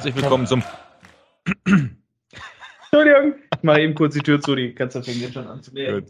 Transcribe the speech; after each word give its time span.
Herzlich 0.00 0.16
willkommen 0.16 0.46
zum. 0.46 0.62
Entschuldigung, 1.66 3.34
ich 3.54 3.62
mache 3.62 3.82
eben 3.82 3.94
kurz 3.94 4.14
die 4.14 4.20
Tür 4.20 4.40
zu, 4.40 4.54
die 4.54 4.74
Katze 4.74 5.02
fängt 5.02 5.18
jetzt 5.18 5.34
schon 5.34 5.46
an 5.46 5.62
zu 5.62 5.74
nähen. 5.74 6.06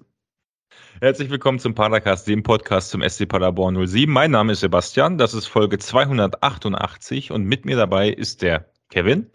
Herzlich 1.00 1.28
willkommen 1.28 1.58
zum 1.58 1.74
Padercast, 1.74 2.28
dem 2.28 2.44
Podcast 2.44 2.90
zum 2.90 3.02
SC 3.02 3.26
Paderborn 3.26 3.84
07. 3.84 4.08
Mein 4.08 4.30
Name 4.30 4.52
ist 4.52 4.60
Sebastian, 4.60 5.18
das 5.18 5.34
ist 5.34 5.48
Folge 5.48 5.78
288 5.78 7.32
und 7.32 7.42
mit 7.42 7.64
mir 7.64 7.74
dabei 7.74 8.10
ist 8.10 8.42
der 8.42 8.70
Kevin. 8.90 9.28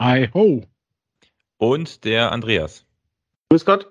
Hi 0.00 0.30
ho. 0.32 0.64
Und 1.58 2.04
der 2.04 2.30
Andreas. 2.30 2.86
Grüß 3.48 3.64
Gott. 3.64 3.90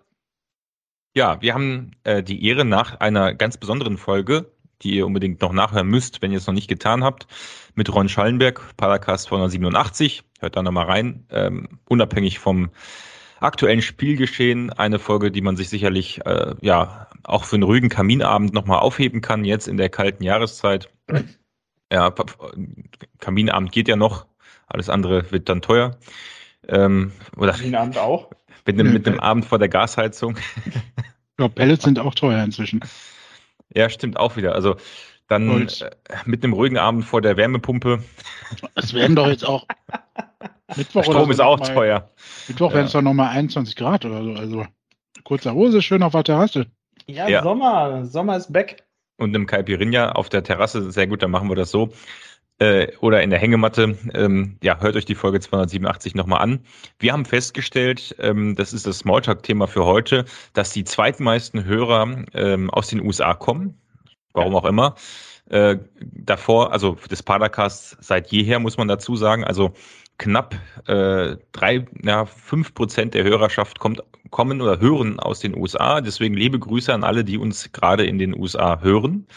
Ja, 1.18 1.41
wir 1.41 1.54
haben 1.54 1.91
äh, 2.05 2.23
die 2.23 2.46
Ehre 2.48 2.63
nach 2.63 3.02
einer 3.02 3.34
ganz 3.34 3.57
besonderen 3.57 3.98
Folge 3.98 4.54
die 4.82 4.96
ihr 4.96 5.06
unbedingt 5.06 5.42
noch 5.42 5.54
nachhören 5.54 5.88
müsst, 5.88 6.22
wenn 6.22 6.32
ihr 6.32 6.38
es 6.38 6.48
noch 6.48 6.54
nicht 6.54 6.68
getan 6.68 7.04
habt, 7.04 7.28
mit 7.76 7.94
Ron 7.94 8.10
Schallenberg, 8.10 8.62
Paracast 8.78 9.26
287. 9.26 10.24
Hört 10.40 10.55
da 10.55 10.64
nochmal 10.64 10.86
rein. 10.86 11.26
Ähm, 11.30 11.80
unabhängig 11.88 12.40
vom 12.40 12.70
aktuellen 13.40 13.82
Spielgeschehen, 13.82 14.72
eine 14.72 15.00
Folge, 15.00 15.32
die 15.32 15.42
man 15.42 15.55
sich 15.55 15.70
sicherlich 15.70 16.26
äh, 16.26 16.55
ja 16.62 17.08
auch 17.24 17.46
für 17.46 17.55
einen 17.55 17.64
ruhigen 17.64 17.90
Kaminabend 17.90 18.54
nochmal 18.54 18.80
aufheben 18.80 19.22
kann, 19.22 19.46
jetzt 19.46 19.68
in 19.68 19.78
der 19.78 19.90
kalten 19.90 20.24
Jahreszeit. 20.24 20.90
Ja, 21.91 22.14
Kaminabend 23.18 23.72
geht 23.72 23.88
ja 23.88 23.96
noch, 23.96 24.27
alles 24.68 24.90
andere 24.90 25.32
wird 25.32 25.50
dann 25.50 25.64
teuer. 25.64 25.98
Ähm, 26.68 27.14
oder 27.36 27.54
Kaminabend 27.54 27.98
auch? 27.98 28.30
Mit 28.68 28.80
einem, 28.80 28.94
mit 28.94 29.08
einem 29.08 29.20
Abend 29.20 29.46
vor 29.46 29.58
der 29.58 29.70
Gasheizung. 29.70 30.38
Ja, 31.40 31.48
Pellets 31.48 31.86
sind 31.86 31.98
auch 31.98 32.14
teuer 32.14 32.43
inzwischen. 32.43 32.82
Ja, 33.73 33.89
stimmt 33.89 34.17
auch 34.17 34.35
wieder. 34.35 34.55
Also 34.55 34.75
dann 35.27 35.67
äh, 35.67 35.89
mit 36.25 36.43
einem 36.43 36.53
ruhigen 36.53 36.77
Abend 36.77 37.05
vor 37.05 37.21
der 37.21 37.37
Wärmepumpe. 37.37 38.03
Es 38.75 38.93
werden 38.93 39.15
doch 39.15 39.27
jetzt 39.27 39.45
auch 39.45 39.65
Mittwoch 40.75 41.03
Strom 41.03 41.25
so 41.25 41.31
ist 41.31 41.41
auch 41.41 41.59
mal, 41.59 41.73
teuer. 41.73 42.12
Mittwoch 42.47 42.70
ja. 42.70 42.75
werden 42.75 42.85
es 42.87 42.91
doch 42.93 43.01
nochmal 43.01 43.29
21 43.29 43.75
Grad 43.75 44.05
oder 44.05 44.23
so. 44.23 44.34
Also 44.34 44.65
kurzer 45.23 45.53
Hose, 45.53 45.81
schön 45.81 46.03
auf 46.03 46.13
der 46.13 46.23
Terrasse. 46.23 46.67
Ja, 47.07 47.27
ja, 47.27 47.43
Sommer. 47.43 48.05
Sommer 48.05 48.37
ist 48.37 48.51
back. 48.51 48.84
Und 49.17 49.35
im 49.35 49.47
Caipirinha 49.47 50.13
auf 50.13 50.29
der 50.29 50.43
Terrasse, 50.43 50.91
sehr 50.91 51.07
gut, 51.07 51.21
dann 51.21 51.31
machen 51.31 51.49
wir 51.49 51.55
das 51.55 51.71
so. 51.71 51.91
Äh, 52.60 52.88
oder 52.99 53.24
in 53.24 53.29
der 53.29 53.40
Hängematte. 53.40 53.98
Ähm, 54.13 54.57
ja, 54.62 54.79
hört 54.82 54.98
euch 54.98 55.05
die 55.05 55.15
Folge 55.15 55.40
287 55.40 56.13
nochmal 56.13 56.41
an. 56.41 56.60
Wir 56.99 57.13
haben 57.13 57.24
festgestellt, 57.24 58.15
ähm, 58.20 58.55
das 58.55 58.74
ist 58.74 58.85
das 58.85 58.99
Smalltalk-Thema 58.99 59.68
für 59.68 59.85
heute, 59.85 60.26
dass 60.54 60.71
die 60.71 60.84
zweitmeisten 60.84 61.63
Hörer 61.63 62.26
ähm, 62.34 62.70
aus 62.70 62.90
den 62.90 63.02
USA 63.02 63.34
kommen. 63.34 63.80
Warum 64.34 64.56
auch 64.56 64.66
immer. 64.66 64.96
Äh, 65.50 65.78
davor, 66.02 66.74
also 66.74 66.97
des 67.09 67.24
Padercasts 67.24 67.97
seit 68.02 68.30
jeher, 68.30 68.59
muss 68.59 68.78
man 68.78 68.90
dazu 68.90 69.16
sagen, 69.16 69.46
also 69.46 69.74
knapp 70.18 70.56
äh, 70.85 71.38
drei, 71.53 71.88
ja, 72.03 72.25
fünf 72.25 72.74
Prozent 72.74 73.13
der 73.13 73.24
Hörerschaft 73.24 73.80
kommt, 73.80 74.03
kommen 74.31 74.62
oder 74.62 74.80
hören 74.80 75.19
aus 75.19 75.40
den 75.40 75.56
USA. 75.57 76.02
Deswegen 76.02 76.35
liebe 76.35 76.59
Grüße 76.59 76.94
an 76.94 77.06
alle, 77.06 77.24
die 77.24 77.38
uns 77.38 77.72
gerade 77.72 78.06
in 78.06 78.19
den 78.19 78.38
USA 78.38 78.81
hören. 78.81 79.28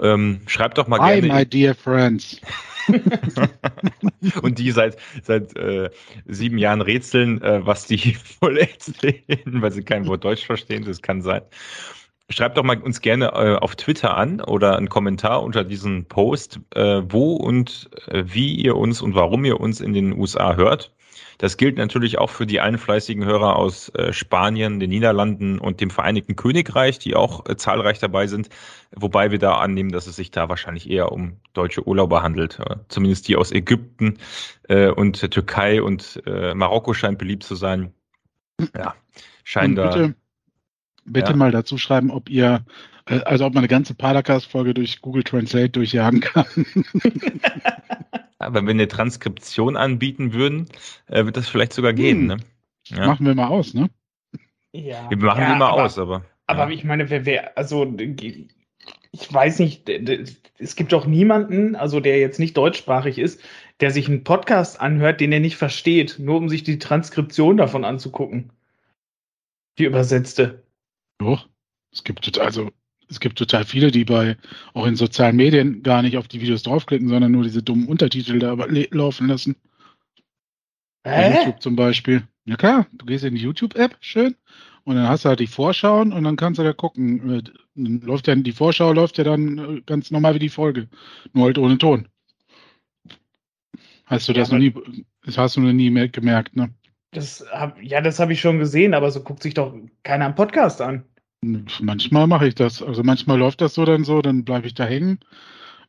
Ähm, 0.00 0.40
schreibt 0.46 0.78
doch 0.78 0.88
mal 0.88 1.00
Hi, 1.00 1.20
gerne. 1.20 1.40
my 1.40 1.46
dear 1.46 1.74
friends. 1.74 2.40
und 4.42 4.58
die 4.58 4.70
seit 4.70 4.96
seit 5.22 5.56
äh, 5.56 5.90
sieben 6.26 6.58
Jahren 6.58 6.80
rätseln, 6.80 7.42
äh, 7.42 7.64
was 7.66 7.86
die 7.86 8.16
wohl 8.40 8.58
erzählen, 8.58 9.62
weil 9.62 9.72
sie 9.72 9.82
kein 9.82 10.06
Wort 10.06 10.24
Deutsch 10.24 10.46
verstehen. 10.46 10.84
Das 10.84 11.02
kann 11.02 11.22
sein. 11.22 11.42
Schreibt 12.28 12.56
doch 12.56 12.64
mal 12.64 12.78
uns 12.78 13.00
gerne 13.00 13.26
äh, 13.26 13.56
auf 13.56 13.76
Twitter 13.76 14.16
an 14.16 14.40
oder 14.40 14.76
einen 14.76 14.88
Kommentar 14.88 15.42
unter 15.42 15.62
diesem 15.62 16.06
Post, 16.06 16.58
äh, 16.74 17.02
wo 17.08 17.34
und 17.34 17.88
äh, 18.08 18.24
wie 18.26 18.54
ihr 18.54 18.76
uns 18.76 19.00
und 19.00 19.14
warum 19.14 19.44
ihr 19.44 19.60
uns 19.60 19.80
in 19.80 19.92
den 19.92 20.12
USA 20.12 20.56
hört. 20.56 20.92
Das 21.38 21.56
gilt 21.56 21.76
natürlich 21.76 22.18
auch 22.18 22.30
für 22.30 22.46
die 22.46 22.60
allen 22.60 22.78
fleißigen 22.78 23.24
Hörer 23.24 23.56
aus 23.56 23.90
äh, 23.90 24.12
Spanien, 24.12 24.80
den 24.80 24.90
Niederlanden 24.90 25.58
und 25.58 25.80
dem 25.80 25.90
Vereinigten 25.90 26.36
Königreich, 26.36 26.98
die 26.98 27.14
auch 27.14 27.46
äh, 27.46 27.56
zahlreich 27.56 27.98
dabei 27.98 28.26
sind. 28.26 28.48
Wobei 28.94 29.30
wir 29.30 29.38
da 29.38 29.56
annehmen, 29.58 29.92
dass 29.92 30.06
es 30.06 30.16
sich 30.16 30.30
da 30.30 30.48
wahrscheinlich 30.48 30.88
eher 30.88 31.12
um 31.12 31.36
deutsche 31.52 31.86
Urlauber 31.86 32.22
handelt. 32.22 32.58
Äh, 32.60 32.76
zumindest 32.88 33.28
die 33.28 33.36
aus 33.36 33.52
Ägypten 33.52 34.18
und 34.68 35.22
der 35.22 35.30
Türkei 35.30 35.80
und 35.80 36.20
Marokko 36.26 36.92
scheint 36.92 37.18
beliebt 37.18 37.44
zu 37.44 37.54
sein. 37.54 37.92
Ja, 38.76 38.96
scheint 39.44 39.78
da. 39.78 40.10
Bitte 41.04 41.30
ja. 41.30 41.36
mal 41.36 41.52
dazu 41.52 41.78
schreiben, 41.78 42.10
ob 42.10 42.28
ihr, 42.28 42.64
also 43.04 43.46
ob 43.46 43.54
man 43.54 43.60
eine 43.60 43.68
ganze 43.68 43.94
Paracast-Folge 43.94 44.74
durch 44.74 45.00
Google 45.02 45.22
Translate 45.22 45.70
durchjagen 45.70 46.20
kann. 46.20 46.46
Aber 48.38 48.54
wenn 48.56 48.66
wir 48.66 48.74
eine 48.74 48.88
Transkription 48.88 49.76
anbieten 49.76 50.32
würden, 50.32 50.66
äh, 51.06 51.24
wird 51.24 51.36
das 51.36 51.48
vielleicht 51.48 51.72
sogar 51.72 51.92
gehen. 51.92 52.20
Hm. 52.20 52.26
Ne? 52.26 52.36
Ja. 52.88 53.06
Machen 53.06 53.26
wir 53.26 53.34
mal 53.34 53.48
aus, 53.48 53.74
ne? 53.74 53.90
Ja. 54.72 55.08
Wir 55.10 55.16
machen 55.16 55.40
ja, 55.40 55.48
wir 55.48 55.56
mal 55.56 55.70
aber, 55.70 55.84
aus, 55.84 55.98
aber. 55.98 56.24
Aber 56.46 56.70
ich 56.70 56.84
meine, 56.84 57.10
wer, 57.10 57.24
wer, 57.24 57.58
also 57.58 57.92
ich 59.12 59.32
weiß 59.32 59.58
nicht, 59.58 59.88
es 60.58 60.76
gibt 60.76 60.94
auch 60.94 61.06
niemanden, 61.06 61.74
also 61.74 62.00
der 62.00 62.18
jetzt 62.18 62.38
nicht 62.38 62.56
deutschsprachig 62.56 63.18
ist, 63.18 63.40
der 63.80 63.90
sich 63.90 64.08
einen 64.08 64.24
Podcast 64.24 64.80
anhört, 64.80 65.20
den 65.20 65.32
er 65.32 65.40
nicht 65.40 65.56
versteht, 65.56 66.18
nur 66.18 66.36
um 66.36 66.48
sich 66.48 66.62
die 66.62 66.78
Transkription 66.78 67.56
davon 67.56 67.84
anzugucken. 67.84 68.52
Die 69.78 69.84
übersetzte. 69.84 70.62
Doch. 71.18 71.48
Es 71.92 72.04
gibt 72.04 72.38
also 72.38 72.70
es 73.08 73.20
gibt 73.20 73.38
total 73.38 73.64
viele, 73.64 73.90
die 73.90 74.04
bei 74.04 74.36
auch 74.74 74.86
in 74.86 74.96
sozialen 74.96 75.36
Medien 75.36 75.82
gar 75.82 76.02
nicht 76.02 76.16
auf 76.16 76.28
die 76.28 76.40
Videos 76.40 76.62
draufklicken, 76.62 77.08
sondern 77.08 77.32
nur 77.32 77.44
diese 77.44 77.62
dummen 77.62 77.88
Untertitel 77.88 78.38
da 78.38 78.56
laufen 78.90 79.28
lassen. 79.28 79.56
Äh? 81.04 81.38
YouTube 81.38 81.62
zum 81.62 81.76
Beispiel. 81.76 82.26
Ja 82.44 82.56
klar, 82.56 82.86
du 82.92 83.06
gehst 83.06 83.24
in 83.24 83.34
die 83.34 83.42
YouTube-App, 83.42 83.96
schön, 84.00 84.34
und 84.84 84.96
dann 84.96 85.08
hast 85.08 85.24
du 85.24 85.28
halt 85.28 85.40
die 85.40 85.46
Vorschauen 85.46 86.12
und 86.12 86.24
dann 86.24 86.36
kannst 86.36 86.58
du 86.58 86.64
da 86.64 86.72
gucken. 86.72 87.38
Äh, 87.38 87.42
dann 87.74 88.00
läuft 88.00 88.28
ja 88.28 88.34
die 88.34 88.52
Vorschau 88.52 88.92
läuft 88.92 89.18
ja 89.18 89.24
dann 89.24 89.58
äh, 89.58 89.80
ganz 89.84 90.10
normal 90.10 90.34
wie 90.34 90.40
die 90.40 90.48
Folge, 90.48 90.88
nur 91.32 91.46
halt 91.46 91.58
ohne 91.58 91.78
Ton. 91.78 92.08
Hast 94.06 94.28
du 94.28 94.32
das 94.32 94.48
ja, 94.50 94.54
noch 94.54 94.60
nie, 94.60 95.04
das 95.24 95.36
hast 95.36 95.56
du 95.56 95.60
noch 95.60 95.72
nie 95.72 95.90
gemerkt, 96.10 96.54
ne? 96.54 96.72
Das 97.10 97.44
hab, 97.50 97.82
ja, 97.82 98.00
das 98.00 98.20
habe 98.20 98.32
ich 98.32 98.40
schon 98.40 98.58
gesehen, 98.58 98.94
aber 98.94 99.10
so 99.10 99.22
guckt 99.22 99.42
sich 99.42 99.54
doch 99.54 99.74
keiner 100.04 100.26
am 100.26 100.34
Podcast 100.34 100.80
an. 100.80 101.04
Manchmal 101.42 102.26
mache 102.26 102.48
ich 102.48 102.54
das. 102.54 102.82
Also 102.82 103.02
manchmal 103.02 103.38
läuft 103.38 103.60
das 103.60 103.74
so 103.74 103.84
dann 103.84 104.04
so, 104.04 104.22
dann 104.22 104.44
bleibe 104.44 104.66
ich 104.66 104.74
da 104.74 104.84
hängen 104.84 105.20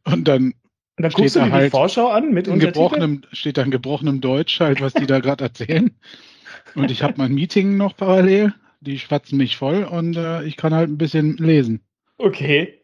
und 0.03 0.27
dann. 0.27 0.53
Und 0.97 1.03
dann 1.03 1.11
guckst 1.11 1.35
du 1.35 1.41
dir 1.41 1.51
halt 1.51 1.67
die 1.67 1.69
Vorschau 1.69 2.09
an 2.09 2.33
mit 2.33 2.47
in 2.47 2.59
gebrochenem, 2.59 3.21
steht 3.31 3.57
da 3.57 3.61
in 3.61 3.71
gebrochenem 3.71 4.19
Deutsch 4.19 4.59
halt, 4.59 4.81
was 4.81 4.93
die 4.93 5.05
da 5.05 5.19
gerade 5.19 5.43
erzählen. 5.43 5.91
Und 6.73 6.89
ich 6.89 7.03
habe 7.03 7.13
mein 7.17 7.33
Meeting 7.33 7.77
noch 7.77 7.95
parallel. 7.95 8.53
Die 8.81 8.97
schwatzen 8.97 9.37
mich 9.37 9.57
voll 9.57 9.83
und 9.83 10.17
äh, 10.17 10.43
ich 10.43 10.57
kann 10.57 10.73
halt 10.73 10.89
ein 10.89 10.97
bisschen 10.97 11.37
lesen. 11.37 11.81
Okay. 12.17 12.79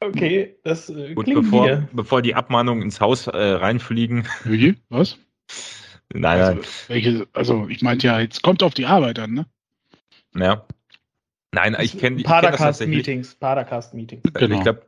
Okay, 0.00 0.56
das 0.62 0.90
äh, 0.90 1.14
Gut, 1.14 1.24
klingt 1.24 1.42
bevor, 1.42 1.88
bevor 1.92 2.22
die 2.22 2.34
Abmahnungen 2.34 2.82
ins 2.82 3.00
Haus 3.00 3.26
äh, 3.26 3.36
reinfliegen. 3.36 4.28
Wie? 4.44 4.76
Was? 4.88 5.18
Nein, 6.12 6.40
also, 6.40 6.62
welche, 6.86 7.26
also 7.32 7.66
ich 7.68 7.82
meinte 7.82 8.06
ja, 8.06 8.20
jetzt 8.20 8.42
kommt 8.42 8.62
auf 8.62 8.74
die 8.74 8.86
Arbeit 8.86 9.18
an, 9.18 9.34
ne? 9.34 9.46
Ja. 10.34 10.64
Nein, 11.52 11.76
ich 11.80 11.98
kenne 11.98 12.16
kenn 12.16 12.24
Padercast-Meetings. 12.24 13.36
Padercast-Meetings. 13.36 14.22
Genau. 14.34 14.56
Ich 14.56 14.62
glaube, 14.62 14.82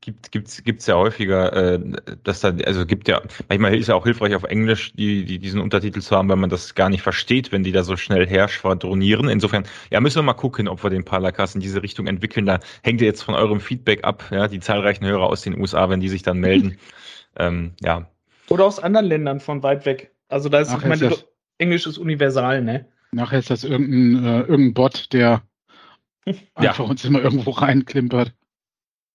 gibt 0.00 0.30
gibt's 0.30 0.62
gibt's 0.62 0.86
ja 0.86 0.96
häufiger, 0.96 1.52
äh, 1.52 1.80
dass 2.22 2.40
da 2.40 2.54
also 2.64 2.86
gibt 2.86 3.08
ja 3.08 3.22
manchmal 3.48 3.74
ist 3.76 3.88
ja 3.88 3.94
auch 3.94 4.04
hilfreich 4.04 4.34
auf 4.34 4.44
Englisch 4.44 4.92
die, 4.92 5.24
die 5.24 5.38
diesen 5.38 5.60
Untertitel 5.60 6.00
zu 6.00 6.14
haben, 6.14 6.28
weil 6.28 6.36
man 6.36 6.50
das 6.50 6.74
gar 6.74 6.90
nicht 6.90 7.02
versteht, 7.02 7.50
wenn 7.50 7.64
die 7.64 7.72
da 7.72 7.82
so 7.82 7.96
schnell 7.96 8.26
herschwadronieren. 8.26 9.28
Insofern 9.28 9.64
ja 9.90 10.00
müssen 10.00 10.18
wir 10.18 10.22
mal 10.22 10.34
gucken, 10.34 10.68
ob 10.68 10.82
wir 10.82 10.90
den 10.90 11.04
Paracast 11.04 11.54
in 11.54 11.60
diese 11.60 11.82
Richtung 11.82 12.06
entwickeln. 12.06 12.46
Da 12.46 12.60
hängt 12.82 13.00
ihr 13.00 13.06
jetzt 13.06 13.22
von 13.22 13.34
eurem 13.34 13.60
Feedback 13.60 14.04
ab, 14.04 14.24
ja 14.30 14.48
die 14.48 14.60
zahlreichen 14.60 15.06
Hörer 15.06 15.26
aus 15.26 15.42
den 15.42 15.58
USA, 15.58 15.88
wenn 15.90 16.00
die 16.00 16.08
sich 16.08 16.22
dann 16.22 16.38
melden, 16.38 16.78
ähm, 17.38 17.72
ja. 17.80 18.08
Oder 18.50 18.64
aus 18.64 18.78
anderen 18.78 19.06
Ländern 19.06 19.40
von 19.40 19.62
weit 19.62 19.86
weg. 19.86 20.12
Also 20.28 20.48
da 20.48 20.60
ist, 20.60 20.70
Ach, 20.70 20.78
ich 20.82 20.86
meine, 20.86 21.16
Englisch 21.58 21.86
ist 21.86 21.98
universal, 21.98 22.62
ne? 22.62 22.86
Nachher 23.12 23.38
ist 23.38 23.50
das 23.50 23.64
irgendein, 23.64 24.24
äh, 24.24 24.40
irgendein 24.40 24.74
Bot, 24.74 25.12
der 25.12 25.42
einfach 26.26 26.84
ja. 26.84 26.90
uns 26.90 27.04
immer 27.04 27.22
irgendwo 27.22 27.50
reinklimpert. 27.50 28.34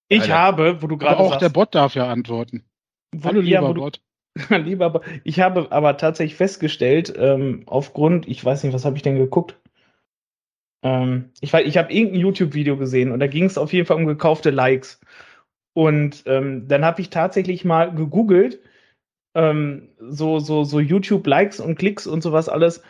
Ich 0.10 0.22
Alter. 0.22 0.38
habe, 0.38 0.82
wo 0.82 0.88
du 0.88 0.98
gerade 0.98 1.18
auch 1.18 1.30
sagst, 1.30 1.42
der 1.42 1.50
Bot 1.50 1.76
darf 1.76 1.96
ja 1.96 2.08
antworten. 2.08 2.64
Wo, 3.14 3.30
Hallo 3.30 3.42
lieber 3.42 3.62
ja, 3.62 3.72
Bot. 3.72 4.02
Du, 4.50 4.56
lieber, 4.58 5.02
ich 5.24 5.40
habe 5.40 5.72
aber 5.72 5.98
tatsächlich 5.98 6.36
festgestellt, 6.36 7.14
ähm, 7.16 7.64
aufgrund, 7.66 8.28
ich 8.28 8.44
weiß 8.44 8.64
nicht, 8.64 8.74
was 8.74 8.86
habe 8.86 8.98
ich 8.98 9.04
denn 9.04 9.18
geguckt? 9.18 9.60
Ähm, 10.84 11.30
ich 11.40 11.54
ich 11.54 11.78
habe 11.78 11.94
irgendein 11.94 12.22
YouTube-Video 12.22 12.78
gesehen 12.78 13.12
und 13.12 13.20
da 13.20 13.28
ging 13.28 13.46
es 13.46 13.58
auf 13.58 13.74
jeden 13.74 13.86
Fall 13.86 13.98
um 13.98 14.06
gekaufte 14.06 14.50
Likes. 14.50 15.00
Und 15.74 16.24
ähm, 16.28 16.68
dann 16.68 16.86
habe 16.86 17.02
ich 17.02 17.10
tatsächlich 17.10 17.66
mal 17.66 17.94
gegoogelt, 17.94 18.60
ähm, 19.36 19.90
so, 19.98 20.40
so, 20.40 20.64
so 20.64 20.80
YouTube-Likes 20.80 21.60
und 21.60 21.76
Klicks 21.78 22.06
und 22.06 22.22
sowas 22.22 22.50
alles. 22.50 22.84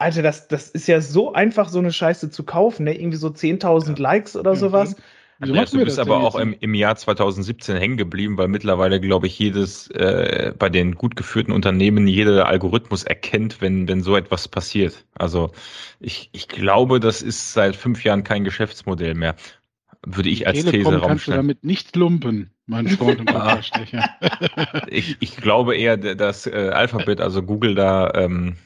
Alter, 0.00 0.22
das, 0.22 0.48
das 0.48 0.70
ist 0.70 0.88
ja 0.88 1.00
so 1.00 1.34
einfach, 1.34 1.68
so 1.68 1.78
eine 1.78 1.92
Scheiße 1.92 2.30
zu 2.30 2.42
kaufen, 2.44 2.84
ne? 2.84 2.98
Irgendwie 2.98 3.18
so 3.18 3.28
10.000 3.28 3.88
ja. 3.88 3.94
Likes 3.98 4.34
oder 4.34 4.52
mhm. 4.52 4.58
sowas. 4.58 4.96
Wieso 5.42 5.54
ja, 5.54 5.64
du 5.64 5.84
bist 5.84 5.98
aber 5.98 6.18
auch 6.18 6.36
im, 6.36 6.54
im, 6.60 6.74
Jahr 6.74 6.96
2017 6.96 7.76
hängen 7.76 7.96
geblieben, 7.96 8.36
weil 8.36 8.48
mittlerweile, 8.48 9.00
glaube 9.00 9.26
ich, 9.26 9.38
jedes 9.38 9.90
äh, 9.90 10.52
bei 10.58 10.68
den 10.68 10.96
gut 10.96 11.16
geführten 11.16 11.52
Unternehmen 11.52 12.06
jeder 12.06 12.46
Algorithmus 12.46 13.04
erkennt, 13.04 13.62
wenn, 13.62 13.88
wenn 13.88 14.02
so 14.02 14.16
etwas 14.16 14.48
passiert. 14.48 15.06
Also 15.14 15.50
ich, 15.98 16.28
ich 16.32 16.48
glaube, 16.48 17.00
das 17.00 17.22
ist 17.22 17.54
seit 17.54 17.74
fünf 17.74 18.04
Jahren 18.04 18.22
kein 18.22 18.44
Geschäftsmodell 18.44 19.14
mehr. 19.14 19.34
Würde 20.04 20.28
ich 20.28 20.46
als 20.46 20.62
Telekom 20.62 20.94
These 20.94 21.06
kannst 21.06 21.26
du 21.26 21.32
damit 21.32 21.64
nicht 21.64 21.96
lumpen, 21.96 22.50
mein 22.66 22.88
Freund 22.88 23.20
und 23.20 23.30
ich, 24.88 25.16
ich 25.20 25.36
glaube 25.36 25.76
eher, 25.76 25.96
dass 25.96 26.46
äh, 26.46 26.70
Alphabet, 26.72 27.20
also 27.20 27.42
Google 27.42 27.74
da 27.74 28.12
ähm, 28.14 28.56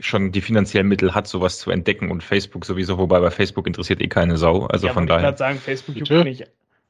schon 0.00 0.32
die 0.32 0.40
finanziellen 0.40 0.88
Mittel 0.88 1.14
hat, 1.14 1.26
sowas 1.26 1.58
zu 1.58 1.70
entdecken 1.70 2.10
und 2.10 2.22
Facebook 2.22 2.64
sowieso, 2.64 2.98
wobei 2.98 3.20
bei 3.20 3.30
Facebook 3.30 3.66
interessiert 3.66 4.00
eh 4.00 4.08
keine 4.08 4.36
Sau. 4.36 4.66
Also 4.66 4.86
ja, 4.86 4.92
von 4.92 5.06
daher. 5.06 5.30
Ich 5.30 5.38
sagen, 5.38 5.58
Facebook 5.58 5.96
YouTube 5.96 6.24
nicht. 6.24 6.46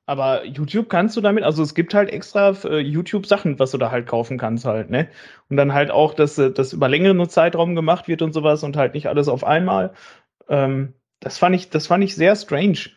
Aber 0.07 0.45
YouTube 0.45 0.89
kannst 0.89 1.17
du 1.17 1.21
damit, 1.21 1.45
also 1.45 1.63
es 1.63 1.75
gibt 1.75 1.95
halt 1.95 2.11
extra 2.11 2.51
äh, 2.65 2.79
YouTube-Sachen, 2.79 3.61
was 3.61 3.71
du 3.71 3.79
da 3.79 3.93
halt 3.93 4.09
kaufen 4.09 4.39
kannst 4.39 4.65
halt, 4.65 4.91
ne? 4.91 5.09
Und 5.49 5.57
dann 5.57 5.73
halt 5.73 5.93
auch, 5.93 6.15
dass 6.15 6.37
äh, 6.37 6.51
das 6.51 6.73
über 6.73 6.89
längeren 6.89 7.29
Zeitraum 7.29 7.77
gemacht 7.77 8.09
wird 8.09 8.21
und 8.23 8.33
sowas 8.33 8.65
und 8.65 8.77
halt 8.77 8.95
nicht 8.95 9.07
alles 9.07 9.29
auf 9.29 9.45
einmal. 9.45 9.95
Ähm, 10.49 10.95
das 11.21 11.39
fand 11.39 11.55
ich, 11.55 11.71
das 11.71 11.87
fand 11.87 12.03
ich 12.03 12.17
sehr 12.17 12.35
strange. 12.35 12.91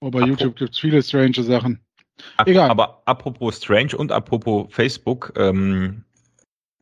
Oh, 0.00 0.10
bei 0.10 0.20
YouTube 0.20 0.56
gibt 0.56 0.70
es 0.70 0.78
viele 0.78 1.02
strange 1.02 1.42
Sachen. 1.42 1.80
Egal. 2.46 2.70
Aber 2.70 3.02
apropos 3.04 3.58
strange 3.58 3.96
und 3.96 4.10
apropos 4.10 4.66
Facebook, 4.70 5.34
ähm, 5.36 6.04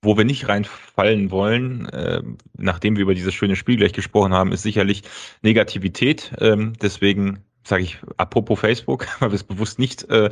wo 0.02 0.16
wir 0.16 0.24
nicht 0.24 0.48
reinfallen 0.48 1.30
wollen, 1.30 1.86
äh, 1.90 2.22
nachdem 2.56 2.96
wir 2.96 3.02
über 3.02 3.14
dieses 3.14 3.34
schöne 3.34 3.56
Spiel 3.56 3.76
gleich 3.76 3.92
gesprochen 3.92 4.32
haben, 4.32 4.52
ist 4.52 4.62
sicherlich 4.62 5.02
Negativität. 5.42 6.32
Ähm, 6.38 6.72
deswegen 6.80 7.40
sage 7.64 7.82
ich 7.82 7.98
apropos 8.16 8.58
Facebook, 8.58 9.06
weil 9.20 9.30
wir 9.30 9.36
es 9.36 9.44
bewusst 9.44 9.78
nicht 9.78 10.08
äh, 10.08 10.30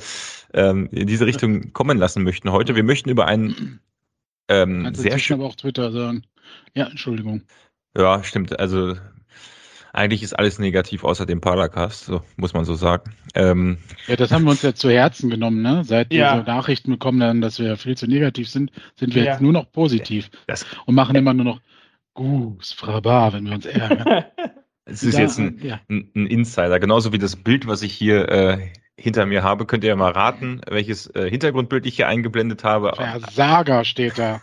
ähm, 0.55 0.89
in 0.91 1.07
diese 1.07 1.27
Richtung 1.27 1.73
kommen 1.73 1.99
lassen 1.99 2.25
möchten 2.25 2.51
heute. 2.51 2.77
Wir 2.77 2.85
möchten 2.85 3.11
über 3.11 3.27
einen 3.27 3.81
ähm, 4.49 4.95
sehr 4.95 5.19
schön. 5.19 5.35
aber 5.35 5.47
auch 5.47 5.57
Twitter 5.57 5.93
sagen. 5.93 6.23
Ja, 6.75 6.87
Entschuldigung. 6.87 7.43
Ja, 7.97 8.25
stimmt. 8.25 8.59
Also 8.59 8.97
eigentlich 9.99 10.23
ist 10.23 10.39
alles 10.39 10.59
negativ 10.59 11.05
außer 11.05 11.27
dem 11.27 11.41
Paracast, 11.41 12.05
so 12.05 12.23
muss 12.37 12.55
man 12.55 12.65
so 12.65 12.75
sagen. 12.75 13.13
Ähm, 13.35 13.79
ja, 14.07 14.17
das 14.17 14.31
haben 14.31 14.45
wir 14.45 14.53
uns 14.53 14.63
ja 14.63 14.75
zu 14.75 14.91
Herzen 14.91 15.29
genommen, 15.29 15.61
ne? 15.61 15.83
Seit 15.85 16.13
ja. 16.13 16.37
wir 16.37 16.41
so 16.41 16.47
Nachrichten 16.51 16.93
bekommen 16.93 17.23
haben, 17.23 17.41
dass 17.41 17.59
wir 17.59 17.77
viel 17.77 17.97
zu 17.97 18.07
negativ 18.07 18.49
sind, 18.49 18.71
sind 18.97 19.15
wir 19.15 19.25
ja. 19.25 19.33
jetzt 19.33 19.43
nur 19.43 19.53
noch 19.53 19.71
positiv 19.71 20.31
das, 20.47 20.65
und 20.87 20.95
machen 20.95 21.17
immer 21.17 21.35
nur 21.35 21.45
noch 21.45 21.61
Gus, 22.15 22.73
Frabar, 22.73 23.33
wenn 23.33 23.45
wir 23.45 23.55
uns 23.55 23.67
ärgern. 23.67 24.25
Es 24.91 25.03
ist 25.03 25.19
da, 25.19 25.21
jetzt 25.21 25.39
ein, 25.39 25.61
ja. 25.63 25.81
ein, 25.91 26.11
ein, 26.17 26.27
Insider, 26.27 26.81
genauso 26.81 27.13
wie 27.13 27.19
das 27.19 27.37
Bild, 27.37 27.67
was 27.67 27.83
ich 27.83 27.93
hier 27.93 28.27
äh, 28.31 28.71
hinter 28.97 29.27
mir 29.27 29.43
habe. 29.43 29.67
Könnt 29.67 29.85
ihr 29.85 29.91
ja 29.91 29.97
mal 29.97 30.13
raten, 30.13 30.63
welches 30.67 31.15
äh, 31.15 31.29
Hintergrundbild 31.29 31.85
ich 31.85 31.97
hier 31.97 32.09
eingeblendet 32.09 32.65
habe. 32.65 32.95
Versager 32.97 33.85
steht 33.85 34.19
da. 34.19 34.41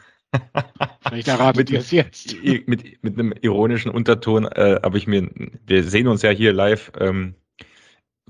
Vielleicht 1.08 1.28
erratet 1.28 1.70
ihr 1.70 1.80
es 1.80 1.92
jetzt. 1.92 2.36
Mit, 2.44 3.04
mit 3.04 3.20
einem 3.20 3.34
ironischen 3.42 3.92
Unterton 3.92 4.46
äh, 4.46 4.80
habe 4.84 4.98
ich 4.98 5.08
mir, 5.08 5.30
wir 5.66 5.84
sehen 5.84 6.08
uns 6.08 6.22
ja 6.22 6.32
hier 6.32 6.52
live. 6.52 6.92
Ähm, 7.00 7.36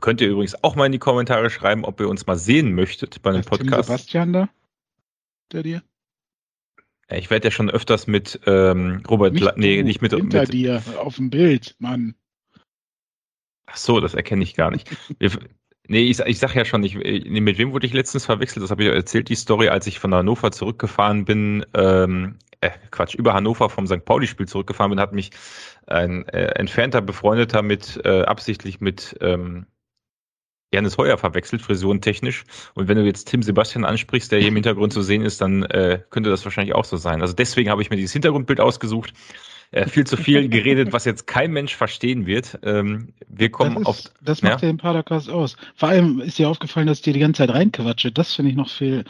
könnt 0.02 0.22
ihr 0.22 0.30
übrigens 0.30 0.64
auch 0.64 0.76
mal 0.76 0.86
in 0.86 0.92
die 0.92 1.00
Kommentare 1.00 1.50
schreiben, 1.50 1.86
ob 1.86 2.00
ihr 2.00 2.10
uns 2.10 2.28
mal 2.28 2.38
sehen 2.38 2.74
möchtet 2.74 3.22
bei 3.22 3.32
einem 3.32 3.40
ist 3.40 3.50
Podcast. 3.50 3.88
Tim 3.88 3.98
Sebastian 3.98 4.34
da? 4.34 4.50
Der 5.52 5.64
dir? 5.64 5.84
Ich 7.10 7.30
werde 7.30 7.48
ja 7.48 7.52
schon 7.52 7.70
öfters 7.70 8.08
mit 8.08 8.40
ähm, 8.46 9.04
Robert, 9.08 9.34
nicht 9.34 9.58
nee, 9.58 9.84
nicht 9.84 10.02
mit 10.02 10.12
hinter 10.12 10.42
mit, 10.42 10.54
dir 10.54 10.82
auf 10.98 11.18
dem 11.18 11.30
Bild, 11.30 11.76
Mann. 11.78 12.16
Ach 13.68 13.78
so, 13.78 14.00
das 14.00 14.16
erkenne 14.16 14.44
ich 14.44 14.56
gar 14.56 14.72
nicht. 14.72 14.90
Wir, 15.20 15.32
Nee, 15.88 16.04
ich, 16.04 16.20
ich 16.20 16.40
sag 16.40 16.56
ja 16.56 16.66
schon, 16.66 16.84
ich, 16.84 16.96
mit 16.96 17.58
wem 17.58 17.72
wurde 17.72 17.86
ich 17.86 17.94
letztens 17.94 18.26
verwechselt? 18.26 18.64
Das 18.64 18.72
habe 18.72 18.84
ich 18.84 18.90
erzählt, 18.90 19.30
die 19.30 19.36
Story, 19.36 19.70
als 19.70 19.88
ich 19.88 20.00
von 20.00 20.14
Hannover 20.14 20.52
zurückgefahren 20.52 21.26
bin, 21.26 21.66
ähm, 21.74 22.38
äh, 22.62 22.72
Quatsch, 22.92 23.16
über 23.16 23.34
Hannover 23.34 23.70
vom 23.70 23.86
St. 23.88 24.04
Pauli-Spiel 24.04 24.48
zurückgefahren 24.48 24.92
bin, 24.92 25.00
hat 25.00 25.14
mich 25.14 25.32
ein 25.88 26.28
äh, 26.30 26.48
entfernter 26.56 27.02
Befreundeter 27.02 27.62
mit, 27.62 28.02
äh, 28.04 28.24
absichtlich 28.24 28.82
mit 28.82 29.16
ähm, 29.22 29.68
Janis 30.74 30.98
Heuer 30.98 31.18
verwechselt, 31.18 31.62
frisurentechnisch. 31.62 32.44
Und 32.74 32.88
wenn 32.88 32.98
du 32.98 33.04
jetzt 33.04 33.26
Tim 33.26 33.44
Sebastian 33.44 33.86
ansprichst, 33.86 34.32
der 34.32 34.40
hier 34.40 34.50
im 34.50 34.56
Hintergrund 34.56 34.92
zu 34.92 35.02
sehen 35.02 35.22
ist, 35.22 35.40
dann 35.42 35.64
äh, 35.64 36.02
könnte 36.10 36.30
das 36.30 36.44
wahrscheinlich 36.44 36.76
auch 36.76 36.86
so 36.86 36.98
sein. 36.98 37.22
Also 37.22 37.34
deswegen 37.34 37.70
habe 37.70 37.82
ich 37.82 37.90
mir 37.90 37.96
dieses 37.96 38.14
Hintergrundbild 38.14 38.60
ausgesucht 38.60 39.14
äh, 39.76 39.90
viel 39.90 40.08
zu 40.08 40.16
viel 40.16 40.48
geredet, 40.48 40.94
was 40.94 41.04
jetzt 41.04 41.28
kein 41.28 41.52
Mensch 41.52 41.76
verstehen 41.76 42.26
wird. 42.26 42.58
Ähm, 42.64 43.10
wir 43.28 43.52
kommen 43.52 43.76
das 43.76 43.86
auf. 43.86 44.04
Das 44.22 44.42
macht 44.42 44.62
ja 44.62 44.70
den 44.70 44.78
Podcast 44.78 45.30
aus. 45.30 45.58
Vor 45.76 45.90
allem 45.90 46.22
ist 46.22 46.40
dir 46.40 46.48
aufgefallen, 46.48 46.88
dass 46.88 47.00
ich 47.00 47.04
dir 47.04 47.12
die 47.12 47.20
ganze 47.20 47.40
Zeit 47.40 47.50
reinquatsche. 47.50 48.14
Das 48.14 48.34
finde 48.34 48.52
ich 48.52 48.58
noch 48.58 48.70
viel. 48.70 49.04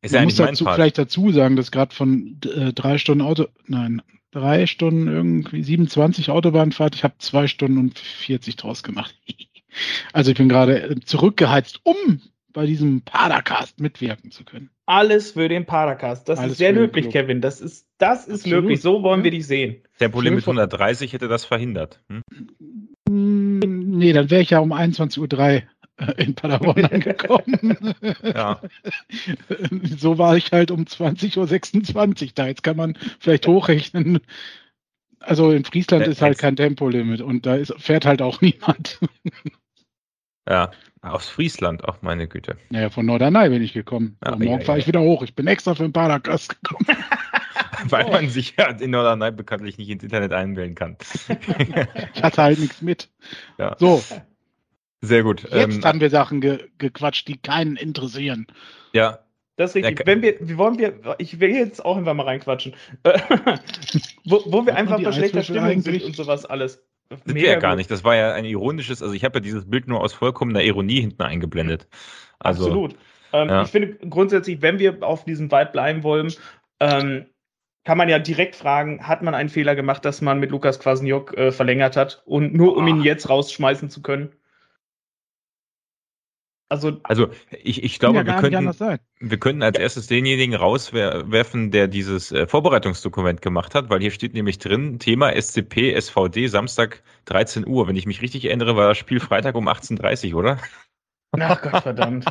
Ist 0.00 0.14
ja 0.14 0.22
muss 0.22 0.36
dazu, 0.36 0.64
vielleicht 0.64 0.96
dazu 0.96 1.30
sagen, 1.32 1.56
dass 1.56 1.70
gerade 1.70 1.94
von 1.94 2.40
äh, 2.46 2.72
drei 2.72 2.96
Stunden 2.96 3.20
Auto, 3.20 3.48
nein, 3.66 4.00
drei 4.30 4.66
Stunden 4.66 5.06
irgendwie 5.06 5.62
27 5.62 6.30
Autobahnfahrt, 6.30 6.94
ich 6.94 7.04
habe 7.04 7.14
zwei 7.18 7.46
Stunden 7.46 7.76
und 7.76 7.98
40 7.98 8.56
draus 8.56 8.82
gemacht. 8.82 9.14
also 10.14 10.30
ich 10.30 10.38
bin 10.38 10.48
gerade 10.48 10.98
zurückgeheizt, 11.04 11.80
um 11.82 12.22
bei 12.52 12.66
diesem 12.66 13.02
Padercast 13.02 13.80
mitwirken 13.80 14.30
zu 14.30 14.44
können. 14.44 14.70
Alles 14.86 15.32
für 15.32 15.48
den 15.48 15.66
Padercast. 15.66 16.28
Das 16.28 16.38
Alles 16.38 16.52
ist 16.52 16.58
sehr 16.58 16.72
löblich, 16.72 17.10
Kevin. 17.10 17.40
Das 17.40 17.60
ist, 17.60 17.86
das 17.98 18.26
ist 18.26 18.46
löblich. 18.46 18.80
So 18.80 19.02
wollen 19.02 19.22
wir 19.24 19.30
dich 19.30 19.46
sehen. 19.46 19.82
Tempolimit 19.98 20.42
130 20.42 21.12
hätte 21.12 21.28
das 21.28 21.44
verhindert. 21.44 22.00
Hm? 22.08 22.22
Nee, 23.08 24.12
dann 24.12 24.30
wäre 24.30 24.42
ich 24.42 24.50
ja 24.50 24.60
um 24.60 24.72
21.03 24.72 25.18
Uhr 25.18 25.62
äh, 26.00 26.24
in 26.24 26.34
Paderborn 26.34 26.84
angekommen. 26.92 27.94
ja. 28.22 28.60
So 29.98 30.18
war 30.18 30.36
ich 30.36 30.52
halt 30.52 30.70
um 30.70 30.84
20.26 30.84 32.22
Uhr 32.24 32.30
da. 32.34 32.46
Jetzt 32.46 32.62
kann 32.62 32.76
man 32.76 32.96
vielleicht 33.18 33.46
hochrechnen. 33.46 34.20
Also 35.18 35.50
in 35.50 35.64
Friesland 35.64 36.06
ist 36.06 36.22
halt 36.22 36.38
kein 36.38 36.56
Tempolimit 36.56 37.20
und 37.20 37.44
da 37.44 37.56
ist, 37.56 37.74
fährt 37.78 38.06
halt 38.06 38.22
auch 38.22 38.40
niemand. 38.40 38.98
Ja, 40.50 40.72
aus 41.00 41.28
Friesland, 41.28 41.84
auch 41.84 42.02
meine 42.02 42.26
Güte. 42.26 42.56
Naja, 42.70 42.90
von 42.90 43.06
Norderney 43.06 43.48
bin 43.50 43.62
ich 43.62 43.72
gekommen. 43.72 44.16
Ja, 44.24 44.32
morgen 44.32 44.44
ja, 44.44 44.60
fahre 44.60 44.78
ja. 44.78 44.82
ich 44.82 44.88
wieder 44.88 45.00
hoch. 45.00 45.22
Ich 45.22 45.36
bin 45.36 45.46
extra 45.46 45.76
für 45.76 45.84
den 45.84 45.92
Padercast 45.92 46.60
gekommen. 46.60 46.86
Weil 47.88 48.10
man 48.10 48.28
sich 48.28 48.56
ja 48.58 48.68
in 48.70 48.90
Norderney 48.90 49.30
bekanntlich 49.30 49.78
nicht 49.78 49.88
ins 49.88 50.02
Internet 50.02 50.32
einwählen 50.32 50.74
kann. 50.74 50.96
ich 52.14 52.22
hatte 52.22 52.42
halt 52.42 52.58
nichts 52.58 52.82
mit. 52.82 53.08
Ja. 53.58 53.76
So. 53.78 54.02
Sehr 55.02 55.22
gut. 55.22 55.44
Jetzt 55.44 55.76
ähm, 55.76 55.84
haben 55.84 56.00
wir 56.00 56.10
Sachen 56.10 56.40
ge 56.40 56.68
gequatscht, 56.78 57.28
die 57.28 57.38
keinen 57.38 57.76
interessieren. 57.76 58.48
Ja. 58.92 59.20
Das 59.54 59.76
ist 59.76 59.84
richtig. 59.84 60.04
Wenn 60.06 60.20
wir, 60.20 60.36
wie 60.40 60.58
wollen 60.58 60.78
wir, 60.78 61.16
ich 61.18 61.38
will 61.38 61.50
jetzt 61.50 61.84
auch 61.84 61.96
einfach 61.96 62.14
mal 62.14 62.24
reinquatschen. 62.24 62.74
wo, 64.24 64.42
wo 64.46 64.66
wir 64.66 64.74
einfach 64.74 65.00
bei 65.00 65.12
schlechter 65.12 65.44
Stimmung 65.44 65.80
sind 65.80 66.02
und 66.02 66.16
sowas 66.16 66.44
alles. 66.44 66.82
Sind 67.10 67.34
wir 67.34 67.50
ja 67.50 67.58
gar 67.58 67.74
nicht. 67.74 67.90
Das 67.90 68.04
war 68.04 68.14
ja 68.14 68.32
ein 68.32 68.44
ironisches, 68.44 69.02
also 69.02 69.14
ich 69.14 69.24
habe 69.24 69.38
ja 69.38 69.40
dieses 69.40 69.68
Bild 69.68 69.88
nur 69.88 70.00
aus 70.00 70.12
vollkommener 70.12 70.62
Ironie 70.62 71.00
hinten 71.00 71.22
eingeblendet. 71.22 71.88
Also, 72.38 72.64
Absolut. 72.64 72.94
Ähm, 73.32 73.48
ja. 73.48 73.62
Ich 73.62 73.68
finde 73.68 73.94
grundsätzlich, 74.08 74.62
wenn 74.62 74.78
wir 74.78 75.02
auf 75.02 75.24
diesem 75.24 75.50
Vibe 75.50 75.70
bleiben 75.72 76.02
wollen, 76.02 76.32
ähm, 76.78 77.26
kann 77.84 77.98
man 77.98 78.08
ja 78.08 78.18
direkt 78.18 78.56
fragen, 78.56 79.06
hat 79.06 79.22
man 79.22 79.34
einen 79.34 79.48
Fehler 79.48 79.74
gemacht, 79.74 80.04
dass 80.04 80.20
man 80.20 80.38
mit 80.38 80.50
Lukas 80.50 80.78
Kwasniok 80.78 81.36
äh, 81.36 81.50
verlängert 81.50 81.96
hat 81.96 82.22
und 82.26 82.54
nur 82.54 82.76
um 82.76 82.86
ihn 82.86 83.02
jetzt 83.02 83.28
rausschmeißen 83.28 83.90
zu 83.90 84.02
können? 84.02 84.32
Also, 86.70 87.00
also 87.02 87.30
ich, 87.64 87.82
ich 87.82 87.98
glaube, 87.98 88.18
ja 88.18 88.26
wir, 88.26 88.34
könnten, 88.34 89.00
wir 89.18 89.38
könnten 89.40 89.62
als 89.64 89.76
erstes 89.76 90.06
denjenigen 90.06 90.54
rauswerfen, 90.54 91.72
der 91.72 91.88
dieses 91.88 92.30
äh, 92.30 92.46
Vorbereitungsdokument 92.46 93.42
gemacht 93.42 93.74
hat, 93.74 93.90
weil 93.90 94.00
hier 94.00 94.12
steht 94.12 94.34
nämlich 94.34 94.60
drin, 94.60 95.00
Thema 95.00 95.32
SCP, 95.32 96.00
SVD, 96.00 96.46
Samstag 96.46 97.02
13 97.24 97.66
Uhr. 97.66 97.88
Wenn 97.88 97.96
ich 97.96 98.06
mich 98.06 98.22
richtig 98.22 98.44
erinnere, 98.44 98.76
war 98.76 98.86
das 98.86 98.98
Spiel 98.98 99.18
Freitag 99.18 99.56
um 99.56 99.68
18.30 99.68 100.32
Uhr, 100.32 100.38
oder? 100.38 100.58
Ach 101.32 101.60
Gott, 101.60 101.82
verdammt. 101.82 102.26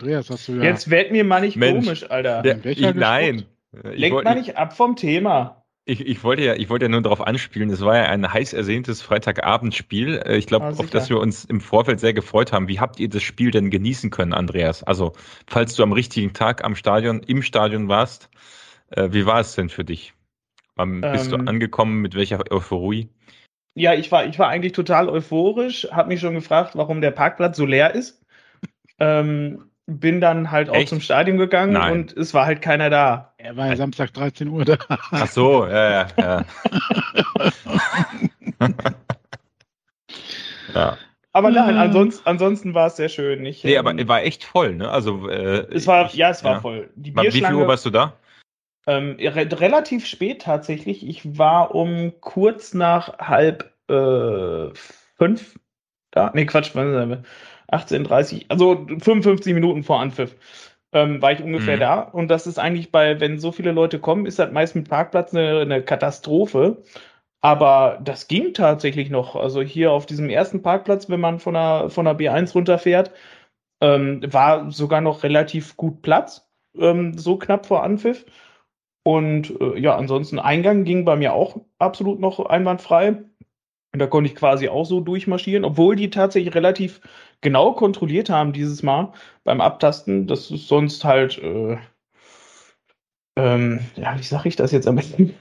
Andreas, 0.00 0.30
hast 0.30 0.48
du 0.48 0.52
ja. 0.52 0.62
Jetzt 0.62 0.88
werd 0.88 1.12
mir 1.12 1.24
mal 1.24 1.42
nicht 1.42 1.58
Mensch, 1.58 1.84
komisch, 1.84 2.10
Alter. 2.10 2.40
Der, 2.40 2.64
ich, 2.64 2.80
nein. 2.94 3.44
Lenkt 3.72 4.24
mal 4.24 4.36
nicht 4.36 4.56
ab 4.56 4.74
vom 4.74 4.96
Thema. 4.96 5.65
Ich, 5.88 6.04
ich, 6.04 6.24
wollte 6.24 6.42
ja, 6.42 6.54
ich 6.54 6.68
wollte 6.68 6.86
ja 6.86 6.88
nur 6.88 7.00
darauf 7.00 7.24
anspielen, 7.24 7.70
es 7.70 7.80
war 7.80 7.96
ja 7.96 8.06
ein 8.06 8.32
heiß 8.32 8.54
ersehntes 8.54 9.02
Freitagabendspiel. 9.02 10.20
Äh, 10.26 10.36
ich 10.36 10.46
glaube, 10.46 10.66
ah, 10.66 10.70
auf 10.70 10.90
das 10.90 11.08
wir 11.08 11.18
uns 11.18 11.44
im 11.44 11.60
Vorfeld 11.60 12.00
sehr 12.00 12.12
gefreut 12.12 12.52
haben. 12.52 12.66
Wie 12.66 12.80
habt 12.80 12.98
ihr 12.98 13.08
das 13.08 13.22
Spiel 13.22 13.52
denn 13.52 13.70
genießen 13.70 14.10
können, 14.10 14.34
Andreas? 14.34 14.82
Also, 14.82 15.12
falls 15.46 15.76
du 15.76 15.84
am 15.84 15.92
richtigen 15.92 16.32
Tag 16.32 16.64
am 16.64 16.74
Stadion, 16.74 17.20
im 17.20 17.40
Stadion 17.40 17.88
warst, 17.88 18.30
äh, 18.90 19.10
wie 19.12 19.26
war 19.26 19.38
es 19.38 19.54
denn 19.54 19.68
für 19.68 19.84
dich? 19.84 20.12
Ähm, 20.76 21.02
bist 21.02 21.30
du 21.30 21.36
angekommen 21.36 22.02
mit 22.02 22.16
welcher 22.16 22.40
Euphorie? 22.50 23.08
Ja, 23.74 23.94
ich 23.94 24.10
war, 24.10 24.26
ich 24.26 24.38
war 24.40 24.48
eigentlich 24.48 24.72
total 24.72 25.08
euphorisch, 25.08 25.86
habe 25.92 26.08
mich 26.08 26.20
schon 26.20 26.34
gefragt, 26.34 26.72
warum 26.74 27.00
der 27.00 27.12
Parkplatz 27.12 27.56
so 27.56 27.64
leer 27.64 27.94
ist. 27.94 28.22
ähm, 28.98 29.70
bin 29.86 30.20
dann 30.20 30.50
halt 30.50 30.68
Echt? 30.68 30.76
auch 30.76 30.88
zum 30.88 31.00
Stadion 31.00 31.38
gegangen 31.38 31.74
Nein. 31.74 31.92
und 31.92 32.16
es 32.16 32.34
war 32.34 32.44
halt 32.44 32.60
keiner 32.60 32.90
da. 32.90 33.34
Er 33.46 33.56
war 33.56 33.68
ja 33.68 33.76
Samstag 33.76 34.12
13 34.12 34.48
Uhr 34.48 34.64
da. 34.64 34.76
Ach 34.88 35.28
so, 35.28 35.64
ja, 35.68 35.90
ja, 35.90 36.08
ja. 36.18 36.44
ja. 40.74 40.98
Aber 41.32 41.50
nein, 41.52 41.76
ansonsten, 41.76 42.26
ansonsten 42.26 42.74
war 42.74 42.88
es 42.88 42.96
sehr 42.96 43.08
schön. 43.08 43.44
Ich, 43.46 43.62
Nee, 43.62 43.74
ähm, 43.76 43.86
aber 43.86 44.08
war 44.08 44.22
echt 44.24 44.42
voll, 44.42 44.74
ne? 44.74 44.90
Also, 44.90 45.28
äh, 45.28 45.64
es 45.72 45.86
war, 45.86 46.06
ich- 46.06 46.14
ja, 46.14 46.30
es 46.30 46.42
war 46.42 46.54
ja. 46.54 46.60
voll. 46.60 46.90
Die 46.96 47.14
Wann- 47.14 47.24
Wie 47.26 47.30
viel 47.30 47.40
Bierschlange, 47.42 47.62
Uhr 47.62 47.68
warst 47.68 47.86
du 47.86 47.90
da? 47.90 48.14
ähm, 48.88 49.16
re 49.20 49.48
relativ 49.60 50.06
spät 50.06 50.42
tatsächlich. 50.42 51.06
Ich 51.06 51.38
war 51.38 51.72
um 51.72 52.14
kurz 52.20 52.74
nach 52.74 53.16
halb 53.18 53.72
äh, 53.88 54.74
fünf 55.18 55.56
da. 56.10 56.32
Nee, 56.34 56.46
Quatsch, 56.46 56.70
wann 56.74 56.92
sind 56.92 57.10
wir? 57.10 57.22
18.30 57.70 58.46
also 58.48 58.86
55 58.98 59.54
Minuten 59.54 59.84
vor 59.84 60.00
Anpfiff. 60.00 60.34
Ähm, 60.92 61.20
war 61.22 61.32
ich 61.32 61.42
ungefähr 61.42 61.76
Mhm. 61.76 61.80
da. 61.80 62.00
Und 62.00 62.28
das 62.28 62.46
ist 62.46 62.58
eigentlich 62.58 62.92
bei, 62.92 63.20
wenn 63.20 63.38
so 63.38 63.52
viele 63.52 63.72
Leute 63.72 63.98
kommen, 63.98 64.26
ist 64.26 64.38
das 64.38 64.52
meist 64.52 64.74
mit 64.76 64.88
Parkplatz 64.88 65.34
eine, 65.34 65.60
eine 65.60 65.82
Katastrophe. 65.82 66.82
Aber 67.40 68.00
das 68.02 68.28
ging 68.28 68.54
tatsächlich 68.54 69.10
noch. 69.10 69.36
Also 69.36 69.62
hier 69.62 69.92
auf 69.92 70.06
diesem 70.06 70.30
ersten 70.30 70.62
Parkplatz, 70.62 71.08
wenn 71.08 71.20
man 71.20 71.38
von 71.38 71.54
der, 71.54 71.90
von 71.90 72.04
der 72.06 72.16
B1 72.18 72.54
runterfährt, 72.54 73.12
ähm, 73.82 74.22
war 74.32 74.70
sogar 74.70 75.00
noch 75.00 75.22
relativ 75.22 75.76
gut 75.76 76.02
Platz. 76.02 76.48
Ähm, 76.78 77.16
so 77.18 77.36
knapp 77.38 77.66
vor 77.66 77.82
Anpfiff. 77.82 78.26
Und 79.04 79.60
äh, 79.60 79.78
ja, 79.78 79.96
ansonsten 79.96 80.38
Eingang 80.38 80.84
ging 80.84 81.04
bei 81.04 81.16
mir 81.16 81.32
auch 81.34 81.60
absolut 81.78 82.20
noch 82.20 82.44
einwandfrei. 82.46 83.10
Und 83.92 84.00
da 84.00 84.06
konnte 84.06 84.30
ich 84.30 84.36
quasi 84.36 84.68
auch 84.68 84.84
so 84.84 85.00
durchmarschieren, 85.00 85.64
obwohl 85.64 85.96
die 85.96 86.10
tatsächlich 86.10 86.54
relativ 86.54 87.00
genau 87.40 87.72
kontrolliert 87.72 88.30
haben 88.30 88.52
dieses 88.52 88.82
Mal 88.82 89.12
beim 89.44 89.60
Abtasten. 89.60 90.26
Das 90.26 90.50
ist 90.50 90.68
sonst 90.68 91.04
halt, 91.04 91.38
äh, 91.38 91.78
ähm, 93.36 93.80
ja, 93.96 94.18
wie 94.18 94.22
sage 94.22 94.48
ich 94.48 94.56
das 94.56 94.72
jetzt 94.72 94.88
am 94.88 94.96
besten? 94.96 95.34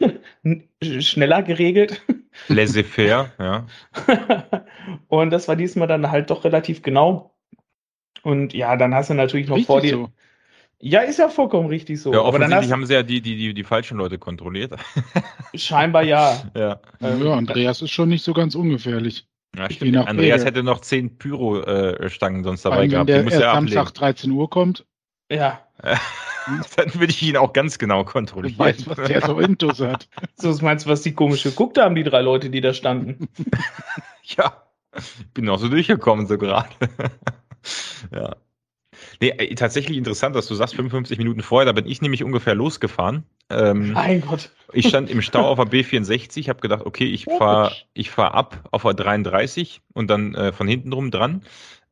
Schneller 1.02 1.44
geregelt. 1.44 2.02
Laissez-faire, 2.48 3.32
ja. 3.40 3.66
Und 5.08 5.32
das 5.32 5.48
war 5.48 5.56
diesmal 5.56 5.88
dann 5.88 6.12
halt 6.12 6.30
doch 6.30 6.44
relativ 6.44 6.82
genau. 6.82 7.34
Und 8.24 8.54
ja, 8.54 8.76
dann 8.76 8.94
hast 8.94 9.10
du 9.10 9.14
natürlich 9.14 9.48
noch 9.48 9.60
vor 9.62 9.78
Richtig 9.78 9.92
dir. 9.92 10.06
so. 10.06 10.10
Ja, 10.82 11.02
ist 11.02 11.20
ja 11.20 11.30
vollkommen 11.30 11.70
richtig 11.70 12.02
so. 12.02 12.12
ja, 12.12 12.20
aber 12.20 12.38
dann 12.38 12.52
offensichtlich 12.52 12.66
hast 12.66 12.72
haben 12.74 12.86
sie 12.86 12.94
ja 12.94 13.04
die, 13.04 13.22
die, 13.22 13.38
die, 13.38 13.54
die 13.54 13.64
falschen 13.64 13.98
Leute 13.98 14.20
kontrolliert. 14.20 14.74
scheinbar 15.56 16.04
ja. 16.04 16.44
ja. 16.56 16.82
Ähm, 17.02 17.26
ja, 17.26 17.34
Andreas 17.34 17.82
ist 17.82 17.92
schon 17.92 18.10
nicht 18.10 18.24
so 18.24 18.34
ganz 18.34 18.56
ungefährlich. 18.56 19.26
Ja 19.58 19.70
stimmt. 19.70 19.98
Andreas 19.98 20.42
Regel. 20.42 20.46
hätte 20.46 20.64
noch 20.64 20.82
zehn 20.82 21.18
Pyro-Stangen 21.18 22.44
sonst 22.44 22.62
Vor 22.64 22.72
dabei 22.72 22.82
allem, 22.84 22.92
wenn 22.92 23.06
gehabt. 23.06 23.10
der 23.10 23.24
erst 23.24 23.36
er 23.44 23.54
Samstag 23.54 23.80
ablegen. 23.88 24.00
13 24.00 24.32
Uhr 24.32 24.50
kommt, 24.50 24.86
Ja, 25.32 25.62
Dann 26.78 26.94
würde 26.94 27.08
ich 27.12 27.22
ihn 27.24 27.38
auch 27.38 27.54
ganz 27.54 27.78
genau 27.80 28.04
kontrollieren. 28.04 28.60
weißt, 28.60 28.88
was 28.88 29.08
der 29.08 29.22
so 29.22 29.40
intus 29.40 29.80
hat. 29.80 30.08
so 30.36 30.50
was 30.50 30.62
meinst 30.62 30.86
du, 30.86 30.90
was 30.90 31.02
die 31.02 31.14
komisch 31.14 31.44
geguckt 31.44 31.78
haben, 31.80 31.96
die 31.96 32.04
drei 32.04 32.22
Leute, 32.22 32.50
die 32.50 32.62
da 32.62 32.74
standen? 32.74 33.28
Ja, 34.38 34.64
ich 34.98 35.28
bin 35.36 35.48
auch 35.50 35.60
so 35.60 35.70
durchgekommen, 35.70 36.26
so 36.26 36.38
gerade. 36.40 36.70
ja. 38.12 38.36
Nee, 39.22 39.34
ey, 39.38 39.56
tatsächlich 39.56 39.98
interessant, 39.98 40.36
dass 40.36 40.48
du 40.48 40.56
sagst, 40.56 40.76
55 40.76 41.18
Minuten 41.18 41.42
vorher, 41.42 41.66
da 41.66 41.72
bin 41.72 41.86
ich 41.88 42.02
nämlich 42.02 42.24
ungefähr 42.24 42.56
losgefahren. 42.56 43.24
Ähm, 43.50 43.94
Mein 43.94 44.22
Gott. 44.22 44.50
ich 44.74 44.88
stand 44.88 45.10
im 45.10 45.22
Stau 45.22 45.48
auf 45.48 45.58
der 45.58 45.68
B64, 45.68 46.50
habe 46.50 46.62
gedacht, 46.62 46.86
okay, 46.86 47.06
ich 47.06 47.26
fahre 47.26 47.72
ich 47.94 48.10
fahr 48.10 48.34
ab 48.34 48.68
auf 48.72 48.84
der 48.84 48.94
33 48.94 49.82
und 49.94 50.10
dann 50.10 50.36
äh, 50.36 50.52
von 50.52 50.68
hinten 50.68 50.94
rum 50.94 51.12
dran. 51.12 51.44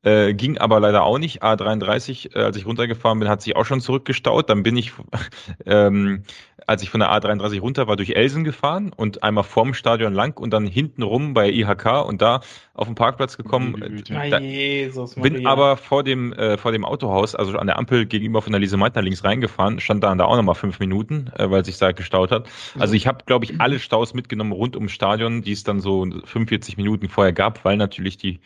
Äh, 0.03 0.33
ging 0.33 0.57
aber 0.57 0.79
leider 0.81 1.03
auch 1.03 1.17
nicht. 1.17 1.43
A33, 1.43 2.35
äh, 2.35 2.39
als 2.43 2.57
ich 2.57 2.65
runtergefahren 2.65 3.19
bin, 3.19 3.29
hat 3.29 3.41
sich 3.41 3.55
auch 3.55 3.65
schon 3.65 3.79
zurückgestaut. 3.79 4.49
Dann 4.49 4.61
bin 4.61 4.75
ich, 4.75 4.91
ähm, 5.65 6.23
als 6.67 6.83
ich 6.83 6.89
von 6.89 6.99
der 6.99 7.09
A33 7.11 7.61
runter 7.61 7.87
war, 7.87 7.95
durch 7.95 8.11
Elsen 8.11 8.43
gefahren 8.43 8.91
und 8.95 9.23
einmal 9.23 9.45
vorm 9.45 9.73
Stadion 9.73 10.13
lang 10.13 10.37
und 10.37 10.51
dann 10.51 10.67
hinten 10.67 11.03
rum 11.03 11.33
bei 11.33 11.49
IHK 11.49 12.05
und 12.05 12.21
da 12.21 12.41
auf 12.73 12.87
den 12.87 12.95
Parkplatz 12.95 13.37
gekommen. 13.37 14.03
Na, 14.09 14.29
Da- 14.29 14.39
Jesus 14.39 15.15
Bin 15.15 15.33
Maria. 15.33 15.49
aber 15.49 15.77
vor 15.77 16.03
dem, 16.03 16.33
äh, 16.33 16.57
vor 16.57 16.71
dem 16.73 16.83
Autohaus, 16.83 17.33
also 17.33 17.57
an 17.57 17.67
der 17.67 17.77
Ampel 17.79 18.05
gegenüber 18.05 18.41
von 18.41 18.51
der 18.51 18.59
Lise 18.59 18.75
Meitner 18.77 19.01
links 19.01 19.23
reingefahren, 19.23 19.79
stand 19.79 20.03
da, 20.03 20.13
da 20.15 20.25
auch 20.25 20.35
nochmal 20.35 20.55
fünf 20.55 20.79
Minuten, 20.79 21.31
äh, 21.37 21.49
weil 21.49 21.63
sich 21.63 21.77
da 21.77 21.93
gestaut 21.93 22.31
hat. 22.31 22.47
Also 22.77 22.93
ich 22.93 23.07
habe, 23.07 23.19
glaube 23.25 23.45
ich, 23.45 23.61
alle 23.61 23.79
Staus 23.79 24.13
mitgenommen 24.13 24.51
rund 24.51 24.75
ums 24.75 24.91
Stadion, 24.91 25.43
die 25.43 25.53
es 25.53 25.63
dann 25.63 25.79
so 25.79 26.05
45 26.25 26.75
Minuten 26.77 27.07
vorher 27.07 27.31
gab, 27.33 27.63
weil 27.63 27.77
natürlich 27.77 28.17
die 28.17 28.39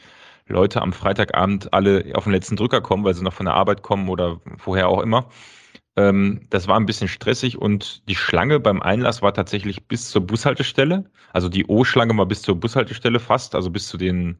Leute 0.47 0.81
am 0.81 0.93
Freitagabend 0.93 1.73
alle 1.73 2.11
auf 2.15 2.23
den 2.25 2.33
letzten 2.33 2.55
Drücker 2.55 2.81
kommen, 2.81 3.03
weil 3.03 3.13
sie 3.13 3.23
noch 3.23 3.33
von 3.33 3.45
der 3.45 3.55
Arbeit 3.55 3.81
kommen 3.83 4.09
oder 4.09 4.39
vorher 4.57 4.87
auch 4.89 5.01
immer. 5.01 5.29
Ähm, 5.95 6.41
das 6.49 6.67
war 6.67 6.79
ein 6.79 6.85
bisschen 6.85 7.07
stressig 7.07 7.57
und 7.57 8.07
die 8.07 8.15
Schlange 8.15 8.59
beim 8.59 8.81
Einlass 8.81 9.21
war 9.21 9.33
tatsächlich 9.33 9.87
bis 9.87 10.09
zur 10.09 10.21
Bushaltestelle. 10.25 11.09
Also 11.33 11.49
die 11.49 11.65
O-Schlange 11.65 12.15
war 12.17 12.25
bis 12.27 12.43
zur 12.43 12.59
Bushaltestelle 12.59 13.19
fast, 13.19 13.55
also 13.55 13.69
bis 13.71 13.87
zu 13.87 13.97
den 13.97 14.37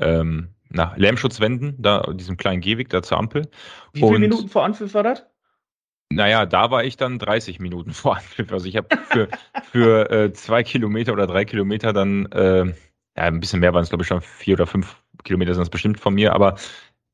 ähm, 0.00 0.50
na, 0.70 0.94
Lärmschutzwänden, 0.96 1.76
da 1.78 2.02
diesem 2.12 2.36
kleinen 2.36 2.60
Gehweg 2.60 2.88
da 2.90 3.02
zur 3.02 3.18
Ampel. 3.18 3.48
Wie 3.92 4.00
viele 4.00 4.14
und- 4.14 4.20
Minuten 4.20 4.48
vor 4.48 4.64
Anpfiff 4.64 4.94
war 4.94 5.02
das? 5.02 5.24
Naja, 6.10 6.46
da 6.46 6.70
war 6.70 6.84
ich 6.84 6.96
dann 6.96 7.18
30 7.18 7.60
Minuten 7.60 7.92
vor 7.92 8.16
Anpfiff. 8.16 8.50
Also 8.52 8.66
ich 8.66 8.76
habe 8.76 8.88
für, 9.10 9.28
für 9.70 10.10
äh, 10.10 10.32
zwei 10.32 10.62
Kilometer 10.62 11.12
oder 11.12 11.26
drei 11.26 11.44
Kilometer 11.44 11.92
dann, 11.92 12.26
äh, 12.32 12.72
ja, 13.18 13.24
ein 13.24 13.40
bisschen 13.40 13.58
mehr 13.58 13.74
waren 13.74 13.82
es, 13.82 13.88
glaube 13.88 14.02
ich, 14.02 14.08
schon 14.08 14.20
vier 14.20 14.54
oder 14.54 14.66
fünf 14.68 14.96
Kilometer 15.24 15.52
sind 15.52 15.64
es 15.64 15.70
bestimmt 15.70 15.98
von 15.98 16.14
mir, 16.14 16.34
aber 16.34 16.54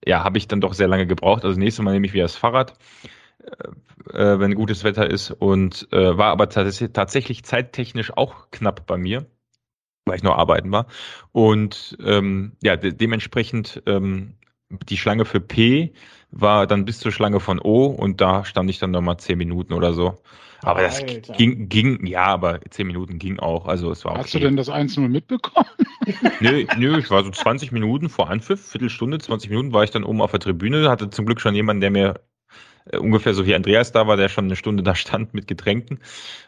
ja, 0.06 0.22
habe 0.22 0.36
ich 0.36 0.46
dann 0.46 0.60
doch 0.60 0.74
sehr 0.74 0.86
lange 0.86 1.06
gebraucht. 1.06 1.44
Also 1.44 1.58
nächstes 1.58 1.82
Mal 1.82 1.92
nehme 1.92 2.06
ich 2.06 2.12
wieder 2.12 2.24
das 2.24 2.36
Fahrrad, 2.36 2.74
äh, 4.12 4.12
äh, 4.12 4.38
wenn 4.38 4.54
gutes 4.54 4.84
Wetter 4.84 5.08
ist. 5.08 5.30
Und 5.30 5.88
äh, 5.92 6.18
war 6.18 6.30
aber 6.30 6.50
tats 6.50 6.84
tatsächlich 6.92 7.42
zeittechnisch 7.44 8.14
auch 8.14 8.50
knapp 8.50 8.86
bei 8.86 8.98
mir, 8.98 9.24
weil 10.04 10.16
ich 10.16 10.22
noch 10.22 10.36
arbeiten 10.36 10.70
war. 10.72 10.88
Und 11.32 11.96
ähm, 12.04 12.52
ja, 12.62 12.76
de 12.76 12.92
dementsprechend 12.92 13.82
ähm, 13.86 14.34
die 14.68 14.98
Schlange 14.98 15.24
für 15.24 15.40
P 15.40 15.94
war 16.30 16.66
dann 16.66 16.84
bis 16.84 16.98
zur 16.98 17.12
Schlange 17.12 17.40
von 17.40 17.60
O 17.60 17.86
und 17.86 18.20
da 18.20 18.44
stand 18.44 18.68
ich 18.68 18.78
dann 18.78 18.90
nochmal 18.90 19.16
zehn 19.16 19.38
Minuten 19.38 19.72
oder 19.72 19.94
so. 19.94 20.18
Aber 20.64 20.82
das 20.82 21.02
Alter. 21.02 21.34
ging, 21.34 21.68
ging, 21.68 22.06
ja, 22.06 22.24
aber 22.24 22.60
zehn 22.70 22.86
Minuten 22.86 23.18
ging 23.18 23.38
auch. 23.38 23.66
Also 23.66 23.90
es 23.90 24.04
war 24.04 24.12
okay. 24.12 24.22
Hast 24.22 24.34
du 24.34 24.38
denn 24.40 24.56
das 24.56 24.68
1-0 24.68 25.08
mitbekommen? 25.08 25.68
Nö, 26.40 26.66
nö, 26.76 26.98
ich 26.98 27.10
war 27.10 27.24
so 27.24 27.30
20 27.30 27.72
Minuten 27.72 28.10
vor 28.10 28.28
Anpfiff, 28.28 28.70
Viertelstunde, 28.70 29.18
20 29.18 29.48
Minuten 29.48 29.72
war 29.72 29.84
ich 29.84 29.90
dann 29.90 30.04
oben 30.04 30.20
auf 30.20 30.32
der 30.32 30.40
Tribüne, 30.40 30.90
hatte 30.90 31.08
zum 31.08 31.24
Glück 31.24 31.40
schon 31.40 31.54
jemanden, 31.54 31.80
der 31.80 31.90
mir 31.90 32.20
äh, 32.86 32.98
ungefähr 32.98 33.32
so 33.32 33.46
wie 33.46 33.54
Andreas 33.54 33.92
da 33.92 34.06
war, 34.06 34.16
der 34.18 34.28
schon 34.28 34.44
eine 34.44 34.56
Stunde 34.56 34.82
da 34.82 34.94
stand 34.94 35.32
mit 35.32 35.46
Getränken. 35.46 36.00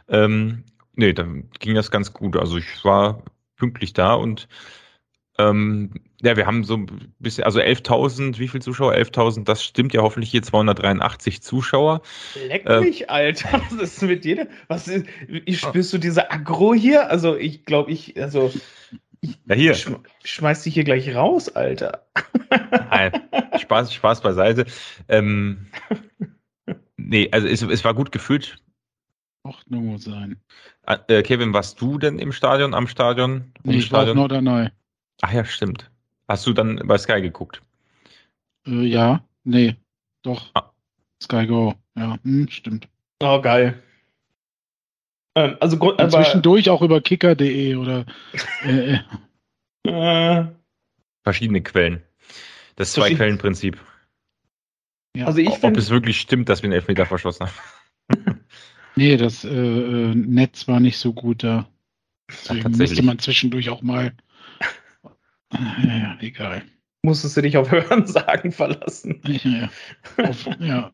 Ähm, 0.09 0.65
nee, 0.95 1.13
dann 1.13 1.49
ging 1.59 1.75
das 1.75 1.91
ganz 1.91 2.13
gut. 2.13 2.37
Also 2.37 2.59
ich 2.59 2.85
war 2.85 3.23
pünktlich 3.57 3.95
da 3.95 4.15
und 4.15 4.49
ähm, 5.39 5.91
ja, 6.23 6.37
wir 6.37 6.47
haben 6.47 6.65
so 6.65 6.77
ein 6.77 7.13
bisschen, 7.19 7.45
also 7.45 7.61
11.000, 7.61 8.39
wie 8.39 8.49
viel 8.49 8.63
Zuschauer? 8.63 8.95
11.000, 8.95 9.45
das 9.45 9.63
stimmt 9.63 9.93
ja 9.93 10.03
hoffentlich 10.03 10.31
hier 10.31 10.43
283 10.43 11.43
Zuschauer. 11.43 12.01
Leck 12.49 12.69
mich, 12.81 13.11
Alter. 13.11 13.61
Was 13.71 13.73
ist 13.83 14.03
mit 14.03 14.25
dir? 14.25 14.49
Was 14.69 14.89
ist, 14.89 15.07
ich, 15.29 15.61
spürst 15.61 15.93
du 15.93 15.99
diese 15.99 16.31
Aggro 16.31 16.75
hier? 16.75 17.11
Also, 17.11 17.37
ich 17.37 17.65
glaube, 17.65 17.91
ich, 17.91 18.21
also, 18.21 18.51
Ja, 19.21 19.55
hier. 19.55 19.73
ich 19.73 19.83
schm 19.83 19.97
schmeiß 20.25 20.63
dich 20.63 20.75
hier 20.75 20.85
gleich 20.85 21.15
raus, 21.15 21.49
Alter. 21.51 22.07
Nein, 22.91 23.13
Spaß, 23.59 23.93
Spaß 23.93 24.23
beiseite. 24.23 24.67
Ähm, 25.09 25.67
nee, 26.97 27.29
also 27.31 27.47
es, 27.47 27.63
es 27.63 27.85
war 27.85 27.95
gut 27.95 28.11
gefühlt. 28.11 28.59
Doch, 29.45 29.63
nur 29.69 29.99
sein. 29.99 30.41
Äh, 30.87 31.23
Kevin, 31.23 31.53
warst 31.53 31.81
du 31.81 31.99
denn 31.99 32.19
im 32.19 32.33
Stadion, 32.33 32.75
am 32.75 32.89
Stadion? 32.89 33.53
Nee, 33.63 33.77
ich 33.77 33.93
war 33.93 34.01
auf 34.01 34.05
Stadion? 34.07 34.17
Norderney. 34.17 34.71
Ach 35.23 35.33
ja, 35.33 35.45
stimmt. 35.45 35.91
Hast 36.29 36.47
du 36.47 36.53
dann 36.53 36.81
bei 36.85 36.99
Sky 36.99 37.21
geguckt? 37.21 37.63
Äh, 38.67 38.85
ja, 38.85 39.25
nee, 39.45 39.77
doch. 40.23 40.51
Ah. 40.55 40.73
Sky 41.23 41.47
Go, 41.47 41.75
ja, 41.97 42.19
hm, 42.23 42.49
stimmt. 42.49 42.89
Oh, 43.23 43.41
geil. 43.41 43.83
Ähm, 45.35 45.57
also, 45.61 45.79
Grund, 45.79 45.99
Und 45.99 46.01
aber, 46.01 46.23
zwischendurch 46.23 46.69
auch 46.69 46.83
über 46.83 47.01
kicker.de 47.01 47.77
oder 47.77 48.07
äh, 48.65 48.99
äh, 49.85 49.85
äh, 50.41 50.47
Verschiedene 51.23 51.63
Quellen. 51.63 52.03
Das 52.77 52.93
Zwei-Quellen-Prinzip. 52.93 53.81
ja. 55.17 55.27
also 55.27 55.39
ich 55.39 55.63
Ob 55.63 55.77
es 55.77 55.91
wirklich 55.91 56.21
stimmt, 56.21 56.49
dass 56.49 56.63
wir 56.63 56.69
einen 56.69 56.75
Elfmeter 56.75 57.07
verschossen 57.07 57.47
haben. 57.47 58.41
Nee, 58.97 59.19
das 59.19 59.45
äh, 59.45 59.51
äh, 59.51 60.15
Netz 60.15 60.67
war 60.69 60.81
nicht 60.81 60.97
so 60.97 61.13
gut 61.13 61.45
da. 61.45 61.69
Deswegen 62.31 62.63
tatsächlich. 62.63 62.91
musste 62.91 63.03
man 63.05 63.19
zwischendurch 63.19 63.69
auch 63.69 63.83
mal. 63.83 64.15
Ja, 65.53 65.97
ja, 65.97 66.19
egal. 66.21 66.63
musstest 67.03 67.37
du 67.37 67.43
dich 67.43 67.57
auf 67.57 67.71
Hörensagen 67.71 68.53
verlassen. 68.53 69.21
Ja, 69.25 69.69
auf, 70.25 70.47
ja. 70.59 70.93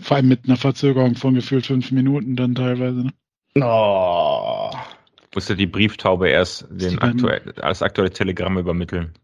Vor 0.00 0.16
allem 0.16 0.28
mit 0.28 0.44
einer 0.44 0.56
Verzögerung 0.56 1.14
von 1.14 1.34
gefühlt 1.34 1.66
fünf 1.66 1.90
Minuten 1.92 2.36
dann 2.36 2.54
teilweise. 2.54 3.04
Ne? 3.04 3.12
Oh. 3.64 4.70
Musste 5.34 5.56
die 5.56 5.66
Brieftaube 5.66 6.28
erst 6.28 6.66
den 6.70 6.98
aktuell, 6.98 7.52
das 7.56 7.80
aktuelle 7.82 8.10
Telegramm 8.10 8.58
übermitteln. 8.58 9.14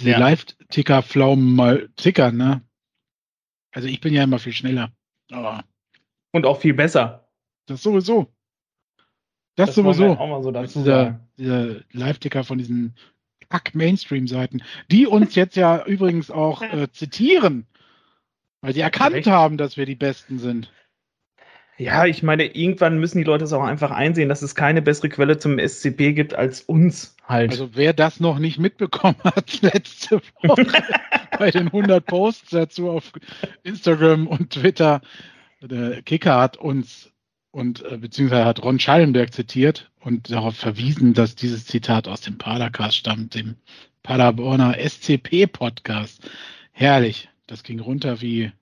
Die 0.00 0.08
Ja. 0.08 0.18
Live-Ticker-Pflaumen 0.18 1.54
mal 1.54 1.88
tickern, 1.96 2.36
ne? 2.36 2.62
Also 3.72 3.86
ich 3.88 4.00
bin 4.00 4.12
ja 4.14 4.24
immer 4.24 4.38
viel 4.40 4.52
schneller. 4.52 4.90
Aber 5.30 5.62
Und 6.32 6.46
auch 6.46 6.60
viel 6.60 6.74
besser. 6.74 7.28
das 7.66 7.82
sowieso. 7.82 8.32
Das, 9.54 9.68
wir 9.68 9.72
sowieso. 9.84 10.16
Auch 10.18 10.28
mal 10.28 10.42
so 10.42 10.50
dazu 10.50 10.80
dieser 10.80 11.20
dieser 11.38 11.76
Live-Ticker 11.92 12.42
von 12.44 12.58
diesen 12.58 12.94
Kack-Mainstream-Seiten, 13.48 14.62
die 14.90 15.06
uns 15.06 15.34
jetzt 15.34 15.56
ja 15.56 15.82
übrigens 15.86 16.30
auch 16.30 16.62
äh, 16.62 16.90
zitieren, 16.92 17.66
weil 18.60 18.72
die 18.72 18.80
erkannt 18.80 19.26
haben, 19.26 19.56
dass 19.56 19.76
wir 19.76 19.86
die 19.86 19.94
Besten 19.94 20.38
sind. 20.38 20.70
Ja, 21.78 22.06
ich 22.06 22.22
meine, 22.22 22.46
irgendwann 22.46 22.98
müssen 22.98 23.18
die 23.18 23.24
Leute 23.24 23.44
es 23.44 23.52
auch 23.52 23.62
einfach 23.62 23.90
einsehen, 23.90 24.30
dass 24.30 24.40
es 24.40 24.54
keine 24.54 24.80
bessere 24.80 25.10
Quelle 25.10 25.38
zum 25.38 25.58
SCP 25.58 26.14
gibt 26.14 26.34
als 26.34 26.62
uns 26.62 27.16
halt. 27.26 27.50
Also 27.50 27.70
wer 27.74 27.92
das 27.92 28.18
noch 28.18 28.38
nicht 28.38 28.58
mitbekommen 28.58 29.18
hat, 29.22 29.60
letzte 29.60 30.22
Woche 30.42 30.66
bei 31.38 31.50
den 31.50 31.66
100 31.66 32.04
Posts 32.04 32.50
dazu 32.50 32.88
auf 32.88 33.12
Instagram 33.62 34.26
und 34.26 34.50
Twitter, 34.50 35.02
der 35.60 36.02
Kicker 36.02 36.38
hat 36.40 36.56
uns 36.56 37.12
und 37.56 37.82
äh, 37.90 37.96
beziehungsweise 37.96 38.44
hat 38.44 38.62
Ron 38.62 38.78
Schallenberg 38.78 39.32
zitiert 39.32 39.90
und 40.00 40.30
darauf 40.30 40.54
verwiesen, 40.56 41.14
dass 41.14 41.36
dieses 41.36 41.64
Zitat 41.64 42.06
aus 42.06 42.20
dem 42.20 42.36
Padercast 42.36 42.98
stammt, 42.98 43.34
dem 43.34 43.56
Paderborner 44.02 44.76
SCP-Podcast. 44.78 46.28
Herrlich. 46.72 47.30
Das 47.46 47.62
ging 47.62 47.80
runter 47.80 48.20
wie 48.20 48.52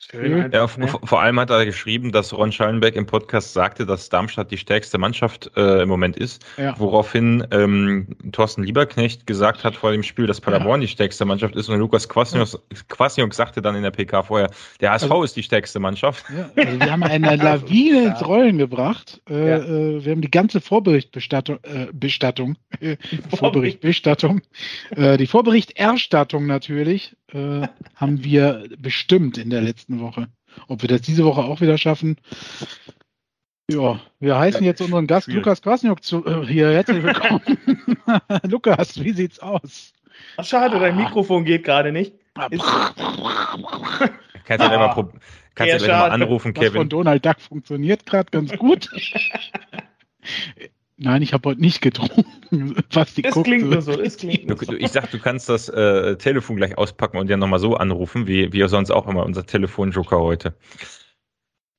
Schön. 0.00 0.52
Ja, 0.52 0.68
ne? 0.76 0.86
vor 0.86 1.20
allem 1.20 1.40
hat 1.40 1.50
er 1.50 1.66
geschrieben, 1.66 2.12
dass 2.12 2.32
Ron 2.32 2.52
Schallenberg 2.52 2.94
im 2.94 3.06
Podcast 3.06 3.52
sagte, 3.52 3.84
dass 3.84 4.08
Darmstadt 4.08 4.52
die 4.52 4.56
stärkste 4.56 4.96
Mannschaft 4.96 5.50
äh, 5.56 5.82
im 5.82 5.88
Moment 5.88 6.16
ist. 6.16 6.44
Ja. 6.56 6.78
Woraufhin 6.78 7.44
ähm, 7.50 8.16
Thorsten 8.30 8.62
Lieberknecht 8.62 9.26
gesagt 9.26 9.64
hat 9.64 9.74
vor 9.74 9.90
dem 9.90 10.04
Spiel, 10.04 10.28
dass 10.28 10.40
Paderborn 10.40 10.80
ja. 10.80 10.86
die 10.86 10.92
stärkste 10.92 11.24
Mannschaft 11.24 11.56
ist. 11.56 11.68
Und 11.68 11.80
Lukas 11.80 12.08
Kwasniok, 12.08 13.34
sagte 13.34 13.60
dann 13.60 13.74
in 13.74 13.82
der 13.82 13.90
PK 13.90 14.22
vorher, 14.22 14.50
der 14.80 14.92
HSV 14.92 15.10
also, 15.10 15.24
ist 15.24 15.36
die 15.36 15.42
stärkste 15.42 15.80
Mannschaft. 15.80 16.24
Ja, 16.30 16.48
also 16.54 16.78
wir 16.78 16.92
haben 16.92 17.02
eine 17.02 17.34
Lawine 17.34 18.02
ins 18.06 18.24
Rollen 18.24 18.58
gebracht. 18.58 19.20
Äh, 19.28 19.34
äh, 19.34 20.04
wir 20.04 20.12
haben 20.12 20.22
die 20.22 20.30
ganze 20.30 20.60
Vorberichtbestattung, 20.60 21.58
äh, 21.64 21.88
Bestattung, 21.92 22.56
Vorberichtbestattung, 23.36 24.42
äh, 24.90 25.16
die 25.16 25.26
Vorberichterstattung 25.26 26.46
natürlich 26.46 27.16
äh, 27.32 27.68
haben 27.94 28.24
wir 28.24 28.64
bestimmt 28.78 29.36
in 29.36 29.50
der 29.50 29.60
letzten 29.60 29.87
Woche. 29.88 30.28
Ob 30.68 30.82
wir 30.82 30.88
das 30.88 31.00
diese 31.02 31.24
Woche 31.24 31.42
auch 31.42 31.60
wieder 31.60 31.78
schaffen? 31.78 32.16
Ja, 33.70 34.00
wir 34.18 34.38
heißen 34.38 34.64
jetzt 34.64 34.80
unseren 34.80 35.06
Gast 35.06 35.26
Schwierig. 35.26 35.44
Lukas 35.44 35.62
Kwasniok 35.62 36.02
zu, 36.02 36.24
äh, 36.24 36.46
hier. 36.46 36.70
Herzlich 36.70 37.02
willkommen. 37.02 37.40
Lukas, 38.48 39.02
wie 39.02 39.12
sieht's 39.12 39.40
aus? 39.40 39.92
Ach, 40.36 40.44
schade, 40.44 40.78
dein 40.78 40.96
Mikrofon 40.96 41.44
geht 41.44 41.64
gerade 41.64 41.92
nicht. 41.92 42.14
kannst 42.34 42.64
du 42.64 42.66
ah, 44.70 44.78
mal, 44.78 45.10
kannst 45.54 45.84
du 45.84 45.88
mal 45.88 46.10
anrufen, 46.10 46.54
Kevin. 46.54 46.66
Das 46.66 46.76
von 46.76 46.88
Donald 46.88 47.26
Duck 47.26 47.40
funktioniert 47.40 48.06
gerade 48.06 48.30
ganz 48.30 48.56
gut. 48.56 48.90
Nein, 51.00 51.22
ich 51.22 51.32
habe 51.32 51.48
heute 51.48 51.60
nicht 51.60 51.80
getrunken. 51.80 52.24
Was 52.92 53.14
die 53.14 53.24
es 53.24 53.32
guckt. 53.32 53.46
klingt 53.46 53.70
nur 53.70 53.80
so. 53.82 53.92
Es 54.00 54.16
klingt 54.16 54.48
nur 54.48 54.58
so. 54.58 54.72
Ich 54.72 54.90
sag, 54.90 55.10
du 55.12 55.20
kannst 55.20 55.48
das 55.48 55.68
äh, 55.68 56.16
Telefon 56.16 56.56
gleich 56.56 56.76
auspacken 56.76 57.18
und 57.18 57.30
ja 57.30 57.36
nochmal 57.36 57.60
so 57.60 57.76
anrufen, 57.76 58.26
wie 58.26 58.52
wir 58.52 58.68
sonst 58.68 58.90
auch 58.90 59.06
immer 59.06 59.24
unser 59.24 59.46
Telefonjoker 59.46 60.18
heute. 60.18 60.54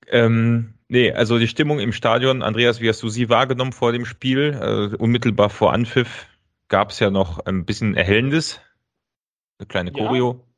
Ähm, 0.07 0.75
nee, 0.87 1.11
also 1.11 1.37
die 1.37 1.49
Stimmung 1.49 1.79
im 1.79 1.91
Stadion, 1.91 2.41
Andreas, 2.41 2.79
wie 2.79 2.87
hast 2.87 3.03
du 3.03 3.09
sie 3.09 3.29
wahrgenommen 3.29 3.73
vor 3.73 3.91
dem 3.91 4.05
Spiel? 4.05 4.57
Äh, 4.93 4.95
unmittelbar 4.95 5.49
vor 5.49 5.73
Anpfiff 5.73 6.27
gab 6.69 6.91
es 6.91 6.99
ja 6.99 7.09
noch 7.09 7.39
ein 7.45 7.65
bisschen 7.65 7.95
Erhellendes. 7.95 8.61
Eine 9.57 9.67
kleine 9.67 9.91
Choreo. 9.91 10.31
Ja. 10.31 10.48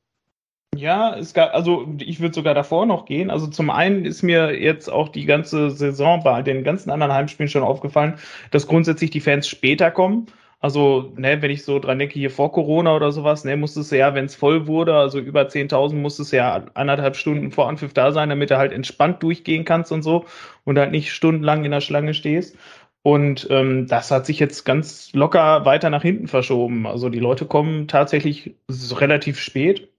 Ja, 0.78 1.16
es 1.18 1.34
gab, 1.34 1.54
also 1.54 1.86
ich 2.00 2.22
würde 2.22 2.34
sogar 2.34 2.54
davor 2.54 2.86
noch 2.86 3.06
gehen. 3.06 3.30
Also 3.30 3.48
zum 3.48 3.70
einen 3.70 4.06
ist 4.06 4.24
mir 4.24 4.58
jetzt 4.58 4.90
auch 4.90 5.10
die 5.10 5.26
ganze 5.26 5.70
Saison 5.70 6.24
bei 6.24 6.42
den 6.42 6.64
ganzen 6.64 6.90
anderen 6.90 7.12
Heimspielen 7.14 7.50
schon 7.50 7.64
aufgefallen, 7.64 8.16
dass 8.52 8.68
grundsätzlich 8.68 9.12
die 9.12 9.20
Fans 9.20 9.48
später 9.48 9.92
kommen. 9.92 10.28
Also, 10.62 11.12
ne, 11.18 11.42
wenn 11.42 11.52
ich 11.52 11.64
so 11.66 11.80
dran 11.80 12.00
denke, 12.00 12.14
hier 12.14 12.30
vor 12.30 12.52
Corona 12.52 12.96
oder 12.96 13.12
sowas, 13.12 13.44
ne, 13.44 13.58
musste 13.58 13.82
es 13.82 13.90
ja, 13.92 14.14
wenn 14.16 14.26
es 14.26 14.36
voll 14.36 14.68
wurde, 14.68 14.96
also 14.96 15.20
über 15.20 15.48
10.000, 15.50 15.96
musste 15.96 16.22
es 16.22 16.32
ja 16.32 16.66
anderthalb 16.76 17.16
Stunden 17.16 17.52
vor 17.52 17.68
Anpfiff 17.68 17.94
da 17.94 18.12
sein, 18.12 18.30
damit 18.30 18.52
du 18.52 18.58
halt 18.58 18.72
entspannt 18.72 19.24
durchgehen 19.24 19.66
kannst 19.66 19.92
und 19.92 20.04
so 20.04 20.26
und 20.64 20.78
halt 20.78 20.92
nicht 20.92 21.12
stundenlang 21.14 21.66
in 21.66 21.72
der 21.72 21.82
Schlange 21.82 22.14
stehst. 22.14 22.56
Und 23.04 23.48
ähm, 23.50 23.88
das 23.88 24.12
hat 24.12 24.26
sich 24.28 24.40
jetzt 24.40 24.64
ganz 24.64 25.12
locker 25.14 25.66
weiter 25.66 25.90
nach 25.90 26.04
hinten 26.04 26.28
verschoben. 26.28 26.86
Also 26.86 27.10
die 27.10 27.20
Leute 27.20 27.46
kommen 27.46 27.88
tatsächlich 27.88 28.56
relativ 28.70 29.40
spät. 29.40 29.91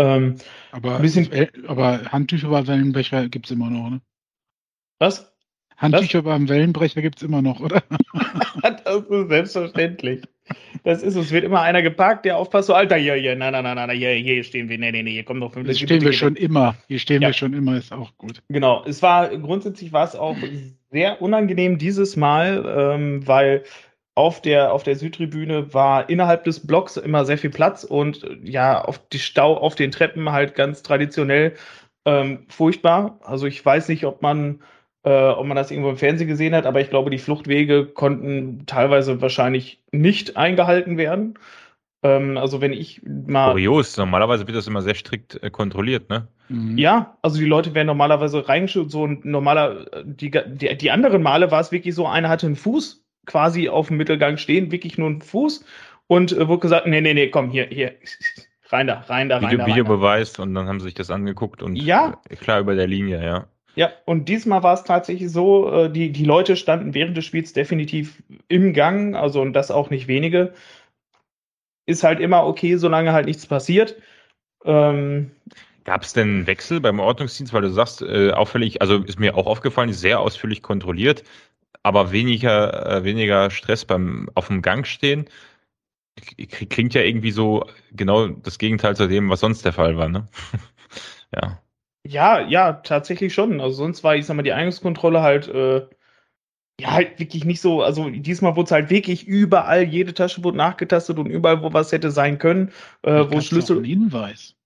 Ähm, 0.00 0.36
aber, 0.72 0.98
bisschen, 0.98 1.28
aber 1.66 2.10
Handtücher 2.10 2.48
beim 2.48 2.66
Wellenbrecher 2.66 3.28
gibt 3.28 3.46
es 3.46 3.52
immer 3.52 3.70
noch, 3.70 3.90
ne? 3.90 4.00
Was? 4.98 5.32
Handtücher 5.76 6.22
beim 6.22 6.48
Wellenbrecher 6.48 7.02
gibt 7.02 7.16
es 7.18 7.22
immer 7.22 7.42
noch, 7.42 7.60
oder? 7.60 7.82
das 8.62 9.04
ist 9.08 9.28
selbstverständlich. 9.28 10.22
Das 10.84 11.02
ist 11.02 11.16
es. 11.16 11.30
wird 11.30 11.44
immer 11.44 11.60
einer 11.60 11.82
geparkt, 11.82 12.24
der 12.24 12.36
aufpasst, 12.36 12.68
so, 12.68 12.74
Alter, 12.74 12.96
hier, 12.96 13.14
hier, 13.14 13.36
nein, 13.36 13.52
nein, 13.52 13.62
nein, 13.62 13.76
nein, 13.76 13.96
hier, 13.96 14.10
hier 14.10 14.42
stehen 14.42 14.68
wir, 14.68 14.78
nee, 14.78 14.90
nee, 14.90 15.02
nee, 15.02 15.12
hier 15.12 15.24
kommen 15.24 15.40
noch 15.40 15.52
fünf. 15.52 15.66
Hier 15.66 15.76
stehen 15.76 16.02
wir 16.02 16.12
schon 16.12 16.36
immer. 16.36 16.76
Hier 16.88 16.98
stehen 16.98 17.22
ja. 17.22 17.28
wir 17.28 17.32
schon 17.34 17.54
immer, 17.54 17.76
ist 17.76 17.92
auch 17.92 18.16
gut. 18.18 18.42
Genau. 18.48 18.84
Es 18.86 19.02
war, 19.02 19.28
grundsätzlich 19.36 19.92
war 19.92 20.04
es 20.04 20.16
auch 20.16 20.36
sehr 20.90 21.22
unangenehm 21.22 21.78
dieses 21.78 22.16
Mal, 22.16 22.64
ähm, 22.66 23.26
weil 23.26 23.64
auf 24.20 24.42
der, 24.42 24.74
auf 24.74 24.82
der 24.82 24.96
Südtribüne 24.96 25.72
war 25.72 26.10
innerhalb 26.10 26.44
des 26.44 26.66
Blocks 26.66 26.98
immer 26.98 27.24
sehr 27.24 27.38
viel 27.38 27.48
Platz 27.48 27.84
und 27.84 28.28
ja, 28.44 28.84
auf 28.84 29.00
die 29.08 29.18
Stau 29.18 29.56
auf 29.56 29.74
den 29.76 29.90
Treppen 29.90 30.30
halt 30.30 30.54
ganz 30.54 30.82
traditionell 30.82 31.54
ähm, 32.04 32.44
furchtbar. 32.48 33.18
Also 33.24 33.46
ich 33.46 33.64
weiß 33.64 33.88
nicht, 33.88 34.04
ob 34.04 34.20
man, 34.20 34.60
äh, 35.04 35.28
ob 35.30 35.46
man 35.46 35.56
das 35.56 35.70
irgendwo 35.70 35.88
im 35.88 35.96
Fernsehen 35.96 36.28
gesehen 36.28 36.54
hat, 36.54 36.66
aber 36.66 36.82
ich 36.82 36.90
glaube, 36.90 37.08
die 37.08 37.16
Fluchtwege 37.16 37.86
konnten 37.86 38.66
teilweise 38.66 39.22
wahrscheinlich 39.22 39.82
nicht 39.90 40.36
eingehalten 40.36 40.98
werden. 40.98 41.38
Ähm, 42.02 42.36
also 42.36 42.60
wenn 42.60 42.74
ich 42.74 43.00
mal. 43.02 43.52
Kurios, 43.52 43.96
normalerweise 43.96 44.46
wird 44.46 44.56
das 44.58 44.66
immer 44.66 44.82
sehr 44.82 44.94
strikt 44.94 45.42
äh, 45.42 45.48
kontrolliert, 45.48 46.10
ne? 46.10 46.28
Mhm. 46.50 46.76
Ja, 46.76 47.16
also 47.22 47.38
die 47.38 47.46
Leute 47.46 47.74
werden 47.74 47.86
normalerweise 47.86 48.46
reingeschaut, 48.46 48.90
so 48.90 49.06
ein 49.06 49.20
normaler, 49.24 50.04
die, 50.04 50.30
die, 50.30 50.76
die 50.76 50.90
anderen 50.90 51.22
Male 51.22 51.50
war 51.50 51.60
es 51.60 51.72
wirklich 51.72 51.94
so, 51.94 52.06
einer 52.06 52.28
hatte 52.28 52.46
einen 52.46 52.56
Fuß 52.56 53.02
quasi 53.30 53.68
auf 53.68 53.88
dem 53.88 53.96
Mittelgang 53.96 54.36
stehen, 54.38 54.72
wirklich 54.72 54.98
nur 54.98 55.08
ein 55.08 55.22
Fuß 55.22 55.64
und 56.08 56.32
äh, 56.32 56.48
wurde 56.48 56.60
gesagt, 56.60 56.86
nee, 56.86 57.00
nee, 57.00 57.14
nee, 57.14 57.28
komm, 57.28 57.50
hier, 57.50 57.66
hier, 57.66 57.94
rein 58.68 58.88
da, 58.88 59.04
rein 59.06 59.28
da, 59.28 59.38
rein 59.38 59.46
Video, 59.46 59.58
da. 59.58 59.66
Video 59.66 59.84
beweist 59.84 60.40
und 60.40 60.52
dann 60.54 60.66
haben 60.66 60.80
sie 60.80 60.86
sich 60.86 60.94
das 60.94 61.10
angeguckt 61.10 61.62
und 61.62 61.76
ja. 61.76 62.20
Äh, 62.28 62.36
klar 62.36 62.60
über 62.60 62.74
der 62.74 62.88
Linie, 62.88 63.24
ja. 63.24 63.46
Ja, 63.76 63.92
und 64.04 64.28
diesmal 64.28 64.64
war 64.64 64.74
es 64.74 64.82
tatsächlich 64.82 65.30
so, 65.30 65.72
äh, 65.72 65.92
die, 65.92 66.10
die 66.10 66.24
Leute 66.24 66.56
standen 66.56 66.92
während 66.92 67.16
des 67.16 67.24
Spiels 67.24 67.52
definitiv 67.52 68.20
im 68.48 68.72
Gang, 68.72 69.14
also 69.14 69.40
und 69.40 69.52
das 69.52 69.70
auch 69.70 69.90
nicht 69.90 70.08
wenige. 70.08 70.52
Ist 71.86 72.02
halt 72.02 72.18
immer 72.18 72.44
okay, 72.44 72.76
solange 72.76 73.12
halt 73.12 73.26
nichts 73.26 73.46
passiert. 73.46 73.94
Ähm, 74.64 75.30
Gab 75.84 76.02
es 76.02 76.12
denn 76.12 76.28
einen 76.28 76.46
Wechsel 76.48 76.80
beim 76.80 76.98
Ordnungsdienst, 76.98 77.52
weil 77.52 77.62
du 77.62 77.70
sagst, 77.70 78.02
äh, 78.02 78.32
auffällig, 78.32 78.82
also 78.82 78.96
ist 78.96 79.20
mir 79.20 79.36
auch 79.36 79.46
aufgefallen, 79.46 79.92
sehr 79.92 80.18
ausführlich 80.18 80.62
kontrolliert 80.62 81.22
aber 81.82 82.12
weniger, 82.12 82.98
äh, 82.98 83.04
weniger 83.04 83.50
Stress 83.50 83.84
beim 83.84 84.28
auf 84.34 84.48
dem 84.48 84.62
Gang 84.62 84.86
stehen. 84.86 85.28
Klingt 86.36 86.94
ja 86.94 87.02
irgendwie 87.02 87.30
so 87.30 87.64
genau 87.92 88.28
das 88.28 88.58
Gegenteil 88.58 88.96
zu 88.96 89.06
dem, 89.06 89.30
was 89.30 89.40
sonst 89.40 89.64
der 89.64 89.72
Fall 89.72 89.96
war, 89.96 90.08
ne? 90.08 90.28
ja. 91.34 91.62
Ja, 92.06 92.40
ja, 92.40 92.72
tatsächlich 92.72 93.32
schon. 93.32 93.60
Also 93.60 93.76
sonst 93.76 94.02
war, 94.04 94.16
ich 94.16 94.26
sag 94.26 94.34
mal, 94.36 94.42
die 94.42 94.52
Eingangskontrolle 94.52 95.22
halt, 95.22 95.48
äh, 95.48 95.86
ja, 96.80 96.92
halt 96.92 97.18
wirklich 97.18 97.44
nicht 97.44 97.60
so, 97.60 97.82
also 97.82 98.08
diesmal 98.08 98.56
wurde 98.56 98.66
es 98.66 98.70
halt 98.70 98.90
wirklich 98.90 99.26
überall, 99.26 99.82
jede 99.82 100.14
Tasche 100.14 100.42
wurde 100.42 100.56
nachgetastet 100.56 101.18
und 101.18 101.26
überall, 101.26 101.62
wo 101.62 101.72
was 101.72 101.92
hätte 101.92 102.10
sein 102.10 102.38
können, 102.38 102.72
äh, 103.02 103.24
wo 103.28 103.40
Schlüssel. 103.40 103.78
Ein 103.78 103.84
Hinweis. 103.84 104.56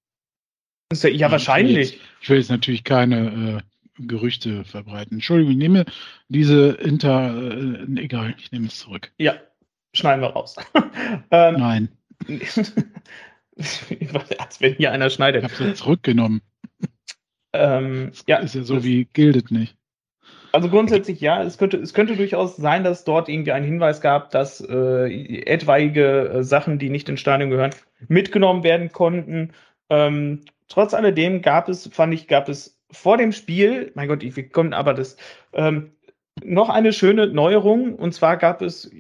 Ja, 0.93 1.09
ja, 1.09 1.31
wahrscheinlich. 1.31 1.73
Ich 1.73 1.77
will, 1.77 1.99
jetzt, 1.99 2.23
ich 2.23 2.31
will 2.31 2.39
jetzt 2.39 2.51
natürlich 2.51 2.85
keine 2.85 3.63
äh, 3.63 3.74
Gerüchte 3.99 4.65
verbreiten. 4.65 5.15
Entschuldigung, 5.15 5.53
ich 5.53 5.59
nehme 5.59 5.85
diese 6.29 6.71
Inter, 6.73 7.35
äh, 7.35 7.87
egal, 8.01 8.35
ich 8.39 8.51
nehme 8.53 8.67
es 8.67 8.79
zurück. 8.79 9.13
Ja, 9.19 9.35
schneiden 9.93 10.23
wir 10.23 10.31
raus. 10.31 10.57
ähm, 11.31 11.55
Nein. 11.59 11.89
Als 14.39 14.61
wenn 14.61 14.75
hier 14.75 14.91
einer 14.91 15.11
schneidet. 15.11 15.45
Ich 15.45 15.61
habe 15.61 15.71
es 15.71 15.79
zurückgenommen. 15.79 16.43
Ähm, 17.53 18.11
ja, 18.27 18.39
ist 18.39 18.57
ja 18.57 18.65
so 18.65 18.83
wie 18.83 19.05
gildet 19.05 19.53
nicht. 19.53 19.77
Also 20.51 20.69
grundsätzlich 20.69 21.21
ja, 21.21 21.43
es 21.43 21.59
könnte, 21.59 21.79
es 21.79 21.95
könnte 21.95 22.17
durchaus 22.17 22.57
sein, 22.57 22.85
dass 22.85 23.05
dort 23.05 23.29
irgendwie 23.29 23.53
ein 23.53 23.65
Hinweis 23.65 24.01
gab, 24.01 24.31
dass 24.31 24.61
äh, 24.61 25.43
etwaige 25.47 26.29
äh, 26.29 26.43
Sachen, 26.45 26.79
die 26.79 26.91
nicht 26.91 27.09
ins 27.09 27.21
Stadion 27.21 27.51
gehören, 27.51 27.75
mitgenommen 28.07 28.63
werden 28.63 28.93
konnten. 28.93 29.53
Ähm, 29.91 30.45
trotz 30.69 30.95
alledem 30.95 31.43
gab 31.43 31.69
es, 31.69 31.89
fand 31.93 32.15
ich, 32.15 32.29
gab 32.29 32.49
es 32.49 32.74
vor 32.95 33.17
dem 33.17 33.33
Spiel, 33.33 33.93
mein 33.95 34.09
Gott, 34.09 34.23
wie 34.23 34.49
kommt 34.49 34.75
aber 34.75 34.95
das, 34.95 35.17
ähm, 35.53 35.93
noch 36.43 36.69
eine 36.69 36.93
schöne 36.93 37.29
Neuerung. 37.29 37.95
Und 37.95 38.13
zwar 38.13 38.37
gab 38.37 38.63
es 38.63 38.91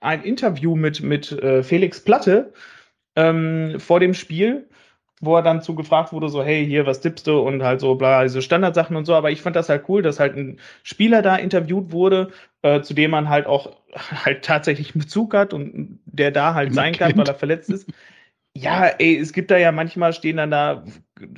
ein 0.00 0.22
Interview 0.22 0.76
mit, 0.76 1.02
mit 1.02 1.32
äh, 1.32 1.62
Felix 1.62 2.02
Platte 2.02 2.52
ähm, 3.16 3.76
vor 3.78 4.00
dem 4.00 4.14
Spiel, 4.14 4.68
wo 5.20 5.36
er 5.36 5.42
dann 5.42 5.62
zu 5.62 5.74
gefragt 5.74 6.12
wurde, 6.12 6.28
so, 6.28 6.42
hey, 6.42 6.66
hier, 6.66 6.86
was 6.86 7.00
tippst 7.00 7.26
du? 7.26 7.38
Und 7.40 7.62
halt 7.62 7.80
so, 7.80 7.94
bla, 7.94 8.22
diese 8.22 8.42
Standardsachen 8.42 8.96
und 8.96 9.04
so. 9.04 9.14
Aber 9.14 9.30
ich 9.30 9.42
fand 9.42 9.56
das 9.56 9.68
halt 9.68 9.84
cool, 9.88 10.02
dass 10.02 10.18
halt 10.18 10.36
ein 10.36 10.58
Spieler 10.82 11.22
da 11.22 11.36
interviewt 11.36 11.92
wurde 11.92 12.30
äh, 12.62 12.82
zu 12.82 12.94
dem 12.94 13.10
man 13.10 13.28
halt 13.28 13.46
auch 13.46 13.76
halt 14.24 14.44
tatsächlich 14.44 14.94
Bezug 14.94 15.34
hat 15.34 15.52
und 15.52 16.00
der 16.04 16.30
da 16.30 16.54
halt 16.54 16.74
sein 16.74 16.94
kann, 16.94 17.16
weil 17.16 17.26
er 17.26 17.34
verletzt 17.34 17.70
ist. 17.70 17.88
Ja, 18.56 18.86
ey, 18.86 19.16
es 19.16 19.32
gibt 19.32 19.50
da 19.50 19.56
ja 19.58 19.70
manchmal 19.70 20.12
stehen 20.12 20.38
dann 20.38 20.50
da, 20.50 20.84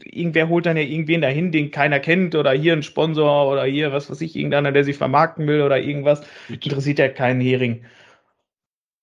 irgendwer 0.03 0.48
holt 0.48 0.64
dann 0.64 0.79
ja 0.79 0.83
irgendwen 0.83 1.20
dahin, 1.20 1.53
den 1.53 1.70
keiner 1.70 2.01
kennt 2.01 2.35
oder 2.35 2.53
hier 2.53 2.72
ein 2.72 2.83
Sponsor 2.83 3.51
oder 3.51 3.64
hier, 3.64 3.92
was 3.92 4.11
weiß 4.11 4.20
ich, 4.22 4.35
irgendeiner, 4.35 4.72
der 4.72 4.85
sich 4.85 4.96
vermarkten 4.96 5.46
will 5.46 5.61
oder 5.62 5.79
irgendwas. 5.79 6.22
Interessiert 6.48 6.98
ja 6.98 7.09
keinen 7.09 7.40
Hering. 7.40 7.85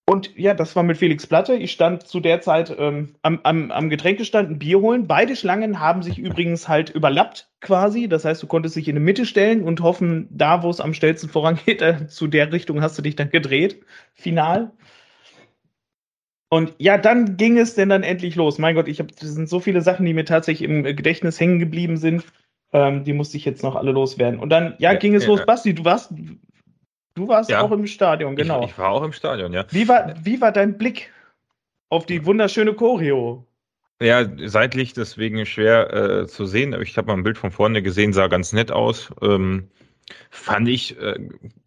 Und 0.09 0.35
ja, 0.35 0.55
das 0.55 0.75
war 0.75 0.81
mit 0.81 0.97
Felix 0.97 1.27
Platte. 1.27 1.53
Ich 1.53 1.71
stand 1.71 2.07
zu 2.07 2.19
der 2.19 2.41
Zeit 2.41 2.75
ähm, 2.79 3.13
am, 3.21 3.41
am, 3.43 3.69
am 3.69 3.91
Getränkestand 3.91 4.49
ein 4.49 4.57
Bier 4.57 4.79
holen. 4.79 5.05
Beide 5.05 5.35
Schlangen 5.35 5.79
haben 5.79 6.01
sich 6.01 6.17
übrigens 6.17 6.67
halt 6.67 6.89
überlappt 6.89 7.47
quasi. 7.61 8.09
Das 8.09 8.25
heißt, 8.25 8.41
du 8.41 8.47
konntest 8.47 8.75
dich 8.75 8.87
in 8.87 8.95
die 8.95 9.01
Mitte 9.01 9.27
stellen 9.27 9.61
und 9.61 9.81
hoffen, 9.81 10.27
da, 10.31 10.63
wo 10.63 10.71
es 10.71 10.81
am 10.81 10.95
schnellsten 10.95 11.29
vorangeht, 11.29 11.83
äh, 11.83 12.07
zu 12.07 12.25
der 12.25 12.51
Richtung 12.51 12.81
hast 12.81 12.97
du 12.97 13.03
dich 13.03 13.17
dann 13.17 13.29
gedreht. 13.29 13.83
Final. 14.15 14.71
Und 16.49 16.73
ja, 16.79 16.97
dann 16.97 17.37
ging 17.37 17.57
es 17.57 17.75
denn 17.75 17.89
dann 17.89 18.03
endlich 18.03 18.35
los. 18.35 18.57
Mein 18.57 18.75
Gott, 18.75 18.87
ich 18.87 18.99
habe, 18.99 19.13
das 19.17 19.29
sind 19.29 19.47
so 19.47 19.59
viele 19.59 19.81
Sachen, 19.81 20.05
die 20.05 20.13
mir 20.13 20.25
tatsächlich 20.25 20.67
im 20.67 20.83
Gedächtnis 20.83 21.39
hängen 21.39 21.59
geblieben 21.59 21.97
sind. 21.97 22.23
Ähm, 22.73 23.03
die 23.03 23.13
musste 23.13 23.37
ich 23.37 23.45
jetzt 23.45 23.63
noch 23.63 23.75
alle 23.75 23.91
loswerden. 23.91 24.39
Und 24.39 24.49
dann, 24.49 24.75
ja, 24.79 24.93
ja 24.93 24.99
ging 24.99 25.13
es 25.15 25.23
ja, 25.23 25.29
los. 25.29 25.45
Basti, 25.45 25.75
du 25.75 25.85
warst, 25.85 26.11
Du 27.19 27.27
warst 27.27 27.49
ja. 27.49 27.61
auch 27.61 27.71
im 27.71 27.85
Stadion, 27.85 28.37
genau. 28.37 28.63
Ich, 28.63 28.71
ich, 28.71 28.77
war 28.77 28.91
auch 28.91 29.03
im 29.03 29.11
Stadion, 29.11 29.51
ja. 29.51 29.65
Wie 29.71 29.89
war, 29.89 30.13
wie 30.23 30.39
war 30.39 30.53
dein 30.53 30.77
Blick 30.77 31.11
auf 31.89 32.05
die 32.05 32.25
wunderschöne 32.25 32.73
Choreo? 32.73 33.45
Ja, 34.01 34.25
seitlich 34.45 34.93
deswegen 34.93 35.45
schwer 35.45 35.93
äh, 35.93 36.27
zu 36.27 36.45
sehen. 36.45 36.73
Ich 36.81 36.97
habe 36.97 37.07
mal 37.07 37.15
ein 37.15 37.23
Bild 37.23 37.37
von 37.37 37.51
vorne 37.51 37.81
gesehen, 37.81 38.13
sah 38.13 38.27
ganz 38.27 38.53
nett 38.53 38.71
aus. 38.71 39.11
Ähm, 39.21 39.67
fand 40.29 40.69
ich, 40.69 40.97
äh, 40.97 41.19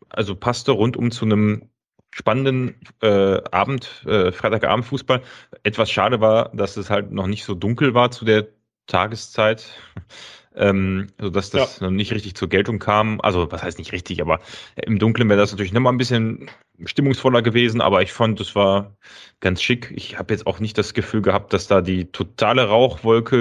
also 0.09 0.35
passte 0.35 0.73
rundum 0.73 1.11
zu 1.11 1.27
einem 1.27 1.69
spannenden 2.13 2.77
äh, 3.01 3.41
Abend, 3.51 4.05
äh, 4.07 4.31
Freitagabend 4.31 4.87
Fußball. 4.87 5.23
Etwas 5.65 5.91
schade 5.91 6.21
war, 6.21 6.51
dass 6.55 6.77
es 6.77 6.91
halt 6.91 7.11
noch 7.11 7.27
nicht 7.27 7.45
so 7.45 7.55
dunkel 7.55 7.95
war 7.95 8.11
zu 8.11 8.25
der 8.25 8.47
Tageszeit 8.87 9.67
ähm, 10.55 11.09
sodass 11.21 11.51
das 11.51 11.81
ja. 11.81 11.87
noch 11.87 11.93
nicht 11.93 12.13
richtig 12.13 12.35
zur 12.35 12.49
Geltung 12.49 12.79
kam. 12.79 13.21
Also, 13.21 13.51
was 13.51 13.63
heißt 13.63 13.79
nicht 13.79 13.93
richtig, 13.93 14.21
aber 14.21 14.41
im 14.77 14.99
Dunkeln 14.99 15.29
wäre 15.29 15.41
das 15.41 15.51
natürlich 15.51 15.73
noch 15.73 15.81
mal 15.81 15.91
ein 15.91 15.99
bisschen 15.99 16.51
stimmungsvoller 16.85 17.43
gewesen, 17.43 17.81
aber 17.81 18.03
ich 18.03 18.13
fand, 18.13 18.41
es 18.41 18.55
war 18.55 18.97
ganz 19.41 19.63
schick. 19.63 19.93
Ich 19.95 20.19
habe 20.19 20.33
jetzt 20.33 20.47
auch 20.47 20.61
nicht 20.61 20.77
das 20.79 20.95
Gefühl 20.95 21.23
gehabt, 21.23 21.53
dass 21.53 21.69
da 21.69 21.81
die 21.81 22.07
totale 22.07 22.69
Rauchwolke 22.69 23.37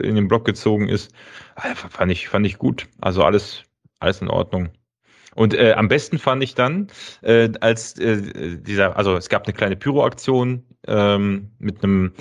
äh, 0.00 0.06
in 0.06 0.14
den 0.14 0.28
Block 0.28 0.44
gezogen 0.44 0.88
ist. 0.88 1.12
Einfach 1.54 1.90
fand 1.90 2.12
ich, 2.12 2.28
fand 2.28 2.46
ich 2.46 2.58
gut. 2.58 2.86
Also 3.00 3.24
alles, 3.24 3.62
alles 3.98 4.22
in 4.22 4.28
Ordnung. 4.28 4.70
Und 5.36 5.54
äh, 5.54 5.72
am 5.72 5.88
besten 5.88 6.18
fand 6.18 6.42
ich 6.42 6.54
dann, 6.54 6.88
äh, 7.22 7.50
als 7.60 7.98
äh, 7.98 8.56
dieser, 8.56 8.96
also 8.96 9.16
es 9.16 9.28
gab 9.28 9.44
eine 9.44 9.52
kleine 9.52 9.76
Pyroaktion 9.76 10.64
ähm, 10.88 11.50
mit 11.58 11.84
einem 11.84 12.12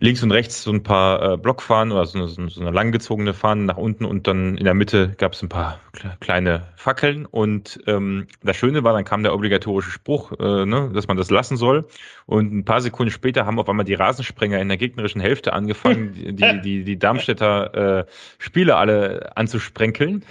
links 0.00 0.22
und 0.22 0.30
rechts 0.32 0.62
so 0.62 0.72
ein 0.72 0.82
paar 0.82 1.32
äh, 1.32 1.36
Blockfahnen 1.36 1.92
oder 1.92 2.06
so 2.06 2.18
eine, 2.18 2.28
so 2.28 2.60
eine 2.60 2.70
langgezogene 2.70 3.34
Fahne 3.34 3.64
nach 3.64 3.76
unten 3.76 4.04
und 4.04 4.26
dann 4.26 4.56
in 4.56 4.64
der 4.64 4.74
Mitte 4.74 5.14
gab 5.18 5.32
es 5.32 5.42
ein 5.42 5.48
paar 5.48 5.80
kleine 6.20 6.68
Fackeln 6.76 7.26
und 7.26 7.80
ähm, 7.86 8.26
das 8.42 8.56
Schöne 8.56 8.84
war, 8.84 8.92
dann 8.92 9.04
kam 9.04 9.22
der 9.22 9.34
obligatorische 9.34 9.90
Spruch, 9.90 10.32
äh, 10.38 10.66
ne, 10.66 10.90
dass 10.94 11.08
man 11.08 11.16
das 11.16 11.30
lassen 11.30 11.56
soll 11.56 11.86
und 12.26 12.52
ein 12.52 12.64
paar 12.64 12.80
Sekunden 12.80 13.10
später 13.10 13.46
haben 13.46 13.58
auf 13.58 13.68
einmal 13.68 13.84
die 13.84 13.94
Rasensprenger 13.94 14.58
in 14.60 14.68
der 14.68 14.78
gegnerischen 14.78 15.20
Hälfte 15.20 15.52
angefangen, 15.52 16.12
die, 16.14 16.60
die, 16.62 16.84
die 16.84 16.98
Darmstädter 16.98 18.00
äh, 18.00 18.04
Spieler 18.38 18.78
alle 18.78 19.36
anzusprenkeln 19.36 20.24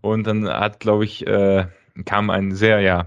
und 0.00 0.26
dann 0.26 0.48
hat, 0.48 0.80
glaube 0.80 1.04
ich, 1.04 1.26
äh, 1.26 1.66
kam 2.04 2.30
ein 2.30 2.52
sehr, 2.52 2.80
ja, 2.80 3.06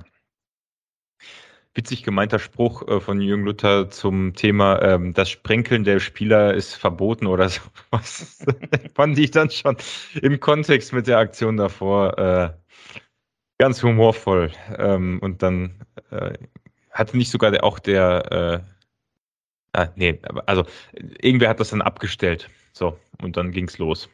witzig 1.77 2.03
gemeinter 2.03 2.39
Spruch 2.39 2.85
äh, 2.87 2.99
von 2.99 3.21
Jürgen 3.21 3.45
Luther 3.45 3.89
zum 3.89 4.33
Thema, 4.33 4.81
ähm, 4.81 5.13
das 5.13 5.29
Sprenkeln 5.29 5.83
der 5.83 5.99
Spieler 5.99 6.53
ist 6.53 6.73
verboten 6.73 7.27
oder 7.27 7.49
sowas. 7.91 8.43
Fand 8.95 9.17
ich 9.19 9.31
dann 9.31 9.49
schon 9.51 9.77
im 10.21 10.39
Kontext 10.39 10.91
mit 10.91 11.07
der 11.07 11.19
Aktion 11.19 11.55
davor 11.55 12.17
äh, 12.17 12.49
ganz 13.59 13.81
humorvoll. 13.83 14.51
Ähm, 14.77 15.19
und 15.21 15.43
dann 15.43 15.85
äh, 16.09 16.33
hatte 16.91 17.15
nicht 17.15 17.31
sogar 17.31 17.51
der, 17.51 17.63
auch 17.63 17.79
der, 17.79 18.63
äh, 19.73 19.79
ah, 19.79 19.89
nee, 19.95 20.19
also 20.47 20.65
irgendwer 21.21 21.49
hat 21.49 21.59
das 21.59 21.69
dann 21.69 21.81
abgestellt. 21.81 22.49
So, 22.73 22.99
und 23.21 23.37
dann 23.37 23.51
ging's 23.51 23.77
los. 23.77 24.09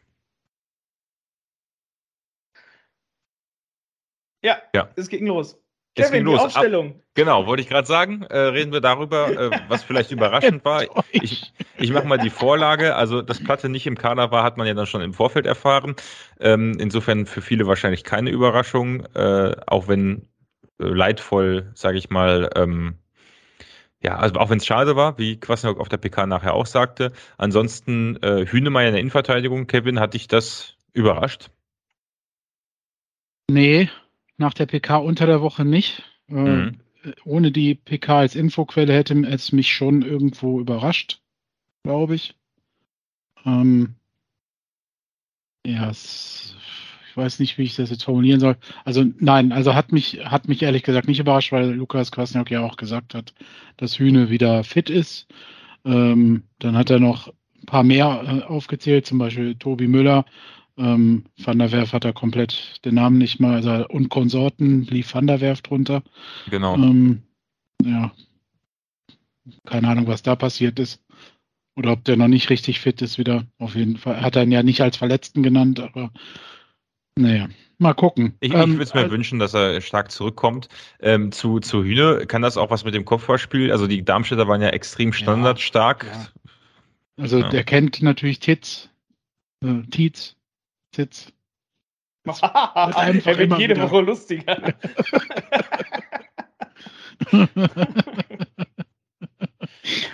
Ja, 4.41 4.61
ja, 4.75 4.89
es 4.97 5.07
ging 5.07 5.25
los. 5.25 5.62
Kevin, 5.95 6.25
die 6.25 6.35
Aufstellung. 6.35 6.87
Ab, 6.91 6.95
genau, 7.13 7.45
wollte 7.45 7.61
ich 7.61 7.69
gerade 7.69 7.87
sagen. 7.87 8.23
Äh, 8.23 8.37
reden 8.37 8.71
wir 8.71 8.81
darüber, 8.81 9.29
äh, 9.29 9.51
was 9.67 9.83
vielleicht 9.83 10.11
überraschend 10.11 10.65
war. 10.65 10.83
Ich, 11.11 11.53
ich 11.77 11.91
mache 11.91 12.07
mal 12.07 12.17
die 12.17 12.31
Vorlage. 12.31 12.95
Also, 12.95 13.21
dass 13.21 13.43
Platte 13.43 13.69
nicht 13.69 13.85
im 13.85 13.97
Kader 13.97 14.31
war, 14.31 14.43
hat 14.43 14.57
man 14.57 14.65
ja 14.65 14.73
dann 14.73 14.87
schon 14.87 15.01
im 15.01 15.13
Vorfeld 15.13 15.45
erfahren. 15.45 15.95
Ähm, 16.39 16.77
insofern 16.79 17.25
für 17.25 17.41
viele 17.41 17.67
wahrscheinlich 17.67 18.03
keine 18.03 18.31
Überraschung, 18.31 19.05
äh, 19.13 19.55
auch 19.67 19.87
wenn 19.87 20.27
äh, 20.79 20.85
leidvoll, 20.85 21.71
sage 21.75 21.97
ich 21.97 22.09
mal, 22.09 22.49
ähm, 22.55 22.95
ja, 24.01 24.17
also 24.17 24.35
auch 24.35 24.49
wenn 24.49 24.57
es 24.57 24.65
schade 24.65 24.95
war, 24.95 25.17
wie 25.17 25.39
Kwasniok 25.39 25.79
auf 25.79 25.89
der 25.89 25.97
PK 25.97 26.25
nachher 26.25 26.55
auch 26.55 26.65
sagte. 26.65 27.13
Ansonsten 27.37 28.17
äh, 28.21 28.45
Hünemeyer 28.45 28.87
in 28.87 28.93
der 28.93 28.99
Innenverteidigung, 28.99 29.67
Kevin, 29.67 29.99
hat 29.99 30.13
dich 30.13 30.27
das 30.27 30.75
überrascht? 30.91 31.51
Nee, 33.49 33.89
nach 34.37 34.53
der 34.53 34.65
PK 34.65 34.97
unter 34.97 35.25
der 35.25 35.41
Woche 35.41 35.65
nicht. 35.65 36.03
Äh, 36.29 36.33
mhm. 36.33 36.79
ohne 37.25 37.51
die 37.51 37.75
PK 37.75 38.19
als 38.19 38.35
Infoquelle 38.35 38.93
hätte 38.93 39.13
es 39.27 39.51
mich 39.51 39.73
schon 39.73 40.01
irgendwo 40.01 40.59
überrascht, 40.59 41.21
glaube 41.83 42.15
ich. 42.15 42.35
Ähm, 43.45 43.95
ja, 45.65 45.89
es, 45.89 46.55
ich 47.09 47.17
weiß 47.17 47.39
nicht, 47.39 47.57
wie 47.57 47.63
ich 47.63 47.75
das 47.75 47.89
jetzt 47.89 48.03
formulieren 48.03 48.39
soll. 48.39 48.57
Also 48.85 49.05
nein, 49.19 49.51
also 49.51 49.75
hat 49.75 49.91
mich, 49.91 50.25
hat 50.25 50.47
mich 50.47 50.61
ehrlich 50.63 50.83
gesagt 50.83 51.07
nicht 51.07 51.19
überrascht, 51.19 51.51
weil 51.51 51.71
Lukas 51.71 52.11
Kwasniok 52.11 52.49
ja 52.51 52.61
auch 52.61 52.77
gesagt 52.77 53.13
hat, 53.13 53.33
dass 53.77 53.99
Hühne 53.99 54.29
wieder 54.29 54.63
fit 54.63 54.89
ist. 54.89 55.27
Ähm, 55.85 56.43
dann 56.59 56.77
hat 56.77 56.89
er 56.89 56.99
noch 56.99 57.27
ein 57.61 57.65
paar 57.65 57.83
mehr 57.83 58.23
äh, 58.25 58.43
aufgezählt, 58.45 59.05
zum 59.05 59.17
Beispiel 59.17 59.55
Tobi 59.55 59.87
Müller, 59.87 60.25
ähm, 60.77 61.25
Van 61.37 61.59
der 61.59 61.71
Werf 61.71 61.93
hat 61.93 62.05
er 62.05 62.13
komplett 62.13 62.83
den 62.85 62.95
Namen 62.95 63.17
nicht 63.17 63.39
mal, 63.39 63.55
also 63.55 63.87
und 63.87 64.09
Konsorten 64.09 64.83
lief 64.83 65.13
Van 65.13 65.27
der 65.27 65.41
Werf 65.41 65.61
drunter. 65.61 66.03
Genau. 66.49 66.75
Ähm, 66.75 67.23
ja. 67.83 68.11
Keine 69.65 69.89
Ahnung, 69.89 70.07
was 70.07 70.23
da 70.23 70.35
passiert 70.35 70.79
ist. 70.79 71.01
Oder 71.75 71.93
ob 71.93 72.03
der 72.03 72.17
noch 72.17 72.27
nicht 72.27 72.49
richtig 72.49 72.79
fit 72.79 73.01
ist 73.01 73.17
wieder. 73.17 73.45
Auf 73.57 73.75
jeden 73.75 73.97
Fall. 73.97 74.21
Hat 74.21 74.35
er 74.35 74.43
ihn 74.43 74.51
ja 74.51 74.63
nicht 74.63 74.81
als 74.81 74.97
Verletzten 74.97 75.43
genannt, 75.43 75.79
aber 75.79 76.11
naja. 77.17 77.49
Mal 77.79 77.93
gucken. 77.93 78.35
Ich, 78.39 78.53
ich 78.53 78.57
ähm, 78.57 78.73
würde 78.73 78.83
es 78.83 78.93
mir 78.93 79.05
äh, 79.05 79.11
wünschen, 79.11 79.39
dass 79.39 79.53
er 79.53 79.81
stark 79.81 80.11
zurückkommt. 80.11 80.69
Ähm, 81.01 81.31
zu, 81.31 81.59
zu 81.59 81.83
Hühne 81.83 82.25
kann 82.27 82.41
das 82.41 82.57
auch 82.57 82.69
was 82.69 82.85
mit 82.85 82.93
dem 82.93 83.05
Kopfballspiel. 83.05 83.71
Also 83.71 83.87
die 83.87 84.05
Darmstädter 84.05 84.47
waren 84.47 84.61
ja 84.61 84.69
extrem 84.69 85.11
standardstark. 85.11 86.05
Ja, 86.05 86.11
ja. 86.11 86.27
Also 87.17 87.39
ja. 87.39 87.49
der 87.49 87.63
kennt 87.63 88.01
natürlich 88.01 88.39
Titz, 88.39 88.89
äh, 89.63 89.81
Tietz, 89.89 90.35
Sitz. 90.95 91.31
er 92.25 93.37
wird 93.37 93.57
jede 93.59 93.75
wieder. 93.75 93.91
Woche 93.91 94.01
lustiger. 94.01 94.73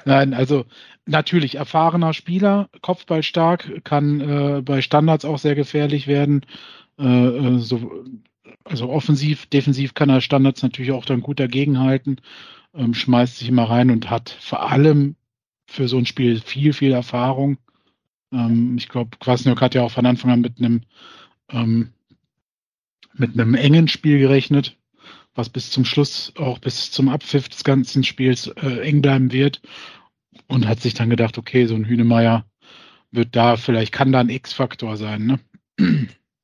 Nein, 0.06 0.34
also 0.34 0.66
natürlich 1.06 1.56
erfahrener 1.56 2.14
Spieler, 2.14 2.70
Kopfballstark, 2.82 3.84
kann 3.84 4.22
äh, 4.22 4.62
bei 4.62 4.82
Standards 4.82 5.26
auch 5.26 5.38
sehr 5.38 5.56
gefährlich 5.56 6.08
werden. 6.08 6.46
Äh, 6.98 7.04
äh, 7.06 7.60
so, 7.60 8.06
also 8.64 8.90
offensiv, 8.90 9.46
defensiv 9.48 9.94
kann 9.94 10.10
er 10.10 10.22
Standards 10.22 10.64
natürlich 10.64 10.92
auch 10.92 11.06
dann 11.06 11.22
gut 11.22 11.40
dagegenhalten, 11.40 12.22
ähm, 12.74 12.94
schmeißt 12.94 13.38
sich 13.38 13.50
immer 13.50 13.70
rein 13.70 13.92
und 13.92 14.10
hat 14.10 14.30
vor 14.42 14.70
allem 14.70 15.16
für 15.68 15.88
so 15.88 15.98
ein 15.98 16.06
Spiel 16.06 16.40
viel, 16.40 16.74
viel 16.74 16.92
Erfahrung. 16.92 17.58
Ähm, 18.32 18.76
ich 18.78 18.90
glaube, 18.90 19.18
Kwasniok 19.20 19.62
hat 19.62 19.76
ja 19.76 19.82
auch 19.84 19.92
von 19.92 20.06
Anfang 20.06 20.32
an 20.32 20.42
mit 20.42 20.60
einem 20.60 20.82
ähm, 21.50 21.94
mit 23.14 23.34
einem 23.34 23.56
engen 23.56 23.88
Spiel 23.88 24.20
gerechnet, 24.20 24.78
was 25.36 25.50
bis 25.50 25.72
zum 25.72 25.86
Schluss, 25.86 26.34
auch 26.38 26.60
bis 26.60 26.92
zum 26.92 27.10
Abpfiff 27.10 27.50
des 27.50 27.64
ganzen 27.64 28.04
Spiels 28.04 28.48
äh, 28.48 28.82
eng 28.82 29.02
bleiben 29.02 29.32
wird. 29.32 29.62
Und 30.48 30.68
hat 30.68 30.80
sich 30.80 30.96
dann 30.96 31.10
gedacht, 31.10 31.38
okay, 31.38 31.68
so 31.68 31.76
ein 31.76 31.86
Hühnemeier 31.86 32.46
wird 33.12 33.36
da, 33.36 33.56
vielleicht 33.56 33.92
kann 33.92 34.12
da 34.12 34.20
ein 34.20 34.30
X-Faktor 34.30 34.98
sein, 34.98 35.26
ne? 35.26 35.40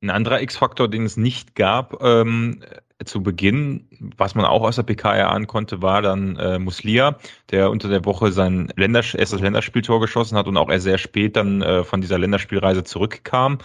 Ein 0.00 0.10
anderer 0.10 0.42
X-Faktor, 0.42 0.88
den 0.88 1.04
es 1.04 1.16
nicht 1.16 1.54
gab, 1.54 2.02
ähm, 2.02 2.62
zu 3.04 3.22
Beginn, 3.22 3.86
was 4.16 4.34
man 4.34 4.46
auch 4.46 4.62
aus 4.62 4.76
der 4.76 4.82
PK 4.82 5.14
erahnen 5.14 5.46
konnte, 5.46 5.82
war 5.82 6.02
dann 6.02 6.36
äh, 6.36 6.58
Muslia, 6.58 7.18
der 7.50 7.70
unter 7.70 7.88
der 7.88 8.04
Woche 8.04 8.32
sein 8.32 8.72
Länders 8.76 9.14
erstes 9.14 9.40
Länderspieltor 9.40 10.00
geschossen 10.00 10.38
hat 10.38 10.46
und 10.46 10.56
auch 10.56 10.70
erst 10.70 10.84
sehr 10.84 10.98
spät 10.98 11.36
dann 11.36 11.62
äh, 11.62 11.84
von 11.84 12.00
dieser 12.00 12.18
Länderspielreise 12.18 12.84
zurückkam. 12.84 13.58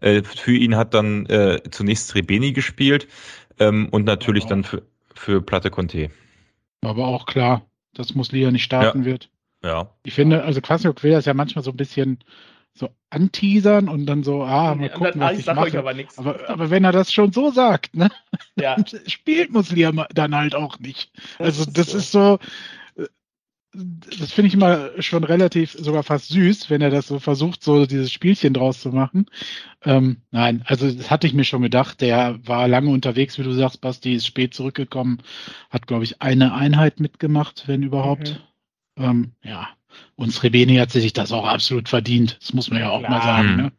Äh, 0.00 0.22
für 0.22 0.56
ihn 0.56 0.76
hat 0.76 0.94
dann 0.94 1.26
äh, 1.26 1.60
zunächst 1.70 2.08
Srebeni 2.08 2.52
gespielt. 2.52 3.08
Ähm, 3.58 3.88
und 3.90 4.04
natürlich 4.04 4.46
dann 4.46 4.64
für, 4.64 4.82
für 5.14 5.42
Platte 5.42 5.70
Conte. 5.70 6.10
Aber 6.82 7.08
auch 7.08 7.26
klar, 7.26 7.62
dass 7.94 8.14
Muslia 8.14 8.50
nicht 8.50 8.64
starten 8.64 9.00
ja. 9.00 9.04
wird. 9.04 9.30
Ja. 9.62 9.90
Ich 10.04 10.14
finde, 10.14 10.44
also 10.44 10.60
Quasiok 10.60 11.02
will 11.02 11.10
das 11.10 11.24
ja 11.24 11.34
manchmal 11.34 11.64
so 11.64 11.70
ein 11.72 11.76
bisschen 11.76 12.20
so 12.78 12.90
anteasern 13.10 13.88
und 13.88 14.06
dann 14.06 14.22
so, 14.22 14.42
ah, 14.42 14.74
mal 14.74 14.90
gucken, 14.90 15.20
was 15.20 15.32
ich, 15.32 15.40
ich 15.40 15.46
mache. 15.46 15.78
Aber, 15.78 15.94
aber, 16.16 16.50
aber, 16.50 16.70
wenn 16.70 16.84
er 16.84 16.92
das 16.92 17.12
schon 17.12 17.32
so 17.32 17.50
sagt, 17.50 17.96
ne, 17.96 18.10
ja. 18.56 18.76
spielt 19.06 19.52
Muslia 19.52 19.92
dann 20.14 20.34
halt 20.34 20.54
auch 20.54 20.78
nicht. 20.78 21.10
Also 21.38 21.64
das 21.64 21.94
ist 21.94 22.12
so, 22.12 22.38
das 23.72 24.32
finde 24.32 24.48
ich 24.48 24.54
immer 24.54 24.90
schon 25.00 25.24
relativ, 25.24 25.72
sogar 25.72 26.02
fast 26.02 26.28
süß, 26.28 26.70
wenn 26.70 26.80
er 26.80 26.90
das 26.90 27.06
so 27.06 27.18
versucht, 27.18 27.62
so 27.62 27.86
dieses 27.86 28.10
Spielchen 28.10 28.54
draus 28.54 28.80
zu 28.80 28.90
machen. 28.90 29.26
Ähm, 29.84 30.22
nein, 30.30 30.62
also 30.66 30.90
das 30.90 31.10
hatte 31.10 31.26
ich 31.26 31.34
mir 31.34 31.44
schon 31.44 31.62
gedacht. 31.62 32.00
Der 32.00 32.38
war 32.44 32.66
lange 32.66 32.90
unterwegs, 32.90 33.38
wie 33.38 33.42
du 33.42 33.52
sagst, 33.52 33.80
Basti, 33.80 34.14
ist 34.14 34.26
spät 34.26 34.54
zurückgekommen, 34.54 35.18
hat, 35.70 35.86
glaube 35.86 36.04
ich, 36.04 36.22
eine 36.22 36.54
Einheit 36.54 36.98
mitgemacht, 37.00 37.64
wenn 37.66 37.82
überhaupt. 37.82 38.40
Mhm. 38.96 39.04
Ähm, 39.04 39.32
ja, 39.42 39.68
und 40.16 40.32
Srebeni 40.32 40.76
hat 40.76 40.90
sich 40.90 41.12
das 41.12 41.32
auch 41.32 41.46
absolut 41.46 41.88
verdient. 41.88 42.38
Das 42.40 42.52
muss 42.52 42.70
man 42.70 42.80
ja 42.80 42.90
auch 42.90 43.00
Klar. 43.00 43.10
mal 43.10 43.22
sagen. 43.22 43.56
Ne? 43.56 43.72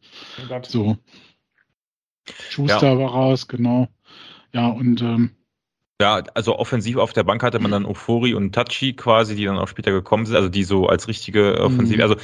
Oh 0.50 0.60
so. 0.64 0.98
Schuster 2.50 2.94
ja. 2.94 2.98
war 2.98 3.12
raus, 3.12 3.48
genau. 3.48 3.88
Ja, 4.54 4.68
und 4.68 5.02
ähm, 5.02 5.32
ja, 6.02 6.24
also 6.34 6.58
offensiv 6.58 6.98
auf 6.98 7.12
der 7.12 7.24
Bank 7.24 7.44
hatte 7.44 7.60
man 7.60 7.72
dann 7.72 7.86
Ofori 7.86 8.34
und 8.34 8.54
Tachi 8.54 8.94
quasi, 8.94 9.36
die 9.36 9.46
dann 9.46 9.58
auch 9.58 9.68
später 9.68 9.92
gekommen 9.92 10.26
sind, 10.26 10.38
also 10.38 10.48
die 10.48 10.64
so 10.64 10.88
als 10.88 11.10
richtige 11.10 11.60
Offensive, 11.60 11.98
mhm. 11.98 12.02
also 12.02 12.16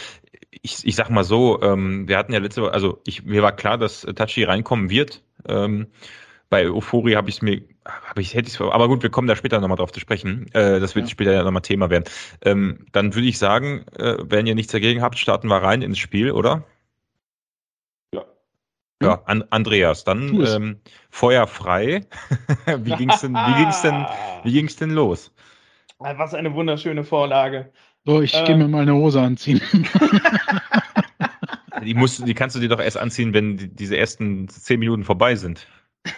ich, 0.62 0.86
ich 0.86 0.96
sag 0.96 1.10
mal 1.10 1.26
so, 1.26 1.62
ähm, 1.62 2.08
wir 2.08 2.18
hatten 2.18 2.32
ja 2.32 2.40
letzte 2.40 2.62
Woche, 2.62 2.74
also 2.74 3.02
ich, 3.06 3.24
mir 3.26 3.44
war 3.44 3.52
klar, 3.52 3.78
dass 3.78 4.02
Tachi 4.16 4.44
reinkommen 4.46 4.90
wird. 4.90 5.24
Ähm, 5.48 5.88
bei 6.56 6.72
Ofori 6.72 7.12
habe 7.16 7.28
ich 7.28 7.36
es 7.36 7.42
mir, 7.42 7.62
habe 7.84 8.22
ich 8.22 8.34
hätte 8.34 8.48
ich 8.48 8.62
aber 8.62 8.88
gut, 8.88 9.04
wir 9.04 9.10
kommen 9.10 9.28
da 9.28 9.36
später 9.36 9.60
nochmal 9.60 9.76
drauf 9.76 9.92
zu 9.92 10.00
sprechen. 10.00 10.48
Äh, 10.54 10.80
das 10.80 10.96
wird 10.96 11.08
ja. 11.08 11.12
später 11.12 11.34
ja 11.34 11.44
nochmal 11.44 11.64
Thema 11.64 11.90
werden. 11.90 12.06
Ähm, 12.44 12.86
dann 12.94 13.14
würde 13.14 13.28
ich 13.28 13.38
sagen, 13.38 13.84
äh, 13.98 14.16
wenn 14.22 14.48
ihr 14.48 14.56
nichts 14.56 14.72
dagegen 14.72 15.02
habt, 15.02 15.20
starten 15.20 15.50
wir 15.50 15.58
rein 15.58 15.82
ins 15.82 16.00
Spiel, 16.00 16.32
oder? 16.32 16.64
Ja, 19.04 19.22
An 19.26 19.44
Andreas, 19.50 20.06
dann 20.06 20.42
ähm, 20.46 20.80
Feuer 21.10 21.46
frei. 21.46 22.06
wie 22.78 22.96
ging's 22.96 23.20
denn, 23.20 23.34
wie 23.34 23.62
ging's 23.62 23.82
denn, 23.82 24.06
wie 24.44 24.54
ging's 24.54 24.78
denn 24.78 24.92
los? 24.92 25.34
Ah, 26.00 26.18
was 26.18 26.34
eine 26.34 26.54
wunderschöne 26.54 27.04
Vorlage. 27.04 27.74
So, 28.06 28.22
ich 28.22 28.34
ähm, 28.34 28.46
gehe 28.46 28.56
mir 28.56 28.70
mal 28.70 28.84
eine 28.84 28.94
Hose 28.94 29.20
anziehen. 29.20 29.60
die, 31.84 31.94
musst, 31.94 32.26
die 32.26 32.34
kannst 32.34 32.56
du 32.56 32.62
dir 32.62 32.70
doch 32.70 32.80
erst 32.80 32.98
anziehen, 32.98 33.34
wenn 33.34 33.58
die, 33.58 33.68
diese 33.68 33.98
ersten 33.98 34.48
zehn 34.48 34.80
Minuten 34.80 35.04
vorbei 35.04 35.36
sind. 35.36 35.68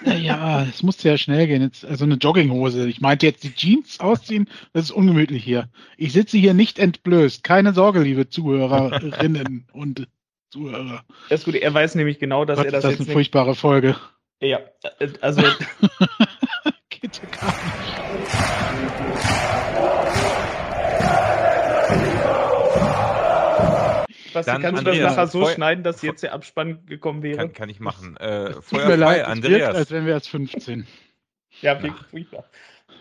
Ja, 0.04 0.64
es 0.64 0.84
musste 0.84 1.10
ja 1.10 1.18
schnell 1.18 1.48
gehen. 1.48 1.62
Jetzt, 1.62 1.86
also 1.86 2.06
eine 2.06 2.16
Jogginghose. 2.16 2.88
Ich 2.88 3.02
meinte 3.02 3.26
jetzt 3.26 3.44
die 3.44 3.54
Jeans 3.54 4.00
ausziehen, 4.00 4.50
das 4.74 4.86
ist 4.86 4.92
ungemütlich 4.92 5.44
hier. 5.44 5.70
Ich 5.98 6.14
sitze 6.14 6.38
hier 6.38 6.54
nicht 6.54 6.80
entblößt. 6.80 7.44
Keine 7.44 7.74
Sorge, 7.74 8.02
liebe 8.02 8.30
Zuhörerinnen 8.30 9.68
und 9.74 10.08
Zuhörer. 10.50 11.04
Das 11.30 11.42
ist 11.42 11.46
gut, 11.46 11.56
er 11.56 11.74
weiß 11.74 11.96
nämlich 11.96 12.20
genau, 12.20 12.46
dass 12.46 12.58
Gott, 12.58 12.68
er 12.68 12.72
das, 12.72 12.84
das 12.84 12.94
ist 12.94 13.02
eine 13.02 13.12
furchtbare 13.12 13.56
Folge. 13.56 13.96
Ja, 14.40 14.60
äh, 15.00 15.10
also. 15.22 15.42
Geht 16.90 17.22
ja 17.22 17.30
gar 17.40 17.54
nicht. 17.54 18.94
Basti, 24.38 24.52
Dann, 24.52 24.62
kannst 24.62 24.80
Andreas, 24.80 24.98
du 24.98 25.04
das 25.04 25.16
nachher 25.16 25.28
so 25.28 25.46
Feu 25.46 25.54
schneiden, 25.54 25.84
dass 25.84 26.02
jetzt 26.02 26.24
der 26.24 26.34
Abspann 26.34 26.86
gekommen 26.86 27.24
wäre? 27.24 27.38
Kann, 27.38 27.54
kann 27.54 27.70
ich 27.70 27.80
machen. 27.80 28.18
Äh, 28.18 28.52
Tut 28.54 28.86
mir 28.86 28.96
leid, 28.96 29.26
Andreas. 29.26 29.60
Wirkt, 29.60 29.76
als 29.76 29.92
wenn 29.92 30.06
wir 30.06 30.14
erst 30.14 30.30
15. 30.30 30.86
Ja, 31.62 31.80
furchtbar. 32.12 32.46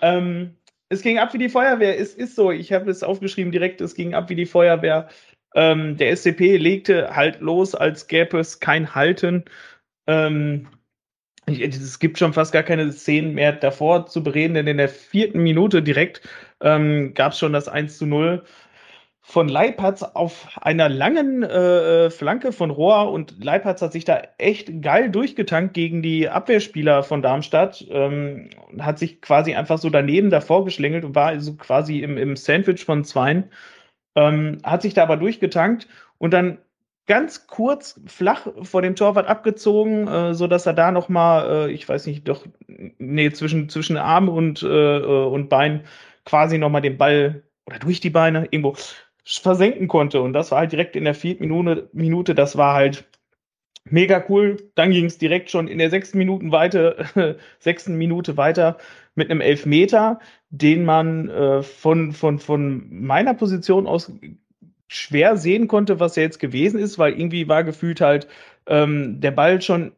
Ähm, 0.01 0.57
es 0.89 1.03
ging 1.03 1.19
ab 1.19 1.35
wie 1.35 1.39
die 1.39 1.49
Feuerwehr. 1.49 1.99
Es 1.99 2.15
ist 2.15 2.37
so, 2.37 2.51
ich 2.51 2.73
habe 2.73 2.91
es 2.91 3.03
aufgeschrieben 3.03 3.53
direkt, 3.53 3.81
es 3.81 3.95
ging 3.95 4.15
ab 4.15 4.31
wie 4.31 4.35
die 4.35 4.47
Feuerwehr. 4.47 5.09
Ähm, 5.55 5.97
der 5.97 6.17
SCP 6.17 6.57
legte 6.57 7.15
halt 7.15 7.41
los, 7.41 7.75
als 7.75 8.07
gäbe 8.07 8.39
es 8.39 8.61
kein 8.61 8.95
Halten. 8.95 9.45
Ähm, 10.07 10.69
es 11.47 11.99
gibt 11.99 12.19
schon 12.19 12.33
fast 12.33 12.53
gar 12.53 12.63
keine 12.63 12.93
Szenen 12.93 13.35
mehr 13.35 13.53
davor 13.53 14.07
zu 14.07 14.23
bereden, 14.23 14.55
denn 14.55 14.67
in 14.67 14.79
der 14.79 14.89
vierten 14.89 15.43
Minute 15.43 15.83
direkt 15.83 16.21
ähm, 16.61 17.15
gab 17.15 17.33
es 17.33 17.39
schon 17.39 17.53
das 17.53 17.69
1 17.69 17.99
zu 17.99 18.07
0 18.07 18.43
von 19.29 19.49
Leipertz 19.49 20.05
auf 20.05 20.57
einer 20.61 20.89
langen 20.89 21.43
äh, 21.43 22.11
Flanke 22.11 22.53
von 22.53 22.71
Rohr 22.71 23.11
und 23.11 23.43
Leipertz 23.43 23.83
hat 23.83 23.93
sich 23.93 24.05
da 24.05 24.23
echt 24.39 24.83
geil 24.83 25.11
durchgetankt 25.11 25.75
gegen 25.75 26.01
die 26.01 26.29
Abwehrspieler 26.29 27.03
von 27.03 27.23
Darmstadt, 27.23 27.85
ähm, 27.91 28.51
hat 28.79 29.01
sich 29.01 29.21
quasi 29.21 29.57
einfach 29.57 29.79
so 29.79 29.91
daneben 29.91 30.31
davor 30.31 30.65
geschlängelt 30.65 31.05
und 31.05 31.17
war 31.17 31.27
also 31.27 31.57
quasi 31.57 31.99
im, 31.99 32.17
im 32.17 32.37
Sandwich 32.37 32.85
von 32.85 33.03
Zweien 33.03 33.51
ähm, 34.15 34.59
hat 34.63 34.83
sich 34.83 34.95
da 34.95 35.03
aber 35.03 35.17
durchgetankt 35.17 35.89
und 36.19 36.33
dann 36.33 36.59
ganz 37.09 37.49
kurz 37.49 38.01
flach 38.07 38.47
vor 38.63 38.81
dem 38.81 38.95
Torwart 38.95 39.27
abgezogen, 39.27 40.07
äh, 40.07 40.35
so 40.35 40.47
dass 40.47 40.67
er 40.67 40.73
da 40.73 40.93
noch 40.93 41.09
mal, 41.09 41.67
äh, 41.69 41.73
ich 41.73 41.89
weiß 41.89 42.07
nicht, 42.07 42.29
doch 42.29 42.47
nee 42.69 43.33
zwischen 43.33 43.69
zwischen 43.69 43.97
Arm 43.97 44.29
und 44.29 44.63
äh, 44.63 44.99
äh 44.99 45.27
und 45.27 45.49
Bein 45.49 45.83
quasi 46.25 46.59
noch 46.59 46.71
mal 46.71 46.81
den 46.81 46.97
Ball 46.97 47.43
oder 47.67 47.81
durch 47.81 48.01
die 48.01 48.11
Beine 48.11 48.47
irgendwo 48.53 48.77
versenken 49.27 49.89
konnte 49.89 50.21
und 50.23 50.33
das 50.33 50.51
war 50.51 50.61
halt 50.61 50.73
direkt 50.73 50.97
in 50.97 51.05
der 51.05 51.15
vierten 51.15 51.45
Minute, 51.45 51.89
Minute 51.93 52.35
das 52.35 52.57
war 52.57 52.75
halt 52.75 53.05
mega 53.91 54.25
cool. 54.29 54.57
Dann 54.75 54.91
ging 54.91 55.07
es 55.07 55.19
direkt 55.19 55.51
schon 55.51 55.69
in 55.69 55.79
der 55.79 55.91
sechsten 55.91 56.19
Minute 56.19 56.51
weiter, 56.51 57.37
sechsten 57.59 57.97
Minute 57.97 58.37
weiter 58.37 58.79
mit 59.15 59.31
einem 59.31 59.41
Elfmeter, 59.41 60.21
den 60.51 60.85
man 60.85 61.29
äh, 61.29 61.63
von, 61.63 62.13
von, 62.13 62.39
von 62.39 62.87
meiner 62.91 63.35
Position 63.35 63.87
aus 63.87 64.13
schwer 64.89 65.37
sehen 65.37 65.69
konnte, 65.69 65.99
was 65.99 66.17
er 66.17 66.25
jetzt 66.25 66.39
gewesen 66.39 66.79
ist, 66.79 66.99
weil 66.99 67.15
irgendwie 67.15 67.49
war 67.49 67.65
gefühlt 67.65 68.01
halt 68.01 68.29
ähm, 68.67 69.21
der 69.21 69.33
Ball 69.33 69.61
schon 69.61 69.93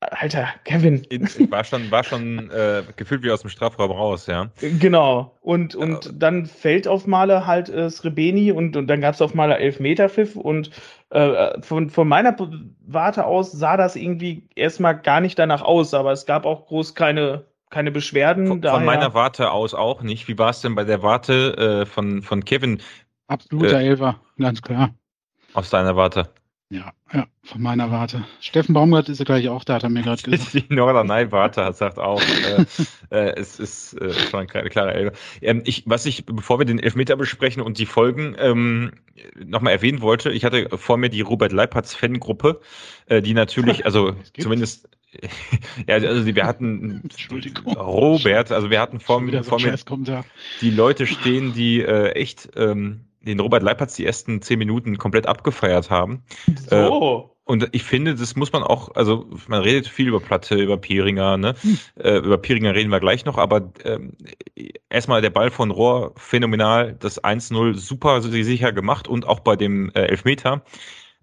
Alter, 0.00 0.48
Kevin. 0.64 1.04
War 1.50 1.64
schon, 1.64 1.90
war 1.90 2.04
schon 2.04 2.50
äh, 2.50 2.84
gefühlt 2.94 3.22
wie 3.24 3.32
aus 3.32 3.40
dem 3.40 3.50
Strafraum 3.50 3.90
raus, 3.90 4.28
ja. 4.28 4.48
Genau. 4.60 5.36
Und, 5.40 5.74
und 5.74 6.04
ja. 6.04 6.12
dann 6.14 6.46
fällt 6.46 6.86
auf 6.86 7.08
Male 7.08 7.46
halt 7.46 7.68
äh, 7.68 7.90
Srebeni 7.90 8.52
und, 8.52 8.76
und 8.76 8.86
dann 8.86 9.00
gab 9.00 9.14
es 9.14 9.22
auf 9.22 9.34
Male 9.34 9.58
Elfmeterpfiff 9.58 10.36
und 10.36 10.70
äh, 11.10 11.60
von, 11.62 11.90
von 11.90 12.06
meiner 12.06 12.36
Warte 12.86 13.26
aus 13.26 13.50
sah 13.50 13.76
das 13.76 13.96
irgendwie 13.96 14.48
erstmal 14.54 15.00
gar 15.00 15.20
nicht 15.20 15.36
danach 15.36 15.62
aus, 15.62 15.92
aber 15.94 16.12
es 16.12 16.26
gab 16.26 16.46
auch 16.46 16.66
groß 16.66 16.94
keine, 16.94 17.46
keine 17.70 17.90
Beschwerden. 17.90 18.46
Von, 18.46 18.62
von 18.62 18.84
meiner 18.84 19.14
Warte 19.14 19.50
aus 19.50 19.74
auch 19.74 20.02
nicht. 20.02 20.28
Wie 20.28 20.38
war 20.38 20.50
es 20.50 20.60
denn 20.60 20.76
bei 20.76 20.84
der 20.84 21.02
Warte 21.02 21.82
äh, 21.82 21.86
von, 21.86 22.22
von 22.22 22.44
Kevin? 22.44 22.80
Absoluter 23.26 23.80
äh, 23.80 23.88
Elfer, 23.88 24.20
ganz 24.38 24.62
klar. 24.62 24.94
Aus 25.54 25.70
deiner 25.70 25.96
Warte. 25.96 26.28
Ja, 26.70 26.92
ja, 27.14 27.26
von 27.44 27.62
meiner 27.62 27.90
Warte. 27.90 28.26
Steffen 28.40 28.74
Baumgart 28.74 29.08
ist 29.08 29.20
ja 29.20 29.24
gleich 29.24 29.48
auch 29.48 29.64
da, 29.64 29.76
hat 29.76 29.84
er 29.84 29.88
mir 29.88 30.02
gerade 30.02 30.22
gesagt. 30.30 30.52
Die 30.52 30.74
Norderney-Warte 30.74 31.72
sagt 31.72 31.98
auch, 31.98 32.20
äh, 32.20 32.66
äh, 33.10 33.34
es 33.36 33.58
ist 33.58 33.94
äh, 33.94 34.12
schon 34.12 34.40
eine 34.40 34.68
klare 34.68 34.92
Elbe. 34.92 35.12
Ähm, 35.40 35.62
ich, 35.64 35.84
was 35.86 36.04
ich, 36.04 36.26
bevor 36.26 36.58
wir 36.58 36.66
den 36.66 36.78
Elfmeter 36.78 37.16
besprechen 37.16 37.62
und 37.62 37.78
die 37.78 37.86
Folgen, 37.86 38.36
ähm, 38.38 38.92
nochmal 39.42 39.72
erwähnen 39.72 40.02
wollte, 40.02 40.30
ich 40.30 40.44
hatte 40.44 40.68
vor 40.76 40.98
mir 40.98 41.08
die 41.08 41.22
Robert 41.22 41.52
Leipertz 41.52 41.94
Fangruppe, 41.94 42.60
äh, 43.06 43.22
die 43.22 43.32
natürlich, 43.32 43.84
also 43.86 44.14
zumindest 44.38 44.90
ja, 45.88 45.94
also 45.94 46.26
wir 46.26 46.44
hatten. 46.44 47.08
Robert, 47.66 48.52
also 48.52 48.68
wir 48.68 48.78
hatten 48.78 49.00
vor, 49.00 49.22
vor 49.42 49.58
mir 49.58 49.74
die 50.60 50.70
Leute 50.70 51.06
stehen, 51.06 51.54
die 51.54 51.80
äh, 51.80 52.10
echt 52.10 52.50
ähm, 52.56 53.07
den 53.28 53.40
Robert 53.40 53.62
Leipertz 53.62 53.94
die 53.94 54.06
ersten 54.06 54.42
zehn 54.42 54.58
Minuten 54.58 54.98
komplett 54.98 55.26
abgefeiert 55.26 55.90
haben. 55.90 56.22
So. 56.68 57.30
Äh, 57.34 57.38
und 57.48 57.66
ich 57.72 57.82
finde, 57.82 58.14
das 58.14 58.36
muss 58.36 58.52
man 58.52 58.62
auch, 58.62 58.94
also 58.94 59.26
man 59.46 59.62
redet 59.62 59.88
viel 59.88 60.08
über 60.08 60.20
Platte, 60.20 60.56
über 60.56 60.76
Pieringer, 60.76 61.38
ne? 61.38 61.54
Hm. 61.62 61.78
Äh, 61.96 62.18
über 62.18 62.36
Pieringer 62.36 62.74
reden 62.74 62.90
wir 62.90 63.00
gleich 63.00 63.24
noch, 63.24 63.38
aber 63.38 63.72
ähm, 63.84 64.12
erstmal 64.90 65.22
der 65.22 65.30
Ball 65.30 65.50
von 65.50 65.70
Rohr 65.70 66.12
phänomenal, 66.16 66.94
das 67.00 67.24
1-0 67.24 67.74
super 67.74 68.20
sicher 68.20 68.72
gemacht 68.72 69.08
und 69.08 69.26
auch 69.26 69.40
bei 69.40 69.56
dem 69.56 69.90
äh, 69.94 70.02
Elfmeter 70.02 70.62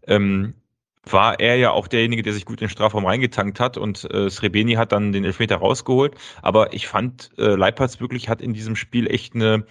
ähm, 0.08 0.56
war 1.04 1.40
er 1.40 1.58
ja 1.58 1.70
auch 1.70 1.88
derjenige, 1.88 2.24
der 2.24 2.34
sich 2.34 2.46
gut 2.46 2.60
in 2.60 2.66
den 2.66 2.72
Strafraum 2.72 3.06
reingetankt 3.06 3.60
hat 3.60 3.78
und 3.78 4.12
äh, 4.12 4.28
Srebeni 4.32 4.74
hat 4.74 4.94
dann 4.94 5.12
den 5.12 5.26
Elfmeter 5.26 5.58
rausgeholt. 5.58 6.16
Aber 6.42 6.74
ich 6.74 6.88
fand, 6.88 7.30
äh, 7.38 7.54
Leipertz 7.54 8.00
wirklich 8.00 8.30
hat 8.30 8.42
in 8.42 8.56
diesem 8.56 8.76
Spiel 8.76 9.06
echt 9.06 9.36
eine, 9.36 9.68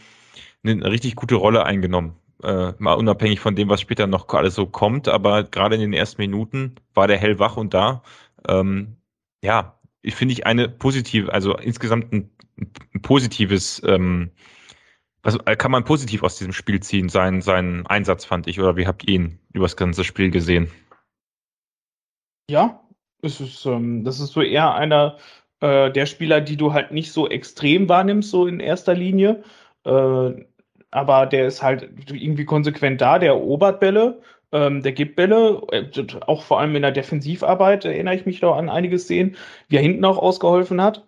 eine 0.62 0.88
richtig 0.88 1.16
gute 1.16 1.35
Rolle 1.35 1.64
eingenommen 1.64 2.14
äh, 2.44 2.74
mal 2.78 2.94
unabhängig 2.94 3.40
von 3.40 3.57
dem, 3.57 3.68
was 3.68 3.80
später 3.80 4.07
noch 4.07 4.28
alles 4.28 4.54
so 4.54 4.66
kommt, 4.66 5.09
aber 5.09 5.44
gerade 5.44 5.74
in 5.74 5.80
den 5.80 5.92
ersten 5.92 6.20
Minuten 6.22 6.76
war 6.94 7.09
der 7.09 7.18
hellwach 7.18 7.57
und 7.57 7.74
da. 7.74 8.02
Ähm, 8.48 8.96
ja, 9.42 9.78
finde 10.07 10.33
ich 10.33 10.46
eine 10.46 10.68
positive, 10.68 11.33
also 11.33 11.57
insgesamt 11.57 12.12
ein, 12.12 12.30
ein 12.59 13.02
positives, 13.02 13.83
ähm, 13.85 14.30
was 15.22 15.38
kann 15.59 15.70
man 15.70 15.85
positiv 15.85 16.22
aus 16.22 16.37
diesem 16.37 16.52
Spiel 16.52 16.80
ziehen, 16.80 17.09
seinen, 17.09 17.40
seinen 17.40 17.87
Einsatz 17.87 18.24
fand 18.24 18.46
ich, 18.46 18.61
oder 18.61 18.76
wie 18.76 18.87
habt 18.87 19.09
ihr 19.09 19.14
ihn 19.14 19.38
über 19.52 19.64
das 19.64 19.76
ganze 19.76 20.04
Spiel 20.04 20.30
gesehen? 20.30 20.70
Ja, 22.50 22.80
es 23.22 23.40
ist, 23.40 23.64
ähm, 23.66 24.04
das 24.04 24.20
ist 24.20 24.33
so 24.33 24.42
eher 24.42 24.74
einer 24.74 25.18
Äh, 25.61 25.92
der 25.92 26.07
Spieler, 26.07 26.40
die 26.42 26.57
du 26.57 26.72
halt 26.74 26.90
nicht 26.90 27.12
so 27.12 27.28
extrem 27.28 27.88
wahrnimmst, 27.88 28.30
so 28.30 28.46
in 28.46 28.61
erster 28.61 28.92
Linie. 28.92 29.44
Äh, 29.85 30.44
aber 30.94 31.26
der 31.26 31.46
ist 31.46 31.62
halt 31.62 31.88
irgendwie 32.11 32.44
konsequent 32.44 33.00
da, 33.00 33.18
der 33.18 33.30
erobert 33.30 33.80
Bälle, 33.80 34.20
ähm, 34.52 34.83
der 34.83 34.92
gibt 34.92 35.16
Bälle, 35.16 35.62
äh, 35.72 35.90
auch 36.26 36.44
vor 36.44 36.61
allem 36.61 36.76
in 36.76 36.83
der 36.83 36.92
Defensivarbeit 36.92 37.85
erinnere 37.85 38.14
ich 38.14 38.26
mich 38.26 38.38
da 38.38 38.52
an 38.52 38.68
einige 38.68 38.98
Szenen, 38.98 39.37
wie 39.68 39.76
er 39.76 39.83
hinten 39.83 40.04
auch 40.04 40.18
ausgeholfen 40.18 40.80
hat. 40.80 41.04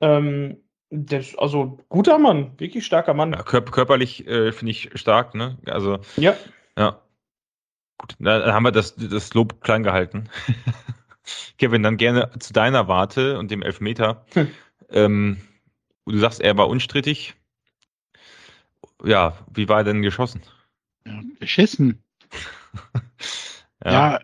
Ähm, 0.00 0.58
das, 0.90 1.36
also 1.36 1.78
guter 1.88 2.18
Mann, 2.18 2.52
wirklich 2.58 2.86
starker 2.86 3.14
Mann. 3.14 3.32
Ja, 3.32 3.42
kör 3.42 3.64
körperlich 3.64 4.28
äh, 4.28 4.52
finde 4.52 4.70
ich 4.70 4.90
stark, 4.94 5.34
ne? 5.34 5.58
Also 5.66 5.98
ja. 6.16 6.36
Ja. 6.78 7.00
Gut, 7.98 8.14
dann 8.20 8.52
haben 8.52 8.62
wir 8.62 8.72
das, 8.72 8.94
das 8.94 9.34
Lob 9.34 9.60
klein 9.62 9.82
gehalten. 9.82 10.28
Kevin, 11.58 11.82
dann 11.82 11.96
gerne 11.96 12.30
zu 12.38 12.52
deiner 12.52 12.86
Warte 12.86 13.38
und 13.38 13.50
dem 13.50 13.62
Elfmeter. 13.62 14.24
Hm. 14.34 14.50
Ähm, 14.90 15.36
du 16.04 16.18
sagst, 16.18 16.40
er 16.40 16.56
war 16.56 16.68
unstrittig. 16.68 17.34
Ja, 19.04 19.36
wie 19.52 19.68
war 19.68 19.78
er 19.78 19.84
denn 19.84 20.02
geschossen? 20.02 20.42
Ja, 21.06 21.20
beschissen. 21.38 22.02
ja. 23.84 23.92
ja. 23.92 24.20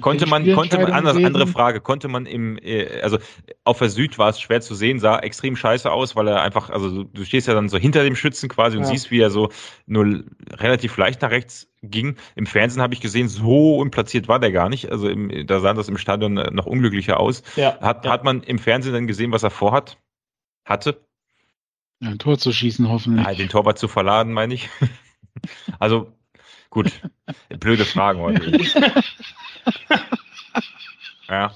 Konnte 0.00 0.26
man, 0.26 0.44
konnte 0.52 0.78
man, 0.78 0.92
anders, 0.92 1.16
andere 1.16 1.46
Frage, 1.46 1.80
konnte 1.80 2.08
man 2.08 2.26
im, 2.26 2.58
äh, 2.58 3.00
also 3.00 3.18
auf 3.64 3.78
der 3.78 3.88
Süd 3.88 4.18
war 4.18 4.28
es 4.28 4.38
schwer 4.38 4.60
zu 4.60 4.74
sehen, 4.74 4.98
sah 4.98 5.18
extrem 5.18 5.56
scheiße 5.56 5.90
aus, 5.90 6.14
weil 6.14 6.28
er 6.28 6.42
einfach, 6.42 6.68
also 6.68 7.04
du 7.04 7.24
stehst 7.24 7.48
ja 7.48 7.54
dann 7.54 7.70
so 7.70 7.78
hinter 7.78 8.04
dem 8.04 8.14
Schützen 8.14 8.50
quasi 8.50 8.76
und 8.76 8.82
ja. 8.82 8.90
siehst, 8.90 9.10
wie 9.10 9.20
er 9.20 9.30
so 9.30 9.50
nur 9.86 10.24
relativ 10.50 10.94
leicht 10.98 11.22
nach 11.22 11.30
rechts 11.30 11.68
ging. 11.82 12.16
Im 12.34 12.44
Fernsehen 12.44 12.82
habe 12.82 12.92
ich 12.92 13.00
gesehen, 13.00 13.28
so 13.28 13.78
unplatziert 13.78 14.28
war 14.28 14.38
der 14.38 14.52
gar 14.52 14.68
nicht. 14.68 14.92
Also 14.92 15.08
im, 15.08 15.46
da 15.46 15.60
sah 15.60 15.72
das 15.72 15.88
im 15.88 15.96
Stadion 15.96 16.34
noch 16.34 16.66
unglücklicher 16.66 17.18
aus. 17.18 17.42
Ja. 17.56 17.80
Hat, 17.80 18.04
ja. 18.04 18.10
hat 18.10 18.24
man 18.24 18.42
im 18.42 18.58
Fernsehen 18.58 18.92
dann 18.92 19.06
gesehen, 19.06 19.32
was 19.32 19.42
er 19.42 19.50
vorhat? 19.50 19.96
Hatte? 20.66 21.07
Ja, 22.00 22.10
ein 22.10 22.18
Tor 22.18 22.38
zu 22.38 22.52
schießen, 22.52 22.88
hoffentlich. 22.88 23.26
Ja, 23.26 23.34
den 23.34 23.48
Torwart 23.48 23.78
zu 23.78 23.88
verladen, 23.88 24.32
meine 24.32 24.54
ich. 24.54 24.68
also, 25.78 26.12
gut. 26.70 26.92
Blöde 27.58 27.84
Fragen 27.84 28.20
heute. 28.20 28.52
ja. 31.28 31.52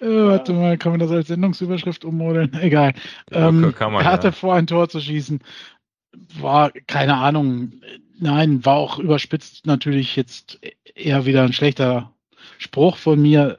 Äh, 0.00 0.06
warte 0.06 0.52
mal, 0.52 0.78
kann 0.78 0.92
man 0.92 1.00
das 1.00 1.10
als 1.10 1.28
Sendungsüberschrift 1.28 2.04
ummodeln? 2.04 2.52
Egal. 2.60 2.94
Ähm, 3.30 3.74
kann 3.76 3.92
man, 3.92 4.04
er 4.04 4.12
hatte 4.12 4.28
ja. 4.28 4.32
vor, 4.32 4.54
ein 4.54 4.66
Tor 4.66 4.88
zu 4.88 5.00
schießen. 5.00 5.40
War, 6.38 6.70
keine 6.86 7.16
Ahnung. 7.16 7.72
Nein, 8.18 8.64
war 8.64 8.76
auch 8.76 8.98
überspitzt 8.98 9.66
natürlich 9.66 10.14
jetzt 10.14 10.60
eher 10.94 11.24
wieder 11.26 11.42
ein 11.42 11.52
schlechter 11.52 12.12
Spruch 12.58 12.96
von 12.96 13.20
mir. 13.20 13.58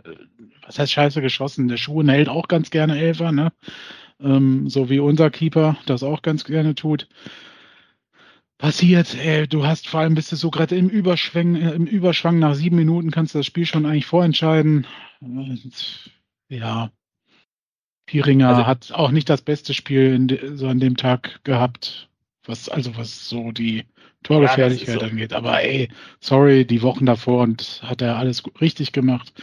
Was 0.65 0.80
heißt 0.80 0.91
scheiße 0.91 1.22
geschossen? 1.22 1.67
Der 1.67 1.78
Schuh 1.78 2.04
hält 2.08 2.30
auch 2.30 2.48
ganz 2.48 2.69
gerne 2.69 2.98
Elfer, 2.98 3.32
ne? 3.32 3.52
Ähm, 4.21 4.69
so 4.69 4.89
wie 4.89 4.99
unser 4.99 5.30
Keeper 5.30 5.78
das 5.86 6.04
auch 6.04 6.21
ganz 6.21 6.43
gerne 6.43 6.76
tut 6.76 7.08
passiert. 8.63 9.15
Ey, 9.15 9.45
du 9.45 9.65
hast 9.65 9.89
vor 9.89 9.99
allem 9.99 10.15
bist 10.15 10.32
du 10.32 10.38
so 10.38 10.49
gerade 10.49 10.78
im 10.78 10.88
Überschwang, 10.88 11.56
äh, 11.56 11.71
im 11.71 11.86
Überschwang 11.86 12.39
nach 12.39 12.56
sieben 12.56 12.78
Minuten 12.78 13.12
kannst 13.12 13.36
du 13.36 13.39
das 13.39 13.45
Spiel 13.45 13.65
schon 13.65 13.86
eigentlich 13.86 14.06
vorentscheiden. 14.06 14.88
Und, 15.19 16.12
ja, 16.47 16.89
Pieringer 18.06 18.49
also, 18.49 18.65
hat 18.65 18.91
auch 18.93 19.12
nicht 19.12 19.30
das 19.30 19.41
beste 19.41 19.73
Spiel 19.73 20.28
de, 20.28 20.56
so 20.56 20.67
an 20.69 20.80
dem 20.80 20.95
Tag 20.95 21.43
gehabt, 21.43 22.10
was 22.45 22.69
also 22.69 22.95
was 22.95 23.28
so 23.28 23.52
die 23.52 23.84
Torgefährlichkeit 24.23 24.95
ja, 24.95 24.99
so. 25.02 25.06
angeht. 25.08 25.34
Aber 25.34 25.62
ey, 25.62 25.89
sorry, 26.21 26.65
die 26.65 26.82
Wochen 26.82 27.06
davor 27.06 27.43
und 27.43 27.82
hat 27.84 28.02
er 28.02 28.15
alles 28.15 28.43
richtig 28.62 28.93
gemacht. 28.93 29.34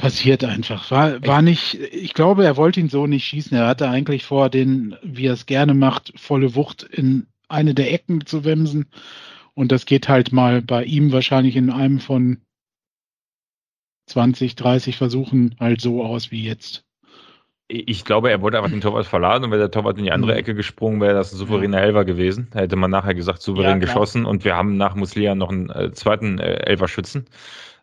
Passiert 0.00 0.44
einfach. 0.44 0.90
War, 0.90 1.26
war 1.26 1.42
nicht, 1.42 1.74
ich 1.74 2.14
glaube, 2.14 2.42
er 2.46 2.56
wollte 2.56 2.80
ihn 2.80 2.88
so 2.88 3.06
nicht 3.06 3.26
schießen. 3.26 3.54
Er 3.54 3.66
hatte 3.66 3.86
eigentlich 3.90 4.24
vor, 4.24 4.48
den, 4.48 4.96
wie 5.02 5.26
er 5.26 5.34
es 5.34 5.44
gerne 5.44 5.74
macht, 5.74 6.14
volle 6.16 6.54
Wucht 6.54 6.84
in 6.84 7.26
eine 7.48 7.74
der 7.74 7.92
Ecken 7.92 8.24
zu 8.24 8.44
wemsen. 8.44 8.86
Und 9.52 9.72
das 9.72 9.84
geht 9.84 10.08
halt 10.08 10.32
mal 10.32 10.62
bei 10.62 10.84
ihm 10.84 11.12
wahrscheinlich 11.12 11.54
in 11.54 11.68
einem 11.68 12.00
von 12.00 12.38
20, 14.06 14.56
30 14.56 14.96
Versuchen 14.96 15.54
halt 15.60 15.82
so 15.82 16.02
aus 16.02 16.30
wie 16.30 16.44
jetzt. 16.44 16.86
Ich 17.68 18.06
glaube, 18.06 18.30
er 18.30 18.40
wollte 18.40 18.56
einfach 18.56 18.70
den 18.70 18.80
Torwart 18.80 19.04
verladen 19.04 19.44
und 19.44 19.50
wäre 19.50 19.60
der 19.60 19.70
Torwart 19.70 19.98
in 19.98 20.04
die 20.04 20.12
andere 20.12 20.32
mhm. 20.32 20.38
Ecke 20.38 20.54
gesprungen, 20.54 21.02
wäre 21.02 21.12
das 21.12 21.34
ein 21.34 21.36
souveräner 21.36 21.82
Elfer 21.82 22.06
gewesen. 22.06 22.48
Da 22.52 22.60
hätte 22.60 22.76
man 22.76 22.90
nachher 22.90 23.14
gesagt, 23.14 23.42
souverän 23.42 23.72
ja, 23.72 23.86
geschossen 23.86 24.24
und 24.24 24.46
wir 24.46 24.56
haben 24.56 24.78
nach 24.78 24.94
Muslia 24.94 25.34
noch 25.34 25.50
einen 25.50 25.68
äh, 25.68 25.92
zweiten 25.92 26.38
äh, 26.38 26.54
Elferschützen. 26.64 27.26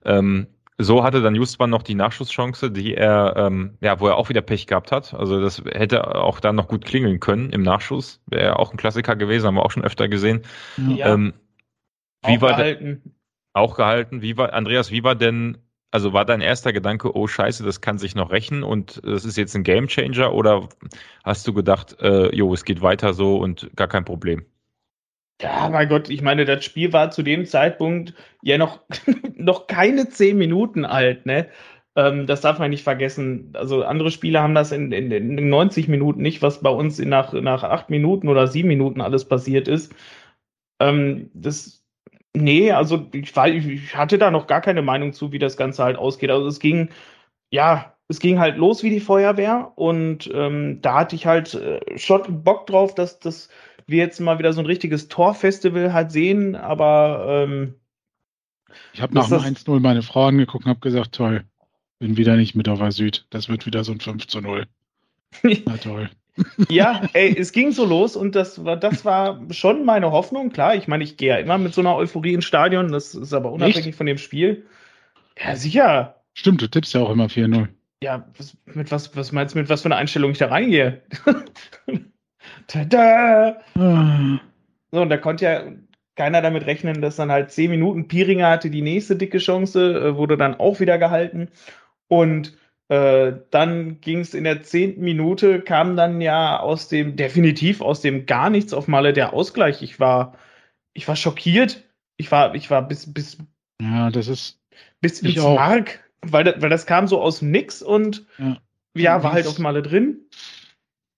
Ähm, 0.03 0.47
so 0.77 1.03
hatte 1.03 1.21
dann 1.21 1.35
Justman 1.35 1.71
noch 1.71 1.81
die 1.81 1.95
Nachschusschance, 1.95 2.71
die 2.71 2.93
er, 2.93 3.33
ähm, 3.35 3.77
ja, 3.81 3.99
wo 3.99 4.07
er 4.07 4.15
auch 4.15 4.29
wieder 4.29 4.41
Pech 4.41 4.67
gehabt 4.67 4.91
hat. 4.91 5.13
Also 5.13 5.41
das 5.41 5.63
hätte 5.65 6.15
auch 6.15 6.39
dann 6.39 6.55
noch 6.55 6.67
gut 6.67 6.85
klingeln 6.85 7.19
können 7.19 7.49
im 7.49 7.63
Nachschuss. 7.63 8.21
Wäre 8.27 8.59
auch 8.59 8.71
ein 8.71 8.77
Klassiker 8.77 9.15
gewesen, 9.15 9.47
haben 9.47 9.55
wir 9.55 9.65
auch 9.65 9.71
schon 9.71 9.83
öfter 9.83 10.07
gesehen. 10.07 10.43
Ja. 10.77 11.13
Ähm, 11.13 11.33
wie 12.25 12.37
auch 12.37 12.41
war 12.41 12.49
gehalten. 12.51 13.15
auch 13.53 13.75
gehalten. 13.75 14.21
Wie 14.21 14.37
war, 14.37 14.53
Andreas, 14.53 14.91
wie 14.91 15.03
war 15.03 15.15
denn, 15.15 15.57
also 15.89 16.13
war 16.13 16.25
dein 16.25 16.41
erster 16.41 16.73
Gedanke, 16.73 17.15
oh 17.15 17.25
scheiße, 17.25 17.63
das 17.63 17.81
kann 17.81 17.97
sich 17.97 18.13
noch 18.13 18.31
rächen 18.31 18.61
und 18.61 19.01
das 19.03 19.25
ist 19.25 19.37
jetzt 19.37 19.55
ein 19.55 19.63
Gamechanger 19.63 20.31
oder 20.31 20.69
hast 21.23 21.47
du 21.47 21.53
gedacht, 21.53 21.99
äh, 22.01 22.35
jo, 22.35 22.53
es 22.53 22.65
geht 22.65 22.83
weiter 22.83 23.13
so 23.13 23.37
und 23.37 23.71
gar 23.75 23.87
kein 23.87 24.05
Problem? 24.05 24.45
Ja, 25.41 25.69
mein 25.69 25.87
Gott, 25.87 26.09
ich 26.09 26.21
meine, 26.23 26.45
das 26.45 26.65
Spiel 26.65 26.93
war 26.93 27.11
zu 27.11 27.21
dem 27.21 27.45
Zeitpunkt 27.45 28.13
ja 28.41 28.57
noch, 28.57 28.81
noch 29.35 29.67
keine 29.67 30.09
zehn 30.09 30.37
Minuten 30.37 30.83
alt, 30.83 31.25
ne? 31.27 31.47
Ähm, 31.95 32.25
das 32.25 32.41
darf 32.41 32.57
man 32.57 32.71
nicht 32.71 32.83
vergessen. 32.83 33.51
Also 33.53 33.83
andere 33.83 34.09
Spiele 34.11 34.41
haben 34.41 34.55
das 34.55 34.71
in, 34.71 34.91
in, 34.91 35.11
in 35.11 35.49
90 35.49 35.87
Minuten 35.89 36.21
nicht, 36.21 36.41
was 36.41 36.61
bei 36.61 36.69
uns 36.71 36.97
nach, 36.99 37.33
nach 37.33 37.63
acht 37.63 37.89
Minuten 37.91 38.29
oder 38.29 38.47
sieben 38.47 38.67
Minuten 38.67 38.99
alles 39.01 39.25
passiert 39.25 39.67
ist. 39.67 39.93
Ähm, 40.79 41.31
das, 41.33 41.83
nee, 42.35 42.71
also 42.71 43.07
ich, 43.13 43.35
war, 43.35 43.47
ich 43.49 43.95
hatte 43.95 44.17
da 44.17 44.31
noch 44.31 44.47
gar 44.47 44.61
keine 44.61 44.81
Meinung 44.81 45.13
zu, 45.13 45.31
wie 45.31 45.39
das 45.39 45.57
Ganze 45.57 45.83
halt 45.83 45.97
ausgeht. 45.97 46.31
Also 46.31 46.47
es 46.47 46.59
ging, 46.59 46.89
ja, 47.51 47.96
es 48.07 48.19
ging 48.19 48.39
halt 48.39 48.57
los 48.57 48.83
wie 48.83 48.89
die 48.89 48.99
Feuerwehr 48.99 49.73
und 49.75 50.29
ähm, 50.33 50.81
da 50.81 50.99
hatte 50.99 51.15
ich 51.15 51.25
halt 51.25 51.53
äh, 51.55 51.79
schon 51.97 52.43
Bock 52.43 52.67
drauf, 52.67 52.95
dass 52.95 53.19
das 53.19 53.49
wir 53.85 53.97
jetzt 53.97 54.19
mal 54.19 54.39
wieder 54.39 54.53
so 54.53 54.59
ein 54.59 54.65
richtiges 54.65 55.07
Torfestival 55.07 55.93
halt 55.93 56.11
sehen, 56.11 56.55
aber 56.55 57.45
ähm, 57.45 57.75
ich 58.93 59.01
habe 59.01 59.13
nach 59.13 59.29
dem 59.29 59.39
1-0 59.39 59.79
meine 59.79 60.01
Frau 60.01 60.27
angeguckt 60.27 60.65
und 60.65 60.69
habe 60.69 60.79
gesagt, 60.79 61.15
toll, 61.15 61.45
bin 61.99 62.17
wieder 62.17 62.35
nicht 62.35 62.55
mit 62.55 62.69
auf 62.69 62.79
der 62.79 62.91
Süd. 62.91 63.25
Das 63.29 63.49
wird 63.49 63.65
wieder 63.65 63.83
so 63.83 63.91
ein 63.91 63.99
5 63.99 64.27
zu 64.27 64.41
0. 64.41 64.67
Na 65.65 65.77
toll. 65.83 66.09
ja, 66.69 67.01
ey, 67.13 67.35
es 67.35 67.51
ging 67.51 67.71
so 67.71 67.85
los 67.85 68.15
und 68.15 68.35
das 68.35 68.63
war, 68.65 68.77
das 68.77 69.05
war 69.05 69.41
schon 69.51 69.85
meine 69.85 70.11
Hoffnung. 70.11 70.51
Klar, 70.51 70.75
ich 70.75 70.87
meine, 70.87 71.03
ich 71.03 71.17
gehe 71.17 71.29
ja 71.29 71.37
immer 71.37 71.57
mit 71.57 71.73
so 71.73 71.81
einer 71.81 71.95
Euphorie 71.95 72.33
ins 72.33 72.45
Stadion, 72.45 72.91
das 72.91 73.15
ist 73.15 73.33
aber 73.33 73.51
unabhängig 73.51 73.87
Echt? 73.87 73.97
von 73.97 74.05
dem 74.05 74.17
Spiel. 74.17 74.65
Ja, 75.41 75.55
sicher. 75.55 76.21
Stimmt, 76.33 76.61
du 76.61 76.67
tippst 76.67 76.93
ja 76.93 77.01
auch 77.01 77.09
immer 77.09 77.27
4-0. 77.27 77.67
Ja, 78.03 78.27
was, 78.37 78.57
mit 78.65 78.91
was, 78.91 79.15
was 79.15 79.31
meinst 79.31 79.55
du, 79.55 79.59
mit 79.59 79.69
was 79.69 79.81
für 79.81 79.87
einer 79.87 79.97
Einstellung 79.97 80.31
ich 80.31 80.37
da 80.37 80.47
reingehe? 80.47 81.01
Tada! 82.67 83.57
Ah. 83.75 84.39
So, 84.91 85.01
und 85.01 85.09
da 85.09 85.17
konnte 85.17 85.45
ja 85.45 85.63
keiner 86.15 86.41
damit 86.41 86.65
rechnen, 86.65 87.01
dass 87.01 87.15
dann 87.15 87.31
halt 87.31 87.51
zehn 87.51 87.71
Minuten 87.71 88.07
Piringer 88.07 88.49
hatte 88.49 88.69
die 88.69 88.81
nächste 88.81 89.15
dicke 89.15 89.37
Chance, 89.37 89.93
äh, 89.93 90.15
wurde 90.15 90.37
dann 90.37 90.59
auch 90.59 90.79
wieder 90.79 90.97
gehalten. 90.97 91.49
Und 92.07 92.57
äh, 92.89 93.33
dann 93.51 94.01
ging 94.01 94.19
es 94.19 94.33
in 94.33 94.43
der 94.43 94.63
zehnten 94.63 95.01
Minute, 95.01 95.61
kam 95.61 95.95
dann 95.95 96.21
ja 96.21 96.59
aus 96.59 96.89
dem, 96.89 97.15
definitiv 97.15 97.81
aus 97.81 98.01
dem 98.01 98.25
gar 98.25 98.49
nichts 98.49 98.73
auf 98.73 98.87
Malle 98.87 99.13
der 99.13 99.33
Ausgleich. 99.33 99.81
Ich 99.81 99.99
war, 99.99 100.37
ich 100.93 101.07
war 101.07 101.15
schockiert. 101.15 101.83
Ich 102.17 102.31
war, 102.31 102.55
ich 102.55 102.71
war 102.71 102.81
bis, 102.87 103.13
bis, 103.13 103.37
ja, 103.79 104.09
das 104.09 104.27
ist, 104.27 104.59
bis 105.01 105.21
ins 105.21 105.35
Mark, 105.35 106.03
weil, 106.21 106.61
weil 106.61 106.69
das 106.69 106.85
kam 106.85 107.07
so 107.07 107.21
aus 107.21 107.39
dem 107.39 107.51
Nix 107.51 107.81
und 107.81 108.25
ja, 108.37 108.57
ja 108.95 109.23
war 109.23 109.33
halt 109.33 109.47
auf 109.47 109.59
Malle 109.59 109.81
drin. 109.81 110.21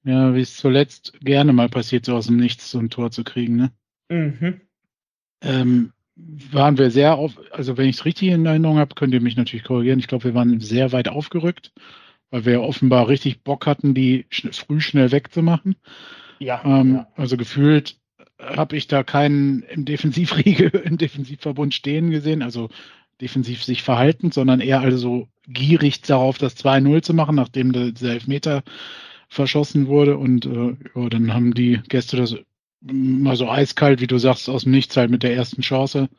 Ja, 0.03 0.33
wie 0.33 0.41
es 0.41 0.55
zuletzt 0.55 1.13
gerne 1.21 1.53
mal 1.53 1.69
passiert, 1.69 2.05
so 2.05 2.15
aus 2.15 2.27
dem 2.27 2.37
Nichts 2.37 2.71
so 2.71 2.79
ein 2.79 2.89
Tor 2.89 3.11
zu 3.11 3.23
kriegen, 3.23 3.55
ne? 3.55 3.71
Mhm. 4.09 4.61
Ähm, 5.41 5.93
waren 6.15 6.77
wir 6.77 6.91
sehr 6.91 7.15
auf, 7.15 7.39
also 7.51 7.77
wenn 7.77 7.87
ich 7.87 7.97
es 7.97 8.05
richtig 8.05 8.29
in 8.29 8.45
Erinnerung 8.45 8.77
habe, 8.77 8.95
könnt 8.95 9.13
ihr 9.13 9.21
mich 9.21 9.37
natürlich 9.37 9.63
korrigieren. 9.63 9.99
Ich 9.99 10.07
glaube, 10.07 10.25
wir 10.25 10.33
waren 10.33 10.59
sehr 10.59 10.91
weit 10.91 11.07
aufgerückt, 11.07 11.71
weil 12.29 12.45
wir 12.45 12.61
offenbar 12.61 13.07
richtig 13.07 13.43
Bock 13.43 13.65
hatten, 13.65 13.93
die 13.93 14.25
schn 14.29 14.51
früh 14.51 14.81
schnell 14.81 15.11
wegzumachen. 15.11 15.75
Ja, 16.39 16.61
ähm, 16.65 16.95
ja. 16.95 17.07
Also 17.15 17.37
gefühlt 17.37 17.97
habe 18.39 18.77
ich 18.77 18.87
da 18.87 19.03
keinen 19.03 19.63
im 19.63 19.85
Defensivriegel, 19.85 20.69
im 20.85 20.97
Defensivverbund 20.97 21.73
stehen 21.73 22.09
gesehen, 22.09 22.41
also 22.41 22.69
defensiv 23.21 23.63
sich 23.63 23.83
verhalten, 23.83 24.31
sondern 24.31 24.61
eher 24.61 24.81
also 24.81 25.27
gierig 25.47 26.01
darauf, 26.01 26.37
das 26.37 26.57
2-0 26.57 27.01
zu 27.01 27.13
machen, 27.13 27.35
nachdem 27.35 27.71
der, 27.71 27.91
der 27.91 28.11
Elfmeter 28.11 28.63
verschossen 29.27 29.87
wurde. 29.87 30.17
Und 30.17 30.45
äh, 30.45 30.75
ja, 30.95 31.09
dann 31.09 31.33
haben 31.33 31.53
die 31.53 31.81
Gäste 31.89 32.17
das 32.17 32.35
mal 32.81 33.35
so 33.35 33.49
eiskalt, 33.49 34.01
wie 34.01 34.07
du 34.07 34.17
sagst, 34.17 34.49
aus 34.49 34.63
dem 34.63 34.71
Nichts 34.71 34.95
halt 34.95 35.11
mit 35.11 35.23
der 35.23 35.35
ersten 35.35 35.61
Chance, 35.61 36.09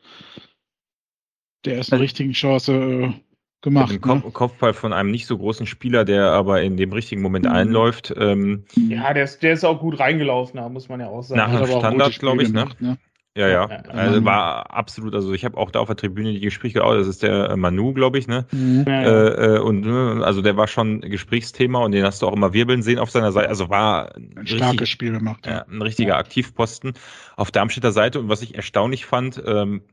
der 1.65 1.77
ersten 1.77 1.95
also, 1.95 2.03
richtigen 2.03 2.33
Chance, 2.33 2.73
äh, 2.73 3.13
gemacht. 3.61 3.91
Dem 3.91 4.01
ne? 4.01 4.21
Kopfball 4.31 4.73
von 4.73 4.93
einem 4.93 5.11
nicht 5.11 5.27
so 5.27 5.37
großen 5.37 5.65
Spieler, 5.67 6.03
der 6.05 6.31
aber 6.31 6.61
in 6.61 6.77
dem 6.77 6.91
richtigen 6.91 7.21
Moment 7.21 7.45
mhm. 7.45 7.51
einläuft. 7.51 8.13
Ähm, 8.17 8.65
ja, 8.75 9.13
der 9.13 9.23
ist, 9.23 9.43
der 9.43 9.53
ist 9.53 9.63
auch 9.63 9.79
gut 9.79 9.99
reingelaufen, 9.99 10.57
da 10.57 10.67
muss 10.69 10.89
man 10.89 10.99
ja 10.99 11.07
auch 11.07 11.21
sagen. 11.21 11.39
Nach 11.39 11.49
einem 11.49 11.79
Standard, 11.79 12.19
glaube 12.19 12.43
ich, 12.43 12.49
ne? 12.49 12.61
gemacht, 12.61 12.81
ne? 12.81 12.97
Ja, 13.37 13.47
ja. 13.47 13.65
Also 13.87 14.25
war 14.25 14.71
absolut, 14.73 15.15
also 15.15 15.31
ich 15.31 15.45
habe 15.45 15.55
auch 15.57 15.71
da 15.71 15.79
auf 15.79 15.87
der 15.87 15.95
Tribüne 15.95 16.33
die 16.33 16.41
Gespräche 16.41 16.79
gehabt, 16.79 16.99
das 16.99 17.07
ist 17.07 17.23
der 17.23 17.51
äh, 17.51 17.55
Manu, 17.55 17.93
glaube 17.93 18.17
ich, 18.17 18.27
ne? 18.27 18.45
Mhm. 18.51 18.83
Ja, 18.85 19.01
ja. 19.01 19.07
Äh, 19.09 19.55
äh, 19.55 19.59
und 19.59 19.81
ne, 19.85 20.21
also 20.25 20.41
der 20.41 20.57
war 20.57 20.67
schon 20.67 20.99
Gesprächsthema 20.99 21.79
und 21.79 21.93
den 21.93 22.03
hast 22.03 22.21
du 22.21 22.27
auch 22.27 22.33
immer 22.33 22.51
wirbeln 22.51 22.81
sehen 22.81 22.99
auf 22.99 23.09
seiner 23.09 23.31
Seite. 23.31 23.47
Also 23.47 23.69
war 23.69 24.13
Ein 24.17 24.45
starkes 24.45 24.89
Spiel 24.89 25.13
gemacht. 25.13 25.45
ja, 25.47 25.65
ein 25.65 25.81
richtiger 25.81 26.17
Aktivposten 26.17 26.93
auf 27.37 27.51
Darmstädter 27.51 27.93
Seite. 27.93 28.19
Und 28.19 28.27
was 28.27 28.41
ich 28.41 28.55
erstaunlich 28.55 29.05
fand, 29.05 29.41
ähm, 29.45 29.83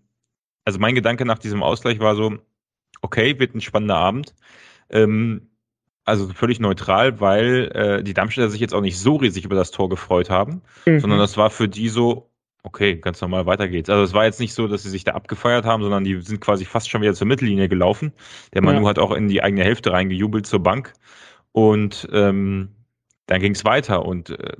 also 0.64 0.80
mein 0.80 0.97
Gedanke 0.97 1.24
nach 1.24 1.39
diesem 1.39 1.62
Ausgleich 1.62 2.01
war 2.01 2.16
so, 2.16 2.39
okay, 3.03 3.39
wird 3.39 3.55
ein 3.55 3.61
spannender 3.61 3.97
Abend. 3.97 4.34
Ähm, 4.91 5.49
also 6.05 6.26
völlig 6.28 6.59
neutral, 6.59 7.20
weil 7.20 7.70
äh, 7.72 8.03
die 8.03 8.14
Darmstädter 8.14 8.49
sich 8.51 8.61
jetzt 8.61 8.74
auch 8.74 8.80
nicht 8.80 8.99
so 8.99 9.14
riesig 9.16 9.45
über 9.45 9.55
das 9.55 9.70
Tor 9.70 9.89
gefreut 9.89 10.28
haben, 10.28 10.62
Mhm. 10.86 10.99
sondern 11.01 11.18
das 11.20 11.36
war 11.36 11.51
für 11.51 11.68
die 11.68 11.89
so, 11.89 12.28
okay, 12.69 12.97
ganz 12.97 13.21
normal, 13.21 13.47
weiter 13.47 13.66
geht's. 13.69 13.89
Also 13.91 14.03
es 14.05 14.12
war 14.12 14.25
jetzt 14.27 14.41
nicht 14.41 14.53
so, 14.55 14.69
dass 14.69 14.83
sie 14.83 14.91
sich 14.91 15.05
da 15.05 15.12
abgefeiert 15.12 15.64
haben, 15.64 15.83
sondern 15.83 16.05
die 16.05 16.21
sind 16.21 16.41
quasi 16.41 16.64
fast 16.64 16.89
schon 16.91 17.01
wieder 17.03 17.14
zur 17.14 17.27
Mittellinie 17.27 17.69
gelaufen. 17.69 18.12
Der 18.55 18.62
Manu 18.62 18.83
Ja. 18.83 18.89
hat 18.91 18.99
auch 18.99 19.12
in 19.12 19.29
die 19.29 19.43
eigene 19.43 19.64
Hälfte 19.64 19.93
reingejubelt 19.93 20.47
zur 20.47 20.62
Bank. 20.62 20.93
Und 21.53 22.07
ähm, 22.12 22.69
dann 23.27 23.41
ging's 23.41 23.64
weiter. 23.64 24.05
Und 24.05 24.31
äh, 24.31 24.57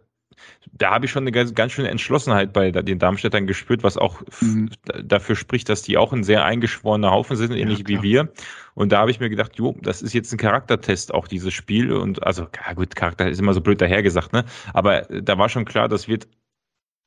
da 0.73 0.91
habe 0.93 1.07
ich 1.07 1.11
schon 1.11 1.25
eine 1.25 1.33
ganz, 1.33 1.55
ganz 1.55 1.73
schöne 1.73 1.91
Entschlossenheit 1.91 2.53
bei 2.53 2.71
den 2.71 2.99
Darmstädtern 2.99 3.47
gespürt, 3.47 3.83
was 3.83 3.97
auch 3.97 4.23
Mhm. 4.41 4.71
dafür 5.05 5.37
spricht, 5.37 5.69
dass 5.69 5.83
die 5.83 5.97
auch 5.99 6.13
ein 6.13 6.23
sehr 6.25 6.45
eingeschworener 6.45 7.11
Haufen 7.11 7.37
sind, 7.37 7.53
ähnlich 7.53 7.81
wie 7.89 7.95
klar. 7.95 8.03
wir. 8.03 8.33
Und 8.75 8.93
da 8.93 9.01
habe 9.01 9.11
ich 9.11 9.19
mir 9.21 9.29
gedacht, 9.31 9.57
jo, 9.57 9.77
das 9.83 10.03
ist 10.03 10.13
jetzt 10.15 10.33
ein 10.33 10.39
Charaktertest, 10.39 11.13
auch 11.13 11.27
dieses 11.29 11.53
Spiel. 11.55 11.93
Und 11.93 12.23
also, 12.25 12.47
ja 12.67 12.73
gut, 12.75 12.95
Charakter 12.95 13.29
ist 13.29 13.41
immer 13.41 13.53
so 13.55 13.61
blöd 13.61 13.81
dahergesagt, 13.81 14.33
ne? 14.33 14.45
Aber 14.73 15.11
äh, 15.11 15.23
da 15.23 15.37
war 15.39 15.49
schon 15.49 15.65
klar, 15.65 15.89
das 15.89 16.07
wird 16.09 16.29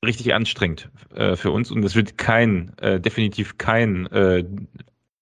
richtig 0.05 0.33
anstrengend 0.33 0.89
äh, 1.13 1.35
für 1.35 1.51
uns 1.51 1.71
und 1.71 1.83
es 1.83 1.95
wird 1.95 2.17
kein, 2.17 2.77
äh, 2.79 2.99
definitiv 2.99 3.57
kein 3.57 4.07
äh, 4.07 4.43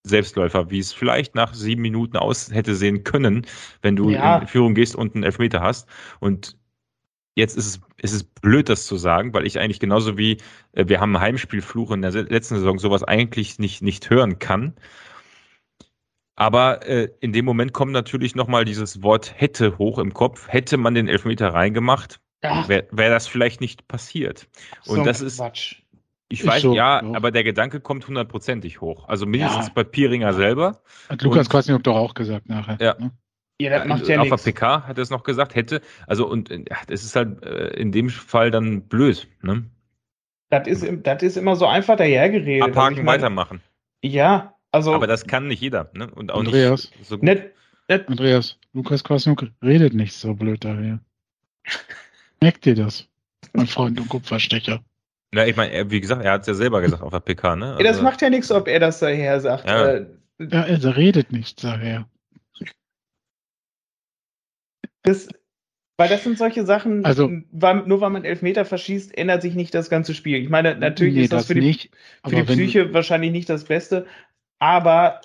Selbstläufer, 0.03 0.71
wie 0.71 0.79
es 0.79 0.93
vielleicht 0.93 1.35
nach 1.35 1.53
sieben 1.53 1.81
Minuten 1.81 2.17
aus 2.17 2.51
hätte 2.51 2.75
sehen 2.75 3.03
können, 3.03 3.45
wenn 3.81 3.95
du 3.95 4.09
Ja. 4.09 4.37
in 4.39 4.47
Führung 4.47 4.73
gehst 4.75 4.95
und 4.95 5.13
einen 5.15 5.23
Elfmeter 5.23 5.61
hast. 5.61 5.87
Und 6.19 6.57
jetzt 7.35 7.57
ist 7.57 7.67
es, 7.67 7.81
ist 7.97 8.13
es 8.13 8.23
blöd, 8.23 8.69
das 8.69 8.85
zu 8.87 8.97
sagen, 8.97 9.33
weil 9.33 9.45
ich 9.47 9.59
eigentlich 9.59 9.79
genauso 9.79 10.17
wie 10.17 10.37
äh, 10.73 10.87
wir 10.87 10.99
haben 11.01 11.15
einen 11.15 11.23
Heimspielfluch 11.23 11.91
in 11.91 12.01
der 12.03 12.11
letzten 12.11 12.55
Saison 12.55 12.79
sowas 12.79 13.03
eigentlich 13.03 13.59
nicht, 13.59 13.81
nicht 13.83 14.09
hören 14.09 14.39
kann. 14.39 14.75
Aber 16.35 16.87
äh, 16.87 17.09
in 17.19 17.33
dem 17.33 17.45
Moment 17.45 17.73
kommt 17.73 17.91
natürlich 17.91 18.33
nochmal 18.35 18.65
dieses 18.65 19.03
Wort 19.03 19.33
hätte 19.35 19.77
hoch 19.77 19.99
im 19.99 20.13
Kopf. 20.13 20.47
Hätte 20.47 20.77
man 20.77 20.93
den 20.95 21.07
Elfmeter 21.07 21.49
reingemacht, 21.53 22.19
Ach, 22.19 22.28
wäre 22.41 22.87
wär 22.91 23.09
das 23.09 23.27
vielleicht 23.27 23.61
nicht 23.61 23.87
passiert. 23.87 24.47
so 24.83 24.93
Und 24.93 24.99
ein 24.99 25.05
das 25.05 25.21
ist, 25.21 25.37
Quatsch. 25.37 25.81
ich 26.29 26.45
weiß, 26.45 26.61
so, 26.61 26.73
ja, 26.75 27.01
ja. 27.03 27.13
aber 27.15 27.31
der 27.31 27.43
Gedanke 27.43 27.79
kommt 27.81 28.07
hundertprozentig 28.07 28.81
hoch. 28.81 29.07
Also 29.09 29.25
mindestens 29.25 29.67
Ja. 29.67 29.73
bei 29.73 29.83
Pieringer 29.83 30.33
selber. 30.33 30.81
Hat 31.09 31.21
Lukas 31.21 31.47
Und- 31.47 31.51
Kwasniok 31.51 31.83
doch 31.83 31.95
auch 31.95 32.13
gesagt 32.13 32.47
nachher. 32.49 32.77
Ja. 32.79 32.95
Ne? 32.99 33.11
Ja, 33.61 33.71
das 33.77 33.87
macht 33.87 34.07
ja 34.07 34.17
Auf 34.19 34.27
der 34.27 34.31
nichts. 34.37 34.43
PK 34.45 34.87
hat 34.87 34.97
er 34.97 35.01
es 35.01 35.09
noch 35.09 35.23
gesagt, 35.23 35.53
hätte. 35.53 35.81
Also, 36.07 36.25
und 36.27 36.49
äh, 36.49 36.63
ja, 36.69 36.77
das 36.87 37.03
ist 37.03 37.15
halt 37.17 37.43
äh, 37.43 37.67
in 37.75 37.91
dem 37.91 38.09
Fall 38.09 38.51
dann 38.51 38.83
blöd. 38.83 39.27
Ne? 39.41 39.65
Das 40.49 40.65
ist, 40.65 40.85
das 41.03 41.21
ist 41.23 41.35
immer 41.35 41.57
so 41.57 41.65
einfach 41.67 41.97
dahergeredet. 41.97 42.63
Also 42.63 42.79
Abhaken, 42.79 42.97
ich 42.99 43.03
meine, 43.03 43.21
weitermachen. 43.23 43.61
Ja, 44.01 44.55
also 44.71 44.93
Aber 44.93 45.07
das 45.07 45.27
kann 45.27 45.47
nicht 45.47 45.59
jeder. 45.59 45.91
Ne? 45.93 46.09
Und 46.09 46.31
auch 46.31 46.39
Andreas. 46.39 46.89
nicht 46.97 47.05
so 47.09 47.17
gut. 47.17 47.23
nicht, 47.25 47.43
nicht, 47.89 48.07
Andreas, 48.07 48.57
Lukas 48.71 49.03
Kwasniok 49.03 49.47
redet 49.61 49.93
nicht 49.93 50.13
so 50.13 50.35
blöd 50.35 50.63
daher. 50.63 50.99
Merkt 52.41 52.65
ihr 52.65 52.75
das? 52.75 53.07
Mein 53.53 53.67
Freund 53.67 53.99
und 53.99 54.09
Kupferstecher. 54.09 54.81
Na, 55.31 55.45
ich 55.45 55.55
meine, 55.55 55.89
wie 55.91 56.01
gesagt, 56.01 56.23
er 56.23 56.31
hat 56.33 56.41
es 56.41 56.47
ja 56.47 56.53
selber 56.53 56.81
gesagt 56.81 57.03
auf 57.03 57.11
der 57.11 57.19
PK. 57.19 57.55
Ne? 57.55 57.65
Ja, 57.65 57.77
das 57.79 57.87
Also, 57.87 58.03
macht 58.03 58.21
ja 58.21 58.29
nichts, 58.29 58.51
ob 58.51 58.67
er 58.67 58.79
das 58.79 58.99
daher 58.99 59.39
sagt. 59.41 59.67
Ja. 59.67 59.87
Äh, 59.95 60.05
Ja, 60.39 60.63
er 60.63 60.95
redet 60.95 61.31
nicht 61.33 61.63
daher. 61.63 62.07
Das, 65.03 65.27
weil 65.97 66.09
das 66.09 66.23
sind 66.23 66.37
solche 66.37 66.65
Sachen, 66.65 67.05
Also- 67.05 67.29
weil, 67.51 67.85
nur 67.87 68.01
weil 68.01 68.09
man 68.09 68.23
Elfmeter 68.25 68.65
verschießt, 68.65 69.17
ändert 69.17 69.41
sich 69.41 69.55
nicht 69.55 69.73
das 69.73 69.89
ganze 69.89 70.13
Spiel. 70.13 70.37
Ich 70.37 70.49
meine, 70.49 70.75
natürlich 70.75 71.15
Nee, 71.15 71.23
ist 71.23 71.33
das, 71.33 71.47
für 71.47 71.55
die, 71.55 71.61
nicht. 71.61 71.91
für 72.25 72.35
die 72.35 72.43
Psyche 72.43 72.93
wahrscheinlich 72.93 73.31
nicht 73.31 73.49
das 73.49 73.65
Beste, 73.65 74.07
aber 74.59 75.21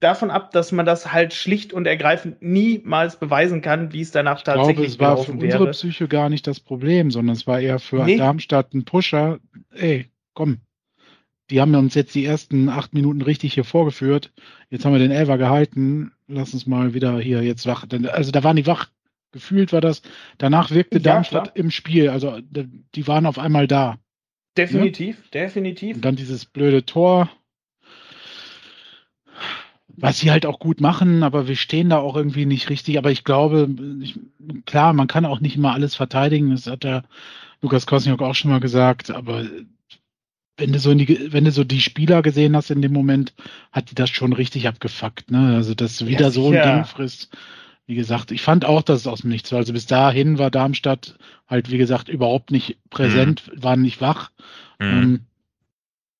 davon 0.00 0.30
ab, 0.30 0.50
dass 0.50 0.72
man 0.72 0.86
das 0.86 1.12
halt 1.12 1.34
schlicht 1.34 1.72
und 1.72 1.86
ergreifend 1.86 2.42
niemals 2.42 3.18
beweisen 3.18 3.62
kann, 3.62 3.92
wie 3.92 4.00
es 4.00 4.10
danach 4.10 4.38
ich 4.38 4.44
glaube, 4.44 4.58
tatsächlich 4.58 4.88
es 4.88 4.98
war 4.98 5.16
für 5.16 5.24
gelaufen 5.32 5.42
unsere 5.42 5.62
wäre. 5.64 5.70
Psyche 5.72 6.08
gar 6.08 6.28
nicht 6.28 6.46
das 6.46 6.60
Problem, 6.60 7.10
sondern 7.10 7.36
es 7.36 7.46
war 7.46 7.60
eher 7.60 7.78
für 7.78 8.04
Nee. 8.04 8.16
Darmstadt 8.16 8.74
ein 8.74 8.84
Pusher. 8.84 9.38
Ey, 9.70 10.08
komm. 10.34 10.58
Die 11.50 11.60
haben 11.60 11.74
uns 11.74 11.94
jetzt 11.94 12.14
die 12.14 12.24
ersten 12.24 12.68
acht 12.68 12.94
Minuten 12.94 13.20
richtig 13.22 13.54
hier 13.54 13.64
vorgeführt. 13.64 14.32
Jetzt 14.70 14.84
haben 14.84 14.92
wir 14.92 14.98
den 14.98 15.10
Elfer 15.10 15.38
gehalten. 15.38 16.12
Lass 16.26 16.54
uns 16.54 16.66
mal 16.66 16.94
wieder 16.94 17.20
hier 17.20 17.42
jetzt 17.42 17.66
wach. 17.66 17.86
Also 18.10 18.32
da 18.32 18.42
waren 18.42 18.56
die 18.56 18.66
wach. 18.66 18.88
Gefühlt 19.32 19.72
war 19.72 19.80
das. 19.80 20.02
Danach 20.38 20.70
wirkte 20.70 20.98
Ja, 20.98 21.04
Darmstadt 21.04 21.54
klar. 21.54 21.56
im 21.56 21.70
Spiel. 21.70 22.08
Also 22.08 22.38
die 22.40 23.06
waren 23.06 23.26
auf 23.26 23.38
einmal 23.38 23.66
da. 23.66 23.98
Definitiv, 24.56 25.30
definitiv. 25.30 25.96
Und 25.96 26.04
dann 26.04 26.16
dieses 26.16 26.44
blöde 26.46 26.84
Tor. 26.84 27.30
Was 29.96 30.18
sie 30.18 30.30
halt 30.30 30.46
auch 30.46 30.58
gut 30.58 30.80
machen, 30.80 31.22
aber 31.22 31.48
wir 31.48 31.56
stehen 31.56 31.90
da 31.90 31.98
auch 31.98 32.16
irgendwie 32.16 32.46
nicht 32.46 32.70
richtig. 32.70 32.98
Aber 32.98 33.10
ich 33.10 33.24
glaube, 33.24 33.68
ich, 34.00 34.18
klar, 34.64 34.92
man 34.92 35.06
kann 35.06 35.26
auch 35.26 35.40
nicht 35.40 35.56
immer 35.56 35.72
alles 35.72 35.94
verteidigen. 35.94 36.50
Das 36.50 36.66
hat 36.66 36.84
der 36.84 37.04
Lukas 37.60 37.86
Kosniok 37.86 38.22
auch 38.22 38.34
schon 38.34 38.50
mal 38.50 38.60
gesagt. 38.60 39.10
Aber 39.10 39.44
wenn 40.56 40.72
du 40.72 40.78
so 40.78 40.90
in 40.90 40.98
die, 40.98 41.32
wenn 41.32 41.44
du 41.44 41.50
so 41.50 41.64
die 41.64 41.80
Spieler 41.80 42.22
gesehen 42.22 42.56
hast 42.56 42.70
in 42.70 42.82
dem 42.82 42.92
Moment, 42.92 43.34
hat 43.70 43.90
die 43.90 43.94
das 43.94 44.10
schon 44.10 44.32
richtig 44.32 44.66
abgefuckt. 44.66 45.30
Ne? 45.30 45.56
Also 45.56 45.74
dass 45.74 46.06
wieder 46.06 46.30
so 46.30 46.50
ein. 46.50 46.62
Ding 46.62 46.84
frisst. 46.84 47.30
Wie 47.86 47.94
gesagt, 47.94 48.30
ich 48.30 48.42
fand 48.42 48.64
auch, 48.64 48.82
dass 48.82 49.00
es 49.00 49.06
aus 49.06 49.22
dem 49.22 49.30
Nichts 49.30 49.50
war. 49.52 49.58
Also 49.58 49.72
bis 49.72 49.86
dahin 49.86 50.38
war 50.38 50.50
Darmstadt 50.50 51.18
halt, 51.48 51.70
wie 51.70 51.78
gesagt, 51.78 52.08
überhaupt 52.08 52.50
nicht 52.50 52.78
präsent, 52.90 53.50
waren 53.54 53.82
nicht 53.82 54.00
wach. 54.00 54.30
Mhm. 54.78 54.86
Ähm, 54.86 55.20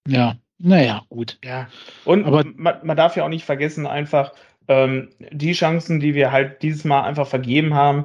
ja, 0.08 0.36
naja, 0.62 1.02
gut. 1.08 1.38
Ja, 1.44 1.68
und 2.04 2.24
Aber- 2.24 2.44
man, 2.56 2.76
man 2.82 2.96
darf 2.96 3.16
ja 3.16 3.24
auch 3.24 3.28
nicht 3.28 3.44
vergessen, 3.44 3.86
einfach 3.86 4.32
ähm, 4.68 5.08
die 5.32 5.52
Chancen, 5.52 5.98
die 6.00 6.14
wir 6.14 6.30
halt 6.32 6.62
dieses 6.62 6.84
Mal 6.84 7.02
einfach 7.02 7.26
vergeben 7.26 7.74
haben, 7.74 8.04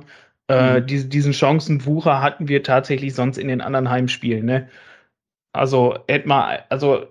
äh, 0.49 0.79
Mhm. 0.79 0.87
diese, 0.87 1.07
diesen 1.07 1.33
Chancenwucher 1.33 2.21
hatten 2.21 2.47
wir 2.47 2.63
tatsächlich 2.63 3.13
sonst 3.13 3.37
in 3.37 3.47
den 3.47 3.61
anderen 3.61 3.89
Heimspielen. 3.89 4.45
Ne? 4.45 4.67
Also 5.53 5.97
hätten 6.07 6.29
wir, 6.29 6.63
also 6.71 7.05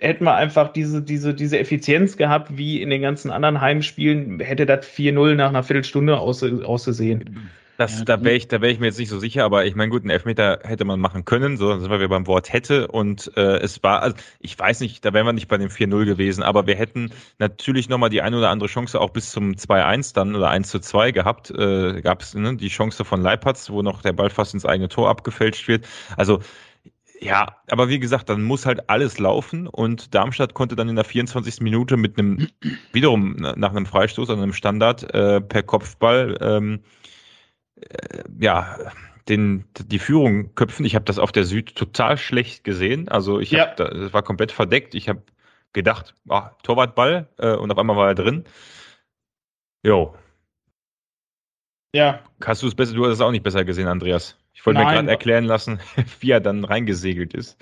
hätten 0.00 0.24
wir 0.24 0.34
einfach 0.34 0.72
diese, 0.72 1.02
diese, 1.02 1.34
diese 1.34 1.58
Effizienz 1.58 2.16
gehabt, 2.16 2.56
wie 2.56 2.82
in 2.82 2.90
den 2.90 3.02
ganzen 3.02 3.30
anderen 3.30 3.60
Heimspielen, 3.60 4.38
hätte 4.40 4.66
das 4.66 4.86
4-0 4.86 5.34
nach 5.34 5.48
einer 5.48 5.62
Viertelstunde 5.62 6.18
ausgesehen. 6.18 7.50
Das, 7.76 7.98
Ja, 7.98 8.04
da 8.04 8.22
wäre 8.22 8.36
ich, 8.36 8.48
da 8.48 8.60
wäre 8.60 8.72
ich 8.72 8.78
mir 8.78 8.86
jetzt 8.86 8.98
nicht 8.98 9.08
so 9.08 9.18
sicher, 9.18 9.44
aber 9.44 9.64
ich 9.64 9.74
meine, 9.74 9.90
gut, 9.90 10.02
einen 10.02 10.10
Elfmeter 10.10 10.60
hätte 10.62 10.84
man 10.84 11.00
machen 11.00 11.24
können, 11.24 11.56
so 11.56 11.68
dann 11.68 11.80
sind 11.80 11.90
wir 11.90 12.08
beim 12.08 12.26
Wort 12.26 12.52
hätte 12.52 12.88
und 12.88 13.36
äh, 13.36 13.58
es 13.58 13.82
war, 13.82 14.02
also 14.02 14.16
ich 14.38 14.58
weiß 14.58 14.80
nicht, 14.80 15.04
da 15.04 15.12
wären 15.12 15.26
wir 15.26 15.32
nicht 15.32 15.48
bei 15.48 15.58
dem 15.58 15.70
4-0 15.70 16.04
gewesen, 16.04 16.42
aber 16.42 16.66
wir 16.66 16.76
hätten 16.76 17.10
natürlich 17.38 17.88
nochmal 17.88 18.10
die 18.10 18.22
eine 18.22 18.38
oder 18.38 18.50
andere 18.50 18.68
Chance 18.68 19.00
auch 19.00 19.10
bis 19.10 19.30
zum 19.30 19.52
2-1 19.52 20.14
dann 20.14 20.36
oder 20.36 20.50
1 20.50 20.68
zu 20.68 20.78
2 20.78 21.10
gehabt, 21.10 21.50
äh, 21.50 22.00
gab 22.00 22.22
es 22.22 22.34
ne, 22.34 22.56
die 22.56 22.68
Chance 22.68 23.04
von 23.04 23.22
Leipertz, 23.22 23.70
wo 23.70 23.82
noch 23.82 24.02
der 24.02 24.12
Ball 24.12 24.30
fast 24.30 24.54
ins 24.54 24.66
eigene 24.66 24.88
Tor 24.88 25.08
abgefälscht 25.08 25.66
wird. 25.66 25.86
Also 26.16 26.40
ja, 27.20 27.56
aber 27.70 27.88
wie 27.88 27.98
gesagt, 27.98 28.28
dann 28.28 28.42
muss 28.42 28.66
halt 28.66 28.90
alles 28.90 29.18
laufen 29.18 29.66
und 29.66 30.14
Darmstadt 30.14 30.54
konnte 30.54 30.76
dann 30.76 30.88
in 30.88 30.96
der 30.96 31.04
24. 31.04 31.60
Minute 31.60 31.96
mit 31.96 32.18
einem, 32.18 32.48
wiederum 32.92 33.36
nach 33.36 33.70
einem 33.70 33.86
Freistoß 33.86 34.30
an 34.30 34.40
einem 34.40 34.52
Standard 34.52 35.14
äh, 35.14 35.40
per 35.40 35.62
Kopfball 35.62 36.36
ähm, 36.40 36.80
äh, 37.80 38.24
ja, 38.40 38.78
den, 39.28 39.64
die 39.78 39.98
Führung 39.98 40.54
köpfen. 40.54 40.84
Ich 40.84 40.94
habe 40.94 41.04
das 41.04 41.18
auf 41.18 41.32
der 41.32 41.44
Süd 41.44 41.74
total 41.76 42.18
schlecht 42.18 42.64
gesehen. 42.64 43.08
Also 43.08 43.40
ich 43.40 43.50
Ja. 43.52 43.62
hab 43.68 43.76
da, 43.76 43.88
das 43.88 44.12
war 44.12 44.22
komplett 44.22 44.52
verdeckt. 44.52 44.94
Ich 44.94 45.08
habe 45.08 45.22
gedacht, 45.72 46.14
ah, 46.28 46.50
Torwartball 46.62 47.28
äh, 47.38 47.54
und 47.54 47.70
auf 47.72 47.78
einmal 47.78 47.96
war 47.96 48.08
er 48.08 48.14
drin. 48.14 48.44
Jo, 49.84 50.14
Ja, 51.94 52.20
hast 52.44 52.62
du 52.62 52.66
es 52.66 52.74
besser, 52.74 52.94
du 52.94 53.04
hast 53.04 53.12
es 53.14 53.20
auch 53.20 53.30
nicht 53.30 53.44
besser 53.44 53.64
gesehen, 53.64 53.86
Andreas. 53.86 54.36
Ich 54.52 54.66
wollte 54.66 54.80
mir 54.80 54.86
gerade 54.86 55.08
erklären 55.10 55.44
lassen, 55.44 55.78
wie 56.20 56.32
er 56.32 56.40
dann 56.40 56.64
reingesegelt 56.64 57.34
ist. 57.34 57.56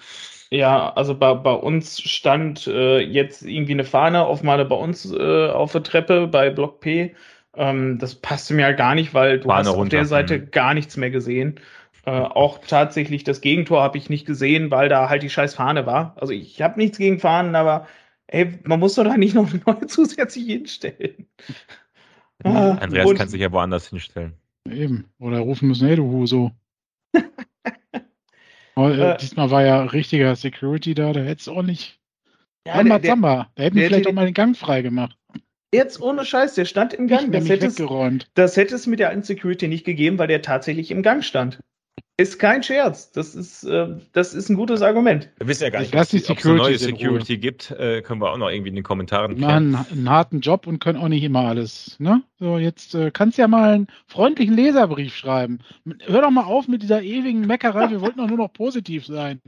Ja, 0.50 0.92
also 0.94 1.14
bei, 1.14 1.34
bei 1.34 1.52
uns 1.52 2.00
stand 2.00 2.66
äh, 2.66 3.00
jetzt 3.00 3.42
irgendwie 3.42 3.72
eine 3.72 3.84
Fahne 3.84 4.24
auf 4.24 4.42
mal 4.42 4.64
bei 4.64 4.74
uns 4.76 5.10
äh, 5.12 5.48
auf 5.48 5.72
der 5.72 5.82
Treppe 5.82 6.26
bei 6.28 6.48
Block 6.50 6.80
P. 6.80 7.14
Ähm, 7.54 7.98
das 7.98 8.14
passte 8.14 8.54
mir 8.54 8.64
halt 8.64 8.78
gar 8.78 8.94
nicht, 8.94 9.14
weil 9.14 9.40
du 9.40 9.48
Fahne 9.48 9.60
hast 9.60 9.68
auf 9.68 9.76
runter, 9.76 9.96
der 9.96 10.06
Seite 10.06 10.38
mhm. 10.38 10.50
gar 10.50 10.74
nichts 10.74 10.96
mehr 10.96 11.10
gesehen. 11.10 11.60
Äh, 12.04 12.10
auch 12.10 12.58
tatsächlich 12.66 13.24
das 13.24 13.40
Gegentor 13.40 13.82
habe 13.82 13.98
ich 13.98 14.10
nicht 14.10 14.26
gesehen, 14.26 14.70
weil 14.70 14.88
da 14.88 15.08
halt 15.08 15.22
die 15.22 15.30
scheiß 15.30 15.54
Fahne 15.54 15.86
war. 15.86 16.16
Also 16.20 16.32
ich 16.32 16.60
habe 16.60 16.80
nichts 16.80 16.98
gegen 16.98 17.20
Fahnen, 17.20 17.54
aber 17.54 17.86
ey, 18.26 18.58
man 18.64 18.80
muss 18.80 18.94
doch 18.94 19.04
da 19.04 19.16
nicht 19.16 19.34
noch 19.34 19.48
neu 19.66 19.74
zusätzlich 19.86 20.46
hinstellen. 20.46 21.26
Ah, 22.42 22.72
Andreas 22.72 23.08
und, 23.08 23.16
kann 23.16 23.28
sich 23.28 23.40
ja 23.40 23.52
woanders 23.52 23.88
hinstellen. 23.88 24.34
Eben. 24.68 25.08
Oder 25.18 25.40
rufen 25.40 25.68
müssen, 25.68 25.86
hey 25.86 25.96
du 25.96 26.10
Huso. 26.10 26.50
Aber, 28.74 28.98
äh, 28.98 29.18
diesmal 29.18 29.50
war 29.50 29.62
ja 29.62 29.82
richtiger 29.82 30.34
Security 30.34 30.94
da, 30.94 31.12
da 31.12 31.20
hätte 31.20 31.40
es 31.40 31.48
auch 31.48 31.62
nicht. 31.62 32.00
Ja, 32.66 32.76
Samba, 32.76 32.98
der, 32.98 33.10
Samba. 33.10 33.50
Da 33.54 33.62
hätten 33.64 33.76
wir 33.76 33.86
vielleicht 33.86 34.06
auch 34.06 34.12
mal 34.12 34.24
den 34.24 34.34
Gang 34.34 34.56
frei 34.56 34.82
gemacht. 34.82 35.16
Jetzt 35.74 36.00
ohne 36.00 36.24
Scheiß, 36.24 36.54
der 36.54 36.66
stand 36.66 36.92
im 36.92 37.08
Gang. 37.08 37.32
Das 37.32 37.48
hätte, 37.48 37.66
es, 37.66 37.82
das 38.34 38.56
hätte 38.56 38.74
es 38.74 38.86
mit 38.86 39.00
der 39.00 39.08
alten 39.08 39.22
Security 39.22 39.68
nicht 39.68 39.84
gegeben, 39.84 40.18
weil 40.18 40.28
der 40.28 40.42
tatsächlich 40.42 40.90
im 40.90 41.02
Gang 41.02 41.24
stand. 41.24 41.60
Ist 42.18 42.38
kein 42.38 42.62
Scherz. 42.62 43.10
Das 43.10 43.34
ist, 43.34 43.64
äh, 43.64 43.96
das 44.12 44.34
ist 44.34 44.50
ein 44.50 44.56
gutes 44.56 44.82
Argument. 44.82 45.30
Wir 45.38 45.48
wissen 45.48 45.64
ja 45.64 45.70
gar 45.70 45.80
nicht, 45.80 45.94
dass 45.94 46.12
es 46.12 46.28
eine 46.28 46.54
neue 46.56 46.76
Security 46.76 47.38
gibt. 47.38 47.70
Äh, 47.70 48.02
können 48.02 48.20
wir 48.20 48.30
auch 48.30 48.36
noch 48.36 48.50
irgendwie 48.50 48.68
in 48.68 48.74
den 48.74 48.84
Kommentaren 48.84 49.36
klären. 49.36 49.70
Machen 49.70 49.86
einen 49.90 50.10
harten 50.10 50.40
Job 50.40 50.66
und 50.66 50.78
können 50.78 50.98
auch 50.98 51.08
nicht 51.08 51.24
immer 51.24 51.48
alles. 51.48 51.96
Ne? 51.98 52.22
So, 52.38 52.58
jetzt 52.58 52.94
äh, 52.94 53.10
kannst 53.10 53.38
du 53.38 53.42
ja 53.42 53.48
mal 53.48 53.72
einen 53.72 53.86
freundlichen 54.06 54.54
Leserbrief 54.54 55.16
schreiben. 55.16 55.60
Hör 56.04 56.20
doch 56.20 56.30
mal 56.30 56.44
auf 56.44 56.68
mit 56.68 56.82
dieser 56.82 57.02
ewigen 57.02 57.46
Meckerei. 57.46 57.90
Wir 57.90 58.02
wollten 58.02 58.18
doch 58.18 58.28
nur 58.28 58.38
noch 58.38 58.52
positiv 58.52 59.06
sein. 59.06 59.40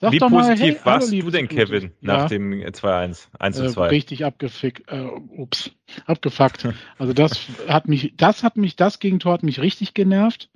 Sag 0.00 0.12
Wie 0.12 0.18
positiv 0.18 0.32
mal, 0.32 0.56
hey, 0.56 0.76
warst 0.84 1.12
du 1.12 1.30
denn, 1.30 1.46
Kevin, 1.46 1.92
nach 2.00 2.22
ja. 2.22 2.28
dem 2.28 2.52
2-1, 2.54 3.28
1 3.38 3.56
zu 3.56 3.68
2? 3.68 3.86
Äh, 3.86 3.88
richtig 3.90 4.24
abgefickt, 4.24 4.90
äh, 4.90 5.02
ups, 5.02 5.72
abgefuckt. 6.06 6.68
Also 6.96 7.12
das 7.12 7.38
hat 7.68 7.86
mich, 7.86 8.14
das 8.16 8.42
hat 8.42 8.56
mich, 8.56 8.76
das 8.76 8.98
Gegentor 8.98 9.34
hat 9.34 9.42
mich 9.42 9.60
richtig 9.60 9.92
genervt. 9.92 10.48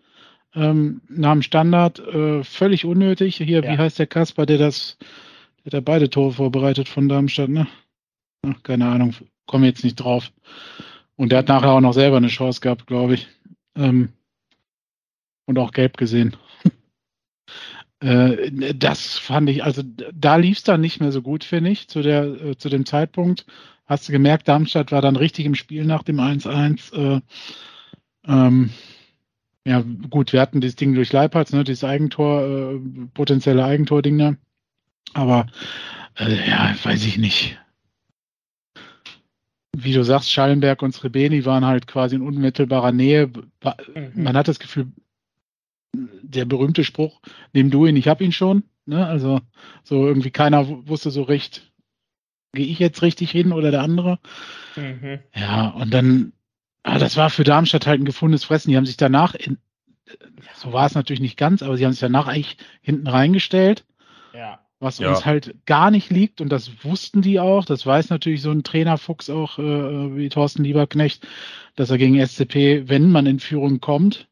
Ähm, 0.54 1.02
nach 1.08 1.32
dem 1.32 1.42
Standard 1.42 1.98
äh, 1.98 2.42
völlig 2.42 2.86
unnötig. 2.86 3.36
Hier, 3.36 3.62
ja. 3.62 3.70
wie 3.70 3.76
heißt 3.76 3.98
der 3.98 4.06
Kasper, 4.06 4.46
der 4.46 4.56
das, 4.56 4.96
der 5.64 5.72
da 5.72 5.80
beide 5.80 6.08
Tore 6.08 6.32
vorbereitet 6.32 6.88
von 6.88 7.08
Darmstadt, 7.10 7.50
ne? 7.50 7.66
Ach, 8.46 8.62
keine 8.62 8.86
Ahnung, 8.86 9.14
komme 9.46 9.66
jetzt 9.66 9.84
nicht 9.84 9.96
drauf. 9.96 10.32
Und 11.16 11.32
der 11.32 11.40
hat 11.40 11.48
nachher 11.48 11.72
auch 11.72 11.80
noch 11.80 11.92
selber 11.92 12.16
eine 12.16 12.28
Chance 12.28 12.60
gehabt, 12.60 12.86
glaube 12.86 13.14
ich. 13.14 13.28
Ähm, 13.76 14.10
und 15.44 15.58
auch 15.58 15.72
gelb 15.72 15.98
gesehen. 15.98 16.34
Äh, 18.04 18.74
das 18.74 19.16
fand 19.16 19.48
ich, 19.48 19.64
also 19.64 19.82
da 20.12 20.36
lief 20.36 20.58
es 20.58 20.62
dann 20.62 20.82
nicht 20.82 21.00
mehr 21.00 21.10
so 21.10 21.22
gut, 21.22 21.42
finde 21.42 21.70
ich, 21.70 21.88
zu, 21.88 22.02
der, 22.02 22.24
äh, 22.24 22.56
zu 22.56 22.68
dem 22.68 22.84
Zeitpunkt. 22.84 23.46
Hast 23.86 24.08
du 24.08 24.12
gemerkt, 24.12 24.46
Darmstadt 24.46 24.92
war 24.92 25.00
dann 25.00 25.16
richtig 25.16 25.46
im 25.46 25.54
Spiel 25.54 25.84
nach 25.84 26.02
dem 26.02 26.20
1-1. 26.20 26.92
Äh, 26.94 27.20
ähm, 28.26 28.70
ja, 29.66 29.82
gut, 30.10 30.34
wir 30.34 30.42
hatten 30.42 30.60
dieses 30.60 30.76
Ding 30.76 30.94
durch 30.94 31.12
Leipzig, 31.12 31.54
ne, 31.54 31.64
dieses 31.64 31.84
Eigentor, 31.84 32.42
äh, 32.42 32.80
potenzielle 33.14 33.64
Eigentor-Ding 33.64 34.18
da. 34.18 34.34
Aber 35.14 35.46
äh, 36.18 36.48
ja, 36.48 36.74
weiß 36.82 37.06
ich 37.06 37.16
nicht. 37.16 37.58
Wie 39.76 39.94
du 39.94 40.04
sagst, 40.04 40.30
Schallenberg 40.30 40.82
und 40.82 40.94
Srebeni 40.94 41.46
waren 41.46 41.64
halt 41.64 41.86
quasi 41.86 42.16
in 42.16 42.22
unmittelbarer 42.22 42.92
Nähe. 42.92 43.28
Mhm. 43.28 44.10
Man 44.14 44.36
hat 44.36 44.48
das 44.48 44.58
Gefühl, 44.58 44.92
der 46.22 46.44
berühmte 46.44 46.84
Spruch, 46.84 47.20
nimm 47.52 47.70
du 47.70 47.86
ihn, 47.86 47.96
ich 47.96 48.08
hab 48.08 48.20
ihn 48.20 48.32
schon. 48.32 48.64
Ne? 48.86 49.06
Also 49.06 49.40
so 49.82 50.06
irgendwie 50.06 50.30
keiner 50.30 50.88
wusste 50.88 51.10
so 51.10 51.22
recht, 51.22 51.72
gehe 52.52 52.66
ich 52.66 52.78
jetzt 52.78 53.02
richtig 53.02 53.30
hin 53.30 53.52
oder 53.52 53.70
der 53.70 53.82
andere. 53.82 54.18
Mhm. 54.76 55.20
Ja, 55.34 55.68
und 55.68 55.92
dann, 55.92 56.32
ah, 56.82 56.98
das 56.98 57.16
war 57.16 57.30
für 57.30 57.44
Darmstadt 57.44 57.86
halt 57.86 58.00
ein 58.00 58.06
gefundenes 58.06 58.44
Fressen. 58.44 58.70
Die 58.70 58.76
haben 58.76 58.86
sich 58.86 58.96
danach, 58.96 59.34
in, 59.34 59.58
so 60.54 60.72
war 60.72 60.86
es 60.86 60.94
natürlich 60.94 61.20
nicht 61.20 61.36
ganz, 61.36 61.62
aber 61.62 61.76
sie 61.76 61.84
haben 61.84 61.92
sich 61.92 62.00
danach 62.00 62.26
eigentlich 62.26 62.56
hinten 62.80 63.06
reingestellt. 63.06 63.84
Ja. 64.32 64.60
Was 64.80 64.98
ja. 64.98 65.08
uns 65.08 65.24
halt 65.24 65.54
gar 65.66 65.90
nicht 65.90 66.10
liegt 66.10 66.40
und 66.40 66.50
das 66.50 66.84
wussten 66.84 67.22
die 67.22 67.40
auch. 67.40 67.64
Das 67.64 67.86
weiß 67.86 68.10
natürlich 68.10 68.42
so 68.42 68.50
ein 68.50 68.64
Trainerfuchs 68.64 69.30
auch 69.30 69.58
äh, 69.58 70.16
wie 70.16 70.28
Thorsten 70.28 70.64
Lieberknecht, 70.64 71.26
dass 71.76 71.90
er 71.90 71.96
gegen 71.96 72.24
SCP, 72.24 72.88
wenn 72.88 73.10
man 73.10 73.24
in 73.24 73.40
Führung 73.40 73.80
kommt, 73.80 74.28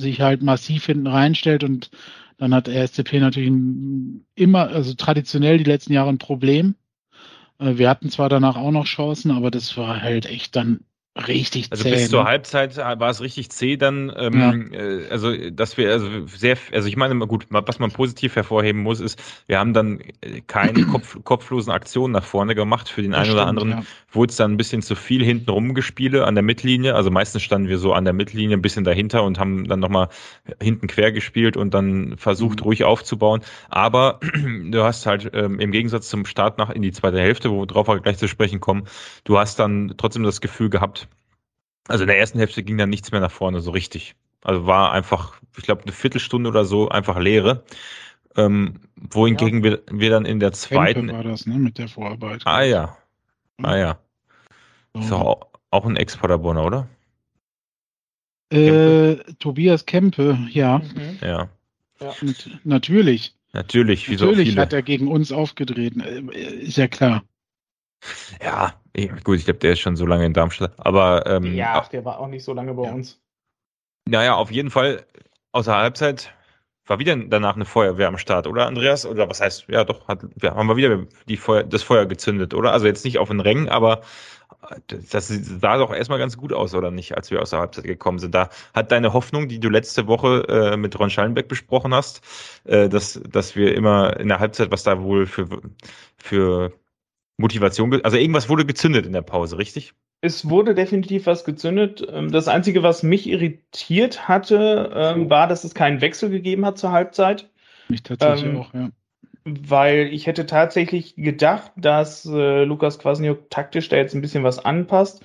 sich 0.00 0.20
halt 0.20 0.42
massiv 0.42 0.86
hinten 0.86 1.06
reinstellt 1.06 1.64
und 1.64 1.90
dann 2.38 2.54
hat 2.54 2.66
der 2.66 2.86
SCP 2.86 3.20
natürlich 3.20 3.52
immer, 4.34 4.68
also 4.68 4.94
traditionell 4.94 5.58
die 5.58 5.64
letzten 5.64 5.92
Jahre 5.92 6.08
ein 6.08 6.18
Problem. 6.18 6.74
Äh, 7.58 7.76
wir 7.76 7.88
hatten 7.88 8.10
zwar 8.10 8.28
danach 8.28 8.56
auch 8.56 8.70
noch 8.70 8.86
Chancen, 8.86 9.30
aber 9.30 9.50
das 9.50 9.76
war 9.76 10.02
halt 10.02 10.26
echt 10.26 10.56
dann 10.56 10.80
richtig 11.28 11.70
also 11.70 11.82
zäh. 11.82 11.90
Also 11.90 12.00
bis 12.02 12.10
zur 12.10 12.22
ne? 12.22 12.28
Halbzeit 12.28 12.76
war 12.76 13.10
es 13.10 13.20
richtig 13.20 13.50
zäh 13.50 13.76
dann. 13.76 14.12
Ähm, 14.16 14.70
ja. 14.72 14.78
äh, 14.78 15.08
also 15.10 15.50
dass 15.50 15.76
wir 15.76 15.90
also 15.90 16.26
sehr, 16.26 16.56
also 16.72 16.88
ich 16.88 16.96
meine 16.96 17.14
gut, 17.26 17.46
was 17.50 17.78
man 17.78 17.90
positiv 17.90 18.36
hervorheben 18.36 18.82
muss, 18.82 19.00
ist, 19.00 19.20
wir 19.46 19.58
haben 19.58 19.72
dann 19.72 20.00
äh, 20.20 20.40
keine 20.46 20.84
Kopf, 20.86 21.18
kopflosen 21.24 21.72
Aktionen 21.72 22.12
nach 22.12 22.24
vorne 22.24 22.54
gemacht. 22.54 22.88
Für 22.88 23.02
den 23.02 23.12
das 23.12 23.22
einen 23.22 23.32
oder 23.32 23.46
anderen 23.46 23.70
ja. 23.70 23.82
wurde 24.12 24.30
es 24.30 24.36
dann 24.36 24.52
ein 24.52 24.56
bisschen 24.56 24.82
zu 24.82 24.94
viel 24.94 25.24
hinten 25.24 25.50
rumgespiele 25.50 26.26
an 26.26 26.34
der 26.34 26.42
Mittellinie. 26.42 26.94
Also 26.94 27.10
meistens 27.10 27.42
standen 27.42 27.68
wir 27.68 27.78
so 27.78 27.92
an 27.92 28.04
der 28.04 28.14
Mittellinie 28.14 28.56
ein 28.56 28.62
bisschen 28.62 28.84
dahinter 28.84 29.22
und 29.22 29.38
haben 29.38 29.68
dann 29.68 29.80
nochmal 29.80 30.08
hinten 30.60 30.86
quer 30.86 31.12
gespielt 31.12 31.56
und 31.56 31.74
dann 31.74 32.16
versucht 32.16 32.60
mhm. 32.60 32.64
ruhig 32.64 32.84
aufzubauen. 32.84 33.40
Aber 33.68 34.20
du 34.70 34.82
hast 34.82 35.06
halt 35.06 35.30
ähm, 35.34 35.60
im 35.60 35.72
Gegensatz 35.72 36.08
zum 36.08 36.24
Start 36.24 36.58
nach 36.58 36.70
in 36.70 36.82
die 36.82 36.92
zweite 36.92 37.20
Hälfte, 37.20 37.50
worauf 37.50 37.88
wir 37.88 38.00
gleich 38.00 38.18
zu 38.18 38.28
sprechen 38.28 38.60
kommen, 38.60 38.84
du 39.24 39.38
hast 39.38 39.58
dann 39.58 39.94
trotzdem 39.96 40.22
das 40.22 40.40
Gefühl 40.40 40.70
gehabt, 40.70 41.08
also 41.88 42.04
in 42.04 42.08
der 42.08 42.18
ersten 42.18 42.38
Hälfte 42.38 42.62
ging 42.62 42.78
dann 42.78 42.90
nichts 42.90 43.12
mehr 43.12 43.20
nach 43.20 43.30
vorne, 43.30 43.60
so 43.60 43.70
richtig. 43.70 44.14
Also 44.42 44.66
war 44.66 44.92
einfach, 44.92 45.40
ich 45.56 45.64
glaube, 45.64 45.82
eine 45.82 45.92
Viertelstunde 45.92 46.48
oder 46.48 46.64
so 46.64 46.88
einfach 46.88 47.18
Leere. 47.18 47.64
Ähm, 48.36 48.80
wohingegen 48.96 49.64
ja. 49.64 49.70
wir, 49.70 49.82
wir 49.90 50.10
dann 50.10 50.24
in 50.24 50.40
der 50.40 50.52
zweiten. 50.52 51.06
Kempe 51.06 51.12
war 51.12 51.24
das, 51.24 51.46
ne, 51.46 51.58
mit 51.58 51.78
der 51.78 51.88
Vorarbeit. 51.88 52.42
Ah 52.44 52.62
ja. 52.62 52.96
Ah 53.62 53.76
ja. 53.76 53.98
So. 54.94 55.00
Ist 55.00 55.12
auch, 55.12 55.46
auch 55.70 55.84
ein 55.84 55.96
Ex-Paderborner, 55.96 56.64
oder? 56.64 56.88
Äh, 58.52 59.16
Tobias 59.38 59.86
Kempe, 59.86 60.38
ja. 60.50 60.78
Mhm. 60.78 61.18
Ja. 61.20 61.48
ja. 62.00 62.14
natürlich. 62.64 63.34
Natürlich, 63.52 64.08
wie 64.08 64.14
Natürlich 64.14 64.54
so 64.54 64.60
hat 64.60 64.72
er 64.72 64.82
gegen 64.82 65.08
uns 65.08 65.32
aufgetreten, 65.32 66.00
äh, 66.00 66.40
ist 66.40 66.76
ja 66.76 66.86
klar. 66.86 67.24
Ja, 68.42 68.74
gut, 69.24 69.38
ich 69.38 69.44
glaube, 69.44 69.60
der 69.60 69.72
ist 69.72 69.80
schon 69.80 69.96
so 69.96 70.06
lange 70.06 70.26
in 70.26 70.32
Darmstadt. 70.32 70.72
Aber 70.78 71.26
ähm, 71.26 71.54
ja, 71.54 71.80
der 71.92 72.04
war 72.04 72.18
auch 72.18 72.28
nicht 72.28 72.44
so 72.44 72.54
lange 72.54 72.74
bei 72.74 72.84
ja. 72.84 72.92
uns. 72.92 73.20
Naja, 74.08 74.34
auf 74.34 74.50
jeden 74.50 74.70
Fall, 74.70 75.04
außer 75.52 75.76
Halbzeit 75.76 76.32
war 76.86 76.98
wieder 76.98 77.14
danach 77.16 77.54
eine 77.54 77.64
Feuerwehr 77.64 78.08
am 78.08 78.18
Start, 78.18 78.46
oder 78.46 78.66
Andreas? 78.66 79.06
Oder 79.06 79.30
was 79.30 79.40
heißt, 79.40 79.66
ja 79.68 79.84
doch, 79.84 80.08
hat, 80.08 80.26
ja, 80.42 80.56
haben 80.56 80.66
wir 80.66 80.76
wieder 80.76 81.06
die 81.28 81.36
Feuer, 81.36 81.62
das 81.62 81.84
Feuer 81.84 82.06
gezündet, 82.06 82.52
oder? 82.52 82.72
Also 82.72 82.86
jetzt 82.86 83.04
nicht 83.04 83.18
auf 83.18 83.28
den 83.28 83.40
Rängen, 83.40 83.68
aber 83.68 84.02
das 85.10 85.28
sah 85.28 85.78
doch 85.78 85.92
erstmal 85.92 86.18
ganz 86.18 86.36
gut 86.36 86.52
aus, 86.52 86.74
oder 86.74 86.90
nicht, 86.90 87.16
als 87.16 87.30
wir 87.30 87.40
aus 87.40 87.50
der 87.50 87.60
Halbzeit 87.60 87.84
gekommen 87.84 88.18
sind. 88.18 88.34
Da 88.34 88.50
hat 88.74 88.90
deine 88.90 89.12
Hoffnung, 89.12 89.46
die 89.46 89.60
du 89.60 89.68
letzte 89.68 90.08
Woche 90.08 90.44
äh, 90.48 90.76
mit 90.76 90.98
Ron 90.98 91.10
Schallenbeck 91.10 91.46
besprochen 91.48 91.94
hast, 91.94 92.22
äh, 92.64 92.88
dass, 92.88 93.20
dass 93.28 93.54
wir 93.54 93.74
immer 93.74 94.18
in 94.18 94.28
der 94.28 94.40
Halbzeit, 94.40 94.72
was 94.72 94.82
da 94.82 95.00
wohl 95.00 95.26
für, 95.26 95.46
für 96.16 96.72
Motivation, 97.40 98.00
also 98.02 98.16
irgendwas 98.16 98.48
wurde 98.48 98.64
gezündet 98.64 99.06
in 99.06 99.12
der 99.12 99.22
Pause, 99.22 99.58
richtig? 99.58 99.94
Es 100.22 100.48
wurde 100.48 100.74
definitiv 100.74 101.26
was 101.26 101.44
gezündet. 101.44 102.06
Ähm, 102.12 102.30
das 102.30 102.46
Einzige, 102.46 102.82
was 102.82 103.02
mich 103.02 103.26
irritiert 103.28 104.28
hatte, 104.28 104.90
ähm, 104.94 105.30
war, 105.30 105.48
dass 105.48 105.64
es 105.64 105.74
keinen 105.74 106.00
Wechsel 106.00 106.30
gegeben 106.30 106.66
hat 106.66 106.78
zur 106.78 106.92
Halbzeit. 106.92 107.48
Mich 107.88 108.02
tatsächlich 108.02 108.44
ähm, 108.44 108.56
auch, 108.58 108.74
ja. 108.74 108.90
Weil 109.44 110.10
ich 110.12 110.26
hätte 110.26 110.44
tatsächlich 110.44 111.16
gedacht, 111.16 111.72
dass 111.76 112.26
äh, 112.26 112.64
Lukas 112.64 112.98
Kwasniok 112.98 113.48
taktisch 113.48 113.88
da 113.88 113.96
jetzt 113.96 114.14
ein 114.14 114.20
bisschen 114.20 114.44
was 114.44 114.62
anpasst. 114.62 115.24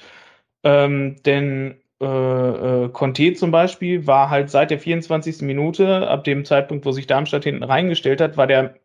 Ähm, 0.63 1.17
denn 1.25 1.75
äh, 2.01 2.05
äh, 2.05 2.89
Conte 2.89 3.33
zum 3.33 3.51
Beispiel 3.51 4.07
war 4.07 4.29
halt 4.29 4.49
seit 4.49 4.71
der 4.71 4.79
24. 4.79 5.41
Minute, 5.41 6.07
ab 6.07 6.23
dem 6.23 6.45
Zeitpunkt, 6.45 6.85
wo 6.85 6.91
sich 6.91 7.07
Darmstadt 7.07 7.43
hinten 7.43 7.63
reingestellt 7.63 8.21
hat, 8.21 8.37
war 8.37 8.47
der 8.47 8.75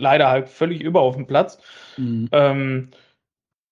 leider 0.00 0.28
halt 0.28 0.48
völlig 0.48 0.80
über 0.80 1.00
auf 1.00 1.16
dem 1.16 1.26
Platz. 1.26 1.58
Mhm. 1.96 2.28
Ähm, 2.32 2.88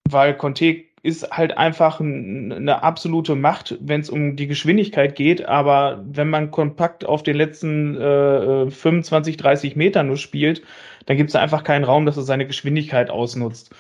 weil 0.09 0.37
Conte 0.37 0.85
ist 1.03 1.31
halt 1.31 1.57
einfach 1.57 2.01
ein, 2.01 2.53
eine 2.53 2.83
absolute 2.83 3.35
Macht, 3.35 3.77
wenn 3.81 4.01
es 4.01 4.11
um 4.11 4.37
die 4.37 4.47
Geschwindigkeit 4.47 5.15
geht. 5.15 5.45
Aber 5.45 6.05
wenn 6.05 6.29
man 6.29 6.51
kompakt 6.51 7.05
auf 7.05 7.23
den 7.23 7.37
letzten 7.37 7.97
äh, 7.97 8.71
25, 8.71 9.37
30 9.37 9.77
Metern 9.77 10.09
nur 10.09 10.17
spielt, 10.17 10.63
dann 11.07 11.17
gibt 11.17 11.31
es 11.31 11.37
einfach 11.37 11.65
keinen 11.65 11.85
Raum, 11.85 12.05
dass 12.05 12.17
er 12.17 12.25
seine 12.25 12.47
Geschwindigkeit 12.47 13.11
ausnutzt. 13.11 13.75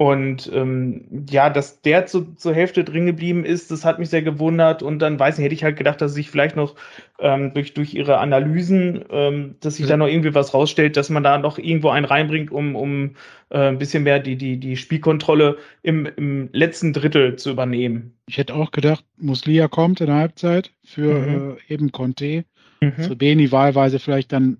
Und 0.00 0.48
ähm, 0.54 1.26
ja, 1.28 1.50
dass 1.50 1.82
der 1.82 2.06
zu, 2.06 2.32
zur 2.36 2.54
Hälfte 2.54 2.84
drin 2.84 3.06
geblieben 3.06 3.44
ist, 3.44 3.72
das 3.72 3.84
hat 3.84 3.98
mich 3.98 4.10
sehr 4.10 4.22
gewundert. 4.22 4.80
Und 4.80 5.00
dann 5.00 5.18
weiß 5.18 5.38
ich, 5.38 5.44
hätte 5.44 5.56
ich 5.56 5.64
halt 5.64 5.76
gedacht, 5.76 6.00
dass 6.00 6.14
sich 6.14 6.30
vielleicht 6.30 6.54
noch 6.54 6.76
ähm, 7.18 7.52
durch, 7.52 7.74
durch 7.74 7.94
ihre 7.94 8.18
Analysen, 8.18 9.04
ähm, 9.10 9.56
dass 9.58 9.74
sich 9.74 9.86
mhm. 9.86 9.88
da 9.88 9.96
noch 9.96 10.06
irgendwie 10.06 10.34
was 10.34 10.54
rausstellt, 10.54 10.96
dass 10.96 11.10
man 11.10 11.24
da 11.24 11.36
noch 11.38 11.58
irgendwo 11.58 11.88
einen 11.88 12.04
reinbringt, 12.04 12.52
um, 12.52 12.76
um 12.76 13.16
äh, 13.50 13.58
ein 13.70 13.78
bisschen 13.78 14.04
mehr 14.04 14.20
die, 14.20 14.36
die, 14.36 14.58
die 14.58 14.76
Spielkontrolle 14.76 15.58
im, 15.82 16.06
im 16.06 16.48
letzten 16.52 16.92
Drittel 16.92 17.34
zu 17.34 17.50
übernehmen. 17.50 18.16
Ich 18.28 18.38
hätte 18.38 18.54
auch 18.54 18.70
gedacht, 18.70 19.04
Muslia 19.16 19.66
kommt 19.66 20.00
in 20.00 20.06
der 20.06 20.14
Halbzeit 20.14 20.70
für 20.84 21.12
mhm. 21.12 21.56
äh, 21.68 21.74
eben 21.74 21.90
Conte. 21.90 22.44
Mhm. 22.80 23.18
Beni 23.18 23.50
wahlweise 23.50 23.98
vielleicht 23.98 24.30
dann 24.30 24.58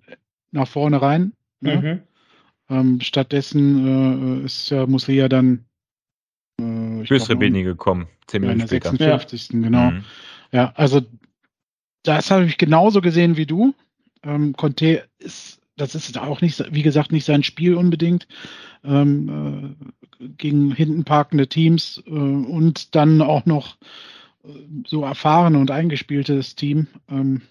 nach 0.50 0.66
vorne 0.66 1.00
rein. 1.00 1.32
Ne? 1.60 1.76
Mhm. 1.76 2.07
Ähm, 2.70 3.00
stattdessen 3.00 4.42
äh, 4.42 4.46
ist 4.46 4.70
ja 4.70 4.86
Muslia 4.86 5.28
dann 5.28 5.64
äh, 6.60 7.04
Fürs 7.06 7.28
Rebini 7.28 7.62
gekommen, 7.62 8.08
zehn 8.26 8.42
Minuten 8.42 8.66
später. 8.66 8.90
56. 8.90 9.50
Ja. 9.52 9.60
Genau. 9.60 9.90
Mhm. 9.90 10.04
Ja, 10.52 10.72
also 10.74 11.02
das 12.02 12.30
habe 12.30 12.44
ich 12.44 12.58
genauso 12.58 13.00
gesehen 13.00 13.36
wie 13.36 13.46
du. 13.46 13.74
Ähm, 14.22 14.54
Conte 14.54 15.08
ist, 15.18 15.60
das 15.76 15.94
ist 15.94 16.18
auch 16.18 16.40
nicht, 16.40 16.62
wie 16.72 16.82
gesagt, 16.82 17.12
nicht 17.12 17.24
sein 17.24 17.42
Spiel 17.42 17.74
unbedingt. 17.74 18.26
Ähm, 18.84 19.76
äh, 20.20 20.28
gegen 20.36 20.74
hinten 20.74 21.04
parkende 21.04 21.48
Teams 21.48 22.02
äh, 22.06 22.10
und 22.10 22.94
dann 22.94 23.20
auch 23.22 23.46
noch 23.46 23.76
äh, 24.44 24.48
so 24.86 25.04
erfahrene 25.04 25.58
und 25.58 25.70
eingespieltes 25.70 26.54
Team. 26.56 26.86
Ähm, 27.08 27.42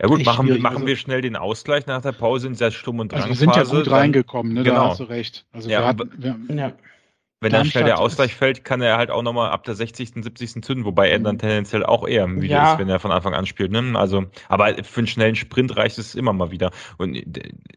ja 0.00 0.06
gut, 0.06 0.24
machen, 0.24 0.62
machen 0.62 0.76
also, 0.76 0.86
wir 0.86 0.96
schnell 0.96 1.20
den 1.20 1.36
Ausgleich 1.36 1.86
nach 1.86 2.00
der 2.00 2.12
Pause 2.12 2.46
in 2.46 2.54
sehr 2.54 2.70
stumm 2.70 3.00
und 3.00 3.12
drang 3.12 3.22
Also 3.22 3.30
wir 3.30 3.36
sind 3.36 3.54
ja 3.54 3.64
gut 3.64 3.90
reingekommen, 3.90 4.54
ne? 4.54 4.62
Genau. 4.62 4.76
da 4.76 4.88
hast 4.90 5.00
du 5.00 5.04
recht. 5.04 5.46
Also 5.52 5.68
ja, 5.68 5.80
wir 5.80 5.86
hatten, 5.86 6.10
wir, 6.16 6.56
ja. 6.56 6.72
Wenn 7.42 7.52
dann 7.52 7.64
schnell 7.64 7.84
der 7.84 7.98
Ausgleich 7.98 8.34
fällt, 8.34 8.64
kann 8.64 8.82
er 8.82 8.98
halt 8.98 9.10
auch 9.10 9.22
nochmal 9.22 9.50
ab 9.50 9.64
der 9.64 9.74
60., 9.74 10.10
70. 10.14 10.62
zünden, 10.62 10.84
wobei 10.84 11.08
er 11.08 11.18
dann 11.20 11.36
mhm. 11.36 11.40
tendenziell 11.40 11.86
auch 11.86 12.06
eher 12.06 12.26
müde 12.26 12.48
ja. 12.48 12.72
ist, 12.72 12.78
wenn 12.78 12.90
er 12.90 13.00
von 13.00 13.10
Anfang 13.10 13.32
an 13.32 13.46
spielt. 13.46 13.72
Ne? 13.72 13.98
Also, 13.98 14.26
aber 14.50 14.74
für 14.84 15.00
einen 15.00 15.06
schnellen 15.06 15.36
Sprint 15.36 15.74
reicht 15.74 15.96
es 15.96 16.14
immer 16.14 16.34
mal 16.34 16.50
wieder. 16.50 16.70
Und 16.98 17.18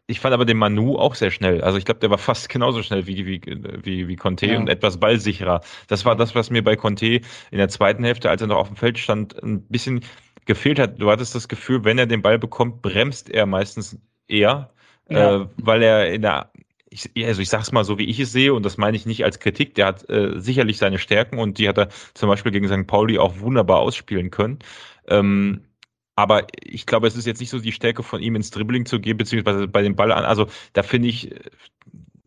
ich 0.06 0.20
fand 0.20 0.34
aber 0.34 0.44
den 0.44 0.58
Manu 0.58 0.98
auch 0.98 1.14
sehr 1.14 1.30
schnell. 1.30 1.62
Also 1.62 1.78
ich 1.78 1.86
glaube, 1.86 2.00
der 2.00 2.10
war 2.10 2.18
fast 2.18 2.50
genauso 2.50 2.82
schnell 2.82 3.06
wie, 3.06 3.24
wie, 3.24 3.40
wie, 3.82 4.06
wie 4.06 4.16
Conte 4.16 4.48
ja. 4.48 4.58
und 4.58 4.68
etwas 4.68 5.00
ballsicherer. 5.00 5.62
Das 5.88 6.04
war 6.04 6.14
das, 6.14 6.34
was 6.34 6.50
mir 6.50 6.62
bei 6.62 6.76
Conte 6.76 7.06
in 7.50 7.58
der 7.58 7.70
zweiten 7.70 8.04
Hälfte, 8.04 8.28
als 8.28 8.42
er 8.42 8.48
noch 8.48 8.58
auf 8.58 8.68
dem 8.68 8.76
Feld 8.76 8.98
stand, 8.98 9.42
ein 9.42 9.62
bisschen 9.68 10.04
gefehlt 10.44 10.78
hat. 10.78 11.00
Du 11.00 11.10
hattest 11.10 11.34
das 11.34 11.48
Gefühl, 11.48 11.84
wenn 11.84 11.98
er 11.98 12.06
den 12.06 12.22
Ball 12.22 12.38
bekommt, 12.38 12.82
bremst 12.82 13.30
er 13.30 13.46
meistens 13.46 13.98
eher, 14.28 14.70
ja. 15.08 15.42
äh, 15.42 15.46
weil 15.56 15.82
er 15.82 16.12
in 16.12 16.22
der 16.22 16.50
ich, 16.94 17.10
also 17.26 17.42
ich 17.42 17.48
sag's 17.48 17.72
mal 17.72 17.84
so, 17.84 17.98
wie 17.98 18.04
ich 18.04 18.20
es 18.20 18.30
sehe, 18.30 18.54
und 18.54 18.64
das 18.64 18.76
meine 18.76 18.96
ich 18.96 19.04
nicht 19.04 19.24
als 19.24 19.40
Kritik, 19.40 19.74
der 19.74 19.86
hat 19.86 20.08
äh, 20.08 20.40
sicherlich 20.40 20.78
seine 20.78 20.98
Stärken 20.98 21.38
und 21.38 21.58
die 21.58 21.68
hat 21.68 21.76
er 21.76 21.88
zum 22.14 22.28
Beispiel 22.28 22.52
gegen 22.52 22.68
St. 22.68 22.86
Pauli 22.86 23.18
auch 23.18 23.40
wunderbar 23.40 23.80
ausspielen 23.80 24.30
können. 24.30 24.60
Ähm, 25.08 25.64
aber 26.14 26.46
ich 26.62 26.86
glaube, 26.86 27.08
es 27.08 27.16
ist 27.16 27.26
jetzt 27.26 27.40
nicht 27.40 27.50
so 27.50 27.58
die 27.58 27.72
Stärke 27.72 28.04
von 28.04 28.22
ihm 28.22 28.36
ins 28.36 28.52
Dribbling 28.52 28.86
zu 28.86 29.00
gehen, 29.00 29.16
beziehungsweise 29.16 29.66
bei 29.66 29.82
dem 29.82 29.96
Ball 29.96 30.12
an. 30.12 30.24
Also 30.24 30.46
da 30.72 30.84
finde 30.84 31.08
ich 31.08 31.32
äh, 31.32 31.40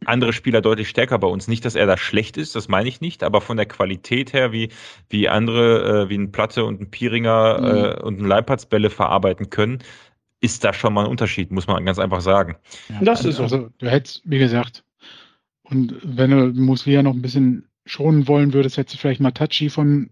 andere 0.07 0.33
Spieler 0.33 0.61
deutlich 0.61 0.89
stärker 0.89 1.19
bei 1.19 1.27
uns. 1.27 1.47
Nicht, 1.47 1.65
dass 1.65 1.75
er 1.75 1.85
da 1.85 1.97
schlecht 1.97 2.37
ist, 2.37 2.55
das 2.55 2.67
meine 2.67 2.89
ich 2.89 3.01
nicht, 3.01 3.23
aber 3.23 3.41
von 3.41 3.57
der 3.57 3.65
Qualität 3.65 4.33
her, 4.33 4.51
wie, 4.51 4.69
wie 5.09 5.29
andere, 5.29 6.03
äh, 6.03 6.09
wie 6.09 6.17
ein 6.17 6.31
Platte 6.31 6.65
und 6.65 6.81
ein 6.81 6.89
Pieringer 6.89 7.59
mhm. 7.59 7.65
äh, 7.65 8.03
und 8.03 8.19
ein 8.19 8.25
Leipertz 8.25 8.65
Bälle 8.65 8.89
verarbeiten 8.89 9.49
können, 9.49 9.79
ist 10.39 10.63
da 10.63 10.73
schon 10.73 10.93
mal 10.93 11.05
ein 11.05 11.11
Unterschied, 11.11 11.51
muss 11.51 11.67
man 11.67 11.85
ganz 11.85 11.99
einfach 11.99 12.21
sagen. 12.21 12.57
Ja, 12.89 12.99
das 13.01 13.25
ist 13.25 13.39
also, 13.39 13.69
du 13.77 13.89
hättest, 13.89 14.21
wie 14.25 14.39
gesagt, 14.39 14.83
und 15.63 15.95
wenn 16.03 16.31
du 16.31 16.61
Muslia 16.61 17.01
noch 17.03 17.13
ein 17.13 17.21
bisschen 17.21 17.67
schonen 17.85 18.27
wollen 18.27 18.53
würdest, 18.53 18.77
hättest 18.77 18.95
du 18.95 18.99
vielleicht 18.99 19.21
mal 19.21 19.31
Tachi 19.31 19.69
von 19.69 20.11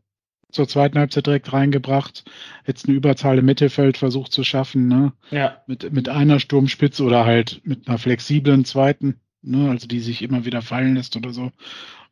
zur 0.52 0.68
zweiten 0.68 0.98
Halbzeit 0.98 1.28
direkt 1.28 1.52
reingebracht, 1.52 2.24
hättest 2.64 2.88
eine 2.88 2.96
Überzahl 2.96 3.38
im 3.38 3.46
Mittelfeld 3.46 3.98
versucht 3.98 4.32
zu 4.32 4.44
schaffen, 4.44 4.88
ne? 4.88 5.14
Ja. 5.30 5.62
Mit, 5.68 5.92
mit 5.92 6.08
einer 6.08 6.40
Sturmspitze 6.40 7.04
oder 7.04 7.26
halt 7.26 7.62
mit 7.66 7.88
einer 7.88 7.98
flexiblen 7.98 8.64
zweiten, 8.64 9.20
ne? 9.46 9.70
Also 9.70 9.88
die 9.88 10.00
sich 10.00 10.22
immer 10.22 10.46
wieder 10.46 10.62
fallen 10.62 10.96
lässt 10.96 11.16
oder 11.16 11.32
so. 11.32 11.52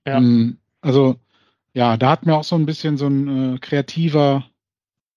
Ja. 0.06 0.18
Um, 0.18 0.58
also, 0.82 1.18
ja, 1.74 1.98
da 1.98 2.12
hat 2.12 2.26
mir 2.26 2.36
auch 2.36 2.44
so 2.44 2.56
ein 2.56 2.66
bisschen 2.66 2.98
so 2.98 3.08
ein 3.08 3.56
äh, 3.56 3.58
kreativer 3.60 4.46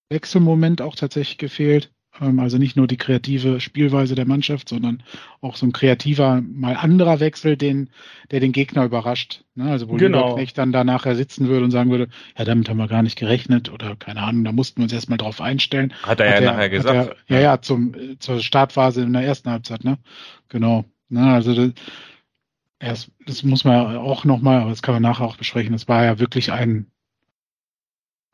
Wechselmoment 0.09 0.81
auch 0.81 0.95
tatsächlich 0.95 1.39
gefehlt. 1.39 1.91
Ähm, 2.21 2.41
also 2.41 2.59
nicht 2.59 2.77
nur 2.77 2.87
die 2.87 2.97
kreative 2.97 3.61
Spielweise 3.61 4.14
der 4.14 4.27
Mannschaft, 4.27 4.69
sondern 4.69 5.03
auch 5.41 5.57
so 5.57 5.67
ein 5.67 5.73
kreativer, 5.73 6.43
mal 6.43 6.77
anderer 6.77 7.21
Wechsel, 7.21 7.57
den, 7.57 7.91
der 8.31 8.41
den 8.41 8.53
Gegner 8.53 8.85
überrascht. 8.85 9.45
Ne? 9.55 9.71
Also 9.71 9.89
wo 9.89 9.97
genau. 9.97 10.19
Lieberknecht 10.19 10.59
dann 10.59 10.73
da 10.73 10.85
nachher 10.85 11.17
sitzen 11.17 11.49
würde 11.49 11.64
und 11.64 11.71
sagen 11.71 11.91
würde, 11.91 12.09
ja, 12.39 12.45
damit 12.45 12.69
haben 12.69 12.79
wir 12.79 12.89
gar 12.89 13.03
nicht 13.03 13.19
gerechnet 13.19 13.73
oder 13.73 13.97
keine 13.97 14.23
Ahnung, 14.23 14.45
da 14.45 14.53
mussten 14.53 14.79
wir 14.79 14.85
uns 14.85 14.93
erstmal 14.93 15.19
drauf 15.19 15.41
einstellen. 15.41 15.93
Hat 16.03 16.21
er 16.21 16.31
hat 16.31 16.41
ja 16.41 16.47
er, 16.47 16.53
nachher 16.53 16.71
gesagt. 16.71 17.17
Er, 17.27 17.37
ja, 17.37 17.43
ja, 17.43 17.61
zum, 17.61 17.95
zur 18.19 18.41
Startphase 18.41 19.03
in 19.03 19.12
der 19.12 19.23
ersten 19.23 19.51
Halbzeit, 19.51 19.85
ne? 19.85 19.99
Genau. 20.49 20.85
Ne? 21.09 21.32
Also 21.32 21.54
das, 21.54 21.72
erst, 22.78 23.11
das 23.26 23.42
muss 23.42 23.64
man 23.64 23.96
auch 23.96 24.24
nochmal, 24.24 24.61
aber 24.61 24.70
das 24.70 24.82
kann 24.82 24.94
man 24.94 25.02
nachher 25.02 25.24
auch 25.24 25.36
besprechen, 25.36 25.72
das 25.72 25.88
war 25.88 26.04
ja 26.04 26.18
wirklich 26.18 26.52
ein 26.52 26.86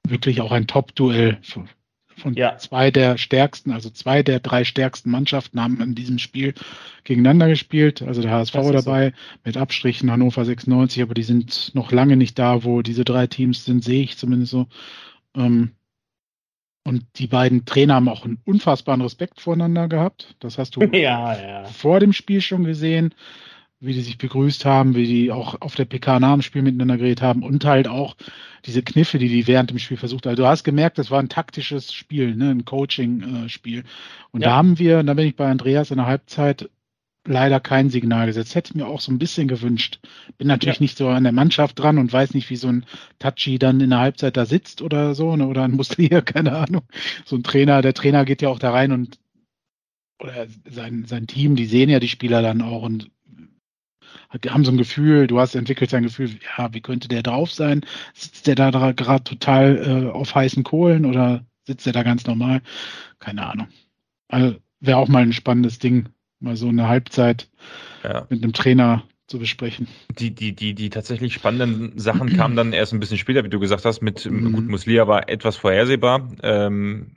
wirklich 0.08 0.40
auch 0.40 0.52
ein 0.52 0.66
Top-Duell 0.66 1.38
von 1.42 2.34
ja. 2.34 2.56
zwei 2.58 2.90
der 2.90 3.18
stärksten, 3.18 3.72
also 3.72 3.90
zwei 3.90 4.22
der 4.22 4.40
drei 4.40 4.64
stärksten 4.64 5.10
Mannschaften 5.10 5.60
haben 5.60 5.80
in 5.80 5.94
diesem 5.94 6.18
Spiel 6.18 6.54
gegeneinander 7.04 7.48
gespielt. 7.48 8.02
Also 8.02 8.22
der 8.22 8.30
HSV 8.30 8.54
dabei 8.72 9.10
so. 9.10 9.38
mit 9.44 9.56
Abstrichen 9.56 10.10
Hannover 10.10 10.44
96, 10.44 11.02
aber 11.02 11.14
die 11.14 11.22
sind 11.22 11.74
noch 11.74 11.92
lange 11.92 12.16
nicht 12.16 12.38
da, 12.38 12.64
wo 12.64 12.82
diese 12.82 13.04
drei 13.04 13.26
Teams 13.26 13.64
sind, 13.64 13.82
sehe 13.82 14.02
ich 14.02 14.18
zumindest 14.18 14.52
so. 14.52 14.66
Ähm, 15.34 15.72
und 16.84 17.04
die 17.16 17.26
beiden 17.26 17.64
Trainer 17.64 17.94
haben 17.94 18.08
auch 18.08 18.24
einen 18.24 18.40
unfassbaren 18.44 19.00
Respekt 19.02 19.40
voreinander 19.40 19.88
gehabt. 19.88 20.34
Das 20.40 20.58
hast 20.58 20.76
du 20.76 20.80
ja, 20.92 21.40
ja. 21.40 21.64
vor 21.64 22.00
dem 22.00 22.12
Spiel 22.12 22.40
schon 22.40 22.64
gesehen 22.64 23.14
wie 23.82 23.94
die 23.94 24.00
sich 24.00 24.16
begrüßt 24.16 24.64
haben, 24.64 24.94
wie 24.94 25.06
die 25.06 25.32
auch 25.32 25.60
auf 25.60 25.74
der 25.74 25.86
PK 25.86 26.20
nach 26.20 26.34
dem 26.34 26.42
Spiel 26.42 26.62
miteinander 26.62 26.96
geredet 26.96 27.20
haben 27.20 27.42
und 27.42 27.64
halt 27.64 27.88
auch 27.88 28.16
diese 28.64 28.84
Kniffe, 28.84 29.18
die 29.18 29.28
die 29.28 29.48
während 29.48 29.70
dem 29.70 29.80
Spiel 29.80 29.96
versucht 29.96 30.24
haben. 30.24 30.30
Also 30.30 30.44
du 30.44 30.48
hast 30.48 30.62
gemerkt, 30.62 30.98
das 30.98 31.10
war 31.10 31.18
ein 31.18 31.28
taktisches 31.28 31.92
Spiel, 31.92 32.36
ne, 32.36 32.50
ein 32.50 32.64
Coaching-Spiel. 32.64 33.82
Und 34.30 34.42
ja. 34.42 34.50
da 34.50 34.56
haben 34.56 34.78
wir, 34.78 35.02
da 35.02 35.14
bin 35.14 35.26
ich 35.26 35.34
bei 35.34 35.50
Andreas 35.50 35.90
in 35.90 35.96
der 35.96 36.06
Halbzeit 36.06 36.70
leider 37.26 37.60
kein 37.60 37.90
Signal 37.90 38.26
gesetzt. 38.26 38.54
Hätte 38.54 38.70
ich 38.70 38.74
mir 38.74 38.86
auch 38.86 39.00
so 39.00 39.12
ein 39.12 39.18
bisschen 39.18 39.48
gewünscht. 39.48 40.00
Bin 40.38 40.48
natürlich 40.48 40.78
ja. 40.78 40.82
nicht 40.82 40.98
so 40.98 41.08
an 41.08 41.22
der 41.22 41.32
Mannschaft 41.32 41.78
dran 41.78 41.98
und 41.98 42.12
weiß 42.12 42.34
nicht, 42.34 42.50
wie 42.50 42.56
so 42.56 42.68
ein 42.68 42.84
Tachi 43.18 43.58
dann 43.58 43.80
in 43.80 43.90
der 43.90 44.00
Halbzeit 44.00 44.36
da 44.36 44.46
sitzt 44.46 44.82
oder 44.82 45.14
so, 45.14 45.36
ne, 45.36 45.46
oder 45.46 45.62
ein 45.62 45.72
Muslier, 45.72 46.22
keine 46.22 46.56
Ahnung. 46.56 46.82
So 47.24 47.36
ein 47.36 47.42
Trainer, 47.42 47.82
der 47.82 47.94
Trainer 47.94 48.24
geht 48.24 48.42
ja 48.42 48.48
auch 48.48 48.58
da 48.58 48.70
rein 48.70 48.92
und 48.92 49.18
oder 50.20 50.46
sein, 50.68 51.04
sein 51.04 51.26
Team, 51.26 51.56
die 51.56 51.66
sehen 51.66 51.90
ja 51.90 51.98
die 51.98 52.08
Spieler 52.08 52.42
dann 52.42 52.62
auch 52.62 52.82
und 52.82 53.10
haben 54.48 54.64
so 54.64 54.70
ein 54.70 54.78
Gefühl, 54.78 55.26
du 55.26 55.38
hast 55.40 55.54
entwickelt 55.54 55.92
ein 55.94 56.04
Gefühl, 56.04 56.30
ja, 56.56 56.72
wie 56.72 56.80
könnte 56.80 57.08
der 57.08 57.22
drauf 57.22 57.52
sein? 57.52 57.84
Sitzt 58.14 58.46
der 58.46 58.54
da 58.54 58.92
gerade 58.92 59.24
total 59.24 59.76
äh, 59.76 60.10
auf 60.10 60.34
heißen 60.34 60.62
Kohlen 60.62 61.04
oder 61.04 61.44
sitzt 61.66 61.86
der 61.86 61.92
da 61.92 62.02
ganz 62.02 62.26
normal? 62.26 62.62
Keine 63.18 63.46
Ahnung. 63.46 63.68
Also 64.28 64.56
wäre 64.80 64.98
auch 64.98 65.08
mal 65.08 65.22
ein 65.22 65.32
spannendes 65.32 65.78
Ding, 65.78 66.08
mal 66.42 66.56
so 66.56 66.68
eine 66.68 66.88
Halbzeit 66.88 67.48
ja. 68.04 68.26
mit 68.28 68.42
einem 68.42 68.52
Trainer 68.52 69.04
zu 69.26 69.38
besprechen. 69.38 69.88
Die, 70.18 70.34
die, 70.34 70.54
die, 70.54 70.74
die 70.74 70.90
tatsächlich 70.90 71.32
spannenden 71.32 71.98
Sachen 71.98 72.36
kamen 72.36 72.56
dann 72.56 72.72
erst 72.72 72.92
ein 72.92 73.00
bisschen 73.00 73.18
später, 73.18 73.44
wie 73.44 73.48
du 73.48 73.60
gesagt 73.60 73.84
hast, 73.84 74.02
mit 74.02 74.26
mhm. 74.26 74.52
gut, 74.52 74.68
Muslia 74.68 75.06
war 75.08 75.28
etwas 75.28 75.56
vorhersehbar. 75.56 76.28
Ähm, 76.42 77.12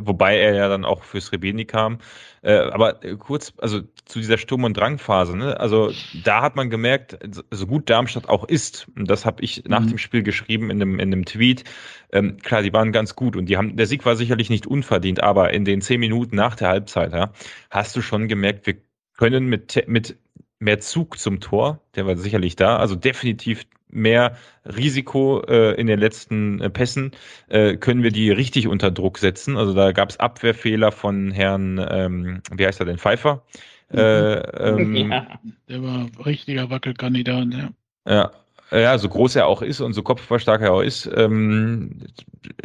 wobei 0.00 0.38
er 0.38 0.54
ja 0.54 0.68
dann 0.68 0.84
auch 0.84 1.02
fürs 1.02 1.32
Rebeni 1.32 1.64
kam. 1.64 1.98
Äh, 2.42 2.56
aber 2.56 2.94
kurz, 3.18 3.52
also 3.58 3.80
zu 4.04 4.18
dieser 4.18 4.38
Sturm- 4.38 4.64
und 4.64 4.76
Drangphase, 4.76 5.36
ne? 5.36 5.58
also 5.58 5.92
da 6.24 6.42
hat 6.42 6.56
man 6.56 6.70
gemerkt, 6.70 7.18
so 7.50 7.66
gut 7.66 7.88
Darmstadt 7.88 8.28
auch 8.28 8.44
ist, 8.44 8.86
und 8.96 9.10
das 9.10 9.24
habe 9.24 9.42
ich 9.42 9.64
nach 9.66 9.80
mhm. 9.80 9.88
dem 9.88 9.98
Spiel 9.98 10.22
geschrieben 10.22 10.70
in 10.70 10.82
einem, 10.82 10.98
in 10.98 11.12
einem 11.12 11.24
Tweet, 11.24 11.64
ähm, 12.12 12.36
klar, 12.38 12.62
die 12.62 12.72
waren 12.72 12.92
ganz 12.92 13.16
gut 13.16 13.36
und 13.36 13.46
die 13.46 13.56
haben, 13.56 13.76
der 13.76 13.86
Sieg 13.86 14.04
war 14.04 14.16
sicherlich 14.16 14.50
nicht 14.50 14.66
unverdient, 14.66 15.22
aber 15.22 15.52
in 15.52 15.64
den 15.64 15.80
zehn 15.80 16.00
Minuten 16.00 16.36
nach 16.36 16.54
der 16.56 16.68
Halbzeit, 16.68 17.12
ja, 17.12 17.32
hast 17.70 17.96
du 17.96 18.02
schon 18.02 18.28
gemerkt, 18.28 18.66
wir 18.66 18.76
können 19.16 19.46
mit, 19.46 19.84
mit 19.86 20.16
mehr 20.58 20.80
Zug 20.80 21.18
zum 21.18 21.40
Tor, 21.40 21.80
der 21.94 22.06
war 22.06 22.16
sicherlich 22.16 22.56
da, 22.56 22.76
also 22.76 22.94
definitiv 22.94 23.64
mehr 23.94 24.36
Risiko 24.64 25.42
äh, 25.46 25.74
in 25.80 25.86
den 25.86 25.98
letzten 25.98 26.60
äh, 26.60 26.70
Pässen, 26.70 27.12
äh, 27.48 27.76
können 27.76 28.02
wir 28.02 28.10
die 28.10 28.30
richtig 28.30 28.68
unter 28.68 28.90
Druck 28.90 29.18
setzen. 29.18 29.56
Also 29.56 29.72
da 29.74 29.92
gab 29.92 30.10
es 30.10 30.20
Abwehrfehler 30.20 30.92
von 30.92 31.30
Herrn, 31.30 31.84
ähm, 31.88 32.42
wie 32.52 32.66
heißt 32.66 32.80
er 32.80 32.86
denn, 32.86 32.98
Pfeiffer? 32.98 33.42
Mhm. 33.90 33.98
Äh, 33.98 34.34
ähm, 34.34 35.12
ja, 35.12 35.26
der 35.68 35.82
war 35.82 36.06
richtiger 36.26 36.70
Wackelkandidat, 36.70 37.46
ja. 37.52 37.70
Ja, 38.06 38.30
ja, 38.70 38.98
so 38.98 39.08
groß 39.08 39.36
er 39.36 39.46
auch 39.46 39.62
ist 39.62 39.80
und 39.80 39.92
so 39.92 40.02
kopfballstark 40.02 40.60
er 40.62 40.72
auch 40.72 40.82
ist, 40.82 41.08
ähm, 41.14 42.00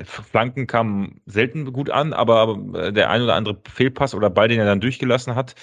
Flanken 0.04 0.66
kamen 0.66 1.22
selten 1.26 1.72
gut 1.72 1.90
an, 1.90 2.14
aber 2.14 2.92
der 2.92 3.10
ein 3.10 3.22
oder 3.22 3.36
andere 3.36 3.58
Fehlpass 3.72 4.16
oder 4.16 4.30
Ball, 4.30 4.48
den 4.48 4.60
er 4.60 4.66
dann 4.66 4.82
durchgelassen 4.82 5.36
hat, 5.36 5.56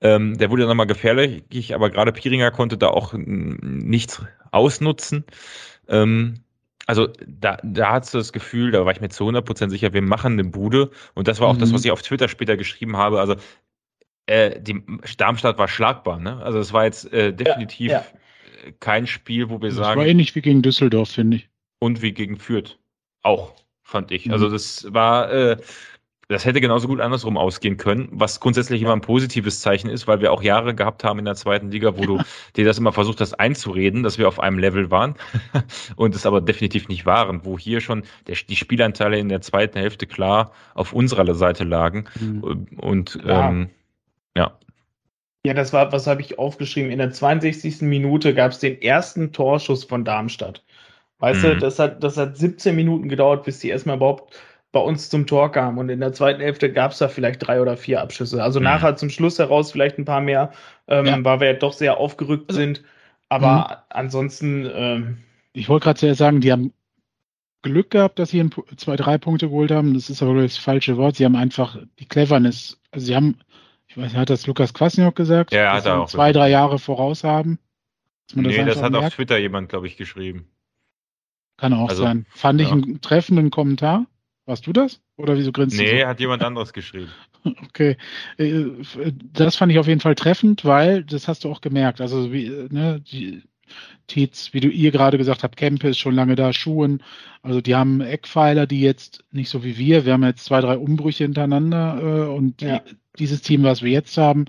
ähm, 0.00 0.36
der 0.36 0.50
wurde 0.50 0.62
dann 0.62 0.68
nochmal 0.68 0.86
gefährlich, 0.86 1.74
aber 1.74 1.90
gerade 1.90 2.12
Piringer 2.12 2.50
konnte 2.50 2.76
da 2.76 2.88
auch 2.88 3.14
nichts 3.14 4.22
ausnutzen. 4.50 5.24
Ähm, 5.88 6.40
also 6.86 7.08
da, 7.26 7.58
da 7.62 7.92
hast 7.92 8.12
du 8.12 8.18
das 8.18 8.32
Gefühl, 8.32 8.70
da 8.70 8.84
war 8.84 8.92
ich 8.92 9.00
mir 9.00 9.08
zu 9.08 9.24
100% 9.24 9.70
sicher, 9.70 9.92
wir 9.92 10.02
machen 10.02 10.34
eine 10.34 10.44
Bude. 10.44 10.90
Und 11.14 11.28
das 11.28 11.40
war 11.40 11.48
auch 11.48 11.54
mhm. 11.54 11.60
das, 11.60 11.72
was 11.72 11.84
ich 11.84 11.90
auf 11.90 12.02
Twitter 12.02 12.28
später 12.28 12.56
geschrieben 12.56 12.96
habe. 12.96 13.20
Also 13.20 13.36
äh, 14.26 14.60
die 14.60 14.82
Darmstadt 15.16 15.58
war 15.58 15.68
schlagbar. 15.68 16.18
Ne? 16.18 16.42
Also 16.42 16.58
es 16.58 16.72
war 16.72 16.84
jetzt 16.84 17.10
äh, 17.12 17.32
definitiv 17.32 17.90
ja, 17.90 18.00
ja. 18.64 18.72
kein 18.80 19.06
Spiel, 19.06 19.48
wo 19.48 19.60
wir 19.62 19.68
das 19.68 19.76
sagen. 19.76 20.00
Das 20.00 20.04
war 20.04 20.06
ähnlich 20.06 20.34
wie 20.34 20.42
gegen 20.42 20.62
Düsseldorf, 20.62 21.10
finde 21.10 21.38
ich. 21.38 21.48
Und 21.78 22.02
wie 22.02 22.12
gegen 22.12 22.36
Fürth. 22.36 22.78
Auch, 23.22 23.54
fand 23.82 24.10
ich. 24.10 24.30
Also 24.30 24.48
mhm. 24.48 24.54
Also 24.54 24.82
das 24.82 24.94
war... 24.94 25.32
Äh, 25.32 25.56
das 26.28 26.44
hätte 26.44 26.60
genauso 26.60 26.88
gut 26.88 27.00
andersrum 27.00 27.36
ausgehen 27.36 27.76
können, 27.76 28.08
was 28.12 28.40
grundsätzlich 28.40 28.80
immer 28.82 28.92
ein 28.92 29.00
positives 29.00 29.60
Zeichen 29.60 29.90
ist, 29.90 30.06
weil 30.06 30.20
wir 30.20 30.32
auch 30.32 30.42
Jahre 30.42 30.74
gehabt 30.74 31.04
haben 31.04 31.18
in 31.18 31.24
der 31.24 31.34
zweiten 31.34 31.70
Liga, 31.70 31.96
wo 31.96 32.02
du 32.02 32.18
dir 32.56 32.64
das 32.64 32.78
immer 32.78 32.92
versucht 32.92 33.20
hast 33.20 33.34
einzureden, 33.34 34.02
dass 34.02 34.18
wir 34.18 34.28
auf 34.28 34.40
einem 34.40 34.58
Level 34.58 34.90
waren 34.90 35.14
und 35.96 36.14
es 36.14 36.26
aber 36.26 36.40
definitiv 36.40 36.88
nicht 36.88 37.06
waren, 37.06 37.44
wo 37.44 37.58
hier 37.58 37.80
schon 37.80 38.04
der, 38.26 38.36
die 38.48 38.56
Spielanteile 38.56 39.18
in 39.18 39.28
der 39.28 39.40
zweiten 39.40 39.78
Hälfte 39.78 40.06
klar 40.06 40.52
auf 40.74 40.92
unserer 40.92 41.34
Seite 41.34 41.64
lagen. 41.64 42.04
Mhm. 42.20 42.66
Und 42.78 43.18
ja. 43.24 43.48
Ähm, 43.48 43.70
ja. 44.36 44.58
Ja, 45.46 45.52
das 45.52 45.74
war, 45.74 45.92
was 45.92 46.06
habe 46.06 46.22
ich 46.22 46.38
aufgeschrieben? 46.38 46.90
In 46.90 46.98
der 46.98 47.12
62. 47.12 47.82
Minute 47.82 48.34
gab 48.34 48.52
es 48.52 48.60
den 48.60 48.80
ersten 48.80 49.32
Torschuss 49.32 49.84
von 49.84 50.04
Darmstadt. 50.04 50.64
Weißt 51.18 51.42
mhm. 51.42 51.48
du, 51.48 51.56
das 51.58 51.78
hat, 51.78 52.02
das 52.02 52.16
hat 52.16 52.36
17 52.36 52.74
Minuten 52.74 53.08
gedauert, 53.08 53.44
bis 53.44 53.58
die 53.58 53.68
erstmal 53.68 53.96
überhaupt 53.96 54.34
bei 54.74 54.80
uns 54.80 55.08
zum 55.08 55.26
Tor 55.26 55.52
kam. 55.52 55.78
Und 55.78 55.88
in 55.88 56.00
der 56.00 56.12
zweiten 56.12 56.42
Hälfte 56.42 56.70
gab 56.70 56.92
es 56.92 56.98
da 56.98 57.08
vielleicht 57.08 57.46
drei 57.46 57.62
oder 57.62 57.78
vier 57.78 58.02
Abschüsse. 58.02 58.42
Also 58.42 58.60
mhm. 58.60 58.64
nachher 58.64 58.96
zum 58.96 59.08
Schluss 59.08 59.38
heraus 59.38 59.72
vielleicht 59.72 59.98
ein 59.98 60.04
paar 60.04 60.20
mehr, 60.20 60.52
ähm, 60.88 61.06
ja. 61.06 61.24
weil 61.24 61.40
wir 61.40 61.46
ja 61.46 61.52
doch 61.54 61.72
sehr 61.72 61.96
aufgerückt 61.96 62.50
also, 62.50 62.60
sind. 62.60 62.82
Aber 63.30 63.56
mhm. 63.56 63.76
ansonsten. 63.88 64.70
Ähm, 64.74 65.18
ich 65.54 65.68
wollte 65.68 65.84
gerade 65.84 66.14
sagen, 66.14 66.40
die 66.40 66.52
haben 66.52 66.74
Glück 67.62 67.90
gehabt, 67.90 68.18
dass 68.18 68.30
sie 68.30 68.50
zwei, 68.76 68.96
drei 68.96 69.16
Punkte 69.16 69.48
geholt 69.48 69.70
haben. 69.70 69.94
Das 69.94 70.10
ist 70.10 70.22
aber 70.22 70.42
das 70.42 70.58
falsche 70.58 70.96
Wort. 70.98 71.16
Sie 71.16 71.24
haben 71.24 71.36
einfach 71.36 71.78
die 71.98 72.06
Cleverness. 72.06 72.78
Also 72.90 73.06
sie 73.06 73.16
haben, 73.16 73.38
ich 73.86 73.96
weiß 73.96 74.12
nicht, 74.12 74.16
hat 74.16 74.28
das 74.28 74.46
Lukas 74.46 74.74
Kwasniok 74.74 75.14
gesagt? 75.14 75.54
Ja, 75.54 75.72
hat 75.72 75.86
er 75.86 76.02
auch. 76.02 76.08
Zwei, 76.08 76.32
drei 76.32 76.50
Jahre 76.50 76.78
voraus 76.78 77.24
haben. 77.24 77.58
Das 78.26 78.36
nee, 78.36 78.64
das 78.64 78.82
hat 78.82 78.92
merkt. 78.92 79.06
auf 79.06 79.14
Twitter 79.14 79.38
jemand, 79.38 79.68
glaube 79.68 79.86
ich, 79.86 79.96
geschrieben. 79.96 80.48
Kann 81.56 81.72
auch 81.72 81.88
also, 81.88 82.02
sein. 82.02 82.26
Fand 82.30 82.60
ich 82.60 82.70
einen 82.70 83.00
treffenden 83.00 83.50
Kommentar. 83.50 84.06
Warst 84.46 84.66
du 84.66 84.72
das? 84.72 85.00
Oder 85.16 85.36
wieso 85.38 85.52
grinst 85.52 85.78
nee, 85.78 85.86
du? 85.86 85.94
Nee, 85.94 86.04
hat 86.04 86.20
jemand 86.20 86.42
anderes 86.42 86.72
geschrieben. 86.72 87.10
Okay. 87.44 87.98
Äh, 88.38 88.64
das 89.34 89.56
fand 89.56 89.70
ich 89.70 89.78
auf 89.78 89.86
jeden 89.86 90.00
Fall 90.00 90.14
treffend, 90.14 90.64
weil 90.64 91.04
das 91.04 91.28
hast 91.28 91.44
du 91.44 91.50
auch 91.50 91.60
gemerkt. 91.60 92.00
Also, 92.00 92.32
wie, 92.32 92.48
ne, 92.70 93.02
die 93.12 93.42
Tietz, 94.06 94.54
wie 94.54 94.60
du 94.60 94.68
ihr 94.68 94.90
gerade 94.90 95.18
gesagt 95.18 95.42
habt, 95.42 95.58
Kempe 95.58 95.88
ist 95.88 95.98
schon 95.98 96.14
lange 96.14 96.36
da, 96.36 96.54
Schuhen. 96.54 97.02
Also, 97.42 97.60
die 97.60 97.74
haben 97.74 98.00
Eckpfeiler, 98.00 98.66
die 98.66 98.80
jetzt 98.80 99.24
nicht 99.30 99.50
so 99.50 99.62
wie 99.62 99.76
wir. 99.76 100.06
Wir 100.06 100.14
haben 100.14 100.24
jetzt 100.24 100.46
zwei, 100.46 100.62
drei 100.62 100.78
Umbrüche 100.78 101.24
hintereinander 101.24 101.98
äh, 102.00 102.34
und 102.34 102.62
ja. 102.62 102.80
dieses 103.18 103.42
Team, 103.42 103.62
was 103.62 103.82
wir 103.82 103.92
jetzt 103.92 104.16
haben, 104.16 104.46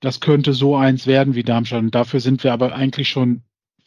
das 0.00 0.20
könnte 0.20 0.54
so 0.54 0.76
eins 0.76 1.06
werden 1.06 1.34
wie 1.34 1.42
Darmstadt. 1.42 1.82
Und 1.82 1.94
dafür 1.94 2.20
sind 2.20 2.42
wir 2.42 2.54
aber 2.54 2.74
eigentlich 2.74 3.10
schon 3.10 3.42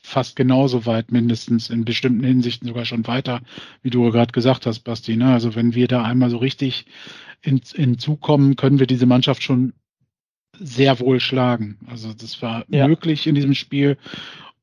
fast 0.07 0.37
genauso 0.37 0.85
weit, 0.85 1.11
mindestens 1.11 1.69
in 1.69 1.83
bestimmten 1.83 2.23
Hinsichten 2.23 2.67
sogar 2.67 2.85
schon 2.85 3.05
weiter, 3.07 3.41
wie 3.81 3.89
du 3.89 4.09
gerade 4.09 4.31
gesagt 4.31 4.65
hast, 4.65 4.79
Basti. 4.79 5.17
Ne? 5.17 5.33
Also 5.33 5.53
wenn 5.53 5.75
wir 5.75 5.87
da 5.89 6.03
einmal 6.03 6.29
so 6.29 6.37
richtig 6.37 6.85
in, 7.41 7.59
hinzukommen, 7.75 8.55
können 8.55 8.79
wir 8.79 8.87
diese 8.87 9.05
Mannschaft 9.05 9.43
schon 9.43 9.73
sehr 10.57 11.01
wohl 11.01 11.19
schlagen. 11.19 11.77
Also 11.87 12.13
das 12.13 12.41
war 12.41 12.63
ja. 12.69 12.87
möglich 12.87 13.27
in 13.27 13.35
diesem 13.35 13.53
Spiel. 13.53 13.97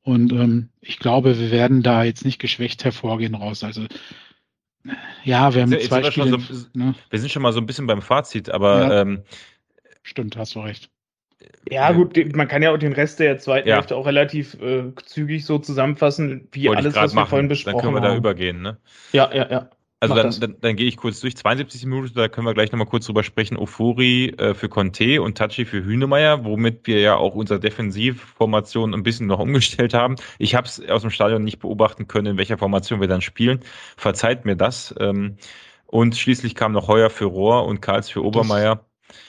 Und 0.02 0.32
ähm, 0.32 0.70
ich 0.80 0.98
glaube, 0.98 1.38
wir 1.38 1.50
werden 1.50 1.82
da 1.82 2.04
jetzt 2.04 2.24
nicht 2.24 2.38
geschwächt 2.38 2.82
hervorgehen 2.82 3.34
raus. 3.34 3.62
Also 3.64 3.86
ja, 5.24 5.54
wir 5.54 5.62
haben 5.62 5.72
jetzt, 5.72 5.88
zwei 5.88 6.00
jetzt 6.00 6.12
Spiele. 6.12 6.40
So, 6.40 6.66
ne? 6.72 6.94
Wir 7.10 7.18
sind 7.18 7.30
schon 7.30 7.42
mal 7.42 7.52
so 7.52 7.60
ein 7.60 7.66
bisschen 7.66 7.86
beim 7.86 8.02
Fazit, 8.02 8.48
aber 8.48 8.80
ja. 8.80 9.00
ähm, 9.02 9.22
stimmt, 10.02 10.38
hast 10.38 10.54
du 10.54 10.60
recht. 10.60 10.90
Ja, 11.70 11.92
gut, 11.92 12.16
man 12.34 12.48
kann 12.48 12.62
ja 12.62 12.72
auch 12.72 12.78
den 12.78 12.92
Rest 12.92 13.20
der 13.20 13.38
zweiten 13.38 13.68
ja. 13.68 13.76
Hälfte 13.76 13.96
auch 13.96 14.06
relativ 14.06 14.54
äh, 14.60 14.92
zügig 15.04 15.46
so 15.46 15.58
zusammenfassen, 15.58 16.48
wie 16.52 16.68
Wollte 16.68 16.82
alles, 16.82 16.94
was 16.94 17.12
wir 17.12 17.16
machen. 17.16 17.30
vorhin 17.30 17.48
besprochen 17.48 17.76
haben. 17.76 17.82
Dann 17.82 17.92
können 17.94 18.02
wir 18.02 18.08
haben. 18.08 18.14
da 18.14 18.18
übergehen, 18.18 18.62
ne? 18.62 18.76
Ja, 19.12 19.30
ja, 19.32 19.50
ja. 19.50 19.70
Also 20.00 20.14
dann, 20.14 20.38
dann, 20.38 20.56
dann, 20.60 20.76
gehe 20.76 20.86
ich 20.86 20.96
kurz 20.98 21.20
durch. 21.20 21.36
72 21.36 21.86
Minuten, 21.86 22.12
da 22.14 22.28
können 22.28 22.46
wir 22.46 22.52
gleich 22.52 22.70
nochmal 22.72 22.86
kurz 22.86 23.06
drüber 23.06 23.22
sprechen. 23.22 23.56
Ofori 23.56 24.34
äh, 24.36 24.52
für 24.52 24.68
Conte 24.68 25.22
und 25.22 25.38
Tachi 25.38 25.64
für 25.64 25.82
Hünemeyer, 25.82 26.44
womit 26.44 26.86
wir 26.86 27.00
ja 27.00 27.16
auch 27.16 27.34
unsere 27.34 27.58
Defensivformation 27.58 28.92
ein 28.92 29.02
bisschen 29.02 29.26
noch 29.26 29.38
umgestellt 29.38 29.94
haben. 29.94 30.16
Ich 30.38 30.54
habe 30.54 30.66
es 30.66 30.86
aus 30.88 31.02
dem 31.02 31.10
Stadion 31.10 31.42
nicht 31.42 31.58
beobachten 31.58 32.06
können, 32.06 32.26
in 32.26 32.36
welcher 32.36 32.58
Formation 32.58 33.00
wir 33.00 33.08
dann 33.08 33.22
spielen. 33.22 33.60
Verzeiht 33.96 34.44
mir 34.44 34.56
das. 34.56 34.94
Ähm, 35.00 35.36
und 35.86 36.16
schließlich 36.16 36.54
kam 36.54 36.72
noch 36.72 36.88
Heuer 36.88 37.08
für 37.08 37.26
Rohr 37.26 37.64
und 37.66 37.80
Karls 37.80 38.10
für 38.10 38.22
Obermeier. 38.22 38.84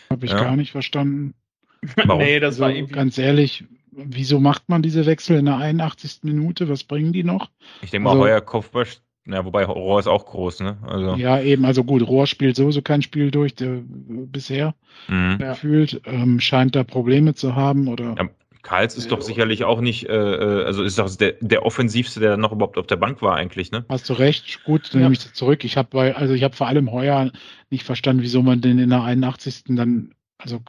Habe 0.09 0.25
ich 0.25 0.31
ja. 0.31 0.43
gar 0.43 0.55
nicht 0.55 0.71
verstanden. 0.71 1.35
Warum? 1.95 2.19
nee, 2.19 2.39
das 2.39 2.55
also, 2.55 2.63
war 2.63 2.71
irgendwie... 2.71 2.93
Ganz 2.93 3.17
ehrlich, 3.17 3.65
wieso 3.91 4.39
macht 4.39 4.69
man 4.69 4.81
diese 4.81 5.05
Wechsel 5.05 5.37
in 5.37 5.45
der 5.45 5.57
81. 5.57 6.19
Minute? 6.23 6.69
Was 6.69 6.83
bringen 6.83 7.13
die 7.13 7.23
noch? 7.23 7.49
Ich 7.81 7.91
denke 7.91 8.05
mal, 8.05 8.11
also, 8.11 8.23
Heuer 8.23 8.41
Kopfball, 8.41 8.85
ja, 9.27 9.43
wobei 9.43 9.65
Rohr 9.65 9.99
ist 9.99 10.07
auch 10.07 10.25
groß, 10.25 10.59
ne? 10.59 10.77
Also. 10.83 11.15
Ja, 11.15 11.41
eben, 11.41 11.65
also 11.65 11.83
gut, 11.83 12.07
Rohr 12.07 12.27
spielt 12.27 12.55
sowieso 12.55 12.81
kein 12.81 13.01
Spiel 13.01 13.31
durch, 13.31 13.55
der 13.55 13.81
bisher 13.87 14.75
mhm. 15.07 15.39
gefühlt, 15.39 16.01
ähm, 16.05 16.39
scheint 16.39 16.75
da 16.75 16.83
Probleme 16.83 17.33
zu 17.33 17.55
haben 17.55 17.87
oder. 17.87 18.15
Ja, 18.17 18.29
Karls 18.61 18.97
ist 18.97 19.11
doch 19.11 19.21
sicherlich 19.21 19.63
auch 19.63 19.79
nicht, 19.79 20.09
äh, 20.09 20.13
äh, 20.13 20.65
also 20.65 20.83
ist 20.83 20.97
doch 20.97 21.15
der, 21.15 21.35
der 21.39 21.63
offensivste, 21.63 22.19
der 22.19 22.31
dann 22.31 22.39
noch 22.39 22.51
überhaupt 22.51 22.79
auf 22.79 22.87
der 22.87 22.95
Bank 22.95 23.21
war 23.21 23.35
eigentlich, 23.35 23.71
ne? 23.71 23.85
Hast 23.89 24.09
du 24.09 24.13
recht, 24.13 24.63
gut, 24.63 24.91
dann 24.91 25.01
ja. 25.01 25.05
nehme 25.05 25.13
ich 25.13 25.23
das 25.23 25.33
zurück. 25.33 25.63
Ich 25.63 25.77
habe 25.77 25.89
bei, 25.91 26.15
also 26.15 26.33
ich 26.33 26.43
habe 26.43 26.55
vor 26.55 26.67
allem 26.67 26.91
Heuer 26.91 27.31
nicht 27.69 27.83
verstanden, 27.83 28.23
wieso 28.23 28.41
man 28.41 28.61
den 28.61 28.79
in 28.79 28.89
der 28.89 29.03
81. 29.03 29.65
dann, 29.69 30.15
also 30.39 30.61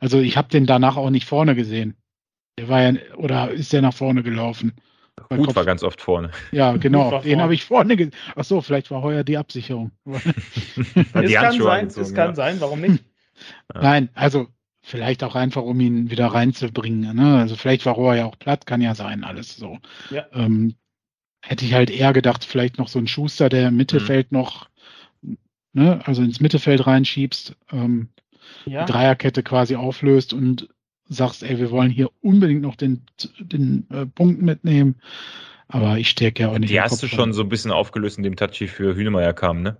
also 0.00 0.20
ich 0.20 0.36
habe 0.36 0.48
den 0.48 0.66
danach 0.66 0.96
auch 0.96 1.10
nicht 1.10 1.26
vorne 1.26 1.54
gesehen. 1.54 1.96
Der 2.58 2.68
war 2.68 2.82
ja, 2.82 2.92
oder 3.16 3.50
ist 3.50 3.72
der 3.72 3.82
nach 3.82 3.94
vorne 3.94 4.22
gelaufen? 4.22 4.72
Gut 5.28 5.46
Kopf. 5.46 5.56
war 5.56 5.64
ganz 5.64 5.82
oft 5.82 6.00
vorne. 6.00 6.30
Ja, 6.52 6.76
genau. 6.76 7.20
Den 7.20 7.40
habe 7.40 7.54
ich 7.54 7.64
vorne 7.64 7.96
gesehen. 7.96 8.14
Ach 8.34 8.44
so, 8.44 8.60
vielleicht 8.60 8.90
war 8.90 9.02
heuer 9.02 9.24
die 9.24 9.36
Absicherung. 9.36 9.90
es 10.04 11.32
kann 11.32 11.60
sein, 11.60 11.86
es 11.86 12.14
kann 12.14 12.30
ja. 12.30 12.34
sein, 12.34 12.60
warum 12.60 12.80
nicht? 12.80 13.04
Nein, 13.74 14.08
also 14.14 14.48
vielleicht 14.82 15.22
auch 15.22 15.34
einfach, 15.34 15.62
um 15.62 15.80
ihn 15.80 16.10
wieder 16.10 16.26
reinzubringen. 16.26 17.14
Ne? 17.14 17.38
Also 17.38 17.56
vielleicht 17.56 17.86
war 17.86 17.94
Rohr 17.94 18.14
ja 18.14 18.26
auch 18.26 18.38
platt, 18.38 18.66
kann 18.66 18.80
ja 18.80 18.94
sein, 18.94 19.24
alles 19.24 19.56
so. 19.56 19.78
Ja. 20.10 20.26
Ähm, 20.32 20.74
hätte 21.42 21.64
ich 21.64 21.74
halt 21.74 21.90
eher 21.90 22.12
gedacht, 22.12 22.44
vielleicht 22.44 22.78
noch 22.78 22.88
so 22.88 22.98
ein 22.98 23.08
Schuster, 23.08 23.48
der 23.48 23.68
im 23.68 23.76
Mittelfeld 23.76 24.32
mhm. 24.32 24.38
noch, 24.38 24.68
ne, 25.72 26.00
also 26.04 26.22
ins 26.22 26.40
Mittelfeld 26.40 26.86
reinschiebst. 26.86 27.56
Ähm, 27.72 28.08
ja. 28.66 28.84
die 28.84 28.92
Dreierkette 28.92 29.42
quasi 29.42 29.76
auflöst 29.76 30.32
und 30.32 30.68
sagst, 31.08 31.42
ey, 31.42 31.58
wir 31.58 31.70
wollen 31.70 31.90
hier 31.90 32.10
unbedingt 32.20 32.62
noch 32.62 32.76
den, 32.76 33.02
den 33.38 33.86
äh, 33.90 34.06
Punkt 34.06 34.42
mitnehmen. 34.42 34.96
Aber 35.68 35.96
ich 35.98 36.10
stecke 36.10 36.42
ja 36.42 36.50
auch 36.50 36.58
nicht. 36.58 36.70
Die 36.70 36.80
hast 36.80 37.02
du 37.02 37.06
schon 37.06 37.32
so 37.32 37.42
ein 37.42 37.48
bisschen 37.48 37.70
aufgelöst, 37.70 38.18
indem 38.18 38.36
Tachi 38.36 38.68
für 38.68 38.94
Hünemeyer 38.94 39.32
kam, 39.32 39.62
ne? 39.62 39.78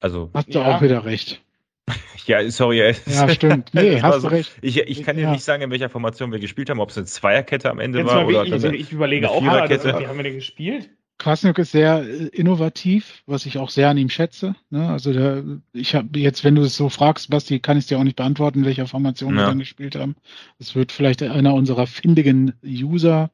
Also. 0.00 0.30
Hast 0.34 0.54
du 0.54 0.58
ja. 0.58 0.76
auch 0.76 0.82
wieder 0.82 1.04
recht. 1.04 1.42
Ja, 2.26 2.48
sorry. 2.50 2.94
Ja, 3.06 3.28
stimmt. 3.30 3.74
Nee, 3.74 4.00
hast 4.02 4.20
so, 4.20 4.28
du 4.28 4.34
recht. 4.36 4.52
Ich, 4.62 4.78
ich 4.78 5.02
kann 5.02 5.16
dir 5.16 5.22
ja. 5.22 5.32
nicht 5.32 5.42
sagen, 5.42 5.64
in 5.64 5.72
welcher 5.72 5.88
Formation 5.88 6.30
wir 6.30 6.38
gespielt 6.38 6.70
haben, 6.70 6.78
ob 6.78 6.90
es 6.90 6.96
eine 6.96 7.06
Zweierkette 7.06 7.68
am 7.68 7.80
Ende 7.80 7.98
Jetzt 7.98 8.12
war 8.12 8.24
oder 8.24 8.44
ich, 8.44 8.62
ich 8.62 8.92
überlege 8.92 9.28
auch, 9.28 9.40
mal, 9.40 9.68
wie 9.68 10.06
haben 10.06 10.16
wir 10.16 10.22
denn 10.22 10.36
gespielt? 10.36 10.88
Krasniok 11.22 11.58
ist 11.58 11.70
sehr 11.70 12.02
äh, 12.02 12.26
innovativ, 12.32 13.22
was 13.26 13.46
ich 13.46 13.58
auch 13.58 13.70
sehr 13.70 13.88
an 13.88 13.96
ihm 13.96 14.08
schätze. 14.08 14.56
Ne? 14.70 14.88
Also 14.88 15.12
der, 15.12 15.44
ich 15.72 15.94
habe 15.94 16.18
jetzt, 16.18 16.42
wenn 16.42 16.56
du 16.56 16.62
es 16.62 16.76
so 16.76 16.88
fragst, 16.88 17.30
Basti, 17.30 17.60
kann 17.60 17.76
ich 17.76 17.84
es 17.84 17.86
dir 17.86 17.98
auch 17.98 18.04
nicht 18.04 18.16
beantworten, 18.16 18.60
in 18.60 18.64
welcher 18.64 18.88
Formation 18.88 19.36
ja. 19.36 19.42
wir 19.42 19.46
dann 19.46 19.60
gespielt 19.60 19.94
haben. 19.94 20.16
Das 20.58 20.74
wird 20.74 20.90
vielleicht 20.90 21.22
einer 21.22 21.54
unserer 21.54 21.86
findigen 21.86 22.54
User 22.64 23.30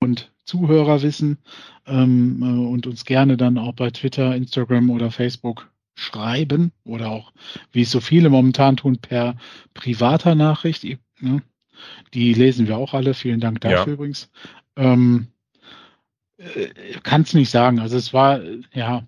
und 0.00 0.32
Zuhörer 0.44 1.02
wissen 1.02 1.38
ähm, 1.86 2.42
äh, 2.42 2.68
und 2.68 2.88
uns 2.88 3.04
gerne 3.04 3.36
dann 3.36 3.58
auch 3.58 3.74
bei 3.74 3.90
Twitter, 3.90 4.34
Instagram 4.34 4.90
oder 4.90 5.12
Facebook 5.12 5.70
schreiben 5.94 6.72
oder 6.82 7.10
auch, 7.10 7.32
wie 7.70 7.82
es 7.82 7.92
so 7.92 8.00
viele 8.00 8.28
momentan 8.28 8.76
tun, 8.76 8.98
per 8.98 9.36
privater 9.72 10.34
Nachricht. 10.34 10.84
Ne? 11.20 11.42
Die 12.12 12.34
lesen 12.34 12.66
wir 12.66 12.76
auch 12.76 12.92
alle. 12.92 13.14
Vielen 13.14 13.38
Dank 13.38 13.60
dafür 13.60 13.86
ja. 13.86 13.92
übrigens. 13.92 14.30
Ähm, 14.76 15.28
äh, 16.38 16.68
Kannst 17.02 17.34
nicht 17.34 17.50
sagen. 17.50 17.80
Also 17.80 17.96
es 17.96 18.12
war, 18.12 18.40
ja. 18.72 19.06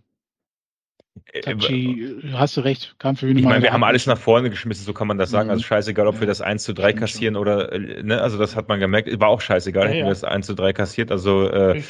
Äh, 1.33 1.41
Tachi, 1.41 2.21
hast 2.33 2.57
du 2.57 2.61
recht, 2.61 2.97
kam 2.99 3.17
für 3.17 3.29
Ich 3.29 3.43
meine, 3.43 3.63
wir 3.63 3.73
haben 3.73 3.85
alles 3.85 4.07
nach 4.07 4.19
vorne 4.19 4.51
geschmissen, 4.51 4.85
so 4.85 4.93
kann 4.93 5.09
man 5.09 5.19
das 5.19 5.31
sagen. 5.31 5.51
Also 5.51 5.61
mhm. 5.61 5.65
Also 5.65 5.65
scheißegal, 5.65 6.07
ob 6.07 6.21
wir 6.21 6.27
das 6.27 6.41
1 6.41 6.63
zu 6.63 6.75
3 6.75 6.93
kassieren 6.93 7.35
schon. 7.35 7.43
oder, 7.43 7.73
äh, 7.73 8.03
ne, 8.03 8.21
also 8.21 8.39
das 8.39 8.55
hat 8.55 8.69
man 8.69 8.81
gemerkt. 8.81 9.09
War 9.19 9.29
auch 9.29 9.41
scheißegal, 9.41 9.85
ja, 9.85 9.89
hätten 9.89 9.99
ja. 10.01 10.05
wir 10.07 10.11
das 10.11 10.25
1 10.25 10.47
zu 10.47 10.55
3 10.55 10.73
kassiert. 10.73 11.11
Also 11.11 11.51
äh, 11.51 11.83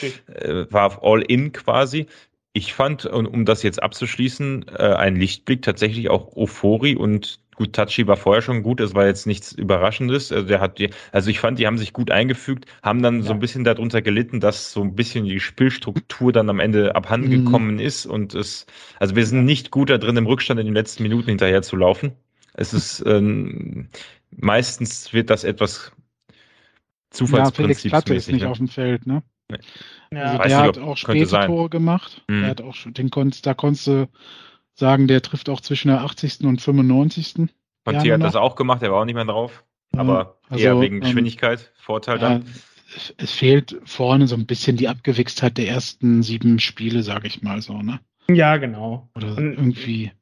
war 0.70 1.02
all 1.02 1.22
in 1.22 1.52
quasi. 1.52 2.06
Ich 2.52 2.72
fand, 2.72 3.04
um 3.04 3.44
das 3.44 3.62
jetzt 3.62 3.82
abzuschließen, 3.82 4.66
äh, 4.68 4.94
ein 4.94 5.16
Lichtblick 5.16 5.60
tatsächlich 5.60 6.08
auch 6.08 6.34
Ofori 6.36 6.96
und 6.96 7.38
Gut, 7.56 7.72
Tachi 7.72 8.06
war 8.06 8.16
vorher 8.16 8.42
schon 8.42 8.62
gut, 8.62 8.80
es 8.80 8.94
war 8.94 9.06
jetzt 9.06 9.26
nichts 9.26 9.52
Überraschendes. 9.52 10.30
Also, 10.30 10.46
der 10.46 10.60
hat 10.60 10.78
die, 10.78 10.90
also 11.10 11.30
ich 11.30 11.40
fand, 11.40 11.58
die 11.58 11.66
haben 11.66 11.78
sich 11.78 11.94
gut 11.94 12.10
eingefügt, 12.10 12.66
haben 12.82 13.02
dann 13.02 13.20
ja. 13.20 13.22
so 13.22 13.32
ein 13.32 13.38
bisschen 13.38 13.64
darunter 13.64 14.02
gelitten, 14.02 14.40
dass 14.40 14.72
so 14.72 14.82
ein 14.82 14.94
bisschen 14.94 15.24
die 15.24 15.40
Spielstruktur 15.40 16.32
dann 16.32 16.50
am 16.50 16.60
Ende 16.60 16.94
abhanden 16.94 17.30
mhm. 17.30 17.44
gekommen 17.44 17.78
ist. 17.78 18.04
Und 18.04 18.34
es, 18.34 18.66
also 19.00 19.16
wir 19.16 19.24
sind 19.24 19.46
nicht 19.46 19.70
gut 19.70 19.88
da 19.88 19.96
drin, 19.96 20.18
im 20.18 20.26
Rückstand 20.26 20.60
in 20.60 20.66
den 20.66 20.74
letzten 20.74 21.02
Minuten 21.02 21.30
hinterher 21.30 21.62
zu 21.62 21.76
laufen. 21.76 22.12
Es 22.52 22.74
ist 22.74 23.02
ähm, 23.06 23.88
meistens 24.30 25.14
wird 25.14 25.30
das 25.30 25.42
etwas 25.42 25.92
Zufallsprinzipsmäßig. 27.10 27.92
Ja, 27.92 28.00
Felix 28.02 28.26
ist 28.26 28.32
nicht 28.32 28.42
ne? 28.42 28.50
auf 28.50 28.58
dem 28.58 28.68
Feld, 28.68 29.06
ne? 29.06 29.22
Ja. 30.12 30.38
Also 30.38 30.48
der 30.48 30.62
hat 30.62 30.78
auch 30.78 30.96
späte 30.96 31.46
Tore 31.46 31.70
gemacht. 31.70 32.22
Mhm. 32.28 32.40
Der 32.40 32.50
hat 32.50 32.60
auch 32.60 32.76
den 32.84 33.10
konntest, 33.10 33.46
da 33.46 33.54
konntest 33.54 33.86
du 33.86 34.08
sagen, 34.76 35.08
der 35.08 35.22
trifft 35.22 35.48
auch 35.48 35.60
zwischen 35.60 35.88
der 35.88 36.02
80. 36.02 36.40
und 36.44 36.60
95. 36.60 37.48
Conte 37.84 38.12
hat 38.12 38.22
das 38.22 38.36
auch 38.36 38.56
gemacht, 38.56 38.82
er 38.82 38.92
war 38.92 39.00
auch 39.00 39.04
nicht 39.04 39.14
mehr 39.14 39.24
drauf. 39.24 39.64
Aber 39.96 40.38
also, 40.48 40.62
eher 40.62 40.80
wegen 40.80 40.96
ähm, 40.96 41.00
Geschwindigkeit, 41.00 41.60
ähm, 41.60 41.82
Vorteil 41.82 42.18
dann. 42.18 42.42
Ja, 42.42 42.48
es 43.16 43.32
fehlt 43.32 43.76
vorne 43.84 44.26
so 44.26 44.36
ein 44.36 44.46
bisschen 44.46 44.76
die 44.76 44.88
Abgewichstheit 44.88 45.58
der 45.58 45.68
ersten 45.68 46.22
sieben 46.22 46.60
Spiele, 46.60 47.02
sage 47.02 47.26
ich 47.26 47.42
mal 47.42 47.60
so, 47.60 47.82
ne? 47.82 48.00
Ja, 48.30 48.56
genau. 48.58 49.08
Oder 49.14 49.36
und, 49.36 49.54
irgendwie. 49.54 50.12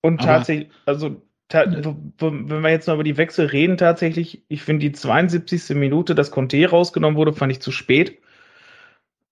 Und 0.00 0.20
tatsächlich, 0.20 0.68
also 0.86 1.22
ta 1.48 1.64
wenn 1.66 2.62
wir 2.62 2.70
jetzt 2.70 2.86
noch 2.88 2.94
über 2.94 3.04
die 3.04 3.16
Wechsel 3.16 3.46
reden, 3.46 3.76
tatsächlich, 3.76 4.42
ich 4.48 4.62
finde 4.62 4.86
die 4.86 4.92
72. 4.92 5.70
Minute, 5.70 6.14
dass 6.14 6.30
Conte 6.30 6.68
rausgenommen 6.68 7.16
wurde, 7.16 7.32
fand 7.32 7.52
ich 7.52 7.60
zu 7.60 7.72
spät. 7.72 8.18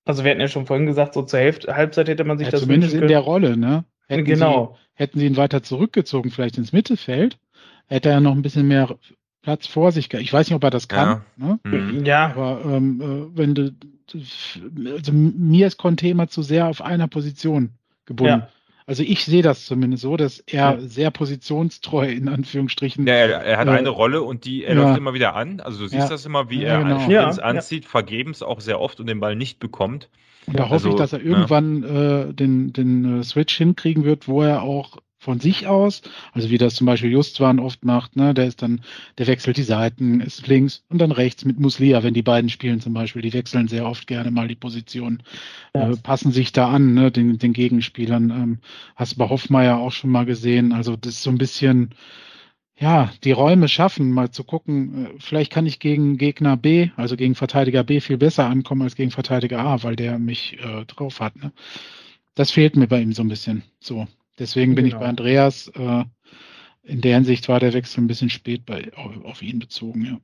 Also 0.05 0.23
wir 0.23 0.31
hatten 0.31 0.41
ja 0.41 0.49
schon 0.49 0.67
vorhin 0.67 0.87
gesagt, 0.87 1.15
so 1.15 1.23
zur 1.23 1.41
Hälfte, 1.41 1.75
Halbzeit 1.75 2.09
hätte 2.09 2.25
man 2.25 2.39
sich 2.39 2.47
ja, 2.47 2.53
das 2.53 2.61
Zumindest 2.61 2.95
in 2.95 3.09
der 3.09 3.21
Rolle, 3.21 3.57
ne? 3.57 3.85
Hätten 4.07 4.25
genau. 4.25 4.77
Sie, 4.77 5.03
hätten 5.03 5.19
sie 5.19 5.27
ihn 5.27 5.37
weiter 5.37 5.63
zurückgezogen, 5.63 6.31
vielleicht 6.31 6.59
ins 6.59 6.73
Mittelfeld, 6.73 7.39
hätte 7.87 8.09
er 8.09 8.21
noch 8.21 8.33
ein 8.33 8.43
bisschen 8.43 8.69
mehr 8.69 8.97
Platz 9.43 9.67
vor 9.67 9.93
sich. 9.93 10.13
Ich 10.13 10.33
weiß 10.33 10.49
nicht, 10.49 10.57
ob 10.57 10.65
er 10.65 10.71
das 10.71 10.89
kann. 10.89 11.23
Ja. 11.39 11.47
Ne? 11.47 11.61
Mhm. 11.65 12.05
ja. 12.05 12.33
Aber 12.35 12.63
ähm, 12.65 13.01
äh, 13.01 13.39
wenn 13.39 13.55
du, 13.55 13.75
also 14.93 15.13
mir 15.13 15.67
ist 15.67 15.77
Conte 15.77 16.09
immer 16.09 16.29
zu 16.29 16.43
sehr 16.43 16.67
auf 16.67 16.83
einer 16.83 17.09
Position 17.09 17.71
gebunden. 18.07 18.41
Ja. 18.41 18.49
Also 18.89 19.03
ich 19.03 19.25
sehe 19.25 19.43
das 19.43 19.67
zumindest 19.67 20.03
so, 20.03 20.17
dass 20.17 20.39
er 20.39 20.75
ja. 20.75 20.81
sehr 20.81 21.11
positionstreu 21.11 22.09
in 22.09 22.29
Anführungsstrichen. 22.29 23.05
Ja, 23.07 23.15
er, 23.15 23.43
er 23.43 23.59
hat 23.59 23.67
äh, 23.67 23.73
eine 23.73 23.89
Rolle 23.89 24.23
und 24.23 24.45
die 24.45 24.65
er 24.65 24.77
ja. 24.77 24.83
läuft 24.83 24.99
immer 24.99 25.13
wieder 25.13 25.35
an. 25.35 25.61
Also 25.61 25.81
du 25.81 25.89
siehst 25.89 26.05
ja. 26.05 26.09
das 26.09 26.25
immer, 26.25 26.51
wie 26.51 26.63
er 26.63 26.79
genau. 26.85 27.01
Sprints 27.01 27.41
anzieht, 27.41 27.85
vergebens 27.85 28.43
auch 28.43 28.61
sehr 28.61 28.81
oft 28.81 29.01
und 29.01 29.09
den 29.09 29.19
Ball 29.19 29.35
nicht 29.35 29.59
bekommt. 29.59 30.09
Und 30.47 30.59
da 30.59 30.65
hoffe 30.65 30.75
also, 30.75 30.91
ich, 30.91 30.95
dass 30.97 31.13
er 31.13 31.21
irgendwann 31.21 31.83
äh, 31.83 32.33
den, 32.33 32.73
den 32.73 33.21
äh, 33.21 33.25
Switch 33.25 33.57
hinkriegen 33.57 34.05
wird, 34.05 34.29
wo 34.29 34.43
er 34.43 34.63
auch 34.63 34.99
von 35.19 35.41
sich 35.41 35.67
aus, 35.67 36.03
also 36.33 36.51
wie 36.51 36.59
das 36.59 36.77
zum 36.77 36.87
Beispiel 36.87 37.11
Justwan 37.11 37.59
oft 37.59 37.85
macht, 37.85 38.15
ne, 38.15 38.33
der 38.33 38.47
ist 38.47 38.63
dann, 38.63 38.83
der 39.19 39.27
wechselt 39.27 39.57
die 39.57 39.65
Seiten, 39.65 40.21
ist 40.21 40.47
links 40.47 40.85
und 40.89 40.99
dann 40.99 41.11
rechts 41.11 41.45
mit 41.45 41.59
Muslia, 41.59 42.05
wenn 42.05 42.15
die 42.15 42.23
beiden 42.23 42.49
spielen 42.49 42.81
zum 42.81 42.95
Beispiel, 42.95 43.23
die 43.23 43.33
wechseln 43.33 43.67
sehr 43.67 43.87
oft 43.87 44.07
gerne 44.07 44.31
mal 44.31 44.47
die 44.47 44.55
Position, 44.55 45.25
ja. 45.75 45.91
äh, 45.91 45.97
passen 45.97 46.31
sich 46.31 46.53
da 46.53 46.69
an, 46.69 46.95
ne, 46.95 47.11
den, 47.11 47.39
den 47.39 47.53
Gegenspielern. 47.55 48.31
Ähm, 48.31 48.59
hast 48.95 49.15
du 49.15 49.17
bei 49.17 49.29
Hoffmeier 49.29 49.79
auch 49.79 49.91
schon 49.91 50.11
mal 50.11 50.27
gesehen, 50.27 50.73
also 50.73 50.95
das 50.97 51.15
ist 51.15 51.23
so 51.23 51.31
ein 51.31 51.39
bisschen, 51.39 51.91
ja, 52.79 53.11
die 53.25 53.33
Räume 53.33 53.69
schaffen, 53.69 54.11
mal 54.11 54.31
zu 54.31 54.45
gucken, 54.45 55.07
äh, 55.07 55.09
vielleicht 55.19 55.51
kann 55.53 55.67
ich 55.67 55.79
gegen 55.79 56.19
Gegner 56.19 56.57
B, 56.57 56.91
also 56.97 57.17
gegen 57.17 57.35
Verteidiger 57.35 57.85
B 57.85 58.01
viel 58.01 58.19
besser 58.19 58.47
ankommen 58.47 58.83
als 58.83 58.97
gegen 58.97 59.11
Verteidiger 59.11 59.61
A, 59.61 59.83
weil 59.83 59.97
der 59.97 60.19
mich 60.19 60.59
äh, 60.63 60.85
drauf 60.85 61.21
hat. 61.21 61.37
Ne? 61.37 61.53
Das 62.35 62.51
fehlt 62.51 62.77
mir 62.77 62.87
bei 62.87 63.01
ihm 63.01 63.13
so 63.13 63.23
ein 63.23 63.29
bisschen. 63.29 63.63
So. 63.81 64.07
Deswegen 64.39 64.75
bin 64.75 64.85
genau. 64.85 64.97
ich 64.97 65.01
bei 65.01 65.09
Andreas. 65.09 65.69
Äh, 65.69 66.05
in 66.83 67.01
der 67.01 67.15
Hinsicht 67.15 67.49
war 67.49 67.59
der 67.59 67.73
Wechsel 67.73 68.05
ein 68.05 68.07
bisschen 68.07 68.31
spät 68.31 68.67
bei, 68.67 68.93
auf, 68.95 69.25
auf 69.25 69.43
ihn 69.43 69.59
bezogen, 69.59 70.05
ja. 70.05 70.19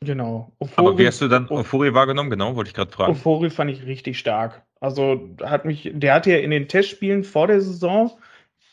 Genau. 0.00 0.52
Euphorie, 0.60 0.86
Aber 0.88 0.98
wie 0.98 1.06
hast 1.06 1.20
du 1.20 1.28
dann 1.28 1.48
Euphorie 1.50 1.92
wahrgenommen? 1.92 2.30
Genau, 2.30 2.54
wollte 2.54 2.68
ich 2.68 2.74
gerade 2.74 2.92
fragen. 2.92 3.12
Euphorie 3.12 3.50
fand 3.50 3.70
ich 3.70 3.84
richtig 3.84 4.18
stark. 4.18 4.62
Also 4.78 5.34
hat 5.42 5.64
mich, 5.64 5.90
der 5.92 6.14
hat 6.14 6.26
ja 6.26 6.36
in 6.36 6.50
den 6.50 6.68
Testspielen 6.68 7.24
vor 7.24 7.46
der 7.46 7.60
Saison 7.60 8.12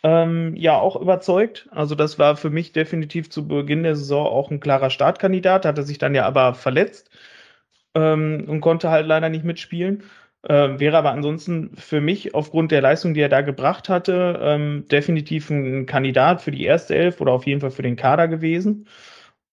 ähm, 0.03 0.55
ja 0.55 0.77
auch 0.77 0.95
überzeugt. 0.99 1.67
Also 1.71 1.95
das 1.95 2.19
war 2.19 2.35
für 2.35 2.49
mich 2.49 2.73
definitiv 2.73 3.29
zu 3.29 3.47
Beginn 3.47 3.83
der 3.83 3.95
Saison 3.95 4.27
auch 4.27 4.51
ein 4.51 4.59
klarer 4.59 4.89
Startkandidat, 4.89 5.65
hatte 5.65 5.83
sich 5.83 5.97
dann 5.97 6.15
ja 6.15 6.25
aber 6.25 6.53
verletzt 6.53 7.09
ähm, 7.95 8.45
und 8.47 8.61
konnte 8.61 8.89
halt 8.89 9.07
leider 9.07 9.29
nicht 9.29 9.45
mitspielen. 9.45 10.03
Äh, 10.43 10.79
wäre 10.79 10.97
aber 10.97 11.11
ansonsten 11.11 11.75
für 11.77 12.01
mich 12.01 12.35
aufgrund 12.35 12.71
der 12.71 12.81
Leistung, 12.81 13.13
die 13.13 13.21
er 13.21 13.29
da 13.29 13.41
gebracht 13.41 13.87
hatte, 13.89 14.39
ähm, 14.41 14.85
definitiv 14.91 15.49
ein 15.49 15.85
Kandidat 15.85 16.41
für 16.41 16.51
die 16.51 16.65
erste 16.65 16.95
Elf 16.95 17.21
oder 17.21 17.31
auf 17.31 17.45
jeden 17.47 17.61
Fall 17.61 17.71
für 17.71 17.81
den 17.81 17.95
Kader 17.95 18.27
gewesen. 18.27 18.87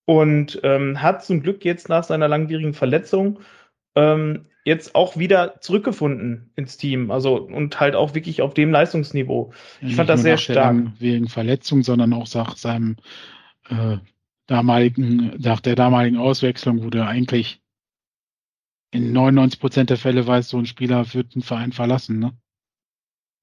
Und 0.06 0.60
ähm, 0.64 1.00
hat 1.02 1.24
zum 1.24 1.42
Glück 1.42 1.64
jetzt 1.64 1.88
nach 1.88 2.04
seiner 2.04 2.28
langwierigen 2.28 2.74
Verletzung 2.74 3.40
ähm, 3.94 4.46
jetzt 4.64 4.94
auch 4.94 5.16
wieder 5.16 5.60
zurückgefunden 5.60 6.52
ins 6.56 6.76
Team. 6.76 7.10
Also 7.10 7.36
und 7.36 7.80
halt 7.80 7.94
auch 7.94 8.14
wirklich 8.14 8.42
auf 8.42 8.54
dem 8.54 8.70
Leistungsniveau. 8.70 9.52
Ich 9.80 9.96
fand 9.96 10.08
das 10.08 10.22
sehr 10.22 10.38
stark. 10.38 10.76
wegen 10.98 11.28
Verletzung, 11.28 11.82
sondern 11.82 12.12
auch 12.12 12.32
nach 12.34 12.56
seinem 12.56 12.96
äh, 13.68 13.98
damaligen, 14.46 15.34
nach 15.38 15.60
der 15.60 15.76
damaligen 15.76 16.16
Auswechslung, 16.16 16.82
wo 16.82 16.90
der 16.90 17.06
eigentlich 17.06 17.62
in 18.90 19.12
99 19.12 19.60
Prozent 19.60 19.90
der 19.90 19.96
Fälle 19.96 20.26
weiß, 20.26 20.48
so 20.48 20.58
ein 20.58 20.66
Spieler 20.66 21.14
wird 21.14 21.34
einen 21.34 21.42
Verein 21.42 21.72
verlassen, 21.72 22.18
ne? 22.18 22.32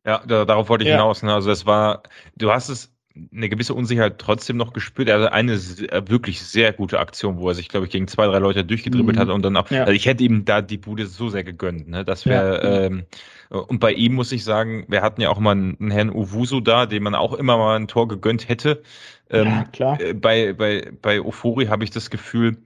Ja, 0.05 0.23
da, 0.25 0.45
darauf 0.45 0.69
wollte 0.69 0.83
ich 0.85 0.89
ja. 0.89 0.95
hinaus. 0.95 1.21
Ne? 1.21 1.33
Also 1.33 1.51
es 1.51 1.65
war, 1.65 2.03
du 2.35 2.51
hast 2.51 2.69
es 2.69 2.96
eine 3.33 3.49
gewisse 3.49 3.73
Unsicherheit 3.73 4.19
trotzdem 4.19 4.57
noch 4.57 4.73
gespürt. 4.73 5.09
Er 5.09 5.19
hatte 5.19 5.31
eine 5.33 5.53
äh, 5.53 6.03
wirklich 6.07 6.41
sehr 6.41 6.73
gute 6.73 6.99
Aktion, 6.99 7.37
wo 7.37 7.49
er 7.49 7.55
sich, 7.55 7.69
glaube 7.69 7.85
ich, 7.85 7.91
gegen 7.91 8.07
zwei, 8.07 8.27
drei 8.27 8.39
Leute 8.39 8.63
durchgedribbelt 8.63 9.17
mhm. 9.17 9.21
hat 9.21 9.29
und 9.29 9.43
dann 9.43 9.55
auch, 9.57 9.69
ja. 9.71 9.81
also 9.81 9.93
ich 9.93 10.05
hätte 10.05 10.23
ihm 10.23 10.45
da 10.45 10.61
die 10.61 10.77
Bude 10.77 11.07
so 11.07 11.29
sehr 11.29 11.43
gegönnt. 11.43 11.87
Ne? 11.87 12.05
Das 12.05 12.25
wäre, 12.25 12.63
ja. 12.63 12.81
ähm, 12.85 13.05
und 13.49 13.79
bei 13.79 13.93
ihm 13.93 14.13
muss 14.13 14.31
ich 14.31 14.43
sagen, 14.43 14.85
wir 14.87 15.01
hatten 15.01 15.21
ja 15.21 15.29
auch 15.29 15.39
mal 15.39 15.51
einen 15.51 15.91
Herrn 15.91 16.09
Uwuso 16.09 16.59
da, 16.59 16.85
dem 16.85 17.03
man 17.03 17.15
auch 17.15 17.33
immer 17.33 17.57
mal 17.57 17.77
ein 17.77 17.87
Tor 17.87 18.07
gegönnt 18.07 18.49
hätte. 18.49 18.81
Ähm, 19.29 19.47
ja, 19.47 19.63
klar. 19.65 20.01
Äh, 20.01 20.13
bei, 20.13 20.53
bei, 20.53 20.91
bei 21.01 21.21
Ofori 21.21 21.67
habe 21.67 21.83
ich 21.83 21.91
das 21.91 22.09
Gefühl, 22.09 22.57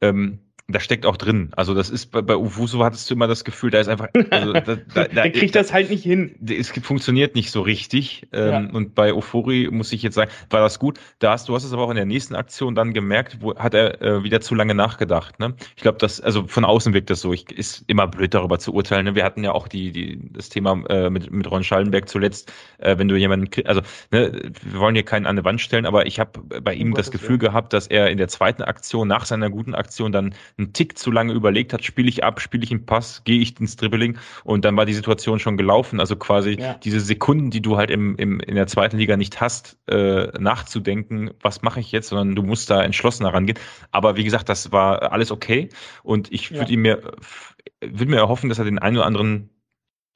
ähm, 0.00 0.38
da 0.72 0.80
steckt 0.80 1.06
auch 1.06 1.16
drin. 1.16 1.50
Also 1.56 1.74
das 1.74 1.90
ist 1.90 2.06
bei, 2.06 2.22
bei 2.22 2.36
Ufuso 2.36 2.84
hattest 2.84 3.08
du 3.10 3.14
immer 3.14 3.28
das 3.28 3.44
Gefühl, 3.44 3.70
da 3.70 3.80
ist 3.80 3.88
einfach. 3.88 4.08
Also, 4.30 4.52
da, 4.52 4.60
da, 4.60 4.76
da, 4.94 5.04
Der 5.04 5.30
kriegt 5.30 5.54
das 5.54 5.72
halt 5.72 5.90
nicht 5.90 6.02
hin. 6.02 6.34
Es 6.48 6.70
funktioniert 6.70 7.34
nicht 7.34 7.50
so 7.50 7.62
richtig. 7.62 8.26
Ähm, 8.32 8.50
ja. 8.50 8.70
Und 8.72 8.94
bei 8.94 9.12
Euphorie 9.12 9.68
muss 9.68 9.92
ich 9.92 10.02
jetzt 10.02 10.14
sagen, 10.14 10.30
war 10.50 10.60
das 10.60 10.78
gut. 10.78 10.98
Da 11.18 11.32
hast 11.32 11.48
du 11.48 11.54
hast 11.54 11.64
es 11.64 11.72
aber 11.72 11.82
auch 11.82 11.90
in 11.90 11.96
der 11.96 12.06
nächsten 12.06 12.34
Aktion 12.34 12.74
dann 12.74 12.92
gemerkt, 12.92 13.38
wo 13.40 13.54
hat 13.56 13.74
er 13.74 14.00
äh, 14.02 14.24
wieder 14.24 14.40
zu 14.40 14.54
lange 14.54 14.74
nachgedacht. 14.74 15.38
Ne? 15.38 15.54
Ich 15.76 15.82
glaube, 15.82 15.98
das 15.98 16.20
also 16.20 16.46
von 16.46 16.64
außen 16.64 16.94
wirkt 16.94 17.10
das 17.10 17.20
so. 17.20 17.32
Ich 17.32 17.50
ist 17.50 17.84
immer 17.86 18.06
blöd 18.06 18.34
darüber 18.34 18.58
zu 18.58 18.72
urteilen. 18.72 19.04
Ne? 19.04 19.14
Wir 19.14 19.24
hatten 19.24 19.44
ja 19.44 19.52
auch 19.52 19.68
die, 19.68 19.92
die 19.92 20.32
das 20.32 20.48
Thema 20.48 20.82
äh, 20.88 21.10
mit 21.10 21.30
mit 21.30 21.50
Ron 21.50 21.64
Schallenberg 21.64 22.08
zuletzt, 22.08 22.52
äh, 22.78 22.98
wenn 22.98 23.08
du 23.08 23.16
jemanden 23.16 23.48
also 23.66 23.82
ne, 24.10 24.52
wir 24.62 24.80
wollen 24.80 24.94
hier 24.94 25.04
keinen 25.04 25.26
an 25.26 25.36
die 25.36 25.44
Wand 25.44 25.60
stellen, 25.60 25.86
aber 25.86 26.06
ich 26.06 26.18
habe 26.18 26.40
bei 26.60 26.74
ihm 26.74 26.92
oh, 26.92 26.96
das 26.96 27.10
Gefühl 27.10 27.36
ja. 27.42 27.48
gehabt, 27.48 27.72
dass 27.72 27.86
er 27.86 28.10
in 28.10 28.18
der 28.18 28.28
zweiten 28.28 28.62
Aktion 28.62 29.08
nach 29.08 29.26
seiner 29.26 29.50
guten 29.50 29.74
Aktion 29.74 30.12
dann 30.12 30.34
einen 30.62 30.72
Tick 30.72 30.98
zu 30.98 31.10
lange 31.10 31.32
überlegt 31.32 31.72
hat, 31.72 31.84
spiele 31.84 32.08
ich 32.08 32.24
ab, 32.24 32.40
spiele 32.40 32.64
ich 32.64 32.70
einen 32.70 32.86
Pass, 32.86 33.22
gehe 33.24 33.40
ich 33.40 33.58
ins 33.60 33.76
Dribbling 33.76 34.18
und 34.44 34.64
dann 34.64 34.76
war 34.76 34.86
die 34.86 34.94
Situation 34.94 35.38
schon 35.38 35.56
gelaufen. 35.56 36.00
Also 36.00 36.16
quasi 36.16 36.58
ja. 36.58 36.74
diese 36.74 37.00
Sekunden, 37.00 37.50
die 37.50 37.62
du 37.62 37.76
halt 37.76 37.90
im, 37.90 38.16
im, 38.16 38.40
in 38.40 38.54
der 38.54 38.66
zweiten 38.66 38.98
Liga 38.98 39.16
nicht 39.16 39.40
hast, 39.40 39.78
äh, 39.88 40.28
nachzudenken, 40.38 41.30
was 41.40 41.62
mache 41.62 41.80
ich 41.80 41.92
jetzt, 41.92 42.08
sondern 42.08 42.34
du 42.34 42.42
musst 42.42 42.70
da 42.70 42.82
entschlossener 42.82 43.34
rangehen. 43.34 43.58
Aber 43.90 44.16
wie 44.16 44.24
gesagt, 44.24 44.48
das 44.48 44.72
war 44.72 45.12
alles 45.12 45.30
okay 45.30 45.68
und 46.02 46.32
ich 46.32 46.50
würde 46.52 46.70
ja. 46.70 46.74
ihm 46.74 46.82
mir, 46.82 47.12
würde 47.80 48.10
mir 48.10 48.18
erhoffen, 48.18 48.48
dass 48.48 48.58
er 48.58 48.64
den 48.64 48.78
einen 48.78 48.96
oder 48.96 49.06
anderen 49.06 49.50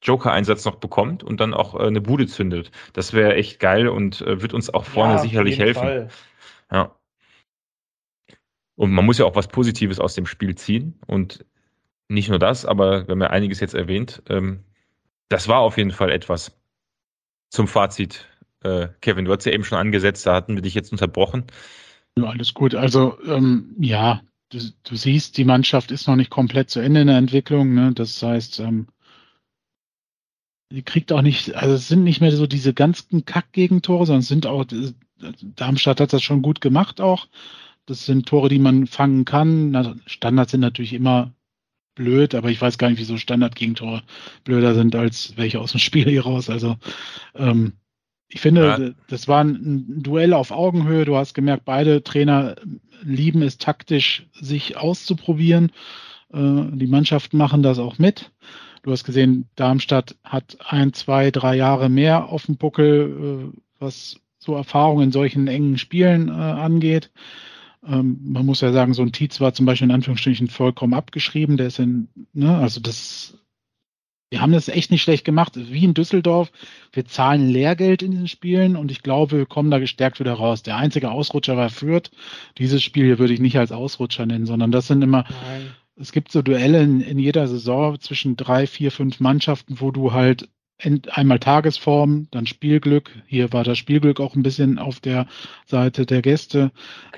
Joker-Einsatz 0.02 0.64
noch 0.64 0.76
bekommt 0.76 1.24
und 1.24 1.40
dann 1.40 1.54
auch 1.54 1.74
äh, 1.74 1.86
eine 1.86 2.00
Bude 2.00 2.26
zündet. 2.26 2.70
Das 2.92 3.12
wäre 3.12 3.34
echt 3.34 3.60
geil 3.60 3.88
und 3.88 4.20
äh, 4.22 4.42
wird 4.42 4.54
uns 4.54 4.72
auch 4.72 4.84
vorne 4.84 5.14
ja, 5.14 5.18
sicherlich 5.18 5.58
helfen. 5.58 5.80
Fall. 5.80 6.08
Ja. 6.70 6.94
Und 8.76 8.92
man 8.92 9.04
muss 9.04 9.18
ja 9.18 9.24
auch 9.24 9.36
was 9.36 9.48
Positives 9.48 9.98
aus 9.98 10.14
dem 10.14 10.26
Spiel 10.26 10.54
ziehen. 10.54 11.00
Und 11.06 11.44
nicht 12.08 12.28
nur 12.28 12.38
das, 12.38 12.64
aber 12.64 13.06
wir 13.06 13.12
haben 13.12 13.22
ja 13.22 13.30
einiges 13.30 13.60
jetzt 13.60 13.74
erwähnt. 13.74 14.22
Ähm, 14.28 14.64
das 15.28 15.48
war 15.48 15.60
auf 15.60 15.76
jeden 15.76 15.90
Fall 15.90 16.10
etwas 16.10 16.56
zum 17.50 17.66
Fazit. 17.66 18.28
Äh, 18.62 18.88
Kevin, 19.00 19.24
du 19.24 19.32
hast 19.32 19.44
ja 19.44 19.52
eben 19.52 19.64
schon 19.64 19.78
angesetzt, 19.78 20.26
da 20.26 20.34
hatten 20.34 20.54
wir 20.54 20.62
dich 20.62 20.74
jetzt 20.74 20.92
unterbrochen. 20.92 21.44
Alles 22.20 22.54
gut. 22.54 22.74
Also 22.74 23.18
ähm, 23.26 23.74
ja, 23.78 24.22
du, 24.50 24.58
du, 24.84 24.96
siehst, 24.96 25.36
die 25.36 25.44
Mannschaft 25.44 25.90
ist 25.90 26.06
noch 26.06 26.16
nicht 26.16 26.30
komplett 26.30 26.70
zu 26.70 26.80
Ende 26.80 27.00
in 27.00 27.08
der 27.08 27.18
Entwicklung. 27.18 27.74
Ne? 27.74 27.92
Das 27.92 28.22
heißt, 28.22 28.60
ähm, 28.60 28.86
die 30.70 30.82
kriegt 30.82 31.12
auch 31.12 31.22
nicht, 31.22 31.54
also 31.54 31.74
es 31.74 31.88
sind 31.88 32.04
nicht 32.04 32.20
mehr 32.20 32.32
so 32.32 32.46
diese 32.46 32.74
ganzen 32.74 33.24
Kack-Gegentore, 33.24 34.06
sondern 34.06 34.20
es 34.20 34.28
sind 34.28 34.46
auch, 34.46 34.64
Darmstadt 35.56 36.00
hat 36.00 36.12
das 36.12 36.22
schon 36.22 36.42
gut 36.42 36.60
gemacht 36.60 37.00
auch. 37.00 37.28
Das 37.86 38.04
sind 38.04 38.26
Tore, 38.26 38.48
die 38.48 38.58
man 38.58 38.86
fangen 38.86 39.24
kann. 39.24 40.00
Standards 40.06 40.50
sind 40.50 40.60
natürlich 40.60 40.92
immer 40.92 41.32
blöd, 41.94 42.34
aber 42.34 42.50
ich 42.50 42.60
weiß 42.60 42.78
gar 42.78 42.90
nicht, 42.90 42.98
wieso 42.98 43.16
Standard-Gegentore 43.16 44.02
blöder 44.44 44.74
sind 44.74 44.94
als 44.94 45.36
welche 45.36 45.60
aus 45.60 45.72
dem 45.72 45.80
Spiel 45.80 46.08
hier 46.08 46.22
raus. 46.22 46.50
Also 46.50 46.76
ähm, 47.34 47.72
ich 48.28 48.40
finde, 48.40 48.62
ja. 48.62 48.90
das 49.08 49.28
war 49.28 49.42
ein 49.42 50.02
Duell 50.02 50.32
auf 50.32 50.50
Augenhöhe. 50.50 51.04
Du 51.04 51.16
hast 51.16 51.34
gemerkt, 51.34 51.64
beide 51.64 52.02
Trainer 52.02 52.56
lieben 53.02 53.42
es 53.42 53.58
taktisch, 53.58 54.26
sich 54.32 54.76
auszuprobieren. 54.76 55.70
Äh, 56.32 56.64
die 56.72 56.88
Mannschaften 56.88 57.36
machen 57.36 57.62
das 57.62 57.78
auch 57.78 57.98
mit. 57.98 58.32
Du 58.82 58.92
hast 58.92 59.04
gesehen, 59.04 59.48
Darmstadt 59.56 60.16
hat 60.22 60.58
ein, 60.60 60.92
zwei, 60.92 61.30
drei 61.30 61.56
Jahre 61.56 61.88
mehr 61.88 62.28
auf 62.28 62.46
dem 62.46 62.56
Buckel, 62.56 63.52
äh, 63.52 63.58
was 63.78 64.20
so 64.38 64.54
Erfahrungen 64.54 65.04
in 65.04 65.12
solchen 65.12 65.48
engen 65.48 65.78
Spielen 65.78 66.28
äh, 66.28 66.32
angeht. 66.32 67.10
Ähm, 67.84 68.18
man 68.22 68.46
muss 68.46 68.60
ja 68.60 68.72
sagen, 68.72 68.94
so 68.94 69.02
ein 69.02 69.12
Tietz 69.12 69.40
war 69.40 69.54
zum 69.54 69.66
Beispiel 69.66 69.88
in 69.88 69.94
Anführungsstrichen 69.94 70.48
vollkommen 70.48 70.94
abgeschrieben. 70.94 71.56
Der 71.56 71.66
ist 71.66 71.78
in, 71.78 72.08
ne, 72.32 72.56
also 72.56 72.80
das 72.80 73.34
wir 74.30 74.40
haben 74.40 74.52
das 74.52 74.68
echt 74.68 74.90
nicht 74.90 75.02
schlecht 75.02 75.24
gemacht. 75.24 75.52
Wie 75.54 75.84
in 75.84 75.94
Düsseldorf, 75.94 76.50
wir 76.92 77.04
zahlen 77.04 77.48
Lehrgeld 77.48 78.02
in 78.02 78.10
diesen 78.10 78.28
Spielen 78.28 78.76
und 78.76 78.90
ich 78.90 79.02
glaube, 79.02 79.38
wir 79.38 79.46
kommen 79.46 79.70
da 79.70 79.78
gestärkt 79.78 80.18
wieder 80.18 80.32
raus. 80.32 80.62
Der 80.62 80.76
einzige 80.76 81.10
Ausrutscher 81.10 81.56
war 81.56 81.70
Fürth. 81.70 82.10
Dieses 82.58 82.82
Spiel 82.82 83.04
hier 83.04 83.18
würde 83.18 83.34
ich 83.34 83.40
nicht 83.40 83.58
als 83.58 83.70
Ausrutscher 83.70 84.26
nennen, 84.26 84.46
sondern 84.46 84.72
das 84.72 84.88
sind 84.88 85.02
immer, 85.02 85.24
Nein. 85.28 85.70
es 85.94 86.10
gibt 86.10 86.32
so 86.32 86.42
Duelle 86.42 86.82
in, 86.82 87.00
in 87.00 87.20
jeder 87.20 87.46
Saison 87.46 88.00
zwischen 88.00 88.36
drei, 88.36 88.66
vier, 88.66 88.90
fünf 88.90 89.20
Mannschaften, 89.20 89.80
wo 89.80 89.92
du 89.92 90.12
halt 90.12 90.48
einmal 90.78 91.38
Tagesform, 91.38 92.28
dann 92.30 92.46
Spielglück. 92.46 93.10
Hier 93.26 93.52
war 93.52 93.64
das 93.64 93.78
Spielglück 93.78 94.20
auch 94.20 94.34
ein 94.34 94.42
bisschen 94.42 94.78
auf 94.78 95.00
der 95.00 95.26
Seite 95.64 96.06
der 96.06 96.22
Gäste. 96.22 96.70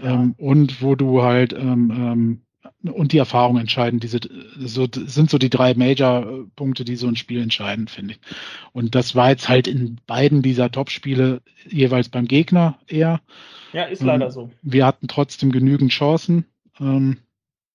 Ähm, 0.02 0.34
und 0.38 0.80
wo 0.80 0.94
du 0.94 1.22
halt 1.22 1.52
ähm, 1.52 1.90
ähm, 1.90 2.40
und 2.82 3.12
die 3.12 3.18
Erfahrung 3.18 3.59
entscheiden. 3.59 4.00
Diese 4.00 4.20
so, 4.59 4.86
sind 4.92 5.30
so 5.30 5.38
die 5.38 5.50
drei 5.50 5.74
Major-Punkte, 5.74 6.84
die 6.84 6.96
so 6.96 7.09
ein 7.09 7.16
Spiel 7.16 7.40
entscheiden, 7.40 7.88
finde 7.88 8.14
ich. 8.14 8.20
Und 8.72 8.94
das 8.94 9.14
war 9.14 9.30
jetzt 9.30 9.48
halt 9.48 9.66
in 9.66 9.98
beiden 10.06 10.42
dieser 10.42 10.70
Top-Spiele 10.70 11.42
jeweils 11.68 12.09
beim 12.09 12.26
Gegner 12.26 12.78
eher. 12.86 13.20
Ja, 13.72 13.84
ist 13.84 14.02
leider 14.02 14.26
ähm, 14.26 14.30
so. 14.30 14.50
Wir 14.62 14.86
hatten 14.86 15.09
trotzdem 15.09 15.50
genügend 15.50 15.90
Chancen. 15.90 16.44
Ähm, 16.80 17.18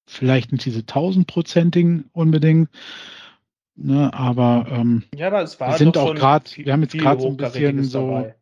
vielleicht 0.06 0.52
nicht 0.52 0.66
diese 0.66 0.86
tausendprozentigen 0.86 2.10
unbedingt. 2.14 2.70
Ne, 3.76 4.14
aber 4.14 4.68
ähm, 4.70 5.04
ja, 5.16 5.28
aber 5.28 5.42
es 5.42 5.60
war 5.60 5.72
wir 5.72 5.78
sind 5.78 5.98
auch 5.98 6.14
gerade, 6.14 6.46
wir 6.56 6.72
haben 6.72 6.84
jetzt 6.84 6.98
gerade 6.98 7.22
so 7.22 7.30
ein 7.30 7.38
bisschen 7.38 7.84
so. 7.84 8.08
Dabei. 8.08 8.36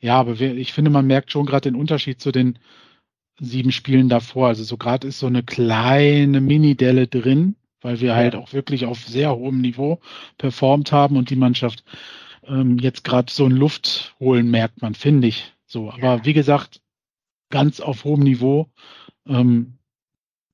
Ja, 0.00 0.18
aber 0.18 0.38
wir, 0.38 0.56
ich 0.56 0.72
finde, 0.72 0.90
man 0.90 1.06
merkt 1.06 1.32
schon 1.32 1.46
gerade 1.46 1.70
den 1.70 1.78
Unterschied 1.78 2.20
zu 2.20 2.32
den 2.32 2.58
sieben 3.38 3.72
Spielen 3.72 4.08
davor. 4.08 4.48
Also 4.48 4.64
so 4.64 4.76
gerade 4.76 5.08
ist 5.08 5.18
so 5.18 5.26
eine 5.26 5.42
kleine 5.42 6.40
Mini-Delle 6.40 7.08
drin, 7.08 7.56
weil 7.80 8.00
wir 8.00 8.10
ja. 8.10 8.14
halt 8.14 8.34
auch 8.36 8.52
wirklich 8.52 8.86
auf 8.86 9.04
sehr 9.04 9.34
hohem 9.34 9.60
Niveau 9.60 10.00
performt 10.38 10.92
haben 10.92 11.16
und 11.16 11.30
die 11.30 11.36
Mannschaft 11.36 11.84
ähm, 12.46 12.78
jetzt 12.78 13.04
gerade 13.04 13.30
so 13.30 13.44
ein 13.44 13.52
Luft 13.52 14.14
holen 14.20 14.50
merkt 14.50 14.82
man, 14.82 14.94
finde 14.94 15.28
ich. 15.28 15.52
So, 15.66 15.90
aber 15.90 16.16
ja. 16.16 16.24
wie 16.24 16.32
gesagt, 16.32 16.80
ganz 17.50 17.80
auf 17.80 18.04
hohem 18.04 18.20
Niveau. 18.20 18.68
Ähm, 19.26 19.78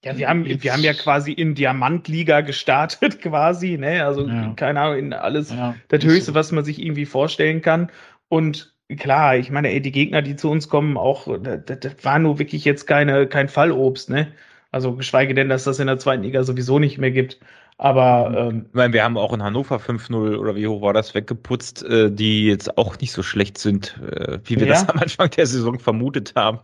ja, 0.05 0.17
wir 0.17 0.29
haben, 0.29 0.47
wir 0.47 0.73
haben 0.73 0.83
ja 0.83 0.95
quasi 0.95 1.33
in 1.33 1.55
Diamantliga 1.55 2.41
gestartet, 2.41 3.21
quasi, 3.23 3.77
ne? 3.77 4.05
Also, 4.05 4.27
ja. 4.27 4.53
keine 4.57 4.81
Ahnung, 4.81 4.99
in 4.99 5.13
alles 5.13 5.51
ja, 5.51 5.75
das 5.89 6.05
Höchste, 6.05 6.33
so. 6.33 6.35
was 6.35 6.53
man 6.53 6.65
sich 6.65 6.81
irgendwie 6.81 7.07
vorstellen 7.07 7.61
kann. 7.61 7.91
Und 8.29 8.75
klar, 8.97 9.37
ich 9.37 9.51
meine, 9.51 9.71
ey, 9.71 9.81
die 9.83 9.93
Gegner, 9.93 10.23
die 10.23 10.37
zu 10.37 10.51
uns 10.51 10.69
kommen, 10.69 10.97
auch, 10.97 11.29
das, 11.43 11.81
das 11.81 11.97
war 12.03 12.19
nur 12.19 12.39
wirklich 12.39 12.65
jetzt 12.65 12.87
keine, 12.87 13.27
kein 13.27 13.49
Fallobst, 13.49 14.09
ne? 14.09 14.33
Also 14.73 14.95
geschweige 14.95 15.35
denn, 15.35 15.49
dass 15.49 15.65
das 15.65 15.81
in 15.81 15.89
der 15.89 15.99
zweiten 15.99 16.23
Liga 16.23 16.45
sowieso 16.45 16.79
nicht 16.79 16.97
mehr 16.99 17.11
gibt. 17.11 17.41
Aber 17.81 18.35
ähm, 18.37 18.67
ich 18.69 18.75
meine, 18.75 18.93
wir 18.93 19.03
haben 19.03 19.17
auch 19.17 19.33
in 19.33 19.43
Hannover 19.43 19.79
5-0 19.79 20.37
oder 20.37 20.55
wie 20.55 20.67
hoch 20.67 20.83
war 20.83 20.93
das 20.93 21.15
weggeputzt, 21.15 21.83
äh, 21.83 22.13
die 22.13 22.45
jetzt 22.45 22.77
auch 22.77 22.99
nicht 22.99 23.11
so 23.11 23.23
schlecht 23.23 23.57
sind, 23.57 23.99
äh, 24.03 24.39
wie 24.45 24.61
wir 24.61 24.67
ja. 24.67 24.75
das 24.75 24.89
am 24.91 24.99
Anfang 24.99 25.31
der 25.31 25.47
Saison 25.47 25.79
vermutet 25.79 26.35
haben. 26.37 26.59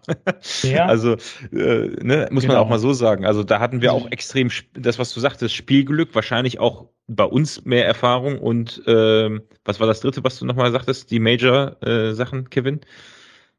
ja. 0.63 0.85
Also 0.97 1.17
äh, 1.53 1.89
ne, 2.03 2.29
muss 2.31 2.43
genau. 2.43 2.55
man 2.55 2.63
auch 2.63 2.69
mal 2.69 2.79
so 2.79 2.93
sagen. 2.93 3.25
Also 3.25 3.45
da 3.45 3.61
hatten 3.61 3.81
wir 3.81 3.95
auch 3.95 4.11
extrem 4.11 4.51
das, 4.75 4.99
was 4.99 5.15
du 5.15 5.21
sagtest, 5.21 5.55
Spielglück, 5.55 6.15
wahrscheinlich 6.15 6.61
auch 6.61 6.91
bei 7.07 7.25
uns 7.25 7.65
mehr 7.65 7.87
Erfahrung 7.87 8.39
und 8.39 8.87
äh, 8.87 9.41
was 9.65 9.81
war 9.81 9.87
das 9.87 10.01
dritte, 10.01 10.23
was 10.23 10.39
du 10.39 10.45
nochmal 10.45 10.71
sagtest, 10.71 11.11
die 11.11 11.19
Major-Sachen, 11.19 12.41
äh, 12.41 12.49
Kevin? 12.51 12.81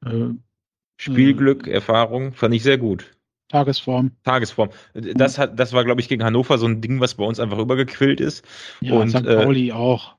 Äh, 0.05 0.30
Spielglück, 0.97 1.68
Erfahrung, 1.68 2.34
fand 2.34 2.53
ich 2.53 2.62
sehr 2.62 2.78
gut. 2.78 3.16
Tagesform. 3.50 4.12
Tagesform. 4.24 4.70
Das 4.93 5.38
hat, 5.38 5.58
das 5.60 5.72
war, 5.74 5.86
glaube 5.86 6.02
ich, 6.02 6.10
gegen 6.10 6.24
Hannover 6.24 6.58
so 6.58 6.68
ein 6.68 6.82
Ding, 6.82 7.00
was 7.00 7.16
bei 7.16 7.24
uns 7.24 7.39
einfach 7.39 7.58
übergequillt 7.58 8.20
ist. 8.20 8.45
Ja, 8.82 8.93
und 8.95 9.10
St. 9.10 9.24
Pauli 9.24 9.70
äh, 9.70 9.72
auch. 9.72 10.16